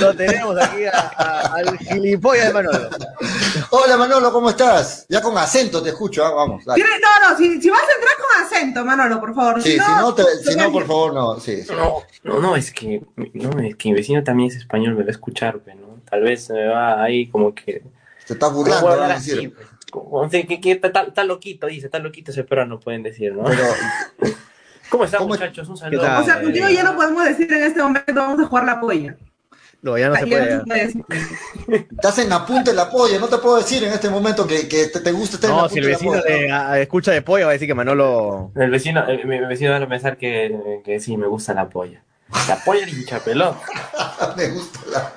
Lo 0.01 0.15
tenemos 0.15 0.57
aquí 0.61 0.85
al 0.87 1.79
gilipollas 1.79 2.49
de 2.49 2.53
Manolo. 2.53 2.91
Hola 3.71 3.97
Manolo, 3.97 4.33
¿cómo 4.33 4.51
estás? 4.51 5.07
Ya 5.09 5.21
con 5.21 5.37
acento 5.39 5.83
te 5.83 5.91
escucho, 5.91 6.25
¿ah? 6.25 6.33
vamos. 6.33 6.65
No, 6.67 6.75
no, 6.75 7.37
si, 7.37 7.71
vas 7.71 7.83
a 7.83 7.93
entrar 7.93 8.15
con 8.19 8.45
acento, 8.45 8.85
Manolo, 8.85 9.21
por 9.21 9.35
favor. 9.35 9.63
Sí, 9.63 9.73
si 9.73 9.79
no, 9.79 10.15
si 10.17 10.57
no, 10.57 10.73
por 10.73 10.87
favor, 10.87 11.15
no. 11.15 11.41
Sí, 11.41 11.65
No, 11.71 12.03
no, 12.23 12.41
no, 12.41 12.57
es 12.57 12.73
que, 12.73 13.03
no, 13.35 13.61
es 13.61 13.77
que 13.77 13.89
mi 13.89 13.95
vecino 13.95 14.23
también 14.23 14.51
es 14.51 14.57
español, 14.57 14.95
me 14.95 15.03
va 15.03 15.09
a 15.09 15.13
escuchar, 15.13 15.61
¿no? 15.67 15.91
Tal 16.13 16.21
vez 16.21 16.51
me 16.51 16.67
va 16.67 17.03
ahí 17.03 17.27
como 17.29 17.55
que... 17.55 17.83
Te 18.27 18.35
estás 18.35 18.53
burlando, 18.53 18.97
¿no? 18.97 19.09
decir. 19.09 19.55
Pues, 19.91 20.31
que, 20.31 20.61
que, 20.61 20.73
está, 20.73 21.25
loquito, 21.25 21.69
dice, 21.69 21.87
está 21.87 22.01
loquito 22.01 22.33
ese 22.33 22.45
perro, 22.45 22.67
no 22.67 22.79
pueden 22.79 23.03
decir, 23.03 23.33
¿no? 23.33 23.45
Pero... 23.45 23.65
¿Cómo 24.91 25.05
están, 25.05 25.27
muchachos? 25.27 25.67
Un 25.71 25.79
saludo. 25.79 26.03
O 26.21 26.23
sea, 26.23 26.43
contigo 26.43 26.69
ya 26.69 26.83
no 26.83 26.97
podemos 26.97 27.25
decir 27.25 27.51
en 27.51 27.63
este 27.63 27.83
momento 27.83 28.13
vamos 28.15 28.41
a 28.41 28.47
jugar 28.47 28.65
la 28.67 28.79
polla. 28.79 29.17
No, 29.81 29.97
ya 29.97 30.11
no 30.11 30.17
se 30.17 30.27
puede. 30.27 30.63
Estás 31.91 32.19
en 32.19 32.29
la 32.29 32.45
punta 32.45 32.73
de 32.73 32.77
la 32.77 32.91
polla, 32.91 33.19
no 33.19 33.29
te 33.29 33.39
puedo 33.39 33.57
decir 33.57 33.83
en 33.83 33.95
este 33.95 34.11
momento 34.11 34.47
que, 34.47 34.69
que 34.69 34.89
te, 34.89 35.01
te 35.01 35.13
gusta 35.13 35.37
estar 35.37 35.49
no, 35.49 35.57
en 35.57 35.63
la 35.63 35.69
si 35.71 35.79
el 35.79 35.87
vecino 35.87 36.21
de, 36.21 36.83
escucha 36.83 37.13
de 37.13 37.23
polla 37.23 37.47
va 37.47 37.53
a 37.53 37.55
decir 37.55 37.69
que 37.69 37.75
Manolo. 37.75 38.53
El 38.55 38.71
vecino, 38.71 39.03
mi, 39.25 39.39
vecino 39.39 39.71
va 39.71 39.79
a 39.79 39.89
pensar 39.89 40.19
que, 40.19 40.83
que 40.85 41.01
sí, 41.01 41.17
me 41.17 41.27
gusta 41.27 41.55
la 41.55 41.71
polla. 41.71 42.03
Se 42.47 42.53
apoya 42.53 42.85
el 42.85 42.91
hinchapelón. 42.91 43.57
Me 44.37 44.49
gusta 44.49 44.80
la. 44.91 45.12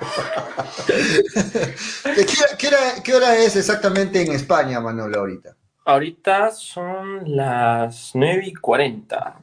¿Qué, 2.58 2.68
hora, 2.68 2.78
¿Qué 3.02 3.14
hora 3.14 3.36
es 3.36 3.56
exactamente 3.56 4.22
en 4.22 4.32
España, 4.32 4.80
Manolo, 4.80 5.20
ahorita? 5.20 5.56
Ahorita 5.84 6.50
son 6.50 7.36
las 7.36 8.10
9 8.14 8.42
y 8.46 8.54
40. 8.54 9.36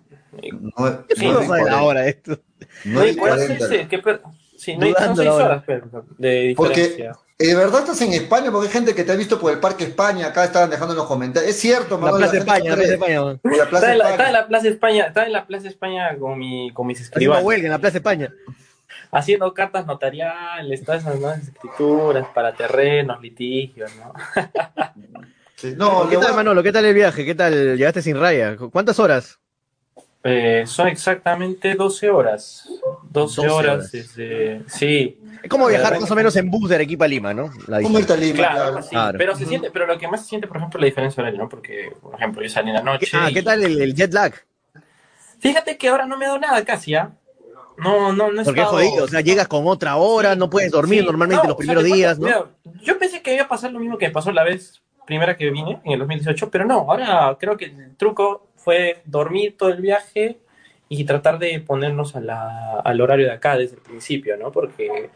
No, 0.77 1.05
¿Qué 1.07 1.25
no 1.25 1.75
ahora 1.75 2.07
esto? 2.07 2.39
9 2.85 3.11
y 3.11 3.15
40. 3.15 3.67
Sí, 3.67 3.87
sí, 4.57 4.77
no, 4.77 4.87
son 4.93 5.15
6 5.15 5.29
horas 5.29 5.63
de 6.17 6.39
diferencia. 6.41 6.55
Porque 6.55 7.11
¿De 7.37 7.55
verdad 7.55 7.81
estás 7.81 8.01
en 8.01 8.13
España? 8.13 8.51
Porque 8.51 8.67
hay 8.67 8.73
gente 8.73 8.95
que 8.95 9.03
te 9.03 9.11
ha 9.11 9.15
visto 9.15 9.39
por 9.39 9.51
el 9.51 9.59
Parque 9.59 9.83
España, 9.83 10.27
acá 10.27 10.45
estaban 10.45 10.69
dejando 10.69 10.93
en 10.93 10.99
los 10.99 11.07
comentarios. 11.07 11.51
Es 11.51 11.59
cierto, 11.59 11.99
La 11.99 12.11
Plaza 12.11 12.37
España, 12.37 12.69
la 12.69 12.75
Plaza 12.75 12.93
España. 12.93 13.21
La 13.43 13.69
Plaza 13.69 13.93
está, 13.93 13.93
España. 13.93 14.11
está, 14.11 14.27
en 14.27 14.33
la 14.33 14.47
Plaza 14.47 14.67
España, 14.67 15.05
está 15.07 15.25
en 15.25 15.31
la 15.33 15.45
Plaza 15.47 15.67
España 15.67 16.17
con, 16.17 16.37
mi, 16.37 16.71
con 16.71 16.87
mis 16.87 17.01
escribanos. 17.01 17.43
huelga 17.43 17.65
en 17.65 17.71
la 17.71 17.79
Plaza 17.79 17.97
España. 17.97 18.31
Haciendo 19.11 19.53
cartas 19.53 19.85
notariales, 19.85 20.83
todas 20.83 21.01
esas 21.01 21.19
nuevas 21.19 21.41
escrituras 21.41 22.27
para 22.33 22.53
terrenos, 22.53 23.21
litigios, 23.21 23.91
¿no? 23.95 24.13
Sí. 25.55 25.75
No, 25.77 26.09
¿Qué 26.09 26.17
tal, 26.17 26.35
Manolo? 26.35 26.61
¿Qué 26.61 26.73
tal 26.73 26.83
el 26.83 26.93
viaje? 26.93 27.23
¿Qué 27.23 27.35
tal? 27.35 27.77
¿Llegaste 27.77 28.01
sin 28.01 28.19
raya? 28.19 28.57
¿Cuántas 28.71 28.99
horas? 28.99 29.39
Eh, 30.25 30.63
son 30.65 30.87
exactamente 30.87 31.75
12 31.75 32.09
horas. 32.09 32.69
12, 33.09 33.49
horas. 33.49 33.91
Desde, 33.91 34.61
sí. 34.67 35.19
Es 35.43 35.49
como 35.49 35.67
viajar 35.67 35.99
más 35.99 36.09
o 36.09 36.15
menos 36.15 36.33
en 36.37 36.49
bus 36.49 36.69
de 36.69 36.75
Arequipa 36.75 37.03
a 37.03 37.07
Lima, 37.09 37.33
¿no? 37.33 37.51
como 37.81 37.99
irte 37.99 38.13
a 38.13 38.15
Lima, 38.15 38.37
claro. 38.37 38.79
claro. 38.89 39.17
Pero 39.17 39.35
se 39.35 39.45
siente, 39.45 39.69
pero 39.69 39.85
lo 39.85 39.97
que 39.97 40.07
más 40.07 40.21
se 40.21 40.27
siente, 40.27 40.47
por 40.47 40.57
ejemplo, 40.57 40.79
la 40.79 40.85
diferencia 40.85 41.21
horaria, 41.21 41.39
¿no? 41.39 41.49
Porque, 41.49 41.91
por 42.01 42.15
ejemplo, 42.15 42.41
yo 42.41 42.49
salí 42.49 42.69
en 42.69 42.75
la 42.75 42.81
noche. 42.81 43.07
Ah, 43.13 43.29
¿qué 43.33 43.43
tal 43.43 43.61
el, 43.63 43.93
jet 43.93 44.13
lag? 44.13 44.33
Fíjate 45.39 45.77
que 45.77 45.89
ahora 45.89 46.05
no 46.05 46.17
me 46.17 46.23
ha 46.23 46.29
dado 46.29 46.39
nada 46.39 46.63
casi, 46.63 46.95
¿ah? 46.95 47.11
No, 47.77 48.13
no, 48.13 48.31
no 48.31 48.41
es 48.41 48.45
Porque 48.45 48.61
es 48.61 48.67
jodido, 48.67 49.03
o 49.03 49.07
sea, 49.07 49.19
llegas 49.19 49.49
con 49.49 49.67
otra 49.67 49.97
hora, 49.97 50.35
no 50.35 50.49
puedes 50.49 50.71
dormir 50.71 51.03
normalmente 51.03 51.47
los 51.47 51.57
primeros 51.57 51.83
días, 51.83 52.17
¿no? 52.19 52.47
yo 52.81 52.99
pensé 52.99 53.21
que 53.21 53.33
iba 53.33 53.43
a 53.43 53.47
pasar 53.47 53.71
lo 53.71 53.79
mismo 53.79 53.97
que 53.97 54.09
pasó 54.09 54.31
la 54.31 54.43
vez 54.43 54.81
primera 55.05 55.35
que 55.35 55.49
vine, 55.49 55.81
en 55.83 55.93
el 55.93 55.99
2018, 55.99 56.49
pero 56.49 56.65
no, 56.65 56.79
ahora 56.89 57.35
creo 57.39 57.57
que 57.57 57.65
el 57.65 57.95
truco 57.97 58.47
fue 58.63 59.01
dormir 59.05 59.55
todo 59.57 59.69
el 59.69 59.81
viaje 59.81 60.37
y 60.89 61.03
tratar 61.05 61.39
de 61.39 61.59
ponernos 61.59 62.15
a 62.15 62.21
la, 62.21 62.79
al 62.79 63.01
horario 63.01 63.25
de 63.25 63.33
acá 63.33 63.57
desde 63.57 63.75
el 63.75 63.81
principio, 63.81 64.37
¿no? 64.37 64.51
Porque 64.51 65.09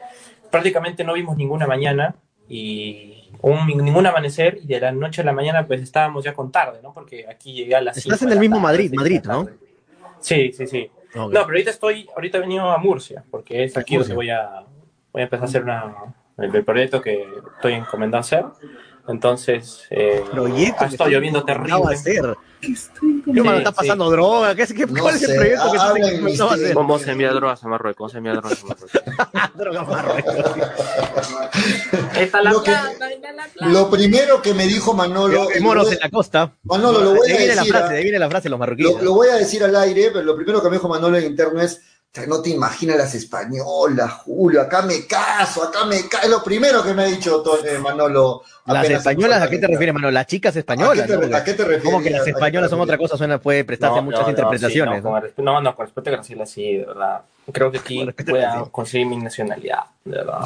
prácticamente 0.52 1.04
no 1.04 1.14
vimos 1.14 1.38
ninguna 1.38 1.68
mañana 1.68 2.16
y 2.50 3.30
un, 3.42 3.68
ningún 3.68 4.06
amanecer 4.06 4.60
y 4.64 4.68
de 4.68 4.80
la 4.80 4.92
noche 4.92 5.22
a 5.22 5.26
la 5.26 5.34
mañana 5.34 5.68
pues 5.68 5.82
estábamos 5.82 6.24
ya 6.24 6.34
con 6.34 6.52
tarde, 6.52 6.80
¿no? 6.82 6.94
Porque 6.94 7.26
aquí 7.30 7.54
llegué 7.54 7.76
a 7.76 7.82
las 7.82 7.98
Estás 7.98 8.22
en 8.22 8.32
el 8.32 8.40
mismo 8.40 8.60
Madrid, 8.60 8.92
Madrid, 8.94 9.22
¿no? 9.26 9.48
Sí, 10.20 10.52
sí, 10.54 10.68
sí. 10.68 10.90
No, 11.16 11.30
pero 11.30 11.44
ahorita 11.44 11.72
estoy, 11.72 12.08
ahorita 12.16 12.38
he 12.38 12.42
venido 12.42 12.70
a 12.70 12.78
Murcia, 12.78 13.24
porque 13.32 13.64
es 13.64 13.78
aquí 13.78 13.98
donde 13.98 14.14
voy 14.14 14.30
a, 14.30 14.64
voy 15.12 15.22
a 15.22 15.24
empezar 15.24 15.46
a 15.46 15.50
hacer 15.50 15.64
una, 15.64 15.96
el, 16.38 16.64
proyecto 16.64 17.02
que 17.02 17.26
estoy 17.56 17.74
encomendado 17.74 18.20
a 18.20 18.22
hacer. 18.22 18.46
Entonces, 19.08 19.84
eh, 19.90 20.24
proyecto 20.30 20.84
ha 20.84 20.88
estado 20.88 21.10
lloviendo 21.10 21.44
terrible. 21.44 21.94
hacer? 21.94 22.36
¿Qué 22.60 22.72
está 23.58 23.72
pasando 23.72 24.10
droga? 24.10 24.56
¿Qué, 24.56 24.66
qué, 24.68 24.88
¿Cuál 24.88 25.16
es 25.16 25.24
el 25.24 25.36
proyecto 25.36 25.72
que 25.72 25.80
se 25.80 26.44
va 26.44 26.52
a 26.52 26.54
hacer? 26.54 26.74
¿Cómo 26.74 27.00
se 27.00 27.12
envía 27.12 27.32
drogas 27.32 27.64
a 27.64 27.68
Marruecos? 27.68 27.98
¿Cómo 27.98 28.10
se 28.10 28.18
envía 28.18 28.34
drogas 28.34 28.64
a 28.64 28.68
Marruecos? 28.68 28.92
drogas 29.56 29.82
a 29.82 29.92
Marruecos. 29.92 30.36
Está 32.18 32.42
la 32.42 32.52
lo, 32.52 32.64
que, 32.64 32.76
lo 33.62 33.90
primero 33.90 34.42
que 34.42 34.54
me 34.54 34.66
dijo 34.66 34.94
Manolo. 34.94 35.48
Moros 35.62 35.92
en 35.92 36.00
la 36.00 36.10
costa. 36.10 36.52
Manolo, 36.64 37.02
lo 37.02 37.16
voy 37.16 37.32
a 37.32 37.34
decir. 37.34 37.56
La 37.56 37.66
frase, 37.66 37.94
de 37.94 37.98
ahí 38.00 38.04
viene 38.04 38.20
la 38.20 38.30
frase 38.30 38.44
de 38.44 38.50
los 38.50 38.60
marroquíes. 38.60 38.94
Lo, 38.96 39.02
lo 39.02 39.14
voy 39.14 39.30
a 39.30 39.36
decir 39.36 39.64
al 39.64 39.76
aire, 39.76 40.10
pero 40.12 40.26
lo 40.26 40.36
primero 40.36 40.62
que 40.62 40.70
me 40.70 40.76
dijo 40.76 40.90
Manolo 40.90 41.18
en 41.18 41.26
interno 41.26 41.62
es 41.62 41.82
no 42.26 42.42
te 42.42 42.50
imaginas 42.50 42.98
las 42.98 43.14
españolas, 43.14 44.12
Julio, 44.24 44.62
acá 44.62 44.82
me 44.82 45.06
caso, 45.06 45.64
acá 45.64 45.86
me 45.86 46.08
caso. 46.08 46.24
Es 46.24 46.30
lo 46.32 46.44
primero 46.44 46.84
que 46.84 46.94
me 46.94 47.04
ha 47.04 47.06
dicho 47.06 47.44
eh, 47.64 47.78
Manolo. 47.78 48.42
¿Las 48.66 48.90
españolas 48.90 49.42
a 49.44 49.50
qué 49.50 49.60
te 49.60 49.68
refieres, 49.68 49.94
Manolo? 49.94 50.12
Las 50.12 50.26
chicas 50.26 50.56
españolas. 50.56 51.00
¿A 51.00 51.44
qué 51.44 51.54
te, 51.54 51.64
refieres? 51.64 51.84
Como 51.84 52.02
que 52.02 52.10
las 52.10 52.26
españolas 52.26 52.70
son 52.70 52.82
otra 52.82 52.98
cosa, 52.98 53.18
suena, 53.18 53.40
puede 53.40 53.64
prestarse 53.64 54.02
muchas 54.02 54.28
interpretaciones. 54.28 55.04
no, 55.38 55.62
no, 55.62 55.76
con 55.76 55.86
respecto 55.86 56.10
a 56.10 56.14
Graciela, 56.14 56.46
sí, 56.46 56.78
de 56.78 56.86
verdad. 56.86 57.22
Creo 57.52 57.72
que 57.72 57.78
aquí 57.78 58.06
pueda 58.28 58.66
conseguir 58.72 59.08
mi 59.08 59.18
nacionalidad, 59.18 59.84
de 60.04 60.18
verdad. 60.18 60.42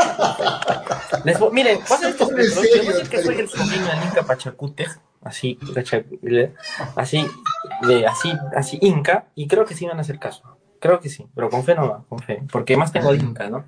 miren, 1.52 1.78
pasa 1.80 2.08
esto, 2.08 2.28
yo 2.36 2.42
sé 2.42 3.08
que 3.08 3.22
soy 3.22 3.36
el 3.36 3.48
sobrino 3.48 3.86
de 3.86 4.06
Inca 4.06 4.22
Pachacute, 4.24 4.86
así, 5.22 5.56
así, 5.76 6.04
de, 6.22 8.06
así, 8.06 8.32
así, 8.56 8.78
Inca, 8.80 9.26
y 9.36 9.46
creo 9.46 9.64
que 9.64 9.74
sí 9.74 9.86
van 9.86 9.98
a 9.98 10.00
hacer 10.00 10.18
caso. 10.18 10.42
Creo 10.80 10.98
que 10.98 11.10
sí, 11.10 11.26
pero 11.34 11.50
con 11.50 11.62
fe 11.62 11.74
no 11.74 11.88
va, 11.88 12.04
con 12.08 12.18
fe. 12.18 12.42
Porque 12.50 12.76
más 12.76 12.90
tengo 12.90 13.14
Inca, 13.14 13.48
¿no? 13.48 13.64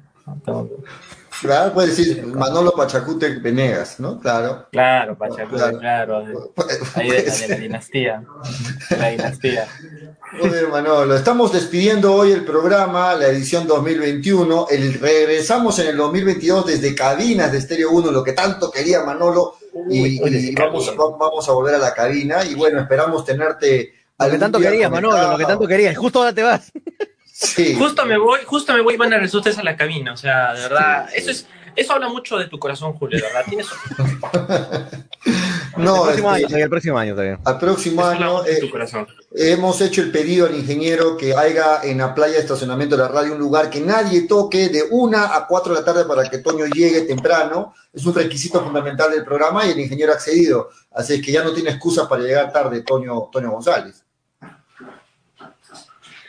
Claro, 1.40 1.72
puede 1.74 1.88
decir 1.88 2.24
Manolo 2.24 2.70
Pachacute 2.72 3.40
Venegas, 3.40 3.98
¿no? 3.98 4.20
Claro. 4.20 4.68
Claro, 4.70 5.18
Pachacute, 5.18 5.78
claro. 5.78 6.24
Ahí 6.94 7.10
de, 7.10 7.48
la 7.48 7.56
dinastía. 7.56 8.22
La 8.90 9.08
dinastía. 9.08 9.66
Joder, 10.40 10.68
Manolo, 10.68 11.16
estamos 11.16 11.52
despidiendo 11.52 12.14
hoy 12.14 12.30
el 12.30 12.44
programa, 12.44 13.14
la 13.14 13.26
edición 13.26 13.66
2021. 13.66 14.68
El, 14.70 14.94
regresamos 14.94 15.78
en 15.80 15.88
el 15.88 15.96
2022 15.96 16.66
desde 16.66 16.94
cabinas 16.94 17.50
de 17.50 17.58
Estéreo 17.58 17.90
1, 17.90 18.12
lo 18.12 18.22
que 18.22 18.32
tanto 18.32 18.70
quería 18.70 19.02
Manolo. 19.02 19.56
y, 19.90 20.54
vamos, 20.54 20.94
vamos 20.96 21.48
a 21.48 21.52
volver 21.52 21.74
a 21.74 21.78
la 21.78 21.92
cabina. 21.92 22.44
Y 22.44 22.54
bueno, 22.54 22.80
esperamos 22.80 23.24
tenerte 23.24 23.92
lo 24.26 24.32
que 24.32 24.38
tanto 24.38 24.58
querías, 24.58 24.90
Manolo, 24.90 25.32
lo 25.32 25.38
que 25.38 25.44
tanto 25.44 25.66
querías. 25.66 25.96
Justo 25.96 26.20
ahora 26.20 26.34
te 26.34 26.42
vas. 26.42 26.72
Sí. 27.32 27.74
Justo 27.74 28.04
me 28.06 28.18
voy, 28.18 28.40
justo 28.44 28.72
me 28.72 28.82
voy 28.82 28.94
y 28.94 28.96
van 28.96 29.12
a 29.14 29.18
resultar 29.18 29.52
a 29.58 29.62
la 29.62 29.76
cabina. 29.76 30.12
O 30.12 30.16
sea, 30.16 30.54
de 30.54 30.60
verdad, 30.60 31.08
eso 31.14 31.30
es, 31.30 31.46
eso 31.74 31.92
habla 31.94 32.08
mucho 32.08 32.38
de 32.38 32.46
tu 32.46 32.58
corazón, 32.58 32.92
Julio, 32.92 33.18
de 33.18 33.22
verdad. 33.22 33.44
Tienes. 33.48 33.66
no, 35.76 36.08
el 36.10 36.22
próximo 36.22 36.30
año, 36.30 36.46
el 36.56 36.68
próximo 36.68 36.98
año 36.98 37.12
todavía. 37.14 37.40
Al 37.44 37.58
próximo 37.58 38.04
año 38.04 38.44
eh, 38.44 38.70
hemos 39.32 39.80
hecho 39.80 40.02
el 40.02 40.12
pedido 40.12 40.46
al 40.46 40.54
ingeniero 40.54 41.16
que 41.16 41.34
haya 41.34 41.82
en 41.82 41.98
la 41.98 42.14
playa 42.14 42.34
de 42.34 42.40
estacionamiento 42.40 42.96
de 42.96 43.02
la 43.02 43.08
radio 43.08 43.32
un 43.32 43.38
lugar 43.38 43.70
que 43.70 43.80
nadie 43.80 44.22
toque 44.22 44.68
de 44.68 44.84
una 44.90 45.34
a 45.34 45.46
cuatro 45.46 45.72
de 45.72 45.80
la 45.80 45.84
tarde 45.84 46.04
para 46.04 46.28
que 46.28 46.38
Toño 46.38 46.66
llegue 46.66 47.02
temprano. 47.02 47.74
Es 47.92 48.04
un 48.04 48.14
requisito 48.14 48.62
fundamental 48.62 49.10
del 49.10 49.24
programa 49.24 49.66
y 49.66 49.70
el 49.70 49.80
ingeniero 49.80 50.12
ha 50.12 50.16
accedido. 50.16 50.70
Así 50.90 51.20
que 51.22 51.32
ya 51.32 51.42
no 51.42 51.52
tiene 51.52 51.70
excusa 51.70 52.08
para 52.08 52.22
llegar 52.22 52.52
tarde 52.52 52.82
Toño, 52.82 53.30
Toño 53.32 53.50
González. 53.50 54.01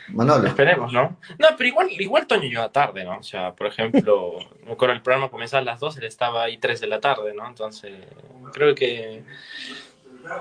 Manolo. 0.08 0.46
Esperemos, 0.46 0.92
¿no? 0.92 1.16
No, 1.38 1.48
pero 1.56 1.68
igual, 1.68 1.88
igual 1.90 2.26
Toño 2.26 2.42
llega 2.42 2.68
tarde, 2.70 3.04
¿no? 3.04 3.18
O 3.18 3.22
sea, 3.22 3.52
por 3.52 3.66
ejemplo, 3.66 4.38
con 4.76 4.90
el 4.90 5.00
programa 5.00 5.30
comenzaba 5.30 5.62
a 5.62 5.64
las 5.64 5.80
2, 5.80 5.98
él 5.98 6.04
estaba 6.04 6.44
ahí 6.44 6.58
3 6.58 6.80
de 6.80 6.86
la 6.86 7.00
tarde, 7.00 7.34
¿no? 7.34 7.46
Entonces, 7.46 7.92
creo 8.52 8.74
que 8.74 9.22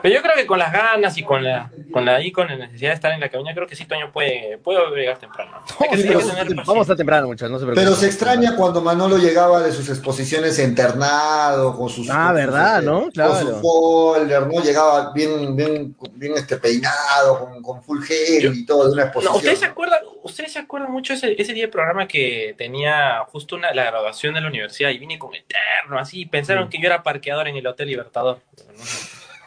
pero 0.01 0.13
yo 0.13 0.21
creo 0.21 0.35
que 0.35 0.45
con 0.45 0.59
las 0.59 0.71
ganas 0.71 1.17
y 1.17 1.23
con 1.23 1.43
la, 1.43 1.71
con 1.91 2.05
la, 2.05 2.21
y 2.21 2.31
con 2.31 2.47
la 2.47 2.55
necesidad 2.55 2.91
de 2.91 2.95
estar 2.95 3.11
en 3.11 3.19
la 3.19 3.29
cabina, 3.29 3.53
creo 3.53 3.67
que 3.67 3.75
sí, 3.75 3.85
Toño 3.85 4.11
puede, 4.11 4.57
puede 4.57 4.79
llegar 4.95 5.17
temprano. 5.17 5.63
vamos 6.65 6.89
a 6.89 6.95
temprano, 6.95 7.27
muchachos, 7.27 7.51
no 7.51 7.59
se 7.59 7.65
Pero 7.73 7.95
se 7.95 8.05
extraña 8.05 8.55
cuando 8.55 8.81
Manolo 8.81 9.17
llegaba 9.17 9.61
de 9.61 9.71
sus 9.71 9.89
exposiciones 9.89 10.59
internado, 10.59 11.75
con 11.75 11.89
sus. 11.89 12.09
Ah, 12.09 12.31
¿verdad? 12.33 12.79
Este, 12.79 12.85
¿no? 12.85 13.09
Claro. 13.11 13.31
Con 13.31 13.47
su 13.47 13.61
folder, 13.61 14.47
¿no? 14.47 14.61
Llegaba 14.61 15.11
bien, 15.13 15.55
bien, 15.55 15.95
bien 16.13 16.33
este, 16.35 16.57
peinado, 16.57 17.39
con, 17.39 17.61
con 17.61 17.83
full 17.83 18.01
gel 18.03 18.55
y 18.55 18.65
todo, 18.65 18.87
de 18.87 18.93
una 18.93 19.03
exposición. 19.03 19.35
¿Ustedes 19.35 19.59
se 19.59 19.65
acuerdan, 19.65 19.99
ustedes 20.23 20.53
se 20.53 20.59
acuerdan 20.59 20.91
mucho 20.91 21.13
ese, 21.13 21.39
ese 21.39 21.53
día 21.53 21.65
de 21.65 21.71
programa 21.71 22.07
que 22.07 22.55
tenía 22.57 23.23
justo 23.27 23.55
una, 23.55 23.73
la 23.73 23.85
graduación 23.85 24.33
de 24.33 24.41
la 24.41 24.47
universidad 24.47 24.89
y 24.89 24.97
vine 24.97 25.19
como 25.19 25.33
eterno, 25.33 25.99
así, 25.99 26.25
pensaron 26.25 26.69
que 26.69 26.79
yo 26.79 26.87
era 26.87 27.03
parqueador 27.03 27.47
en 27.47 27.57
el 27.57 27.67
Hotel 27.67 27.87
Libertador. 27.87 28.39
no, 28.77 28.83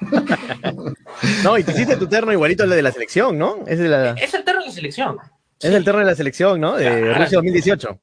y 1.58 1.62
te 1.62 1.72
hiciste 1.72 1.96
tu 1.96 2.08
terno 2.08 2.32
igualito 2.32 2.62
al 2.62 2.70
de 2.70 2.82
la 2.82 2.92
selección, 2.92 3.38
¿no? 3.38 3.64
Es, 3.66 3.80
es 3.80 4.34
el 4.34 4.44
terno 4.44 4.60
de 4.60 4.66
la 4.66 4.72
selección. 4.72 5.18
Es 5.60 5.70
el 5.72 5.84
terno 5.84 6.00
de 6.00 6.06
la 6.06 6.14
selección, 6.14 6.60
¿no? 6.60 6.76
De 6.76 7.14
Rusia 7.14 7.38
2018. 7.38 8.00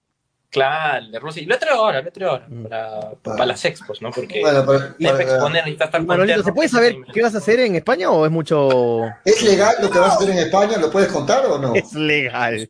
Claro, 0.54 1.08
de 1.08 1.20
Rusia. 1.20 1.42
Y 1.42 1.48
lo 1.48 1.58
traigo 1.58 1.84
ahora, 1.84 2.02
lo 2.04 2.12
traigo 2.12 2.34
ahora. 2.34 2.46
Mm. 2.48 2.64
Para, 2.64 3.12
para, 3.24 3.46
las 3.48 3.66
expos, 3.66 4.04
¿no? 4.04 4.12
Porque 4.12 4.40
bueno, 4.40 4.64
para, 4.64 4.96
para, 4.96 5.24
exponer 5.24 5.68
y 5.68 5.72
estar 5.72 6.06
Manolito, 6.06 6.44
¿se 6.44 6.54
puede 6.54 6.70
saber 6.70 6.96
qué 7.12 7.24
vas 7.24 7.34
a 7.34 7.40
hacer 7.40 7.60
en 7.60 7.76
España 7.76 8.12
o 8.12 8.24
es 8.24 8.32
mucho.? 8.32 9.02
¿Es 9.26 9.42
legal 9.42 9.76
lo 9.82 9.90
que 9.90 9.98
vas 9.98 10.12
a 10.12 10.16
hacer 10.16 10.30
en 10.30 10.38
España? 10.38 10.78
¿Lo 10.78 10.92
puedes 10.92 11.12
contar 11.12 11.48
o 11.48 11.58
no? 11.58 11.74
Es 11.84 11.94
legal. 11.94 12.70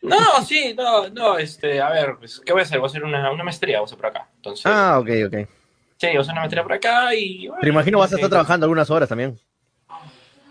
No, 0.00 0.44
sí, 0.46 0.74
no, 0.78 1.08
no, 1.08 1.36
este, 1.36 1.80
a 1.80 1.90
ver, 1.90 2.14
pues, 2.20 2.40
¿qué 2.46 2.52
voy 2.52 2.60
a 2.60 2.64
hacer? 2.64 2.78
Voy 2.78 2.86
a 2.86 2.90
hacer 2.90 3.02
una, 3.02 3.32
una 3.32 3.42
maestría, 3.42 3.80
voy 3.80 3.84
a 3.84 3.86
hacer 3.86 3.98
por 3.98 4.06
acá. 4.06 4.28
Entonces, 4.36 4.66
ah, 4.66 5.00
ok, 5.00 5.08
ok. 5.26 5.48
Sí, 6.10 6.16
o 6.16 6.24
sea, 6.24 6.32
una 6.32 6.42
materia 6.42 6.62
por 6.62 6.72
acá 6.72 7.14
y... 7.14 7.48
Pero 7.60 7.72
imagino 7.72 7.98
vas 7.98 8.12
a 8.12 8.16
estar 8.16 8.30
trabajando 8.30 8.64
algunas 8.64 8.90
horas 8.90 9.08
también. 9.08 9.38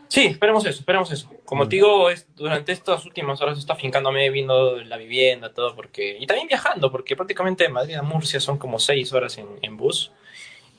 Sí, 0.08 0.28
esperemos 0.28 0.64
eso, 0.66 0.80
esperemos 0.80 1.12
eso. 1.12 1.30
Como 1.46 1.68
te 1.68 1.78
digo, 1.78 2.10
es, 2.10 2.28
durante 2.36 2.72
estas 2.72 3.04
últimas 3.06 3.42
horas 3.42 3.58
está 3.58 3.76
fincándome, 3.76 4.30
viendo 4.30 4.78
la 4.84 4.98
vivienda, 4.98 5.54
todo, 5.54 5.76
porque... 5.76 6.18
Y 6.20 6.28
también 6.28 6.48
viajando, 6.48 6.92
porque 6.92 7.16
prácticamente 7.16 7.64
de 7.64 7.70
Madrid 7.70 7.96
a 7.96 8.04
Murcia 8.04 8.40
son 8.40 8.58
como 8.58 8.78
seis 8.80 9.12
horas 9.12 9.38
en, 9.38 9.48
en 9.62 9.76
bus. 9.76 10.12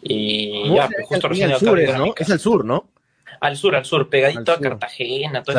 Y 0.03 0.73
ya, 0.73 0.89
pues, 0.89 1.07
justo 1.07 1.29
recién... 1.29 1.51
Es 1.51 1.59
sur, 1.59 1.79
¿no? 1.99 2.15
Es 2.17 2.31
el 2.31 2.39
sur, 2.39 2.65
¿no? 2.65 2.89
Al 3.41 3.57
sur, 3.57 3.75
al 3.75 3.85
sur, 3.85 4.09
pegadito 4.09 4.53
a 4.53 4.61
Cartagena, 4.61 5.43
todos 5.43 5.59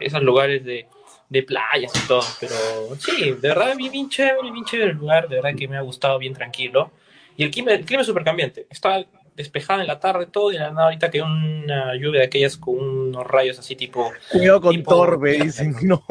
esos 0.00 0.22
lugares 0.22 0.64
de 0.64 0.86
de 1.32 1.42
playas 1.44 1.90
y 1.96 2.06
todo, 2.06 2.22
pero 2.38 2.54
sí, 2.98 3.30
de 3.30 3.48
verdad 3.48 3.74
bien 3.74 4.10
chévere, 4.10 4.52
bien 4.52 4.66
chévere 4.66 4.90
el 4.90 4.98
lugar, 4.98 5.30
de 5.30 5.36
verdad 5.36 5.58
que 5.58 5.66
me 5.66 5.78
ha 5.78 5.80
gustado, 5.80 6.18
bien 6.18 6.34
tranquilo. 6.34 6.90
Y 7.36 7.44
el 7.44 7.50
clima, 7.50 7.72
el 7.72 7.84
clima 7.84 8.02
es 8.02 8.06
súper 8.06 8.24
cambiante, 8.24 8.66
está 8.70 9.04
despejado 9.34 9.80
en 9.80 9.86
la 9.86 9.98
tarde 9.98 10.26
todo 10.26 10.52
y 10.52 10.56
la 10.56 10.70
nada 10.70 10.84
ahorita 10.84 11.10
que 11.10 11.22
una 11.22 11.94
lluvia 11.96 12.20
de 12.20 12.26
aquellas 12.26 12.56
con 12.56 12.78
unos 12.78 13.26
rayos 13.26 13.58
así 13.58 13.76
tipo... 13.76 14.12
Cuidado 14.30 14.60
con 14.60 14.82
torbe, 14.82 15.38
dicen, 15.38 15.74
no. 15.82 16.04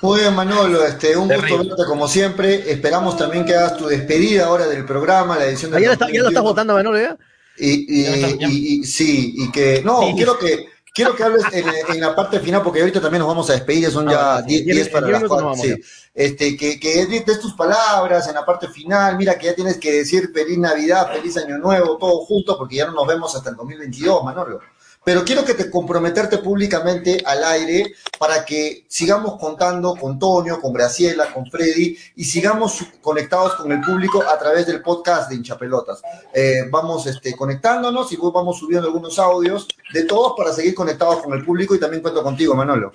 Muy 0.00 0.20
bien, 0.20 0.34
Manolo, 0.34 0.84
este, 0.84 1.16
un 1.16 1.28
gusto 1.28 1.58
verte 1.58 1.84
como 1.86 2.06
siempre. 2.06 2.70
Esperamos 2.70 3.16
también 3.16 3.44
que 3.44 3.54
hagas 3.54 3.76
tu 3.76 3.86
despedida 3.86 4.46
ahora 4.46 4.68
del 4.68 4.84
programa, 4.84 5.36
la 5.36 5.46
edición 5.46 5.72
de. 5.72 5.82
¿Ya, 5.82 5.98
¿Ya 5.98 6.22
lo 6.22 6.28
estás 6.28 6.42
votando, 6.42 6.74
Manolo, 6.74 7.00
ya? 7.00 7.16
Y, 7.56 8.02
y, 8.46 8.84
sí, 8.84 9.34
y 9.36 9.50
que. 9.50 9.82
No, 9.84 10.00
quiero 10.14 10.38
que. 10.38 10.66
Quiero 10.98 11.14
que 11.14 11.22
hables 11.22 11.44
en, 11.52 12.00
la 12.00 12.16
parte 12.16 12.40
final, 12.40 12.60
porque 12.60 12.80
ahorita 12.80 13.00
también 13.00 13.20
nos 13.20 13.28
vamos 13.28 13.48
a 13.50 13.52
despedir, 13.52 13.88
son 13.88 14.08
ya 14.08 14.42
10 14.42 14.88
para 14.88 15.08
las 15.08 15.22
4. 15.22 15.54
Sí. 15.54 15.76
Este, 16.12 16.56
que, 16.56 16.80
que 16.80 17.06
des 17.06 17.38
tus 17.38 17.52
palabras 17.54 18.26
en 18.26 18.34
la 18.34 18.44
parte 18.44 18.66
final. 18.66 19.16
Mira 19.16 19.38
que 19.38 19.46
ya 19.46 19.54
tienes 19.54 19.76
que 19.76 19.92
decir 19.92 20.32
feliz 20.34 20.58
Navidad, 20.58 21.12
feliz 21.12 21.36
Año 21.36 21.56
Nuevo, 21.58 21.96
todo 21.98 22.24
junto, 22.24 22.58
porque 22.58 22.74
ya 22.74 22.86
no 22.86 22.94
nos 22.94 23.06
vemos 23.06 23.32
hasta 23.36 23.50
el 23.50 23.56
2022, 23.56 24.24
Manolo 24.24 24.60
pero 25.08 25.24
quiero 25.24 25.42
que 25.42 25.54
te 25.54 25.70
comprometerte 25.70 26.36
públicamente 26.36 27.22
al 27.24 27.42
aire 27.42 27.94
para 28.18 28.44
que 28.44 28.84
sigamos 28.88 29.40
contando 29.40 29.96
con 29.96 30.18
Toño, 30.18 30.60
con 30.60 30.70
Graciela, 30.70 31.32
con 31.32 31.46
Freddy 31.46 31.96
y 32.16 32.24
sigamos 32.24 32.84
conectados 33.00 33.54
con 33.54 33.72
el 33.72 33.80
público 33.80 34.22
a 34.22 34.38
través 34.38 34.66
del 34.66 34.82
podcast 34.82 35.30
de 35.30 35.36
Hinchapelotas. 35.36 36.02
Eh, 36.34 36.64
vamos 36.70 37.06
este, 37.06 37.34
conectándonos 37.34 38.12
y 38.12 38.18
vamos 38.20 38.58
subiendo 38.58 38.86
algunos 38.86 39.18
audios 39.18 39.66
de 39.94 40.04
todos 40.04 40.34
para 40.36 40.52
seguir 40.52 40.74
conectados 40.74 41.22
con 41.22 41.32
el 41.32 41.42
público 41.42 41.74
y 41.74 41.80
también 41.80 42.02
cuento 42.02 42.22
contigo, 42.22 42.54
Manolo. 42.54 42.92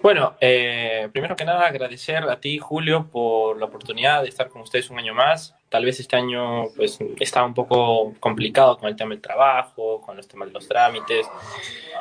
Bueno, 0.00 0.36
eh, 0.40 1.10
primero 1.12 1.36
que 1.36 1.44
nada 1.44 1.66
agradecer 1.66 2.24
a 2.24 2.40
ti, 2.40 2.58
Julio, 2.58 3.08
por 3.12 3.58
la 3.58 3.66
oportunidad 3.66 4.22
de 4.22 4.30
estar 4.30 4.48
con 4.48 4.62
ustedes 4.62 4.88
un 4.88 4.98
año 4.98 5.12
más. 5.12 5.54
Tal 5.68 5.84
vez 5.84 5.98
este 6.00 6.16
año 6.16 6.68
pues 6.76 6.98
estaba 7.18 7.46
un 7.46 7.54
poco 7.54 8.14
complicado 8.20 8.76
con 8.78 8.88
el 8.88 8.96
tema 8.96 9.10
del 9.10 9.20
trabajo, 9.20 10.00
con 10.00 10.16
los 10.16 10.28
temas 10.28 10.48
de 10.48 10.54
los 10.54 10.68
trámites. 10.68 11.26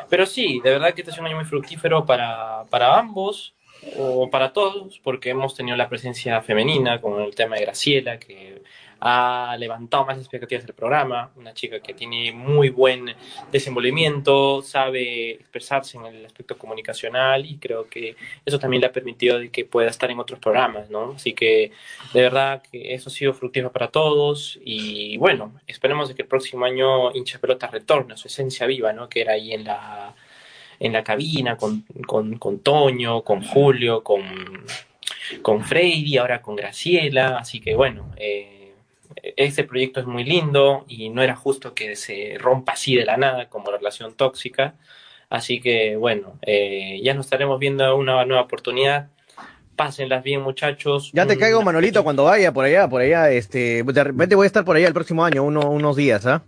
Pero 0.10 0.26
sí, 0.26 0.62
de 0.64 0.72
verdad 0.72 0.94
que 0.94 1.02
este 1.02 1.12
es 1.12 1.18
un 1.18 1.26
año 1.26 1.36
muy 1.36 1.46
fructífero 1.46 2.06
para, 2.06 2.66
para 2.70 3.00
ambos 3.00 3.56
o 3.98 4.30
para 4.30 4.54
todos, 4.54 5.00
porque 5.00 5.30
hemos 5.30 5.56
tenido 5.56 5.78
la 5.78 5.90
presencia 5.90 6.42
femenina 6.42 7.02
con 7.02 7.22
el 7.22 7.36
tema 7.36 7.56
de 7.56 7.64
Graciela, 7.64 8.20
que 8.20 8.62
ha 9.08 9.56
levantado 9.60 10.04
más 10.04 10.18
expectativas 10.18 10.66
del 10.66 10.74
programa, 10.74 11.30
una 11.36 11.54
chica 11.54 11.80
que 11.80 11.94
tiene 11.94 12.32
muy 12.32 12.70
buen 12.70 13.14
desenvolvimiento, 13.52 14.64
sabe 14.64 15.34
expresarse 15.34 16.00
en 16.00 16.06
el 16.08 16.26
aspecto 16.26 16.58
comunicacional 16.58 17.46
y 17.46 17.58
creo 17.58 17.88
que 17.88 18.16
eso 18.44 18.58
también 18.58 18.82
le 18.82 18.88
ha 18.88 18.92
permitido 18.92 19.40
que 19.52 19.64
pueda 19.64 19.92
estar 19.92 20.10
en 20.10 20.20
otros 20.20 20.40
programas, 20.40 20.90
¿no? 20.90 21.14
Así 21.16 21.34
que 21.34 21.72
de 22.14 22.22
verdad 22.22 22.64
que 22.64 22.96
eso 22.96 23.10
ha 23.10 23.14
sido 23.14 23.36
fructífero 23.36 23.72
para 23.72 23.90
todos 23.90 24.60
y 24.66 25.18
bueno, 25.18 25.54
esperemos 25.68 26.10
de 26.10 26.16
que 26.16 26.24
el 26.24 26.28
próximo 26.28 26.66
año 26.66 27.14
hincha 27.14 27.38
pelota 27.38 27.68
retorne 27.68 28.16
a 28.16 28.18
su 28.18 28.28
esencia 28.28 28.66
viva, 28.66 28.92
¿no? 28.92 29.08
Que 29.08 29.22
era 29.22 29.34
ahí 29.34 29.54
en 29.54 29.66
la 29.66 30.16
en 30.80 30.94
la 30.94 31.04
cabina 31.04 31.58
con, 31.58 31.86
con, 32.08 32.38
con 32.38 32.60
Toño, 32.60 33.22
con 33.22 33.44
Julio, 33.44 34.04
con, 34.04 34.24
con 35.44 35.64
Freddy, 35.64 36.18
ahora 36.18 36.42
con 36.42 36.56
Graciela, 36.56 37.38
así 37.38 37.62
que 37.62 37.76
bueno, 37.76 38.12
eh, 38.18 38.65
este 39.16 39.64
proyecto 39.64 40.00
es 40.00 40.06
muy 40.06 40.24
lindo 40.24 40.86
y 40.88 41.10
no 41.10 41.22
era 41.22 41.36
justo 41.36 41.74
que 41.74 41.96
se 41.96 42.38
rompa 42.40 42.74
así 42.74 42.96
de 42.96 43.06
la 43.06 43.18
nada 43.18 43.50
como 43.50 43.72
la 43.72 43.78
relación 43.78 44.14
tóxica. 44.14 44.76
Así 45.30 45.60
que 45.60 45.96
bueno, 45.96 46.38
eh, 46.42 47.00
ya 47.04 47.14
nos 47.14 47.26
estaremos 47.26 47.60
viendo 47.60 47.96
una 47.96 48.24
nueva 48.26 48.44
oportunidad. 48.44 49.10
Pásenlas 49.76 50.24
bien, 50.24 50.42
muchachos. 50.42 51.12
Ya 51.14 51.26
te 51.26 51.38
caigo, 51.38 51.62
Manolito, 51.62 52.04
cuando 52.04 52.24
vaya 52.24 52.54
por 52.54 52.64
allá, 52.64 52.88
por 52.88 53.02
allá, 53.02 53.30
este, 53.32 53.84
de 53.84 54.04
repente 54.06 54.36
voy 54.36 54.46
a 54.46 54.48
estar 54.48 54.64
por 54.64 54.78
allá 54.78 54.88
el 54.88 54.94
próximo 54.94 55.26
año, 55.26 55.44
unos 55.44 55.96
días, 55.98 56.26
¿ah? 56.26 56.44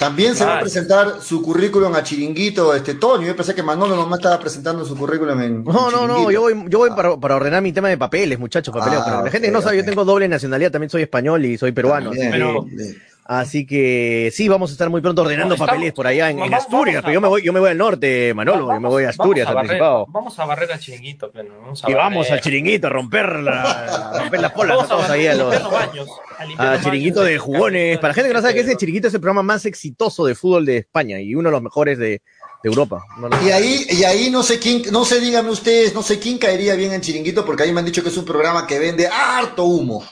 También 0.00 0.34
se 0.34 0.46
va 0.46 0.56
a 0.56 0.60
presentar 0.60 1.20
su 1.20 1.42
currículum 1.42 1.94
a 1.94 2.02
Chiringuito, 2.02 2.74
este 2.74 2.94
Toño. 2.94 3.26
Yo 3.26 3.36
pensé 3.36 3.54
que 3.54 3.62
Manolo 3.62 3.96
nomás 3.96 4.20
estaba 4.20 4.40
presentando 4.40 4.82
su 4.82 4.96
currículum 4.96 5.38
en. 5.42 5.62
No, 5.62 5.90
no, 5.90 6.06
no, 6.06 6.30
yo 6.30 6.40
voy, 6.40 6.54
yo 6.68 6.78
voy 6.78 6.88
para, 6.96 7.20
para, 7.20 7.36
ordenar 7.36 7.60
mi 7.60 7.70
tema 7.70 7.90
de 7.90 7.98
papeles, 7.98 8.38
muchachos, 8.38 8.74
papeleo. 8.74 9.02
Ah, 9.04 9.20
la 9.22 9.30
gente 9.30 9.50
no 9.50 9.60
sabe, 9.60 9.76
yo 9.76 9.84
tengo 9.84 10.06
doble 10.06 10.26
nacionalidad, 10.26 10.70
también 10.70 10.88
soy 10.88 11.02
español 11.02 11.44
y 11.44 11.58
soy 11.58 11.72
peruano. 11.72 12.12
Así 13.24 13.64
que 13.64 14.30
sí, 14.34 14.48
vamos 14.48 14.70
a 14.70 14.72
estar 14.72 14.90
muy 14.90 15.00
pronto 15.00 15.22
ordenando 15.22 15.56
papeles 15.56 15.92
por 15.92 16.06
allá 16.06 16.30
en, 16.30 16.52
Asturias. 16.52 17.00
pero 17.02 17.14
yo 17.14 17.20
me 17.20 17.28
voy, 17.28 17.42
yo 17.42 17.52
me 17.52 17.60
voy 17.60 17.70
al 17.70 17.78
norte, 17.78 18.34
Manolo, 18.34 18.72
yo 18.72 18.80
me 18.80 18.88
voy 18.88 19.04
a 19.04 19.10
Asturias 19.10 19.46
vamos 19.46 19.62
a 19.62 19.66
barrer, 19.66 19.82
Vamos 20.08 20.38
a 20.38 20.44
barrer 20.46 20.72
al 20.72 20.80
chiringuito, 20.80 21.30
pero 21.32 21.60
vamos 21.60 21.84
a 21.84 21.90
y 21.90 21.94
vamos 21.94 22.30
al 22.30 22.40
chiringuito 22.40 22.88
a 22.88 22.90
romper 22.90 23.36
la, 23.36 24.12
romper 24.20 24.40
las 24.40 24.52
polas. 24.52 24.88
Vamos 24.88 25.08
a 25.08 25.12
ahí 25.12 25.26
a 25.26 25.34
los, 25.34 25.54
a 26.58 26.80
chiringuito 26.82 27.22
de 27.22 27.38
jugones. 27.38 27.98
Para 27.98 28.08
la 28.08 28.14
gente 28.14 28.28
que 28.28 28.34
no 28.34 28.42
sabe 28.42 28.54
qué 28.54 28.60
es 28.60 28.68
el 28.68 28.76
chiringuito, 28.76 29.08
es 29.08 29.14
el 29.14 29.20
programa 29.20 29.42
más 29.42 29.64
exitoso 29.64 30.24
de 30.24 30.34
fútbol 30.34 30.66
de 30.66 30.78
España 30.78 31.20
y 31.20 31.34
uno 31.34 31.50
de 31.50 31.52
los 31.52 31.62
mejores 31.62 31.98
de, 31.98 32.22
Europa. 32.62 33.02
Y 33.42 33.50
ahí, 33.52 33.86
y 33.88 34.04
ahí 34.04 34.30
no 34.30 34.42
sé 34.42 34.58
quién, 34.58 34.82
no 34.92 35.06
sé, 35.06 35.18
díganme 35.18 35.50
ustedes, 35.50 35.94
no 35.94 36.02
sé 36.02 36.18
quién 36.18 36.36
caería 36.36 36.74
bien 36.74 36.92
en 36.92 37.00
Chiringuito, 37.00 37.42
porque 37.46 37.62
ahí 37.62 37.72
me 37.72 37.80
han 37.80 37.86
dicho 37.86 38.02
que 38.02 38.10
es 38.10 38.16
un 38.18 38.26
programa 38.26 38.66
que 38.66 38.78
vende 38.78 39.06
harto 39.06 39.64
humo. 39.64 40.04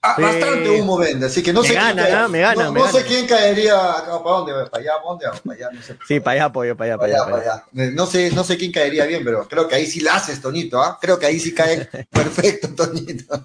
Ah, 0.00 0.14
bastante 0.16 0.70
humo 0.70 0.96
vende, 0.96 1.26
así 1.26 1.42
que 1.42 1.52
no 1.52 1.64
sé 1.64 1.70
quién 1.70 1.96
caería, 1.96 2.28
me 2.28 2.38
gana, 2.38 2.70
no, 2.70 2.86
sé 2.86 3.02
quién 3.02 3.26
caería 3.26 3.74
¿para 3.74 4.36
dónde? 4.36 4.52
¿Para 4.70 4.80
allá? 4.80 4.92
¿Para 4.92 5.04
dónde? 5.04 5.26
¿Para 5.44 5.56
allá? 5.56 5.70
No 5.72 5.82
sé. 5.82 5.98
Sí, 6.06 6.20
para 6.20 6.34
allá, 6.34 6.52
pollo, 6.52 6.76
para 6.76 6.94
allá, 6.94 7.26
para, 7.26 7.36
allá, 7.40 7.64
No 7.72 8.06
sé, 8.06 8.30
no 8.30 8.44
sé 8.44 8.56
quién 8.56 8.70
caería 8.70 9.06
bien, 9.06 9.24
pero 9.24 9.48
creo 9.48 9.66
que 9.66 9.74
ahí 9.74 9.86
sí 9.86 9.98
la 9.98 10.14
haces, 10.14 10.40
Toñito, 10.40 10.80
¿ah? 10.80 10.98
Creo 11.00 11.18
que 11.18 11.26
ahí 11.26 11.40
sí 11.40 11.52
cae 11.52 11.86
perfecto, 12.12 12.68
Toñito. 12.76 13.44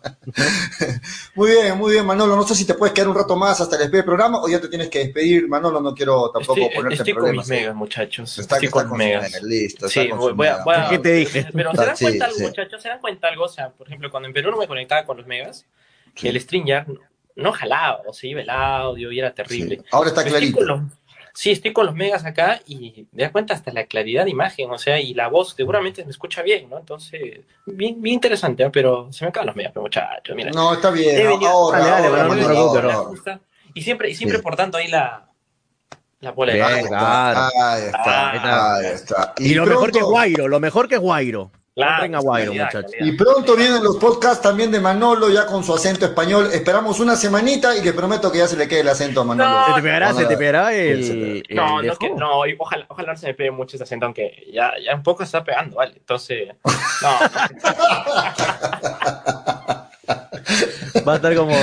muy 1.35 1.49
bien, 1.49 1.75
muy 1.75 1.93
bien, 1.93 2.05
Manolo. 2.05 2.35
No 2.35 2.47
sé 2.47 2.53
si 2.53 2.65
te 2.65 2.75
puedes 2.75 2.93
quedar 2.93 3.07
un 3.07 3.15
rato 3.15 3.35
más 3.35 3.59
hasta 3.59 3.75
el 3.75 3.81
despedir 3.81 4.03
del 4.03 4.05
programa 4.05 4.39
o 4.39 4.47
ya 4.47 4.61
te 4.61 4.67
tienes 4.67 4.89
que 4.89 4.99
despedir, 4.99 5.47
Manolo. 5.47 5.81
No 5.81 5.95
quiero 5.95 6.29
tampoco 6.29 6.61
estoy, 6.61 6.75
ponerte 6.75 7.01
estoy 7.01 7.13
con 7.15 7.31
mis 7.31 7.47
megas, 7.47 7.73
muchachos. 7.73 8.37
Está, 8.37 8.57
estoy 8.57 8.69
con, 8.69 8.95
megas. 8.95 9.41
Listo, 9.41 9.89
sí, 9.89 10.07
voy, 10.09 10.47
a, 10.47 10.63
voy 10.63 10.75
a, 10.75 10.87
¿Qué 10.87 10.99
te 10.99 11.13
dije? 11.13 11.47
Pero 11.51 11.71
se 11.71 11.83
dan 11.83 11.97
cuenta 11.97 12.25
algo, 12.25 12.39
muchachos, 12.41 12.81
se 12.83 12.89
dan 12.89 12.99
cuenta 12.99 13.27
algo. 13.27 13.45
O 13.45 13.49
sea, 13.49 13.69
por 13.71 13.87
ejemplo, 13.87 14.11
cuando 14.11 14.27
en 14.27 14.33
Perú 14.33 14.51
no 14.51 14.57
me 14.57 14.67
conectaba 14.67 15.03
con 15.03 15.17
los 15.17 15.25
megas, 15.25 15.65
que 16.13 16.29
el 16.29 16.39
string 16.39 16.65
ya 16.65 16.85
no 17.35 17.51
jalaba, 17.51 18.01
o 18.07 18.13
se 18.13 18.27
iba 18.27 18.41
el 18.41 18.49
audio 18.49 19.11
y 19.11 19.19
era 19.19 19.33
terrible. 19.33 19.83
Ahora 19.91 20.09
está 20.09 20.23
clarito. 20.23 20.59
sí, 21.33 21.51
estoy 21.51 21.73
con 21.73 21.85
los 21.85 21.95
megas 21.95 22.25
acá 22.25 22.61
y 22.67 23.07
me 23.11 23.23
da 23.23 23.31
cuenta 23.31 23.53
hasta 23.53 23.71
la 23.73 23.85
claridad 23.85 24.25
de 24.25 24.31
imagen, 24.31 24.69
o 24.69 24.77
sea, 24.77 24.99
y 24.99 25.13
la 25.13 25.27
voz 25.29 25.53
seguramente 25.55 26.05
me 26.05 26.11
escucha 26.11 26.41
bien, 26.41 26.69
¿no? 26.69 26.77
Entonces, 26.77 27.39
bien, 27.65 28.01
bien 28.01 28.15
interesante, 28.15 28.69
pero 28.69 29.11
se 29.11 29.25
me 29.25 29.29
acaban 29.29 29.47
los 29.47 29.55
megas, 29.55 29.73
pero 29.73 29.83
muchachos, 29.83 30.35
mira. 30.35 30.51
No, 30.51 30.73
está 30.73 30.91
bien, 30.91 31.27
ahora, 31.43 33.05
Y 33.73 33.81
siempre, 33.81 34.09
y 34.09 34.15
siempre 34.15 34.39
por 34.39 34.55
tanto 34.55 34.77
ahí 34.77 34.87
la, 34.87 35.27
la 36.19 36.31
bola 36.31 36.53
de 36.53 36.61
Ahí 36.61 36.83
está, 36.83 37.47
ahí 37.47 37.83
está, 37.83 38.75
ahí 38.75 38.85
está. 38.85 39.33
Y, 39.37 39.53
lo 39.55 39.65
mejor 39.65 39.91
que 39.91 40.01
Guairo, 40.01 40.47
lo 40.47 40.59
mejor 40.59 40.87
que 40.87 40.97
Guairo. 40.97 41.51
Y 42.99 43.13
pronto 43.13 43.55
vienen 43.55 43.83
los 43.83 43.97
podcasts 43.97 44.43
también 44.43 44.69
de 44.71 44.79
Manolo, 44.79 45.29
ya 45.29 45.47
con 45.47 45.63
su 45.63 45.73
acento 45.73 46.05
español. 46.05 46.49
Esperamos 46.53 46.99
una 46.99 47.15
semanita 47.15 47.75
y 47.75 47.81
que 47.81 47.93
prometo 47.93 48.31
que 48.31 48.37
ya 48.39 48.47
se 48.47 48.57
le 48.57 48.67
quede 48.67 48.81
el 48.81 48.89
acento 48.89 49.21
a 49.21 49.23
Manolo. 49.23 49.65
se 49.65 49.73
te 49.73 49.81
pegará, 49.81 50.13
se 50.13 50.25
te 50.25 50.37
pegará 50.37 50.71
el. 50.73 51.43
no, 51.49 51.81
no, 51.81 51.95
que, 51.95 52.11
no, 52.11 52.41
ojalá, 52.59 52.85
ojalá 52.87 53.13
no 53.13 53.17
se 53.17 53.25
me 53.27 53.33
pegue 53.33 53.51
mucho 53.51 53.75
ese 53.75 53.83
acento, 53.83 54.05
aunque 54.05 54.51
ya, 54.53 54.73
ya 54.85 54.93
un 54.93 55.01
poco 55.01 55.23
se 55.23 55.25
está 55.25 55.43
pegando, 55.43 55.77
¿vale? 55.77 55.95
Entonces. 55.97 56.49
No. 57.01 57.09
Va 61.07 61.13
a 61.13 61.15
estar 61.15 61.35
como. 61.35 61.55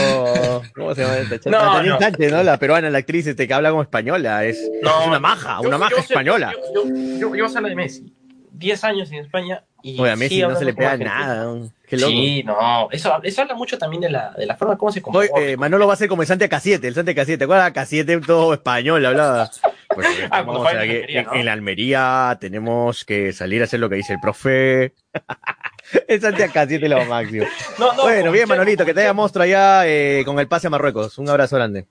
¿Cómo 0.75 0.95
se 0.95 1.03
llama 1.03 1.19
esta 1.19 1.51
No, 1.51 1.83
no. 1.83 1.99
Sánchez, 1.99 2.33
¿no? 2.33 2.43
La 2.43 2.59
peruana, 2.59 2.91
la 2.91 2.99
actriz 2.99 3.27
este, 3.27 3.47
que 3.47 3.55
habla 3.55 3.71
como 3.71 3.83
española. 3.83 4.45
Es, 4.45 4.59
es 4.59 4.71
una 5.07 5.21
maja, 5.21 5.61
una 5.61 5.79
maja 5.79 6.01
española. 6.01 6.53
Yo, 6.75 6.85
yo, 6.85 7.35
yo, 7.35 7.49
yo, 7.49 7.61
de 7.61 7.77
Messi. 7.77 8.13
10 8.61 8.85
años 8.85 9.11
en 9.11 9.25
España 9.25 9.65
y 9.83 9.99
Oye, 9.99 10.11
a 10.11 10.17
Messi 10.17 10.43
no 10.43 10.55
se 10.55 10.67
le 10.67 10.75
pega 10.75 10.97
nada. 10.99 11.57
Qué 11.89 11.97
loco. 11.97 12.13
Sí, 12.13 12.43
no, 12.45 12.89
eso, 12.93 13.19
eso 13.23 13.43
habla 13.43 13.55
mucho 13.55 13.79
también 13.79 14.03
de 14.03 14.11
la, 14.11 14.33
de 14.33 14.47
la 14.47 14.55
forma 14.55 14.77
como 14.77 14.93
se 14.93 15.01
comporta. 15.01 15.41
Eh, 15.41 15.57
Manolo 15.57 15.87
va 15.87 15.95
a 15.95 15.97
ser 15.97 16.09
como 16.09 16.23
el 16.23 16.29
Santi 16.29 16.49
Casiete, 16.49 16.87
el 16.87 16.95
Santi 16.95 17.15
Casiete, 17.15 17.39
¿te 17.39 17.45
acuerdas? 17.45 17.73
Casiete 17.73 18.21
todo 18.21 18.55
español, 18.55 19.05
hablaba. 19.05 19.51
Pues, 19.93 20.07
ah, 20.31 20.43
vamos 20.43 20.71
en, 20.71 20.79
Almería, 20.79 21.27
en, 21.33 21.49
Almería 21.49 22.39
tenemos 22.41 23.05
que 23.05 23.33
salir 23.33 23.61
a 23.61 23.65
hacer 23.65 23.81
lo 23.81 23.89
que 23.89 23.97
dice 23.97 24.13
el 24.13 24.21
profe. 24.21 24.95
el 26.07 26.21
Santi 26.21 26.45
Casiete 26.45 26.89
lo 26.89 27.05
máximo. 27.07 27.47
No, 27.77 27.93
no, 27.95 28.03
bueno, 28.03 28.31
bien, 28.31 28.49
Manolito, 28.49 28.85
que 28.85 28.95
te 28.95 29.01
haya 29.01 29.13
monstruo 29.13 29.43
allá 29.43 29.89
eh, 29.89 30.23
con 30.25 30.39
el 30.39 30.47
pase 30.47 30.69
a 30.69 30.71
Marruecos. 30.71 31.19
Un 31.19 31.29
abrazo 31.29 31.57
grande. 31.57 31.89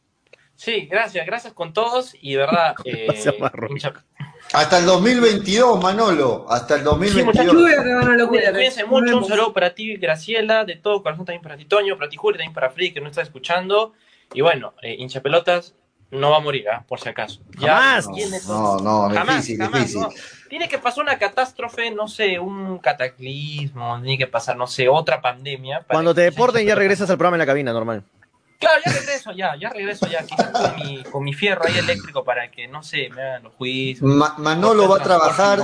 Sí, 0.59 0.89
gracias, 0.91 1.25
gracias 1.25 1.53
con 1.53 1.71
todos 1.71 2.13
y 2.19 2.33
de 2.33 2.37
verdad. 2.39 2.75
Eh, 2.85 3.07
hasta 4.53 4.79
el 4.79 4.85
2022, 4.85 5.81
Manolo. 5.81 6.45
Hasta 6.49 6.75
el 6.75 6.83
2022. 6.83 8.27
Cuídense 8.27 8.83
mucho. 8.85 9.17
Un 9.17 9.25
saludo 9.25 9.53
para 9.53 9.75
ti, 9.75 9.95
Graciela. 9.97 10.65
De 10.65 10.75
todo 10.75 11.03
corazón 11.03 11.25
también 11.25 11.43
para 11.43 11.55
ti, 11.55 11.65
Toño. 11.65 11.97
Para 11.97 12.09
ti, 12.09 12.17
Julio. 12.17 12.37
También 12.37 12.53
para 12.53 12.71
Free, 12.71 12.91
que 12.91 12.99
nos 12.99 13.11
está 13.11 13.21
escuchando. 13.21 13.93
Y 14.33 14.41
bueno, 14.41 14.73
eh, 14.81 14.95
hincha 14.97 15.21
pelotas. 15.21 15.75
no 16.11 16.31
va 16.31 16.37
a 16.37 16.39
morir, 16.39 16.67
¿ah? 16.67 16.83
por 16.87 16.99
si 16.99 17.09
acaso. 17.09 17.41
Jamás. 17.59 18.07
No, 18.47 18.77
no, 18.79 19.13
jamás, 19.13 19.45
difícil, 19.45 19.71
difícil. 19.71 20.07
Tiene 20.49 20.67
que 20.67 20.79
pasar 20.79 21.03
una 21.03 21.19
catástrofe, 21.19 21.91
no 21.91 22.07
sé, 22.07 22.39
un 22.39 22.79
cataclismo, 22.79 23.99
tiene 24.01 24.17
que 24.17 24.27
pasar, 24.27 24.57
no 24.57 24.65
sé, 24.65 24.89
otra 24.89 25.21
pandemia. 25.21 25.85
Cuando 25.87 26.15
te 26.15 26.21
deporten 26.21 26.65
ya 26.65 26.73
regresas 26.73 27.09
al 27.09 27.17
programa 27.17 27.35
en 27.35 27.39
la 27.39 27.45
cabina, 27.45 27.71
normal. 27.71 28.03
Claro, 28.59 28.81
ya 28.85 28.91
regreso, 28.91 29.31
ya, 29.31 29.55
ya 29.55 29.69
regreso, 29.69 30.07
ya. 30.07 30.25
Quizás 30.25 30.51
con 30.51 30.75
mi, 30.75 31.03
con 31.03 31.23
mi 31.23 31.33
fierro 31.33 31.65
ahí 31.65 31.77
eléctrico 31.77 32.25
para 32.25 32.51
que, 32.51 32.67
no 32.67 32.83
sé, 32.83 33.09
me 33.15 33.21
hagan 33.21 33.43
los 33.43 33.53
juicios. 33.53 34.01
Manolo 34.37 34.89
va 34.89 34.97
a 34.97 35.03
trabajar, 35.03 35.61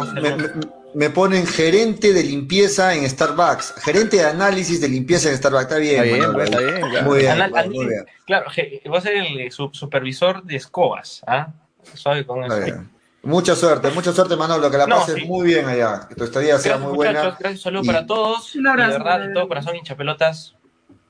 me, 0.94 1.10
ponen 1.10 1.46
gerente 1.46 2.14
de 2.14 2.24
limpieza 2.24 2.96
en 2.96 3.10
Starbucks. 3.10 3.76
Gerente 3.84 4.18
de 4.18 4.26
análisis 4.26 4.80
de 4.80 4.88
limpieza 4.88 5.30
en 5.30 5.36
Starbucks. 5.36 5.64
Está 5.64 5.78
bien, 5.78 6.06
está 6.06 6.30
bien, 6.30 6.40
está 6.42 6.60
bien, 6.60 7.04
Muy 7.04 7.20
bien, 7.20 7.38
muy 7.70 7.88
bien. 7.88 8.06
Claro, 8.26 8.46
voy 8.86 8.98
a 8.98 9.02
ser 9.02 9.16
el 9.18 9.52
supervisor 9.52 10.44
de 10.44 10.56
escobas. 10.56 11.22
¿ah? 11.28 11.50
Suave 11.96 12.26
con 12.26 12.46
eso. 12.46 12.82
Mucha 13.24 13.56
suerte, 13.56 13.90
mucha 13.90 14.14
suerte, 14.14 14.38
Manolo, 14.38 14.72
que 14.72 14.78
la 14.78 14.88
pases 14.88 15.26
muy 15.26 15.48
bien 15.48 15.66
allá, 15.66 16.08
que 16.08 16.16
tu 16.16 16.24
estadía 16.24 16.60
sea 16.60 16.78
muy 16.78 16.94
buena. 16.94 17.36
Gracias, 17.38 17.62
saludo 17.62 17.84
para 17.84 18.06
todos. 18.06 18.56
Un 18.56 18.68
abrazo. 18.68 18.92
de 18.92 18.98
verdad, 19.00 19.20
de 19.20 19.34
todo 19.34 19.48
corazón, 19.50 19.76
hincha 19.76 19.98
pelotas 19.98 20.56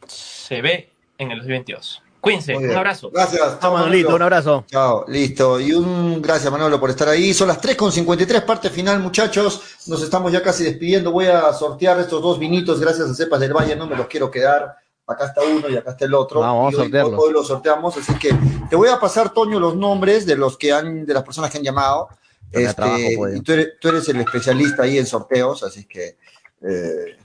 se 0.07 0.61
ve 0.61 0.94
en 1.17 1.31
el 1.31 1.39
2022. 1.39 2.01
Cuídense, 2.25 2.57
un 2.57 2.71
abrazo. 2.71 3.11
Gracias. 3.11 3.59
Chao, 3.59 3.71
Manolito, 3.71 4.15
un 4.15 4.21
abrazo. 4.23 4.65
Chao, 4.67 5.05
listo. 5.07 5.59
Y 5.59 5.73
un 5.73 6.23
gracias, 6.23 6.51
Manolo, 6.51 6.79
por 6.79 6.89
estar 6.89 7.07
ahí. 7.07 7.35
Son 7.35 7.47
las 7.47 7.61
3.53, 7.61 8.43
parte 8.43 8.71
final, 8.71 8.99
muchachos. 8.99 9.61
Nos 9.85 10.01
estamos 10.01 10.31
ya 10.31 10.41
casi 10.41 10.63
despidiendo. 10.63 11.11
Voy 11.11 11.27
a 11.27 11.53
sortear 11.53 11.99
estos 11.99 12.23
dos 12.23 12.39
vinitos, 12.39 12.79
gracias 12.79 13.11
a 13.11 13.13
Cepas 13.13 13.39
del 13.39 13.53
Valle. 13.53 13.75
No 13.75 13.85
me 13.85 13.95
los 13.95 14.07
quiero 14.07 14.31
quedar. 14.31 14.75
Acá 15.05 15.25
está 15.27 15.43
uno 15.43 15.69
y 15.69 15.77
acá 15.77 15.91
está 15.91 16.05
el 16.05 16.15
otro. 16.15 16.39
vamos 16.39 16.73
a 16.73 16.77
sortearlo. 16.77 17.15
Hoy, 17.15 17.31
los 17.31 17.45
sorteamos, 17.45 17.95
así 17.95 18.15
que 18.15 18.35
te 18.71 18.75
voy 18.75 18.89
a 18.89 18.99
pasar, 18.99 19.31
Toño, 19.31 19.59
los 19.59 19.75
nombres 19.75 20.25
de 20.25 20.35
los 20.35 20.57
que 20.57 20.73
han, 20.73 21.05
de 21.05 21.13
las 21.13 21.21
personas 21.21 21.51
que 21.51 21.59
han 21.59 21.63
llamado. 21.63 22.09
Este, 22.51 23.17
y 23.35 23.41
tú 23.41 23.51
eres, 23.51 23.73
tú 23.79 23.89
eres, 23.89 24.09
el 24.09 24.21
especialista 24.21 24.81
ahí 24.81 24.97
en 24.97 25.05
sorteos, 25.05 25.61
así 25.61 25.85
que 25.85 26.17
eh, 26.61 27.17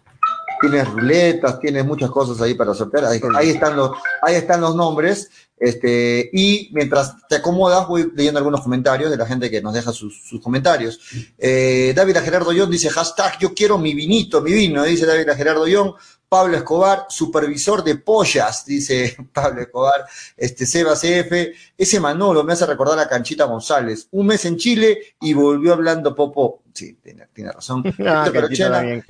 tienes 0.60 0.88
ruletas, 0.88 1.58
tienes 1.58 1.84
muchas 1.84 2.10
cosas 2.10 2.40
ahí 2.40 2.54
para 2.54 2.74
sortear. 2.74 3.06
Ahí, 3.06 3.50
están, 3.50 3.76
los, 3.76 3.92
ahí 4.22 4.34
están 4.34 4.60
los 4.60 4.74
nombres. 4.76 5.30
Este, 5.56 6.30
y 6.32 6.70
mientras 6.72 7.16
te 7.28 7.36
acomodas, 7.36 7.86
voy 7.86 8.10
leyendo 8.14 8.38
algunos 8.38 8.62
comentarios 8.62 9.10
de 9.10 9.16
la 9.16 9.26
gente 9.26 9.50
que 9.50 9.60
nos 9.60 9.74
deja 9.74 9.92
sus, 9.92 10.40
comentarios. 10.42 11.00
Eh, 11.38 11.92
David 11.94 12.16
Gerardo 12.18 12.52
Young 12.52 12.70
dice, 12.70 12.88
hashtag 12.88 13.38
yo 13.38 13.54
quiero 13.54 13.76
mi 13.78 13.94
vinito, 13.94 14.40
mi 14.40 14.52
vino, 14.52 14.82
dice 14.84 15.06
David 15.06 15.28
Gerardo 15.36 15.66
Young. 15.66 15.92
Pablo 16.30 16.56
Escobar, 16.56 17.06
supervisor 17.08 17.82
de 17.82 17.96
pollas, 17.96 18.64
dice 18.64 19.16
Pablo 19.32 19.62
Escobar, 19.62 20.06
este 20.36 20.64
Seba 20.64 20.94
CF, 20.94 21.32
ese 21.76 21.98
Manolo 21.98 22.44
me 22.44 22.52
hace 22.52 22.66
recordar 22.66 23.00
a 23.00 23.08
Canchita 23.08 23.46
González, 23.46 24.06
un 24.12 24.28
mes 24.28 24.44
en 24.44 24.56
Chile 24.56 25.16
y 25.20 25.34
volvió 25.34 25.72
hablando 25.72 26.14
Popo, 26.14 26.62
sí, 26.72 26.96
tiene, 27.02 27.26
razón, 27.52 27.82
ah, 28.06 28.26
Ah, 28.26 29.00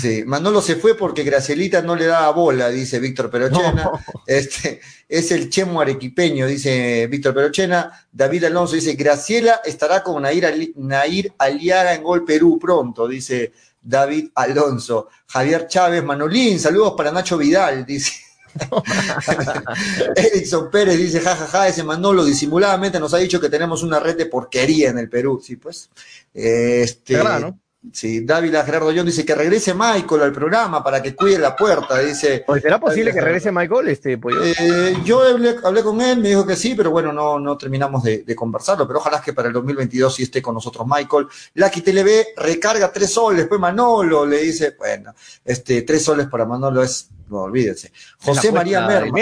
sí. 0.00 0.24
Manolo 0.24 0.60
se 0.60 0.76
fue 0.76 0.96
porque 0.96 1.22
Gracielita 1.22 1.82
no 1.82 1.96
le 1.96 2.06
daba 2.06 2.30
bola, 2.30 2.68
dice 2.70 2.98
Víctor 2.98 3.30
Perochena. 3.30 3.90
Este, 4.26 4.80
es 5.08 5.30
el 5.32 5.50
chemo 5.50 5.80
arequipeño, 5.80 6.46
dice 6.46 7.06
Víctor 7.08 7.34
Perochena. 7.34 8.06
David 8.10 8.44
Alonso 8.44 8.74
dice, 8.74 8.94
Graciela 8.94 9.60
estará 9.64 10.02
con 10.02 10.22
Nair, 10.22 10.72
Nair 10.76 11.32
Aliaga 11.38 11.94
en 11.94 12.02
Gol 12.02 12.24
Perú 12.24 12.58
pronto, 12.58 13.06
dice 13.06 13.52
David 13.80 14.30
Alonso. 14.34 15.08
Javier 15.26 15.66
Chávez, 15.66 16.02
Manolín, 16.02 16.58
saludos 16.58 16.94
para 16.96 17.12
Nacho 17.12 17.36
Vidal, 17.36 17.84
dice. 17.84 18.12
Erickson 20.16 20.70
Pérez 20.70 20.96
dice, 20.96 21.20
jajaja, 21.20 21.46
ja, 21.46 21.58
ja, 21.58 21.68
ese 21.68 21.82
Manolo 21.82 22.24
disimuladamente 22.24 23.00
nos 23.00 23.12
ha 23.12 23.18
dicho 23.18 23.40
que 23.40 23.48
tenemos 23.48 23.82
una 23.82 23.98
red 23.98 24.16
de 24.16 24.26
porquería 24.26 24.90
en 24.90 24.98
el 24.98 25.08
Perú. 25.08 25.42
Sí, 25.44 25.56
pues. 25.56 25.90
Este, 26.32 27.14
¿no? 27.22 27.58
Sí, 27.92 28.24
Dávila 28.24 28.64
Gerardo 28.64 28.90
John 28.94 29.04
dice 29.04 29.26
que 29.26 29.34
regrese 29.34 29.74
Michael 29.74 30.22
al 30.22 30.32
programa 30.32 30.82
para 30.82 31.02
que 31.02 31.14
cuide 31.14 31.38
la 31.38 31.54
puerta, 31.54 31.98
dice. 31.98 32.44
¿Será 32.60 32.80
posible 32.80 33.12
que 33.12 33.20
regrese 33.20 33.52
Michael? 33.52 33.88
Este, 33.88 34.14
eh, 34.14 34.96
yo 35.04 35.20
hablé, 35.22 35.82
con 35.82 36.00
él, 36.00 36.18
me 36.18 36.30
dijo 36.30 36.46
que 36.46 36.56
sí, 36.56 36.74
pero 36.74 36.90
bueno, 36.90 37.12
no, 37.12 37.38
no 37.38 37.58
terminamos 37.58 38.02
de, 38.02 38.24
conversarlo, 38.34 38.86
pero 38.86 39.00
ojalá 39.00 39.20
que 39.20 39.34
para 39.34 39.48
el 39.48 39.54
2022 39.54 40.14
sí 40.14 40.22
esté 40.22 40.40
con 40.40 40.54
nosotros 40.54 40.86
Michael. 40.86 41.26
Lucky 41.54 41.82
TV 41.82 42.28
recarga 42.36 42.90
tres 42.90 43.12
soles, 43.12 43.40
después 43.40 43.60
Manolo 43.60 44.24
le 44.24 44.38
dice, 44.38 44.74
bueno, 44.78 45.14
este, 45.44 45.82
tres 45.82 46.02
soles 46.02 46.26
para 46.28 46.46
Manolo 46.46 46.82
es, 46.82 47.08
no 47.28 47.42
olvídense. 47.42 47.92
José 48.22 48.50
María 48.50 48.86
Merma, 48.86 49.18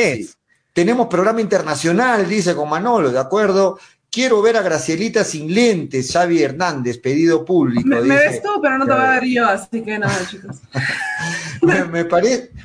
Tenemos 0.72 1.08
programa 1.08 1.40
internacional, 1.40 2.28
dice 2.28 2.54
con 2.54 2.68
Manolo, 2.68 3.10
¿de 3.10 3.18
acuerdo? 3.18 3.78
Quiero 4.12 4.42
ver 4.42 4.58
a 4.58 4.62
Gracielita 4.62 5.24
sin 5.24 5.54
lentes, 5.54 6.12
Xavi 6.12 6.42
Hernández, 6.42 6.98
pedido 6.98 7.46
público. 7.46 7.88
Me, 7.88 8.02
ves 8.02 8.42
tú, 8.42 8.60
pero 8.60 8.76
no 8.76 8.84
te 8.84 8.92
voy 8.92 9.00
a 9.00 9.10
ver 9.12 9.24
yo, 9.24 9.46
así 9.46 9.80
que 9.80 9.98
nada, 9.98 10.20
chicos. 10.30 10.56
me, 11.62 12.04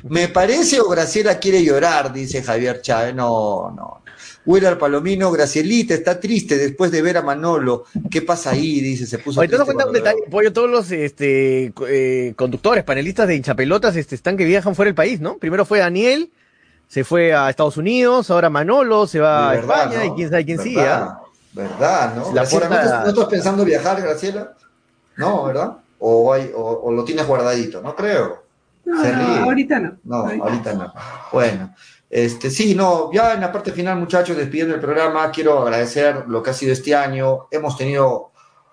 me 0.02 0.28
parece 0.28 0.78
o 0.78 0.90
Graciela 0.90 1.38
quiere 1.38 1.64
llorar, 1.64 2.12
dice 2.12 2.42
Javier 2.42 2.82
Chávez. 2.82 3.14
No, 3.14 3.70
no. 3.74 4.02
Willard 4.44 4.76
Palomino, 4.76 5.30
Gracielita 5.30 5.94
está 5.94 6.20
triste 6.20 6.58
después 6.58 6.90
de 6.90 7.00
ver 7.00 7.16
a 7.16 7.22
Manolo. 7.22 7.84
¿Qué 8.10 8.20
pasa 8.20 8.50
ahí? 8.50 8.80
Dice, 8.80 9.06
se 9.06 9.18
puso. 9.18 9.40
Oye, 9.40 9.48
te 9.48 9.56
cuenta 9.56 9.86
un 9.86 9.92
detalle, 9.94 10.20
Pollo, 10.30 10.52
todos 10.52 10.68
los 10.68 10.90
este, 10.90 11.72
eh, 11.86 12.34
conductores, 12.36 12.84
panelistas 12.84 13.26
de 13.26 13.36
hinchapelotas 13.36 13.96
este, 13.96 14.14
están 14.14 14.36
que 14.36 14.44
viajan 14.44 14.74
fuera 14.74 14.88
del 14.88 14.94
país, 14.94 15.18
¿no? 15.20 15.38
Primero 15.38 15.64
fue 15.64 15.78
Daniel, 15.78 16.30
se 16.88 17.04
fue 17.04 17.34
a 17.34 17.48
Estados 17.48 17.78
Unidos, 17.78 18.30
ahora 18.30 18.50
Manolo 18.50 19.06
se 19.06 19.20
va 19.20 19.50
a 19.50 19.54
España 19.56 20.04
y 20.04 20.10
quién 20.10 20.28
sabe 20.28 20.44
quién 20.44 20.58
sigue. 20.58 20.80
¿ah? 20.80 21.20
¿Verdad? 21.52 22.14
¿no? 22.14 22.32
¿no, 22.32 22.42
estás 22.42 23.24
pensando 23.26 23.64
viajar, 23.64 24.00
Graciela? 24.00 24.54
No, 25.16 25.44
¿verdad? 25.44 25.78
O, 25.98 26.34
o, 26.34 26.92
lo 26.92 27.04
tienes 27.04 27.26
guardadito, 27.26 27.82
no 27.82 27.94
creo. 27.96 28.44
No, 28.84 29.02
ahorita 29.44 29.80
no. 29.80 29.98
No, 30.04 30.16
ahorita 30.42 30.72
no. 30.74 30.92
Bueno, 31.32 31.74
este, 32.10 32.50
sí, 32.50 32.74
no, 32.74 33.12
ya 33.12 33.34
en 33.34 33.40
la 33.40 33.52
parte 33.52 33.72
final, 33.72 33.98
muchachos, 33.98 34.36
despidiendo 34.36 34.74
el 34.74 34.80
programa, 34.80 35.30
quiero 35.30 35.60
agradecer 35.60 36.24
lo 36.28 36.42
que 36.42 36.50
ha 36.50 36.54
sido 36.54 36.72
este 36.72 36.94
año. 36.94 37.48
Hemos 37.50 37.76
tenido 37.76 38.27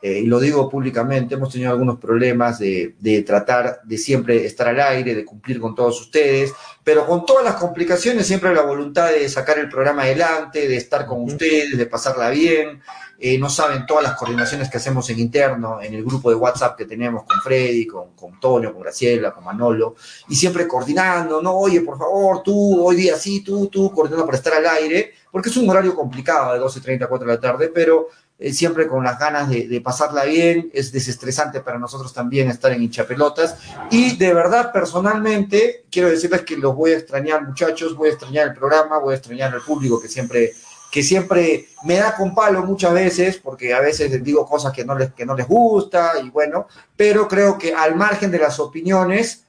eh, 0.07 0.19
y 0.19 0.27
lo 0.27 0.39
digo 0.39 0.69
públicamente, 0.69 1.33
hemos 1.33 1.51
tenido 1.51 1.71
algunos 1.71 1.97
problemas 1.97 2.59
de, 2.59 3.23
tratar 3.25 3.81
de 3.83 3.97
siempre 3.97 4.45
estar 4.45 4.67
al 4.67 4.79
aire, 4.79 5.15
de 5.15 5.25
cumplir 5.25 5.59
con 5.59 5.73
todos 5.73 5.99
ustedes, 5.99 6.53
pero 6.83 7.07
con 7.07 7.25
todas 7.25 7.43
las 7.43 7.55
complicaciones, 7.55 8.27
siempre 8.27 8.53
la 8.53 8.61
voluntad 8.61 9.09
de 9.09 9.27
sacar 9.29 9.57
el 9.57 9.67
programa 9.67 10.03
adelante, 10.03 10.67
de 10.67 10.77
estar 10.77 11.07
con 11.07 11.23
ustedes, 11.23 11.75
de 11.75 11.87
pasarla 11.87 12.29
bien. 12.29 12.83
Eh, 13.17 13.39
no 13.39 13.49
saben 13.49 13.87
todas 13.87 14.03
las 14.03 14.15
coordinaciones 14.15 14.69
que 14.69 14.77
hacemos 14.77 15.09
en 15.09 15.17
interno, 15.17 15.81
en 15.81 15.95
el 15.95 16.03
grupo 16.03 16.29
de 16.29 16.35
WhatsApp 16.35 16.77
que 16.77 16.85
tenemos 16.85 17.23
con 17.23 17.39
Freddy, 17.41 17.87
con, 17.87 18.11
con 18.13 18.39
Tonio, 18.39 18.73
con 18.73 18.83
Graciela, 18.83 19.31
con 19.31 19.43
Manolo, 19.43 19.95
y 20.27 20.35
siempre 20.35 20.67
coordinando, 20.67 21.41
no, 21.41 21.53
oye, 21.57 21.81
por 21.81 21.97
favor, 21.97 22.43
tú, 22.43 22.85
hoy 22.85 22.97
día 22.97 23.15
sí, 23.15 23.41
tú, 23.41 23.69
tú, 23.69 23.91
coordinando 23.91 24.25
para 24.25 24.37
estar 24.37 24.53
al 24.53 24.67
aire, 24.67 25.13
porque 25.31 25.49
es 25.49 25.57
un 25.57 25.67
horario 25.67 25.95
complicado 25.95 26.53
de 26.53 26.59
12.30 26.59 27.05
a 27.05 27.07
4 27.07 27.27
de 27.27 27.33
la 27.33 27.39
tarde, 27.39 27.71
pero 27.73 28.09
eh, 28.37 28.51
siempre 28.51 28.87
con 28.87 29.01
las 29.01 29.17
ganas 29.17 29.49
de, 29.49 29.81
pasarla 29.81 30.25
bien, 30.25 30.69
es 30.73 30.91
desestresante 30.91 31.61
para 31.61 31.79
nosotros 31.79 32.13
también 32.13 32.49
estar 32.49 32.71
en 32.73 32.83
hinchapelotas. 32.83 33.55
Y 33.91 34.17
de 34.17 34.33
verdad, 34.33 34.73
personalmente, 34.73 35.85
quiero 35.89 36.09
decirles 36.09 36.41
que 36.41 36.57
los 36.57 36.75
voy 36.75 36.91
a 36.91 36.97
extrañar, 36.97 37.47
muchachos, 37.47 37.95
voy 37.95 38.09
a 38.09 38.11
extrañar 38.11 38.47
el 38.49 38.53
programa, 38.53 38.99
voy 38.99 39.13
a 39.13 39.17
extrañar 39.17 39.53
al 39.53 39.61
público 39.61 40.01
que 40.01 40.09
siempre, 40.09 40.51
que 40.91 41.01
siempre 41.01 41.69
me 41.85 41.95
da 41.95 42.13
con 42.17 42.35
palo 42.35 42.63
muchas 42.63 42.93
veces, 42.93 43.37
porque 43.37 43.73
a 43.73 43.79
veces 43.79 44.11
les 44.11 44.21
digo 44.21 44.45
cosas 44.45 44.73
que 44.73 44.83
no 44.83 44.97
les, 44.97 45.13
que 45.13 45.25
no 45.25 45.33
les 45.33 45.47
gusta, 45.47 46.19
y 46.21 46.29
bueno, 46.29 46.67
pero 46.97 47.29
creo 47.29 47.57
que 47.57 47.73
al 47.73 47.95
margen 47.95 48.31
de 48.31 48.39
las 48.39 48.59
opiniones, 48.59 49.43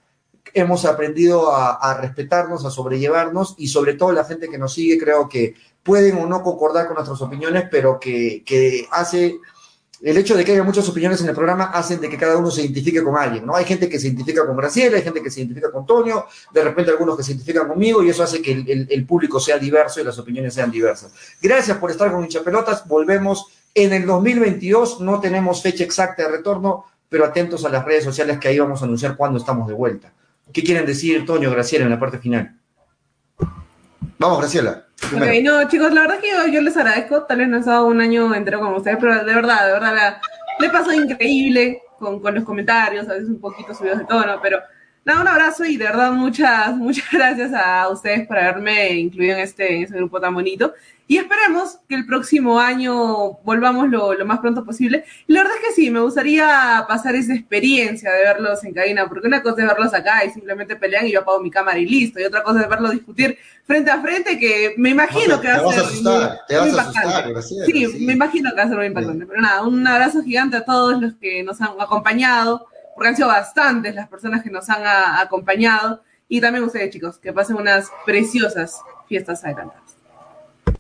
hemos 0.55 0.85
aprendido 0.85 1.53
a, 1.55 1.73
a, 1.75 2.01
respetarnos, 2.01 2.65
a 2.65 2.71
sobrellevarnos 2.71 3.57
y 3.59 3.67
sobre 3.67 3.95
todo 3.95 4.13
la 4.13 4.25
gente 4.25 4.49
que 4.49 4.57
nos 4.57 4.73
sigue 4.73 4.97
creo 4.97 5.29
que 5.29 5.55
pueden 5.87 6.19
o 6.19 6.27
no 6.27 6.43
concordar 6.43 6.87
con 6.87 6.97
nuestras 6.97 7.23
opiniones, 7.23 7.65
pero 7.71 7.99
que, 7.99 8.87
hace 8.91 9.39
el 10.03 10.19
hecho 10.19 10.37
de 10.37 10.45
que 10.45 10.53
haya 10.53 10.63
muchas 10.63 10.87
opiniones 10.89 11.23
en 11.23 11.29
el 11.29 11.35
programa 11.35 11.67
hacen 11.67 12.01
de 12.01 12.11
que 12.11 12.19
cada 12.19 12.37
uno 12.37 12.51
se 12.51 12.61
identifique 12.61 13.03
con 13.03 13.17
alguien, 13.17 13.47
¿no? 13.47 13.57
Hay 13.57 13.65
gente 13.65 13.89
que 13.89 13.99
se 13.99 14.09
identifica 14.09 14.45
con 14.45 14.55
Graciela, 14.55 14.99
hay 14.99 15.03
gente 15.03 15.23
que 15.23 15.31
se 15.31 15.41
identifica 15.41 15.71
con 15.71 15.83
Antonio, 15.83 16.27
de 16.53 16.65
repente 16.65 16.91
algunos 16.91 17.17
que 17.17 17.23
se 17.23 17.33
identifican 17.33 17.67
conmigo 17.67 18.03
y 18.03 18.11
eso 18.11 18.23
hace 18.23 18.43
que 18.43 18.53
el, 18.91 19.07
público 19.07 19.41
sea 19.41 19.59
diverso 19.59 20.01
y 20.01 20.05
las 20.05 20.19
opiniones 20.19 20.53
sean 20.53 20.71
diversas. 20.71 21.13
Gracias 21.41 21.79
por 21.79 21.91
estar 21.91 22.13
con 22.13 22.23
Hincha 22.23 22.43
Pelotas, 22.43 22.87
volvemos 22.87 23.47
en 23.75 23.95
el 23.95 24.05
2022, 24.05 25.01
no 25.01 25.21
tenemos 25.21 25.63
fecha 25.63 25.85
exacta 25.85 26.25
de 26.25 26.29
retorno, 26.29 26.85
pero 27.09 27.25
atentos 27.25 27.65
a 27.65 27.71
las 27.71 27.85
redes 27.85 28.05
sociales 28.05 28.39
que 28.39 28.49
ahí 28.49 28.59
vamos 28.59 28.83
a 28.83 28.85
anunciar 28.85 29.17
cuándo 29.17 29.39
estamos 29.39 29.67
de 29.67 29.75
vuelta. 29.75 30.13
¿Qué 30.53 30.63
quieren 30.63 30.85
decir, 30.85 31.25
Toño, 31.25 31.51
Graciela, 31.51 31.85
en 31.87 31.91
la 31.91 32.01
parte 32.01 32.19
final? 32.19 32.57
Vamos, 34.19 34.39
Graciela. 34.39 34.87
Ok, 35.15 35.27
no, 35.43 35.69
chicos, 35.69 35.93
la 35.93 36.03
verdad 36.03 36.19
que 36.21 36.53
yo, 36.53 36.61
les 36.61 36.77
agradezco. 36.77 37.25
Tal 37.25 37.39
vez 37.39 37.49
no 37.49 37.57
he 37.57 37.61
estado 37.61 37.87
un 37.87 38.01
año 38.01 38.35
entero 38.35 38.61
con 38.61 38.75
ustedes, 38.75 38.99
pero 39.01 39.25
de 39.25 39.35
verdad, 39.35 39.67
de 39.67 39.73
verdad, 39.73 40.19
le 40.59 40.71
pasó 40.71 40.93
increíble 40.93 41.83
con, 41.99 42.21
con, 42.21 42.35
los 42.35 42.45
comentarios, 42.45 43.09
a 43.09 43.13
veces 43.13 43.29
un 43.29 43.41
poquito 43.41 43.75
subidos 43.75 43.99
de 43.99 44.05
tono, 44.07 44.39
pero 44.43 44.61
Nada, 45.07 45.21
un 45.21 45.29
abrazo 45.29 45.65
y 45.65 45.77
de 45.77 45.85
verdad 45.85 46.11
muchas, 46.11 46.77
muchas 46.77 47.07
gracias 47.13 47.53
a 47.55 47.89
ustedes 47.89 48.27
por 48.27 48.37
haberme 48.37 48.95
incluido 48.95 49.37
en 49.37 49.41
este, 49.41 49.77
en 49.77 49.83
este 49.85 49.97
grupo 49.97 50.21
tan 50.21 50.35
bonito. 50.35 50.75
Y 51.09 51.19
esperemos 51.19 51.79
que 51.89 51.95
el 51.95 52.05
próximo 52.05 52.59
año 52.59 53.35
volvamos 53.45 53.89
lo, 53.89 54.15
lo, 54.15 54.27
más 54.27 54.41
pronto 54.41 54.65
posible. 54.65 55.05
Y 55.29 55.33
la 55.33 55.43
verdad 55.43 55.59
es 55.63 55.69
que 55.69 55.75
sí, 55.81 55.91
me 55.93 56.01
gustaría 56.01 56.85
pasar 56.89 57.15
esa 57.15 57.33
experiencia 57.33 58.11
de 58.11 58.25
verlos 58.25 58.65
en 58.65 58.75
cabina, 58.75 59.09
porque 59.09 59.29
una 59.29 59.41
cosa 59.41 59.63
es 59.63 59.69
verlos 59.69 59.95
acá 59.95 60.25
y 60.25 60.31
simplemente 60.31 60.75
pelean 60.75 61.07
y 61.07 61.13
yo 61.13 61.21
apago 61.21 61.39
mi 61.39 61.53
cámara 61.53 61.79
y 61.79 61.87
listo. 61.87 62.19
Y 62.19 62.25
otra 62.25 62.43
cosa 62.43 62.63
es 62.63 62.69
verlos 62.69 62.91
discutir 62.91 63.39
frente 63.65 63.93
a 63.93 64.01
frente, 64.01 64.37
que 64.41 64.75
me 64.77 64.91
imagino 64.91 65.41
que 65.41 65.47
va 65.47 65.55
a 65.55 65.73
ser 65.73 65.85
asustar, 65.85 66.41
te 66.49 66.57
vas 66.57 66.77
a 66.77 66.81
asustar, 66.81 67.43
sí, 67.43 67.87
me 68.01 68.15
imagino 68.15 68.51
que 68.51 68.57
va 68.57 68.63
a 68.65 68.69
ser 68.69 68.77
muy 68.77 68.87
impactante. 68.87 69.27
Pero 69.27 69.41
nada, 69.41 69.63
un 69.63 69.87
abrazo 69.87 70.25
gigante 70.25 70.57
a 70.57 70.65
todos 70.65 71.01
los 71.01 71.15
que 71.15 71.45
nos 71.45 71.61
han 71.61 71.81
acompañado, 71.81 72.67
porque 72.97 73.11
han 73.11 73.17
sido 73.17 73.29
bastantes 73.29 73.95
las 73.95 74.09
personas 74.09 74.43
que 74.43 74.51
nos 74.51 74.69
han 74.69 74.85
a, 74.85 75.21
acompañado. 75.21 76.03
Y 76.29 76.41
también 76.41 76.65
ustedes, 76.65 76.91
chicos, 76.91 77.19
que 77.19 77.33
pasen 77.33 77.57
unas 77.57 77.89
preciosas 78.05 78.81
fiestas 79.07 79.45
adelantadas. 79.45 79.97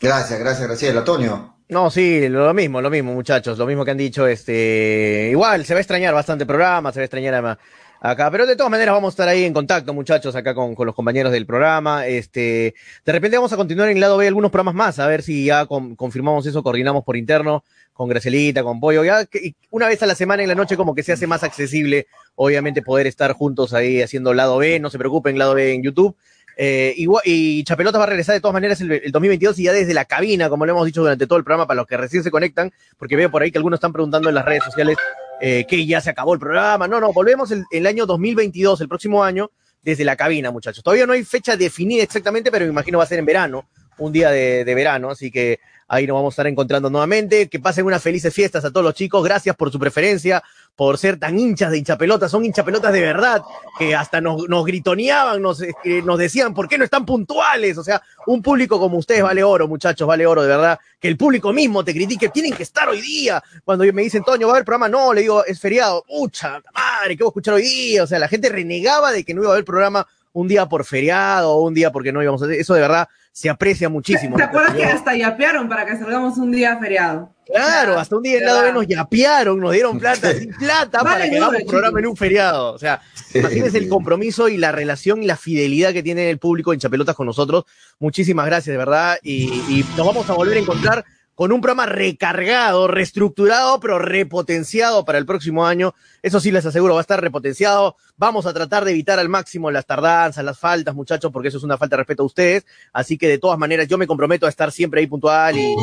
Gracias, 0.00 0.40
gracias, 0.40 0.66
Graciela. 0.66 1.00
Antonio. 1.00 1.54
No, 1.68 1.90
sí, 1.90 2.28
lo 2.28 2.52
mismo, 2.54 2.80
lo 2.80 2.90
mismo, 2.90 3.12
muchachos, 3.12 3.58
lo 3.58 3.66
mismo 3.66 3.84
que 3.84 3.90
han 3.90 3.96
dicho, 3.96 4.26
este, 4.26 5.28
igual, 5.30 5.64
se 5.64 5.74
va 5.74 5.78
a 5.78 5.80
extrañar 5.80 6.14
bastante 6.14 6.44
el 6.44 6.48
programa, 6.48 6.92
se 6.92 7.00
va 7.00 7.02
a 7.02 7.04
extrañar 7.04 7.58
acá, 8.00 8.30
pero 8.30 8.46
de 8.46 8.56
todas 8.56 8.70
maneras 8.70 8.94
vamos 8.94 9.12
a 9.12 9.14
estar 9.14 9.28
ahí 9.28 9.44
en 9.44 9.52
contacto, 9.52 9.92
muchachos, 9.94 10.34
acá 10.34 10.54
con, 10.54 10.74
con 10.74 10.86
los 10.86 10.94
compañeros 10.94 11.32
del 11.32 11.46
programa, 11.46 12.06
este, 12.06 12.74
de 13.04 13.12
repente 13.12 13.36
vamos 13.36 13.52
a 13.52 13.56
continuar 13.56 13.88
en 13.88 14.00
lado 14.00 14.16
B 14.16 14.26
algunos 14.26 14.50
programas 14.50 14.74
más, 14.74 14.98
a 14.98 15.06
ver 15.06 15.22
si 15.22 15.46
ya 15.46 15.66
confirmamos 15.66 16.46
eso, 16.46 16.62
coordinamos 16.62 17.04
por 17.04 17.16
interno, 17.16 17.64
con 17.92 18.08
Gracelita, 18.08 18.62
con 18.62 18.78
Pollo, 18.78 19.04
ya 19.04 19.26
una 19.70 19.88
vez 19.88 20.02
a 20.02 20.06
la 20.06 20.14
semana 20.14 20.42
en 20.42 20.48
la 20.48 20.54
noche 20.54 20.76
como 20.76 20.94
que 20.94 21.02
se 21.02 21.12
hace 21.12 21.26
más 21.26 21.42
accesible, 21.42 22.06
obviamente, 22.34 22.82
poder 22.82 23.06
estar 23.06 23.32
juntos 23.32 23.72
ahí 23.72 24.02
haciendo 24.02 24.34
lado 24.34 24.58
B, 24.58 24.78
no 24.80 24.90
se 24.90 24.98
preocupen, 24.98 25.38
lado 25.38 25.54
B 25.54 25.72
en 25.72 25.82
YouTube, 25.82 26.14
eh, 26.58 26.94
y, 26.96 27.64
Chapelota 27.64 27.98
va 27.98 28.04
a 28.04 28.08
regresar 28.08 28.34
de 28.34 28.40
todas 28.40 28.54
maneras 28.54 28.80
el, 28.80 28.88
2022 29.12 29.58
y 29.58 29.64
ya 29.64 29.72
desde 29.72 29.92
la 29.92 30.06
cabina, 30.06 30.48
como 30.48 30.64
lo 30.64 30.72
hemos 30.72 30.86
dicho 30.86 31.02
durante 31.02 31.26
todo 31.26 31.38
el 31.38 31.44
programa, 31.44 31.66
para 31.66 31.76
los 31.76 31.86
que 31.86 31.96
recién 31.96 32.22
se 32.22 32.30
conectan, 32.30 32.72
porque 32.98 33.16
veo 33.16 33.30
por 33.30 33.42
ahí 33.42 33.50
que 33.50 33.58
algunos 33.58 33.76
están 33.76 33.92
preguntando 33.92 34.28
en 34.28 34.34
las 34.34 34.44
redes 34.44 34.64
sociales 34.64 34.96
eh, 35.40 35.66
que 35.68 35.86
ya 35.86 36.00
se 36.00 36.10
acabó 36.10 36.34
el 36.34 36.40
programa. 36.40 36.88
No, 36.88 37.00
no, 37.00 37.12
volvemos 37.12 37.50
el, 37.50 37.64
el, 37.70 37.86
año 37.86 38.06
2022, 38.06 38.80
el 38.80 38.88
próximo 38.88 39.22
año, 39.22 39.50
desde 39.82 40.04
la 40.04 40.16
cabina, 40.16 40.50
muchachos. 40.50 40.82
Todavía 40.82 41.06
no 41.06 41.12
hay 41.12 41.24
fecha 41.24 41.56
definida 41.56 42.02
exactamente, 42.02 42.50
pero 42.50 42.64
me 42.64 42.70
imagino 42.70 42.98
va 42.98 43.04
a 43.04 43.08
ser 43.08 43.18
en 43.18 43.26
verano, 43.26 43.68
un 43.98 44.12
día 44.12 44.30
de, 44.30 44.64
de 44.64 44.74
verano, 44.74 45.10
así 45.10 45.30
que 45.30 45.60
ahí 45.88 46.06
nos 46.06 46.14
vamos 46.14 46.32
a 46.32 46.34
estar 46.34 46.46
encontrando 46.46 46.90
nuevamente. 46.90 47.48
Que 47.48 47.60
pasen 47.60 47.86
unas 47.86 48.02
felices 48.02 48.32
fiestas 48.32 48.64
a 48.64 48.70
todos 48.70 48.84
los 48.84 48.94
chicos. 48.94 49.22
Gracias 49.24 49.54
por 49.56 49.70
su 49.70 49.78
preferencia, 49.78 50.42
por 50.76 50.98
ser 50.98 51.18
tan 51.18 51.38
hinchas 51.38 51.70
de 51.70 51.78
hinchapelotas, 51.78 52.30
son 52.30 52.44
hinchapelotas 52.44 52.92
de 52.92 53.00
verdad, 53.00 53.42
que 53.78 53.94
hasta 53.94 54.20
nos, 54.20 54.46
gritoneaban, 54.64 55.40
nos, 55.40 55.62
eh, 55.62 55.74
nos 56.04 56.18
decían, 56.18 56.52
¿por 56.52 56.68
qué 56.68 56.76
no 56.76 56.84
están 56.84 57.06
puntuales? 57.06 57.78
O 57.78 57.82
sea, 57.82 58.02
un 58.26 58.42
público 58.42 58.78
como 58.78 58.98
ustedes 58.98 59.22
vale 59.22 59.42
oro, 59.42 59.66
muchachos, 59.66 60.06
vale 60.06 60.26
oro, 60.26 60.42
de 60.42 60.48
verdad, 60.48 60.78
que 61.00 61.08
el 61.08 61.16
público 61.16 61.52
mismo 61.52 61.82
te 61.82 61.94
critique, 61.94 62.28
tienen 62.28 62.52
que 62.52 62.62
estar 62.62 62.88
hoy 62.88 63.00
día. 63.00 63.42
Cuando 63.64 63.90
me 63.92 64.02
dicen, 64.02 64.22
Toño, 64.22 64.46
¿va 64.46 64.52
a 64.52 64.56
haber 64.56 64.66
programa? 64.66 64.88
No, 64.88 65.14
le 65.14 65.22
digo, 65.22 65.44
es 65.46 65.58
feriado. 65.58 66.04
Pucha, 66.06 66.60
madre, 66.74 67.16
¿qué 67.16 67.22
voy 67.22 67.28
a 67.28 67.32
escuchar 67.32 67.54
hoy 67.54 67.62
día? 67.62 68.02
O 68.02 68.06
sea, 68.06 68.18
la 68.18 68.28
gente 68.28 68.50
renegaba 68.50 69.12
de 69.12 69.24
que 69.24 69.32
no 69.32 69.40
iba 69.40 69.50
a 69.50 69.54
haber 69.54 69.64
programa 69.64 70.06
un 70.34 70.46
día 70.46 70.66
por 70.66 70.84
feriado 70.84 71.52
o 71.52 71.62
un 71.62 71.72
día 71.72 71.90
porque 71.90 72.12
no 72.12 72.22
íbamos 72.22 72.42
a 72.42 72.44
hacer. 72.44 72.60
Eso 72.60 72.74
de 72.74 72.82
verdad 72.82 73.08
se 73.36 73.50
aprecia 73.50 73.90
muchísimo. 73.90 74.34
¿Te 74.34 74.44
acuerdas 74.44 74.74
que 74.74 74.84
hasta 74.86 75.14
yapearon 75.14 75.68
para 75.68 75.84
que 75.84 75.94
salgamos 75.98 76.38
un 76.38 76.50
día 76.50 76.78
feriado? 76.78 77.34
Claro, 77.44 77.98
hasta 77.98 78.16
un 78.16 78.22
día 78.22 78.36
del 78.36 78.46
lado 78.46 78.62
B 78.62 78.72
nos 78.72 78.86
yapearon, 78.86 79.60
nos 79.60 79.72
dieron 79.72 79.98
plata, 79.98 80.32
sin 80.32 80.48
plata 80.58 81.00
para 81.00 81.28
que 81.28 81.36
hagamos 81.36 81.62
programa 81.64 82.00
en 82.00 82.06
un 82.06 82.16
feriado. 82.16 82.72
O 82.72 82.78
sea, 82.78 83.02
imagínense 83.34 83.76
el 83.76 83.90
compromiso 83.90 84.48
y 84.48 84.56
la 84.56 84.72
relación 84.72 85.22
y 85.22 85.26
la 85.26 85.36
fidelidad 85.36 85.92
que 85.92 86.02
tiene 86.02 86.30
el 86.30 86.38
público 86.38 86.72
en 86.72 86.80
Chapelotas 86.80 87.14
con 87.14 87.26
nosotros. 87.26 87.64
Muchísimas 87.98 88.46
gracias, 88.46 88.72
de 88.72 88.78
verdad. 88.78 89.18
y 89.22 89.84
nos 89.98 90.06
vamos 90.06 90.30
a 90.30 90.32
volver 90.32 90.56
a 90.56 90.60
encontrar 90.60 91.04
con 91.36 91.52
un 91.52 91.60
programa 91.60 91.84
recargado, 91.84 92.88
reestructurado, 92.88 93.78
pero 93.78 93.98
repotenciado 93.98 95.04
para 95.04 95.18
el 95.18 95.26
próximo 95.26 95.66
año. 95.66 95.94
Eso 96.26 96.40
sí 96.40 96.50
les 96.50 96.66
aseguro, 96.66 96.94
va 96.94 96.98
a 96.98 97.02
estar 97.02 97.20
repotenciado. 97.20 97.94
Vamos 98.16 98.46
a 98.46 98.52
tratar 98.52 98.84
de 98.84 98.90
evitar 98.90 99.20
al 99.20 99.28
máximo 99.28 99.70
las 99.70 99.86
tardanzas, 99.86 100.44
las 100.44 100.58
faltas, 100.58 100.92
muchachos, 100.92 101.30
porque 101.30 101.46
eso 101.46 101.58
es 101.58 101.62
una 101.62 101.78
falta 101.78 101.94
de 101.94 101.98
respeto 101.98 102.24
a 102.24 102.26
ustedes. 102.26 102.66
Así 102.92 103.16
que 103.16 103.28
de 103.28 103.38
todas 103.38 103.56
maneras, 103.56 103.86
yo 103.86 103.96
me 103.96 104.08
comprometo 104.08 104.44
a 104.44 104.48
estar 104.48 104.72
siempre 104.72 105.00
ahí 105.00 105.06
puntual 105.06 105.56
y, 105.56 105.76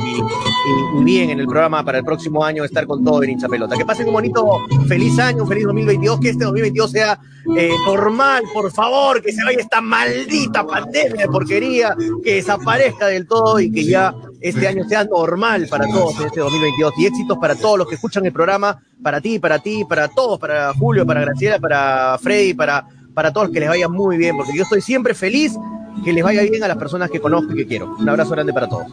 bien 1.01 1.29
en 1.29 1.39
el 1.39 1.45
programa 1.45 1.85
para 1.85 1.99
el 1.99 2.03
próximo 2.03 2.43
año, 2.43 2.65
estar 2.65 2.85
con 2.85 3.05
todo 3.05 3.23
en 3.23 3.29
hincha 3.29 3.47
pelota. 3.47 3.77
Que 3.77 3.85
pasen 3.85 4.05
un 4.05 4.15
bonito, 4.15 4.45
feliz 4.85 5.17
año, 5.17 5.45
feliz 5.45 5.63
2022, 5.63 6.19
que 6.19 6.29
este 6.31 6.43
2022 6.43 6.91
sea 6.91 7.17
eh, 7.57 7.71
normal, 7.85 8.43
por 8.53 8.69
favor, 8.71 9.21
que 9.21 9.31
se 9.31 9.45
vaya 9.45 9.59
esta 9.59 9.79
maldita 9.79 10.65
pandemia 10.65 11.23
de 11.23 11.27
porquería, 11.27 11.95
que 12.21 12.35
desaparezca 12.35 13.07
del 13.07 13.27
todo 13.27 13.61
y 13.61 13.71
que 13.71 13.85
ya 13.85 14.13
este 14.39 14.67
año 14.67 14.83
sea 14.87 15.05
normal 15.05 15.67
para 15.69 15.87
todos 15.87 16.19
en 16.19 16.27
este 16.27 16.41
2022 16.41 16.93
y 16.97 17.05
éxitos 17.05 17.37
para 17.37 17.55
todos 17.55 17.77
los 17.77 17.87
que 17.87 17.95
escuchan 17.95 18.25
el 18.25 18.33
programa, 18.33 18.81
para 19.01 19.21
ti, 19.21 19.39
para 19.39 19.59
ti, 19.59 19.85
para 19.87 20.07
todos, 20.07 20.32
para 20.39 20.73
Julio, 20.73 21.05
para 21.05 21.21
Graciela, 21.21 21.59
para 21.59 22.17
Freddy, 22.19 22.53
para, 22.53 22.85
para 23.13 23.31
todos 23.31 23.49
que 23.49 23.59
les 23.59 23.69
vaya 23.69 23.87
muy 23.87 24.17
bien, 24.17 24.35
porque 24.35 24.55
yo 24.55 24.63
estoy 24.63 24.81
siempre 24.81 25.13
feliz 25.13 25.53
que 26.03 26.13
les 26.13 26.23
vaya 26.23 26.41
bien 26.43 26.63
a 26.63 26.67
las 26.67 26.77
personas 26.77 27.09
que 27.09 27.19
conozco 27.19 27.53
y 27.53 27.57
que 27.57 27.67
quiero. 27.67 27.95
Un 27.99 28.09
abrazo 28.09 28.31
grande 28.31 28.53
para 28.53 28.67
todos. 28.67 28.87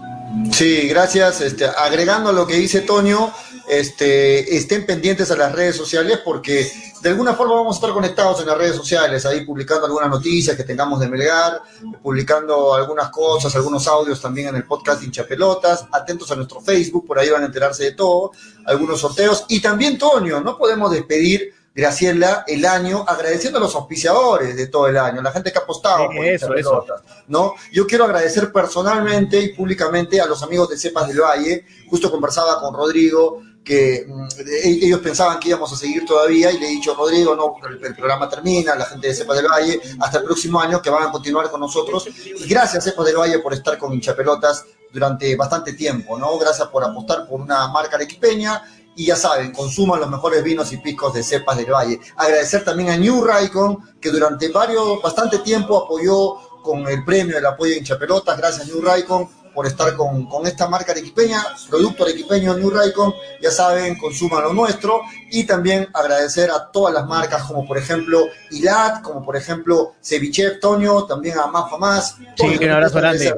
Sí, 0.53 0.89
gracias. 0.89 1.41
Este, 1.41 1.65
agregando 1.65 2.33
lo 2.33 2.47
que 2.47 2.55
dice 2.55 2.83
Toño, 2.83 3.31
este, 3.71 4.57
estén 4.57 4.85
pendientes 4.85 5.31
a 5.31 5.37
las 5.37 5.53
redes 5.53 5.77
sociales 5.77 6.21
porque 6.25 6.71
de 7.01 7.09
alguna 7.09 7.35
forma 7.35 7.55
vamos 7.55 7.77
a 7.77 7.79
estar 7.79 7.93
conectados 7.93 8.41
en 8.41 8.49
las 8.49 8.59
redes 8.59 8.75
sociales, 8.75 9.25
ahí 9.25 9.45
publicando 9.45 9.87
algunas 9.87 10.11
noticias 10.11 10.57
que 10.57 10.65
tengamos 10.65 10.99
de 10.99 11.09
Melgar, 11.09 11.63
publicando 12.03 12.75
algunas 12.75 13.11
cosas, 13.11 13.55
algunos 13.55 13.87
audios 13.87 14.21
también 14.21 14.49
en 14.49 14.57
el 14.57 14.65
podcast 14.65 15.03
Hinchapelotas, 15.03 15.87
atentos 15.93 16.31
a 16.33 16.37
nuestro 16.37 16.61
Facebook, 16.61 17.07
por 17.07 17.19
ahí 17.19 17.31
van 17.31 17.45
a 17.45 17.47
enterarse 17.47 17.85
de 17.85 17.93
todo, 17.93 18.33
algunos 18.67 19.01
sorteos 19.01 19.45
y 19.49 19.61
también 19.61 19.99
Toño, 19.99 20.41
no 20.41 20.59
podemos 20.59 20.91
despedir 20.91 21.55
Graciela, 21.73 22.45
el 22.49 22.67
año, 22.67 23.05
agradeciendo 23.07 23.59
a 23.59 23.63
los 23.63 23.77
auspiciadores 23.77 24.57
de 24.57 24.67
todo 24.67 24.89
el 24.89 24.99
año, 24.99 25.23
la 25.23 25.31
gente 25.31 25.53
que 25.53 25.59
ha 25.59 25.63
apostado 25.63 26.07
por 26.07 26.25
eso, 26.25 26.53
eso. 26.55 26.85
¿no? 27.29 27.55
Yo 27.73 27.87
quiero 27.87 28.05
agradecer 28.05 28.53
personalmente 28.53 29.41
y 29.41 29.55
públicamente 29.55 30.21
a 30.21 30.27
los 30.27 30.43
amigos 30.43 30.69
de 30.69 30.77
Cepas 30.77 31.07
del 31.07 31.21
Valle, 31.21 31.65
justo 31.89 32.11
conversaba 32.11 32.61
con 32.61 32.75
Rodrigo, 32.75 33.41
que 33.71 34.05
mm, 34.05 34.27
ellos 34.65 34.99
pensaban 34.99 35.39
que 35.39 35.51
íbamos 35.51 35.73
a 35.73 35.77
seguir 35.77 36.05
todavía 36.05 36.51
y 36.51 36.59
le 36.59 36.67
he 36.67 36.71
dicho, 36.71 36.93
Rodrigo, 36.93 37.37
no, 37.37 37.55
el, 37.69 37.95
programa 37.95 38.29
termina, 38.29 38.75
la 38.75 38.85
gente 38.85 39.07
de 39.07 39.15
Cepas 39.15 39.37
del 39.37 39.47
Valle, 39.47 39.81
hasta 40.01 40.19
el 40.19 40.25
próximo 40.25 40.61
año 40.61 40.83
que 40.83 40.91
van 40.91 41.05
a 41.05 41.13
continuar 41.13 41.49
con 41.49 41.61
nosotros. 41.61 42.09
Y 42.25 42.49
gracias 42.49 42.83
Cepas 42.83 43.07
del 43.07 43.17
Valle 43.17 43.39
por 43.39 43.55
estar 43.55 43.79
con 43.79 43.93
hinchapelotas 43.93 44.65
durante 44.93 45.37
bastante 45.37 45.75
tiempo, 45.75 46.19
¿no? 46.19 46.37
Gracias 46.37 46.67
por 46.67 46.83
apostar 46.83 47.29
por 47.29 47.41
una 47.41 47.69
marca 47.69 47.95
arequipeña 47.95 48.61
y 48.97 49.07
ya 49.07 49.15
saben, 49.15 49.53
consuman 49.53 50.01
los 50.01 50.11
mejores 50.11 50.43
vinos 50.43 50.73
y 50.73 50.79
picos 50.79 51.15
de 51.15 51.23
cepas 51.23 51.57
del 51.57 51.71
valle. 51.71 52.01
Agradecer 52.17 52.65
también 52.65 52.91
a 52.91 52.97
New 52.97 53.25
Raikon, 53.25 54.01
que 54.01 54.11
durante 54.11 54.49
varios, 54.49 55.01
bastante 55.01 55.39
tiempo 55.39 55.85
apoyó 55.85 56.61
con 56.63 56.89
el 56.89 57.05
premio 57.05 57.37
del 57.37 57.47
apoyo 57.47 57.71
de 57.71 57.79
hinchapelotas. 57.79 58.37
Gracias, 58.37 58.67
New 58.67 58.83
Raikon 58.83 59.29
por 59.55 59.67
estar 59.67 59.95
con, 59.97 60.27
con, 60.27 60.47
esta 60.47 60.69
marca 60.69 60.93
arequipeña, 60.93 61.43
producto 61.69 62.05
arequipeño 62.05 62.57
New 62.57 62.71
Raycon, 62.71 63.13
ya 63.43 63.51
saben, 63.51 63.97
consuman 63.99 64.45
lo 64.45 64.53
nuestro, 64.53 65.01
y 65.31 65.45
también 65.45 65.89
agradecer 65.93 66.51
a 66.51 66.71
todas 66.71 66.95
las 66.95 67.07
marcas, 67.07 67.43
como 67.45 67.67
por 67.67 67.79
ejemplo 67.79 68.27
Ilat, 68.51 69.03
como 69.03 69.25
por 69.25 69.37
ejemplo 69.37 69.95
Ceviche 70.03 70.53
Tonio, 70.61 71.05
también 71.05 71.39
a 71.39 71.47
Más 71.47 71.65
Más. 71.79 72.17
Sí, 72.37 72.59
un 72.61 72.71
abrazo 72.71 72.99
grande. 72.99 73.33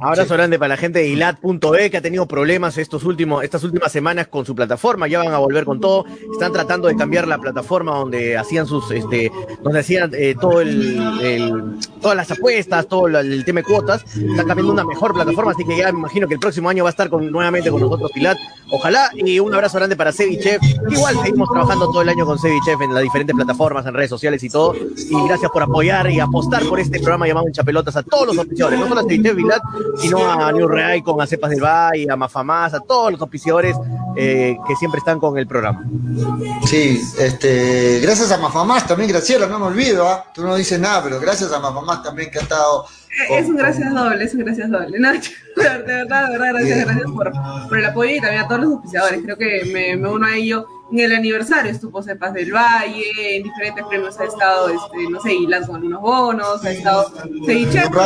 Abrazo 0.00 0.34
grande 0.34 0.58
para 0.58 0.68
la 0.70 0.76
gente 0.76 1.00
de 1.00 1.08
Ilat.e 1.08 1.90
que 1.90 1.96
ha 1.96 2.02
tenido 2.02 2.26
problemas 2.26 2.78
estos 2.78 3.04
últimos, 3.04 3.44
estas 3.44 3.62
últimas 3.64 3.92
semanas 3.92 4.28
con 4.28 4.44
su 4.44 4.54
plataforma, 4.54 5.08
ya 5.08 5.18
van 5.18 5.32
a 5.32 5.38
volver 5.38 5.64
con 5.64 5.80
todo, 5.80 6.04
están 6.32 6.52
tratando 6.52 6.88
de 6.88 6.96
cambiar 6.96 7.26
la 7.26 7.38
plataforma 7.38 7.96
donde 7.96 8.36
hacían 8.36 8.66
sus, 8.66 8.90
este, 8.90 9.30
donde 9.62 9.80
hacían 9.80 10.10
eh, 10.14 10.34
todo 10.40 10.60
el, 10.60 11.78
todas 12.00 12.16
las 12.16 12.30
apuestas, 12.30 12.86
todo 12.86 13.06
el, 13.06 13.16
el 13.16 13.44
tema 13.44 13.60
de 13.60 13.64
cuotas, 13.64 14.04
están 14.16 14.46
cambiando 14.46 14.72
una 14.72 14.84
mejor 14.84 15.12
plataforma 15.12 15.23
plataforma, 15.24 15.52
así 15.52 15.64
que 15.64 15.76
ya 15.76 15.92
me 15.92 15.98
imagino 15.98 16.28
que 16.28 16.34
el 16.34 16.40
próximo 16.40 16.68
año 16.68 16.84
va 16.84 16.90
a 16.90 16.92
estar 16.92 17.08
con, 17.08 17.30
nuevamente 17.30 17.70
con 17.70 17.80
nosotros 17.80 18.10
Pilat. 18.12 18.38
Ojalá, 18.70 19.10
y 19.14 19.38
un 19.38 19.54
abrazo 19.54 19.78
grande 19.78 19.96
para 19.96 20.12
Sevichef. 20.12 20.60
Igual 20.90 21.18
seguimos 21.22 21.48
trabajando 21.50 21.86
todo 21.90 22.02
el 22.02 22.08
año 22.08 22.24
con 22.24 22.38
Sevichef 22.38 22.80
en 22.80 22.94
las 22.94 23.02
diferentes 23.02 23.34
plataformas, 23.34 23.86
en 23.86 23.94
redes 23.94 24.10
sociales 24.10 24.42
y 24.42 24.48
todo. 24.48 24.74
Y 24.74 25.26
gracias 25.26 25.50
por 25.50 25.62
apoyar 25.62 26.10
y 26.10 26.20
apostar 26.20 26.64
por 26.64 26.80
este 26.80 26.98
programa 26.98 27.26
llamado 27.26 27.46
Chapelotas 27.52 27.96
a 27.96 28.02
todos 28.02 28.28
los 28.28 28.38
oficiadores, 28.38 28.78
no 28.78 28.88
solo 28.88 29.00
a 29.00 29.04
Sevichef 29.04 29.36
Pilat, 29.36 29.62
sino 29.98 30.30
a 30.30 30.52
New 30.52 30.68
Real, 30.68 31.02
con 31.02 31.20
a 31.20 31.26
Cepas 31.26 31.50
del 31.50 31.62
Valle, 31.62 32.06
a 32.10 32.16
Mafamás, 32.16 32.74
a 32.74 32.80
todos 32.80 33.12
los 33.12 33.20
oficiadores 33.20 33.76
eh, 34.16 34.56
que 34.66 34.76
siempre 34.76 34.98
están 34.98 35.18
con 35.18 35.38
el 35.38 35.46
programa. 35.46 35.84
Sí, 36.66 37.00
este, 37.18 38.00
gracias 38.00 38.30
a 38.30 38.38
Mafamás 38.38 38.86
también, 38.86 39.10
Graciela, 39.10 39.46
no 39.46 39.58
me 39.58 39.66
olvido, 39.66 40.08
¿ah? 40.08 40.24
tú 40.34 40.42
no 40.42 40.54
dices 40.54 40.78
nada, 40.78 41.02
pero 41.02 41.20
gracias 41.20 41.52
a 41.52 41.58
Mafamás 41.58 42.02
también 42.02 42.30
que 42.30 42.38
ha 42.38 42.42
estado 42.42 42.86
es 43.30 43.48
un 43.48 43.56
gracias 43.56 43.92
doble, 43.92 44.24
es 44.24 44.34
un 44.34 44.40
gracias 44.40 44.70
doble. 44.70 44.98
No, 44.98 45.12
de 45.12 45.18
verdad, 45.56 46.26
de 46.26 46.38
verdad, 46.38 46.48
gracias, 46.52 46.84
gracias 46.84 47.10
por, 47.10 47.32
por, 47.68 47.78
el 47.78 47.84
apoyo 47.86 48.10
y 48.10 48.20
también 48.20 48.42
a 48.42 48.48
todos 48.48 48.60
los 48.62 48.72
auspiciadores. 48.72 49.22
Creo 49.22 49.36
que 49.36 49.64
me, 49.72 49.96
me 49.96 50.08
uno 50.08 50.26
a 50.26 50.36
ello 50.36 50.66
en 50.92 51.00
el 51.00 51.14
aniversario 51.14 51.72
estuvo 51.72 52.02
Cepas 52.02 52.34
del 52.34 52.52
Valle, 52.52 53.36
en 53.36 53.42
diferentes 53.42 53.84
premios 53.86 54.18
ha 54.20 54.24
estado, 54.24 54.68
este, 54.68 55.10
no 55.10 55.20
sé, 55.20 55.34
hilando 55.34 55.68
con 55.68 55.76
algunos 55.76 56.00
bonos, 56.00 56.64
ha 56.64 56.70
estado 56.70 57.12
Cevicheco, 57.46 58.00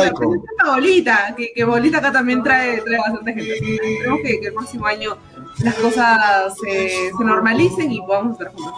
la 0.63 0.71
bolita, 0.71 1.35
que, 1.35 1.51
que 1.53 1.63
bolita 1.63 1.97
acá 1.97 2.11
también 2.11 2.41
trae, 2.41 2.81
trae 2.81 2.97
bastante 2.99 3.33
gente. 3.33 3.53
Esperemos 3.53 4.19
que, 4.23 4.39
que 4.39 4.47
el 4.47 4.53
próximo 4.53 4.85
año 4.85 5.17
las 5.59 5.75
cosas 5.75 6.53
se, 6.63 7.11
se 7.15 7.23
normalicen 7.23 7.91
y 7.91 7.99
podamos 8.01 8.33
estar 8.33 8.53
juntos. 8.53 8.73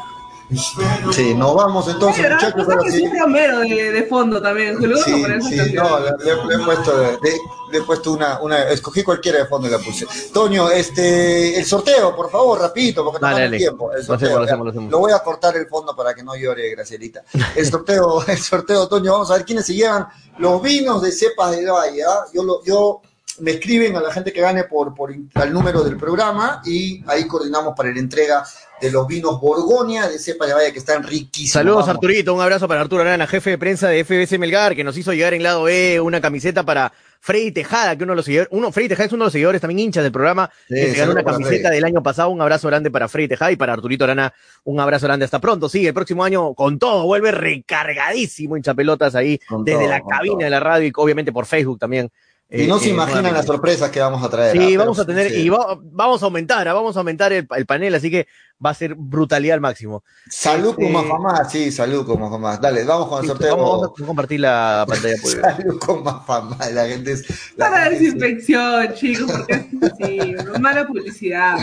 Sí, 1.14 1.34
nos 1.34 1.56
vamos 1.56 1.88
entonces, 1.88 2.26
Ay, 2.26 2.34
muchachos. 2.34 2.68
Ahora 2.68 2.92
sí. 2.92 3.10
Homero 3.24 3.60
de, 3.60 3.92
de, 3.92 4.04
fondo 4.04 4.42
también. 4.42 4.78
Sí, 4.80 4.86
sí, 5.04 5.74
no, 5.74 6.00
le, 6.00 6.12
le, 6.48 6.56
he 6.56 6.66
puesto, 6.66 6.98
de, 6.98 7.38
le 7.72 7.78
he 7.78 7.82
puesto 7.84 8.12
una, 8.12 8.40
una, 8.42 8.70
escogí 8.70 9.02
cualquiera 9.04 9.40
de 9.40 9.46
fondo 9.46 9.68
y 9.68 9.72
la 9.72 9.80
puse. 9.80 10.06
Toño, 10.34 10.70
este, 10.70 11.58
el 11.58 11.66
sorteo, 11.66 12.14
por 12.16 12.30
favor, 12.30 12.60
rapidito, 12.60 13.04
porque 13.04 13.26
no 13.26 13.34
tenemos 13.34 13.58
tiempo. 13.58 13.94
El 13.94 14.04
sorteo, 14.04 14.40
lo, 14.40 14.44
hacemos, 14.44 14.66
lo, 14.66 14.72
hacemos. 14.72 14.92
lo, 14.92 15.00
voy 15.00 15.14
a 15.14 15.20
cortar 15.20 15.56
el 15.56 15.68
fondo 15.68 15.96
para 15.96 16.14
que 16.14 16.24
no 16.24 16.36
llore, 16.36 16.70
Gracielita. 16.72 17.24
El 17.56 17.66
sorteo, 17.66 18.24
el 18.28 18.38
sorteo, 18.38 18.88
Toño, 18.88 19.14
vamos 19.14 19.32
a 19.32 19.36
ver 19.36 19.46
quiénes 19.46 19.66
se 19.66 19.74
llevan 19.74 20.08
los 20.38 20.62
vinos 20.62 21.02
de 21.02 21.12
cepas 21.12 21.52
del 21.52 21.72
Valle. 21.72 22.04
¿ah? 22.04 22.26
Yo, 22.34 22.44
lo, 22.44 22.64
yo 22.64 23.02
me 23.40 23.52
escriben 23.52 23.96
a 23.96 24.02
la 24.02 24.12
gente 24.12 24.34
que 24.34 24.42
gane 24.42 24.66
por, 24.66 24.94
por 24.94 25.12
el 25.12 25.54
número 25.54 25.84
del 25.84 25.98
programa 25.98 26.62
y 26.66 27.04
ahí 27.08 27.28
coordinamos 27.28 27.74
para 27.76 27.92
la 27.92 28.00
entrega 28.00 28.44
de 28.82 28.92
los 28.92 29.08
vinos 29.08 29.40
Borgoña 29.40 30.10
de 30.10 30.18
cepa 30.18 30.48
de 30.48 30.54
Valle 30.54 30.74
que 30.74 30.80
están 30.80 31.04
riquísimos. 31.04 31.52
Saludos 31.52 31.82
Vamos. 31.82 31.96
Arturito, 31.96 32.34
un 32.34 32.42
abrazo 32.42 32.68
para 32.68 32.82
Arturo 32.82 33.04
Arana, 33.04 33.28
jefe 33.28 33.52
de 33.52 33.58
prensa 33.58 33.88
de 33.88 34.04
FBC 34.04 34.40
Melgar, 34.40 34.76
que 34.76 34.84
nos 34.84 34.98
hizo 34.98 35.14
llegar 35.14 35.34
en 35.34 35.44
lado 35.44 35.70
E 35.70 36.02
una 36.02 36.20
camiseta 36.20 36.64
para 36.64 36.92
Freddy 37.20 37.52
Tejada, 37.52 37.96
que 37.96 38.04
uno 38.04 38.14
de 38.14 38.18
los 38.18 38.26
seguidores, 38.26 38.50
uno, 38.52 38.72
Freddy 38.72 38.90
Tejada 38.90 39.06
es 39.06 39.14
uno 39.14 39.24
de 39.24 39.28
los 39.28 39.34
seguidores 39.34 39.62
también 39.62 39.80
hinchas 39.80 40.04
del 40.04 40.12
programa, 40.12 40.50
sí, 40.68 40.74
que 40.74 40.92
se 40.92 40.98
ganó 40.98 41.12
una 41.12 41.24
camiseta 41.24 41.70
del 41.70 41.84
año 41.84 42.02
pasado, 42.02 42.30
un 42.30 42.42
abrazo 42.42 42.68
grande 42.68 42.90
para 42.90 43.08
Freddy 43.08 43.28
Tejada 43.28 43.52
y 43.52 43.56
para 43.56 43.74
Arturito 43.74 44.04
Arana, 44.04 44.34
un 44.64 44.80
abrazo 44.80 45.06
grande 45.06 45.26
hasta 45.26 45.40
pronto, 45.40 45.70
sí, 45.70 45.86
el 45.86 45.94
próximo 45.94 46.24
año 46.24 46.56
con 46.56 46.80
todo, 46.80 47.06
vuelve 47.06 47.32
recargadísimo 47.32 48.58
hincha 48.58 48.74
pelotas 48.74 49.14
ahí, 49.14 49.38
con 49.48 49.64
desde 49.64 49.82
todo, 49.82 49.90
la 49.90 50.02
cabina 50.02 50.34
todo. 50.34 50.44
de 50.46 50.50
la 50.50 50.60
radio 50.60 50.88
y 50.88 50.92
obviamente 50.96 51.32
por 51.32 51.46
Facebook 51.46 51.78
también. 51.78 52.12
Y 52.54 52.68
no 52.68 52.78
eh, 52.78 52.80
se 52.82 52.90
imaginan 52.90 53.28
eh, 53.28 53.32
las 53.32 53.46
sorpresas 53.46 53.90
que 53.92 54.02
vamos 54.02 54.22
a 54.24 54.30
traer. 54.30 54.58
Sí, 54.58 54.76
vamos 54.76 55.00
a 55.00 55.06
tener, 55.06 55.32
sí. 55.32 55.44
y 55.44 55.50
va, 55.50 55.80
vamos 55.82 56.22
a 56.22 56.26
aumentar, 56.26 56.66
vamos 56.68 56.98
a 56.98 57.00
aumentar 57.00 57.32
el, 57.32 57.48
el, 57.56 57.66
panel, 57.66 57.96
así 57.96 58.12
que 58.12 58.28
va 58.64 58.72
a 58.72 58.74
ser 58.74 58.94
brutalidad 58.96 59.56
al 59.56 59.62
máximo. 59.62 60.04
Salud 60.30 60.72
este, 60.72 60.84
con 60.84 60.92
Mafamás, 60.92 61.50
sí, 61.50 61.72
salud 61.72 62.06
con 62.06 62.20
Mafamás. 62.20 62.60
Dale, 62.60 62.84
vamos 62.84 63.08
con 63.08 63.22
el 63.22 63.28
sorteo. 63.30 63.56
Vamos, 63.56 63.82
vamos 63.82 64.02
a 64.02 64.06
compartir 64.06 64.42
la 64.42 64.86
pantalla. 64.86 65.16
salud 65.24 65.80
con 65.80 66.04
Mafamás, 66.04 66.74
la 66.74 66.88
gente 66.88 67.14
es... 67.14 67.26
La 67.56 67.70
Para 67.70 67.86
gente 67.86 68.04
desinfección, 68.04 68.94
chicos, 68.96 69.32
porque 69.32 69.54
es 69.54 69.92
así, 69.92 70.36
no 70.46 70.60
mala 70.60 70.86
publicidad. 70.86 71.58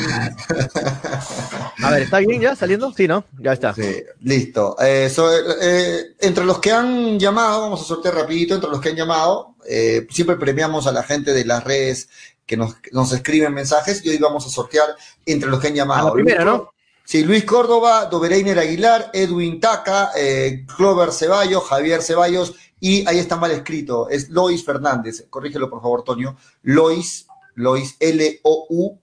a 1.83 1.91
ver, 1.91 2.03
¿está 2.03 2.19
bien 2.21 2.41
ya 2.41 2.57
saliendo? 2.57 2.95
Sí, 2.95 3.07
¿no? 3.07 3.25
Ya 3.39 3.53
está. 3.53 3.75
Sí, 3.75 4.03
listo. 4.23 4.75
Eh, 4.81 5.11
so, 5.11 5.31
eh, 5.61 6.15
entre 6.21 6.47
los 6.47 6.59
que 6.61 6.73
han 6.73 7.19
llamado, 7.19 7.61
vamos 7.61 7.83
a 7.83 7.85
sortear 7.85 8.15
rapidito, 8.15 8.55
entre 8.55 8.71
los 8.71 8.81
que 8.81 8.89
han 8.89 8.97
llamado, 8.97 9.55
eh, 9.69 10.07
siempre 10.11 10.37
premiamos 10.37 10.87
a 10.87 10.93
la 10.93 11.03
gente 11.03 11.33
de 11.33 11.45
las 11.45 11.63
redes 11.63 12.09
que 12.47 12.57
nos, 12.57 12.77
nos, 12.93 13.13
escriben 13.13 13.53
mensajes 13.53 14.05
y 14.05 14.09
hoy 14.09 14.17
vamos 14.17 14.47
a 14.47 14.49
sortear 14.49 14.89
entre 15.27 15.51
los 15.51 15.61
que 15.61 15.69
han 15.69 15.75
llamado. 15.75 16.07
A 16.07 16.11
la 16.11 16.15
primera, 16.15 16.45
¿no? 16.45 16.73
Sí, 17.05 17.25
Luis 17.25 17.45
Córdoba, 17.45 18.07
Dobereiner 18.07 18.59
Aguilar, 18.59 19.11
Edwin 19.15 19.61
Taca, 19.61 20.11
eh, 20.17 20.67
Clover 20.77 21.13
Ceballos, 21.13 21.65
Javier 21.65 22.03
Ceballos 22.03 22.55
y 22.81 23.07
ahí 23.09 23.19
está 23.19 23.37
mal 23.37 23.51
escrito, 23.51 24.09
es 24.09 24.29
Lois 24.31 24.65
Fernández, 24.65 25.27
corrígelo 25.31 25.69
por 25.71 25.81
favor, 25.81 26.05
Toño, 26.05 26.37
Lois, 26.63 27.27
Lois, 27.55 27.97
L-O-U-I-S. 27.99 28.99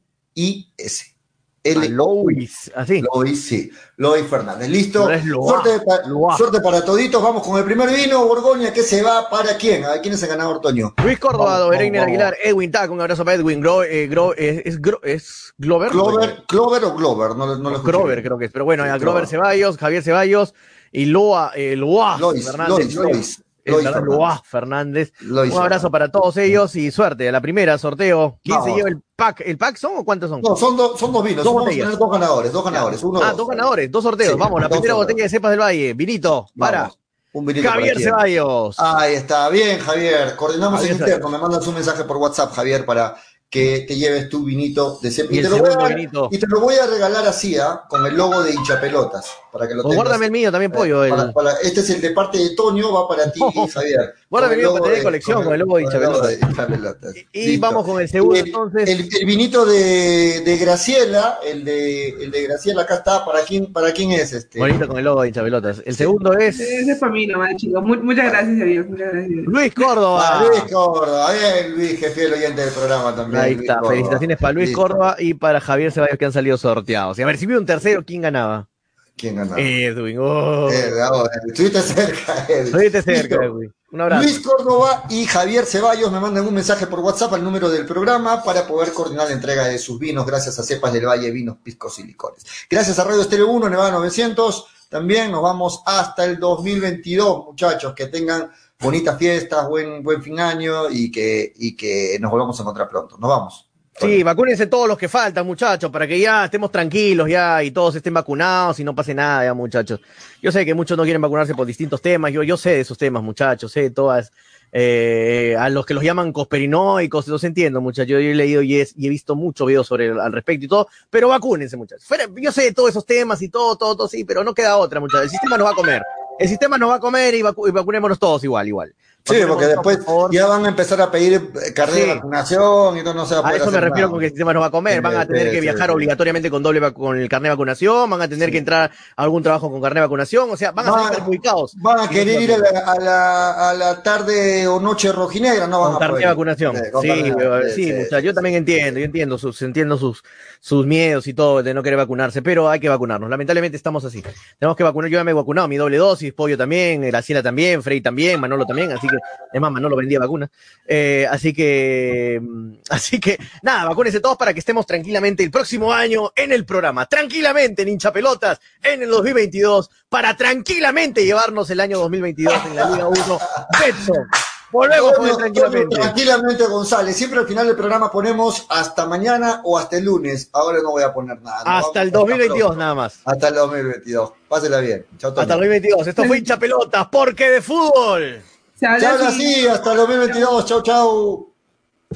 L 1.66 1.90
Lois, 1.90 2.72
así. 2.76 3.02
Lois, 3.02 3.44
sí. 3.44 3.72
Lois 3.98 4.26
Fernández. 4.28 4.70
¿Listo? 4.70 5.10
No 5.10 5.44
suerte, 5.44 5.82
para, 5.84 6.38
suerte, 6.38 6.62
para 6.62 6.86
toditos. 6.86 7.22
Vamos 7.24 7.42
con 7.42 7.58
el 7.58 7.66
primer 7.66 7.90
vino, 7.90 8.26
Borgoña, 8.28 8.72
que 8.72 8.84
se 8.84 9.02
va 9.02 9.28
para 9.30 9.58
quién? 9.58 9.84
¿A 9.84 10.00
quién 10.00 10.14
es 10.14 10.22
el 10.22 10.30
ganador, 10.30 10.62
Toño? 10.62 10.94
Luis 11.04 11.18
Córdoba, 11.18 11.58
Dobereiner 11.58 12.04
Aguilar, 12.04 12.36
Edwin 12.44 12.72
Tac, 12.72 12.92
un 12.92 13.02
abrazo 13.02 13.26
para 13.26 13.38
Edwin. 13.38 13.62
Gro, 13.62 13.84
eh, 13.84 14.08
Gro, 14.08 14.36
es, 14.36 14.62
es, 14.66 14.80
es, 15.04 15.54
Glover. 15.58 15.90
Clover, 15.90 16.44
Clover 16.48 16.84
o 16.86 16.94
Glover, 16.94 17.36
no, 17.36 17.58
no 17.58 17.70
lo 17.72 17.82
Grover, 17.82 18.22
creo 18.22 18.38
que 18.38 18.46
es. 18.46 18.52
Pero 18.52 18.66
bueno, 18.66 18.84
sí, 18.84 19.00
Grover 19.00 19.26
Ceballos, 19.26 19.78
Javier 19.78 20.04
Ceballos 20.04 20.54
y 20.92 21.06
Loa, 21.06 21.52
eh, 21.56 21.76
Loa 21.76 22.18
Lois, 22.20 22.46
Fernández. 22.46 22.94
Lois, 22.94 22.96
Lois. 22.96 23.45
Lois 23.66 23.90
Fernández. 23.90 24.42
Fernández. 24.44 25.14
Lois 25.22 25.54
un 25.54 25.62
abrazo 25.62 25.90
para 25.90 26.12
todos 26.12 26.38
ellos 26.38 26.76
y 26.76 26.92
suerte. 26.92 27.28
A 27.28 27.32
la 27.32 27.42
primera, 27.42 27.78
sorteo. 27.78 28.40
¿Quién 28.44 28.58
Vamos. 28.58 28.70
se 28.70 28.76
lleva 28.76 28.90
el 28.90 29.02
pack? 29.16 29.42
¿El 29.42 29.58
pack 29.58 29.78
son 29.78 29.94
o 29.98 30.06
cuántos 30.06 30.30
son? 30.30 30.42
No, 30.42 30.56
son, 30.56 30.78
do, 30.78 30.96
son 30.98 31.12
dos 31.12 31.24
vinos. 31.24 31.44
Dos 31.44 31.54
Vamos 31.54 31.68
a 31.68 31.72
tener 31.72 31.98
dos 31.98 32.12
ganadores, 32.12 32.52
dos 32.52 32.64
ganadores. 32.64 33.04
Uno, 33.04 33.20
ah, 33.22 33.30
dos, 33.30 33.38
dos 33.38 33.48
ganadores, 33.50 33.92
dos 33.92 34.04
sorteos. 34.04 34.34
Sí, 34.34 34.40
Vamos, 34.40 34.62
la 34.62 34.70
primera 34.70 34.94
botella 34.94 35.24
de 35.24 35.30
cepas 35.30 35.52
del 35.52 35.60
Valle. 35.60 35.94
Vinito, 35.94 36.48
para. 36.58 36.82
Vamos. 36.82 37.00
Un 37.34 37.46
vinito 37.46 37.70
Javier 37.70 38.00
Ceballos. 38.00 38.80
Ahí 38.80 39.16
está, 39.16 39.50
bien, 39.50 39.78
Javier. 39.80 40.38
Coordinamos 40.38 40.80
Javier 40.80 40.96
en 40.96 41.02
interno. 41.02 41.28
Me 41.28 41.38
mandas 41.38 41.68
un 41.68 41.76
mensaje 41.76 42.06
por 42.06 42.16
WhatsApp, 42.16 42.54
Javier, 42.54 42.86
para 42.86 43.18
que 43.50 43.86
te 43.88 43.96
lleves 43.96 44.30
tu 44.30 44.44
vinito 44.44 45.00
de 45.02 45.12
cepa. 45.12 45.34
Y, 45.34 45.40
y, 45.40 45.42
te, 45.42 45.50
lo 45.50 45.60
voy 45.60 45.70
a, 45.70 46.00
y 46.32 46.38
te 46.38 46.48
lo 46.48 46.60
voy 46.60 46.76
a 46.76 46.88
regalar 46.88 47.26
así, 47.28 47.56
¿eh? 47.56 47.62
con 47.88 48.06
el 48.06 48.16
logo 48.16 48.44
de 48.44 48.54
hinchapelotas. 48.54 49.32
Para 49.52 49.68
que 49.68 49.76
lo 49.76 49.84
tengas. 49.84 49.98
guárdame 49.98 50.26
el 50.26 50.32
mío 50.32 50.52
también, 50.52 50.72
pollo. 50.72 51.08
Para, 51.08 51.32
para, 51.32 51.52
este 51.64 51.80
es 51.80 51.90
el 51.92 52.02
de 52.02 52.12
parte 52.12 52.38
de 52.38 52.56
Toño, 52.56 52.92
va 52.92 53.08
para 53.08 53.32
ti, 53.32 53.40
Javier. 53.74 54.14
Guárdame 54.36 54.56
el 54.56 54.60
mío 54.60 54.74
para 54.74 54.86
tener 54.86 55.04
colección 55.04 55.44
con 55.46 55.54
el 55.54 55.60
logo 55.62 55.78
de 55.78 55.84
hinchapelotas. 55.84 57.16
Y, 57.32 57.52
y 57.52 57.58
vamos 57.58 57.86
con 57.86 58.02
el 58.02 58.10
segundo, 58.10 58.36
el, 58.36 58.48
entonces. 58.48 58.90
El, 58.90 59.08
el, 59.18 59.26
vinito 59.26 59.66
de, 59.66 60.42
de 60.42 60.58
Graciela, 60.58 61.40
el 61.46 61.64
de, 61.64 62.10
el 62.10 62.32
de 62.32 62.44
Graciela, 62.44 62.82
acá 62.82 62.96
está. 62.96 63.24
¿Para 63.24 63.44
quién, 63.44 63.72
para 63.72 63.94
quién 63.94 64.12
es 64.12 64.34
este? 64.34 64.60
Bonito 64.60 64.90
con 64.90 64.98
el 64.98 65.06
logo 65.06 65.22
de 65.22 65.30
hinchapelotas. 65.30 65.82
El 65.86 65.96
segundo 65.96 66.38
es. 66.38 66.60
Ese 66.60 66.92
es 66.92 66.98
para 66.98 67.14
mí 67.14 67.28
nomás, 67.28 67.56
chicos. 67.56 67.82
Muchas 67.82 68.30
gracias 68.30 68.62
a 68.62 68.66
Dios. 68.66 68.88
Muchas 68.88 69.14
gracias. 69.14 69.46
Luis 69.46 69.74
Córdoba. 69.74 70.22
Ah, 70.22 70.46
Luis 70.46 70.64
Córdoba. 70.70 71.32
Bien, 71.32 71.76
Luis, 71.76 71.98
que 71.98 72.10
fiel 72.10 72.34
oyente 72.34 72.62
del 72.62 72.74
programa 72.74 73.16
también. 73.16 73.42
Ahí 73.42 73.54
está. 73.54 73.82
Felicitaciones 73.84 74.38
para 74.38 74.52
Luis 74.52 74.68
Listo. 74.68 74.82
Córdoba 74.82 75.16
y 75.18 75.34
para 75.34 75.62
Javier 75.62 75.94
Ceballos 75.94 76.18
que 76.18 76.26
han 76.26 76.34
salido 76.34 76.58
sorteados. 76.58 77.18
Y 77.20 77.22
a 77.22 77.26
ver, 77.26 77.38
si 77.38 77.46
hubiera 77.46 77.62
un 77.62 77.66
tercero, 77.66 78.04
¿quién 78.06 78.22
ganaba? 78.22 78.68
¿Quién 79.16 79.38
ganaba? 79.38 79.62
Edwin. 79.62 80.18
Oh. 80.20 80.70
Edwin. 80.70 81.30
Estuviste 81.48 81.82
cerca, 81.82 82.46
Edwin. 82.50 82.66
Estuviste 82.66 83.02
cerca, 83.02 83.36
Edwin. 83.46 83.74
Luis 83.96 84.42
Córdoba 84.42 85.06
y 85.10 85.26
Javier 85.26 85.66
Ceballos 85.66 86.12
me 86.12 86.20
mandan 86.20 86.46
un 86.46 86.54
mensaje 86.54 86.86
por 86.86 87.00
WhatsApp 87.00 87.34
al 87.34 87.44
número 87.44 87.70
del 87.70 87.86
programa 87.86 88.44
para 88.44 88.68
poder 88.68 88.92
coordinar 88.92 89.28
la 89.28 89.34
entrega 89.34 89.66
de 89.66 89.78
sus 89.78 89.98
vinos 89.98 90.26
gracias 90.26 90.60
a 90.60 90.64
Cepas 90.64 90.92
del 90.92 91.06
Valle, 91.06 91.32
vinos, 91.32 91.58
piscos 91.64 91.98
y 92.00 92.04
licores. 92.04 92.44
Gracias 92.70 93.00
a 93.00 93.06
Radio 93.06 93.22
Estéreo 93.22 93.48
1, 93.48 93.70
Nevada 93.70 93.92
900. 93.92 94.66
También 94.90 95.32
nos 95.32 95.42
vamos 95.42 95.82
hasta 95.86 96.26
el 96.26 96.38
2022, 96.40 97.46
muchachos. 97.46 97.94
Que 97.96 98.08
tengan 98.08 98.52
bonitas 98.80 99.18
fiestas, 99.18 99.68
buen, 99.70 100.04
buen 100.04 100.22
fin 100.22 100.42
año 100.42 100.90
y 100.90 101.10
que, 101.10 101.54
y 101.56 101.76
que 101.78 102.18
nos 102.20 102.32
volvamos 102.32 102.60
a 102.60 102.64
encontrar 102.64 102.90
pronto. 102.90 103.18
Nos 103.18 103.30
vamos. 103.30 103.70
Sí, 103.98 104.24
vacúnense 104.24 104.68
todos 104.68 104.90
los 104.90 104.98
que 104.98 105.08
faltan, 105.08 105.46
muchachos, 105.46 105.90
para 105.90 106.06
que 106.06 106.20
ya 106.20 106.46
estemos 106.46 106.70
tranquilos 106.70 107.30
ya 107.30 107.64
y 107.64 107.72
todos 107.72 107.96
estén 107.96 108.14
vacunados 108.14 108.78
y 108.82 108.84
no 108.84 108.94
pase 108.94 109.14
nada 109.14 109.46
ya, 109.46 109.54
muchachos. 109.54 110.02
Yo 110.42 110.52
sé 110.52 110.66
que 110.66 110.74
muchos 110.74 110.98
no 110.98 111.04
quieren 111.04 111.22
vacunarse 111.22 111.56
por 111.56 111.66
distintos 111.66 112.02
temas, 112.02 112.34
yo, 112.34 112.44
yo 112.44 112.58
sé 112.58 112.72
de 112.72 112.82
esos 112.82 112.98
temas, 112.98 113.24
muchachos, 113.24 113.72
sé 113.72 113.84
de 113.84 113.90
todas, 113.92 114.34
eh, 114.74 115.56
a 115.58 115.70
los 115.70 115.86
que 115.86 115.94
los 115.94 116.04
llaman 116.04 116.34
conspiranoicos, 116.34 117.30
los 117.30 117.44
entiendo, 117.46 117.80
muchachos, 117.80 118.10
yo 118.10 118.18
he 118.18 118.36
leído 118.36 118.62
y 118.62 118.82
he, 118.82 118.88
y 118.98 119.08
he 119.08 119.10
visto 119.10 119.34
muchos 119.34 119.66
videos 119.66 119.88
sobre 119.88 120.10
al 120.10 120.34
respecto 120.34 120.66
y 120.66 120.68
todo, 120.68 120.90
pero 121.10 121.30
vacúnense, 121.30 121.78
muchachos. 121.78 122.06
Yo 122.36 122.52
sé 122.52 122.64
de 122.64 122.74
todos 122.74 122.90
esos 122.90 123.06
temas 123.06 123.42
y 123.42 123.48
todo, 123.48 123.78
todo, 123.78 123.96
todo, 123.96 124.08
sí, 124.10 124.26
pero 124.26 124.44
no 124.44 124.54
queda 124.54 124.76
otra, 124.76 125.00
muchachos. 125.00 125.24
El 125.24 125.30
sistema 125.30 125.58
nos 125.58 125.68
va 125.68 125.72
a 125.72 125.76
comer. 125.76 126.02
El 126.40 126.50
sistema 126.50 126.78
nos 126.78 126.90
va 126.90 126.96
a 126.96 127.00
comer 127.00 127.34
y, 127.36 127.42
vacu 127.42 127.68
y 127.68 127.72
vacunémonos 127.72 128.20
todos 128.20 128.44
igual, 128.44 128.68
igual. 128.68 128.94
Sí, 129.28 129.38
porque 129.48 129.66
después 129.66 130.00
ya 130.30 130.46
van 130.46 130.66
a 130.66 130.70
empezar 130.70 131.02
a 131.02 131.10
pedir 131.10 131.52
carnet 131.74 131.96
sí. 131.96 132.02
de 132.02 132.16
vacunación 132.16 132.98
y 133.00 133.04
todo 133.04 133.16
no 133.16 133.26
se 133.26 133.34
va 133.34 133.40
a 133.40 133.44
poder 133.44 133.56
A 133.56 133.64
eso 133.64 133.72
me 133.72 133.82
refiero 133.82 134.08
nada. 134.08 134.12
con 134.12 134.20
que 134.20 134.26
el 134.28 134.32
sistema 134.32 134.54
nos 134.54 134.62
va 134.62 134.68
a 134.68 134.72
comer. 134.72 135.02
Van 135.02 135.18
a 135.18 135.26
tener 135.26 135.50
que 135.50 135.62
viajar 135.62 135.90
obligatoriamente 135.90 136.52
con 136.52 136.62
doble 136.62 136.94
con 136.94 137.18
el 137.18 137.28
carnet 137.28 137.50
de 137.50 137.56
vacunación, 137.56 138.08
van 138.08 138.22
a 138.22 138.28
tener 138.28 138.50
sí. 138.50 138.52
que 138.52 138.58
entrar 138.60 138.92
a 139.16 139.24
algún 139.24 139.42
trabajo 139.42 139.72
con 139.72 139.82
carnet 139.82 139.96
de 139.96 140.02
vacunación, 140.02 140.52
o 140.52 140.56
sea, 140.56 140.74
van 140.74 140.88
a 140.88 140.92
van, 140.92 141.04
ser 141.06 141.16
perjudicados. 141.16 141.74
Van 141.78 142.02
a 142.02 142.08
querer 142.08 142.40
ir 142.40 142.54
a 142.54 142.58
la, 142.60 142.80
a 142.80 143.00
la, 143.00 143.70
a, 143.70 143.74
la, 143.74 144.04
tarde 144.04 144.68
o 144.68 144.80
noche 144.80 145.12
rojinegra, 145.12 145.66
no 145.66 145.80
van 145.80 145.94
con 145.94 146.04
a 146.04 146.06
carnet 146.06 146.20
de 146.20 146.28
vacunación. 146.28 146.76
Sí, 147.02 147.34
sí, 147.74 147.94
sí, 148.08 148.22
yo 148.22 148.34
también 148.36 148.58
entiendo, 148.58 149.00
yo 149.00 149.06
entiendo 149.06 149.40
sus, 149.40 149.60
entiendo 149.64 149.98
sus, 149.98 150.22
sus 150.60 150.86
miedos 150.86 151.26
y 151.26 151.34
todo 151.34 151.64
de 151.64 151.74
no 151.74 151.82
querer 151.82 151.98
vacunarse, 151.98 152.44
pero 152.44 152.70
hay 152.70 152.80
que 152.80 152.90
vacunarnos. 152.90 153.28
Lamentablemente 153.28 153.76
estamos 153.76 154.06
así. 154.06 154.24
Tenemos 154.60 154.78
que 154.78 154.84
vacunar, 154.84 155.10
yo 155.10 155.18
ya 155.18 155.24
me 155.24 155.32
he 155.32 155.34
vacunado, 155.34 155.68
mi 155.68 155.78
doble 155.78 155.98
dosis, 155.98 156.25
Pollo 156.34 156.58
también, 156.58 157.02
Graciela 157.02 157.44
también, 157.44 157.84
Frey 157.84 158.02
también, 158.02 158.40
Manolo 158.40 158.66
también, 158.66 158.92
así 158.92 159.08
que, 159.08 159.18
es 159.54 159.62
más, 159.62 159.72
Manolo 159.72 159.96
vendía 159.96 160.20
vacunas. 160.20 160.50
Eh, 160.88 161.28
así 161.30 161.54
que, 161.54 162.42
así 162.90 163.20
que, 163.20 163.38
nada, 163.62 163.86
vacúnense 163.86 164.20
todos 164.20 164.38
para 164.38 164.54
que 164.54 164.60
estemos 164.60 164.86
tranquilamente 164.86 165.44
el 165.44 165.52
próximo 165.52 165.94
año 165.94 166.32
en 166.36 166.52
el 166.52 166.66
programa, 166.66 167.06
tranquilamente 167.06 167.84
en 167.84 167.90
hincha 167.90 168.12
pelotas 168.12 168.60
en 168.82 169.04
el 169.04 169.10
2022, 169.10 169.90
para 170.10 170.36
tranquilamente 170.36 171.26
llevarnos 171.26 171.70
el 171.70 171.80
año 171.80 172.00
2022 172.00 172.66
en 172.68 172.76
la 172.76 172.90
Liga 172.90 173.08
1. 173.08 173.40
Betson, 173.80 174.28
Volvemos 174.72 175.38
tranquilamente. 175.38 175.96
Tranquilamente, 175.96 176.68
González. 176.68 177.16
Siempre 177.16 177.40
al 177.40 177.48
final 177.48 177.68
del 177.68 177.76
programa 177.76 178.12
ponemos 178.12 178.66
hasta 178.70 179.06
mañana 179.06 179.62
o 179.64 179.78
hasta 179.78 179.98
el 179.98 180.06
lunes. 180.06 180.50
Ahora 180.54 180.80
no 180.82 180.92
voy 180.92 181.04
a 181.04 181.14
poner 181.14 181.42
nada. 181.42 181.64
Hasta 181.66 182.02
el 182.02 182.12
2022 182.12 182.76
nada 182.78 182.96
más. 182.96 183.20
Hasta 183.26 183.50
el 183.50 183.56
2022. 183.56 184.34
Pásela 184.48 184.80
bien. 184.80 185.06
Chau, 185.18 185.30
hasta 185.30 185.42
el 185.44 185.50
2022. 185.50 186.08
Esto 186.08 186.24
fue 186.26 186.38
hincha 186.40 186.58
pelotas 186.58 187.08
porque 187.12 187.50
de 187.50 187.62
fútbol. 187.62 188.42
Se 188.76 188.86
habla 188.86 189.28
así. 189.28 189.68
Hasta 189.68 189.92
el 189.92 189.98
2022. 189.98 190.66
Chau, 190.66 190.82
chau. 190.82 191.54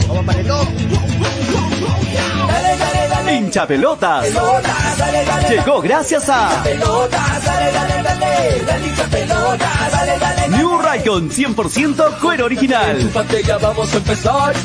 Vamos 0.07 0.25
para 0.25 0.39
el 0.39 0.98
Hincha 3.29 3.67
pelotas. 3.67 4.25
Llegó 5.49 5.81
gracias 5.81 6.29
a 6.29 6.63
New 10.49 10.81
Raycon 10.81 11.29
100% 11.29 12.19
cuero 12.19 12.45
original. 12.45 13.11
vamos 13.61 13.93
a 13.93 13.97
empezar. 13.97 14.55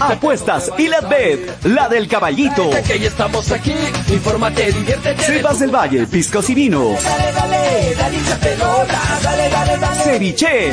Apuestas 0.00 0.70
y 0.78 0.88
la 0.88 1.00
bet, 1.00 1.64
la 1.64 1.88
del 1.88 2.08
caballito. 2.08 2.70
Que 2.86 3.06
estamos 3.06 3.50
aquí. 3.50 3.74
Infórmate, 4.08 4.72
diviértete. 4.72 5.22
Cepas 5.22 5.58
del 5.58 5.74
Valle, 5.74 6.06
piscos 6.06 6.48
y 6.50 6.54
vinos. 6.54 6.98
Ceviche. 10.04 10.72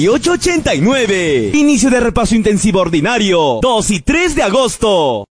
889. 0.07 1.51
Inicio 1.53 1.89
de 1.89 1.99
repaso 1.99 2.35
intensivo 2.35 2.79
ordinario. 2.79 3.59
2 3.61 3.91
y 3.91 3.99
3 4.01 4.35
de 4.35 4.43
agosto. 4.43 5.25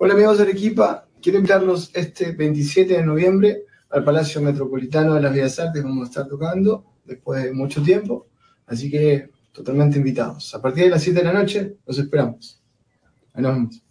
Hola 0.00 0.14
amigos 0.14 0.38
de 0.38 0.44
Arequipa, 0.44 1.08
quiero 1.20 1.38
invitarlos 1.38 1.90
este 1.92 2.30
27 2.30 2.98
de 2.98 3.02
noviembre 3.02 3.64
al 3.90 4.04
Palacio 4.04 4.40
Metropolitano 4.40 5.14
de 5.14 5.20
las 5.20 5.32
Bellas 5.32 5.58
Artes, 5.58 5.82
vamos 5.82 6.06
a 6.06 6.10
estar 6.10 6.28
tocando 6.28 6.84
después 7.04 7.42
de 7.42 7.52
mucho 7.52 7.82
tiempo, 7.82 8.28
así 8.66 8.90
que 8.90 9.30
totalmente 9.50 9.98
invitados. 9.98 10.54
A 10.54 10.62
partir 10.62 10.84
de 10.84 10.90
las 10.90 11.02
7 11.02 11.18
de 11.18 11.24
la 11.24 11.32
noche 11.32 11.76
los 11.84 11.98
esperamos. 11.98 12.62
Nos 13.34 13.54
vemos. 13.54 13.82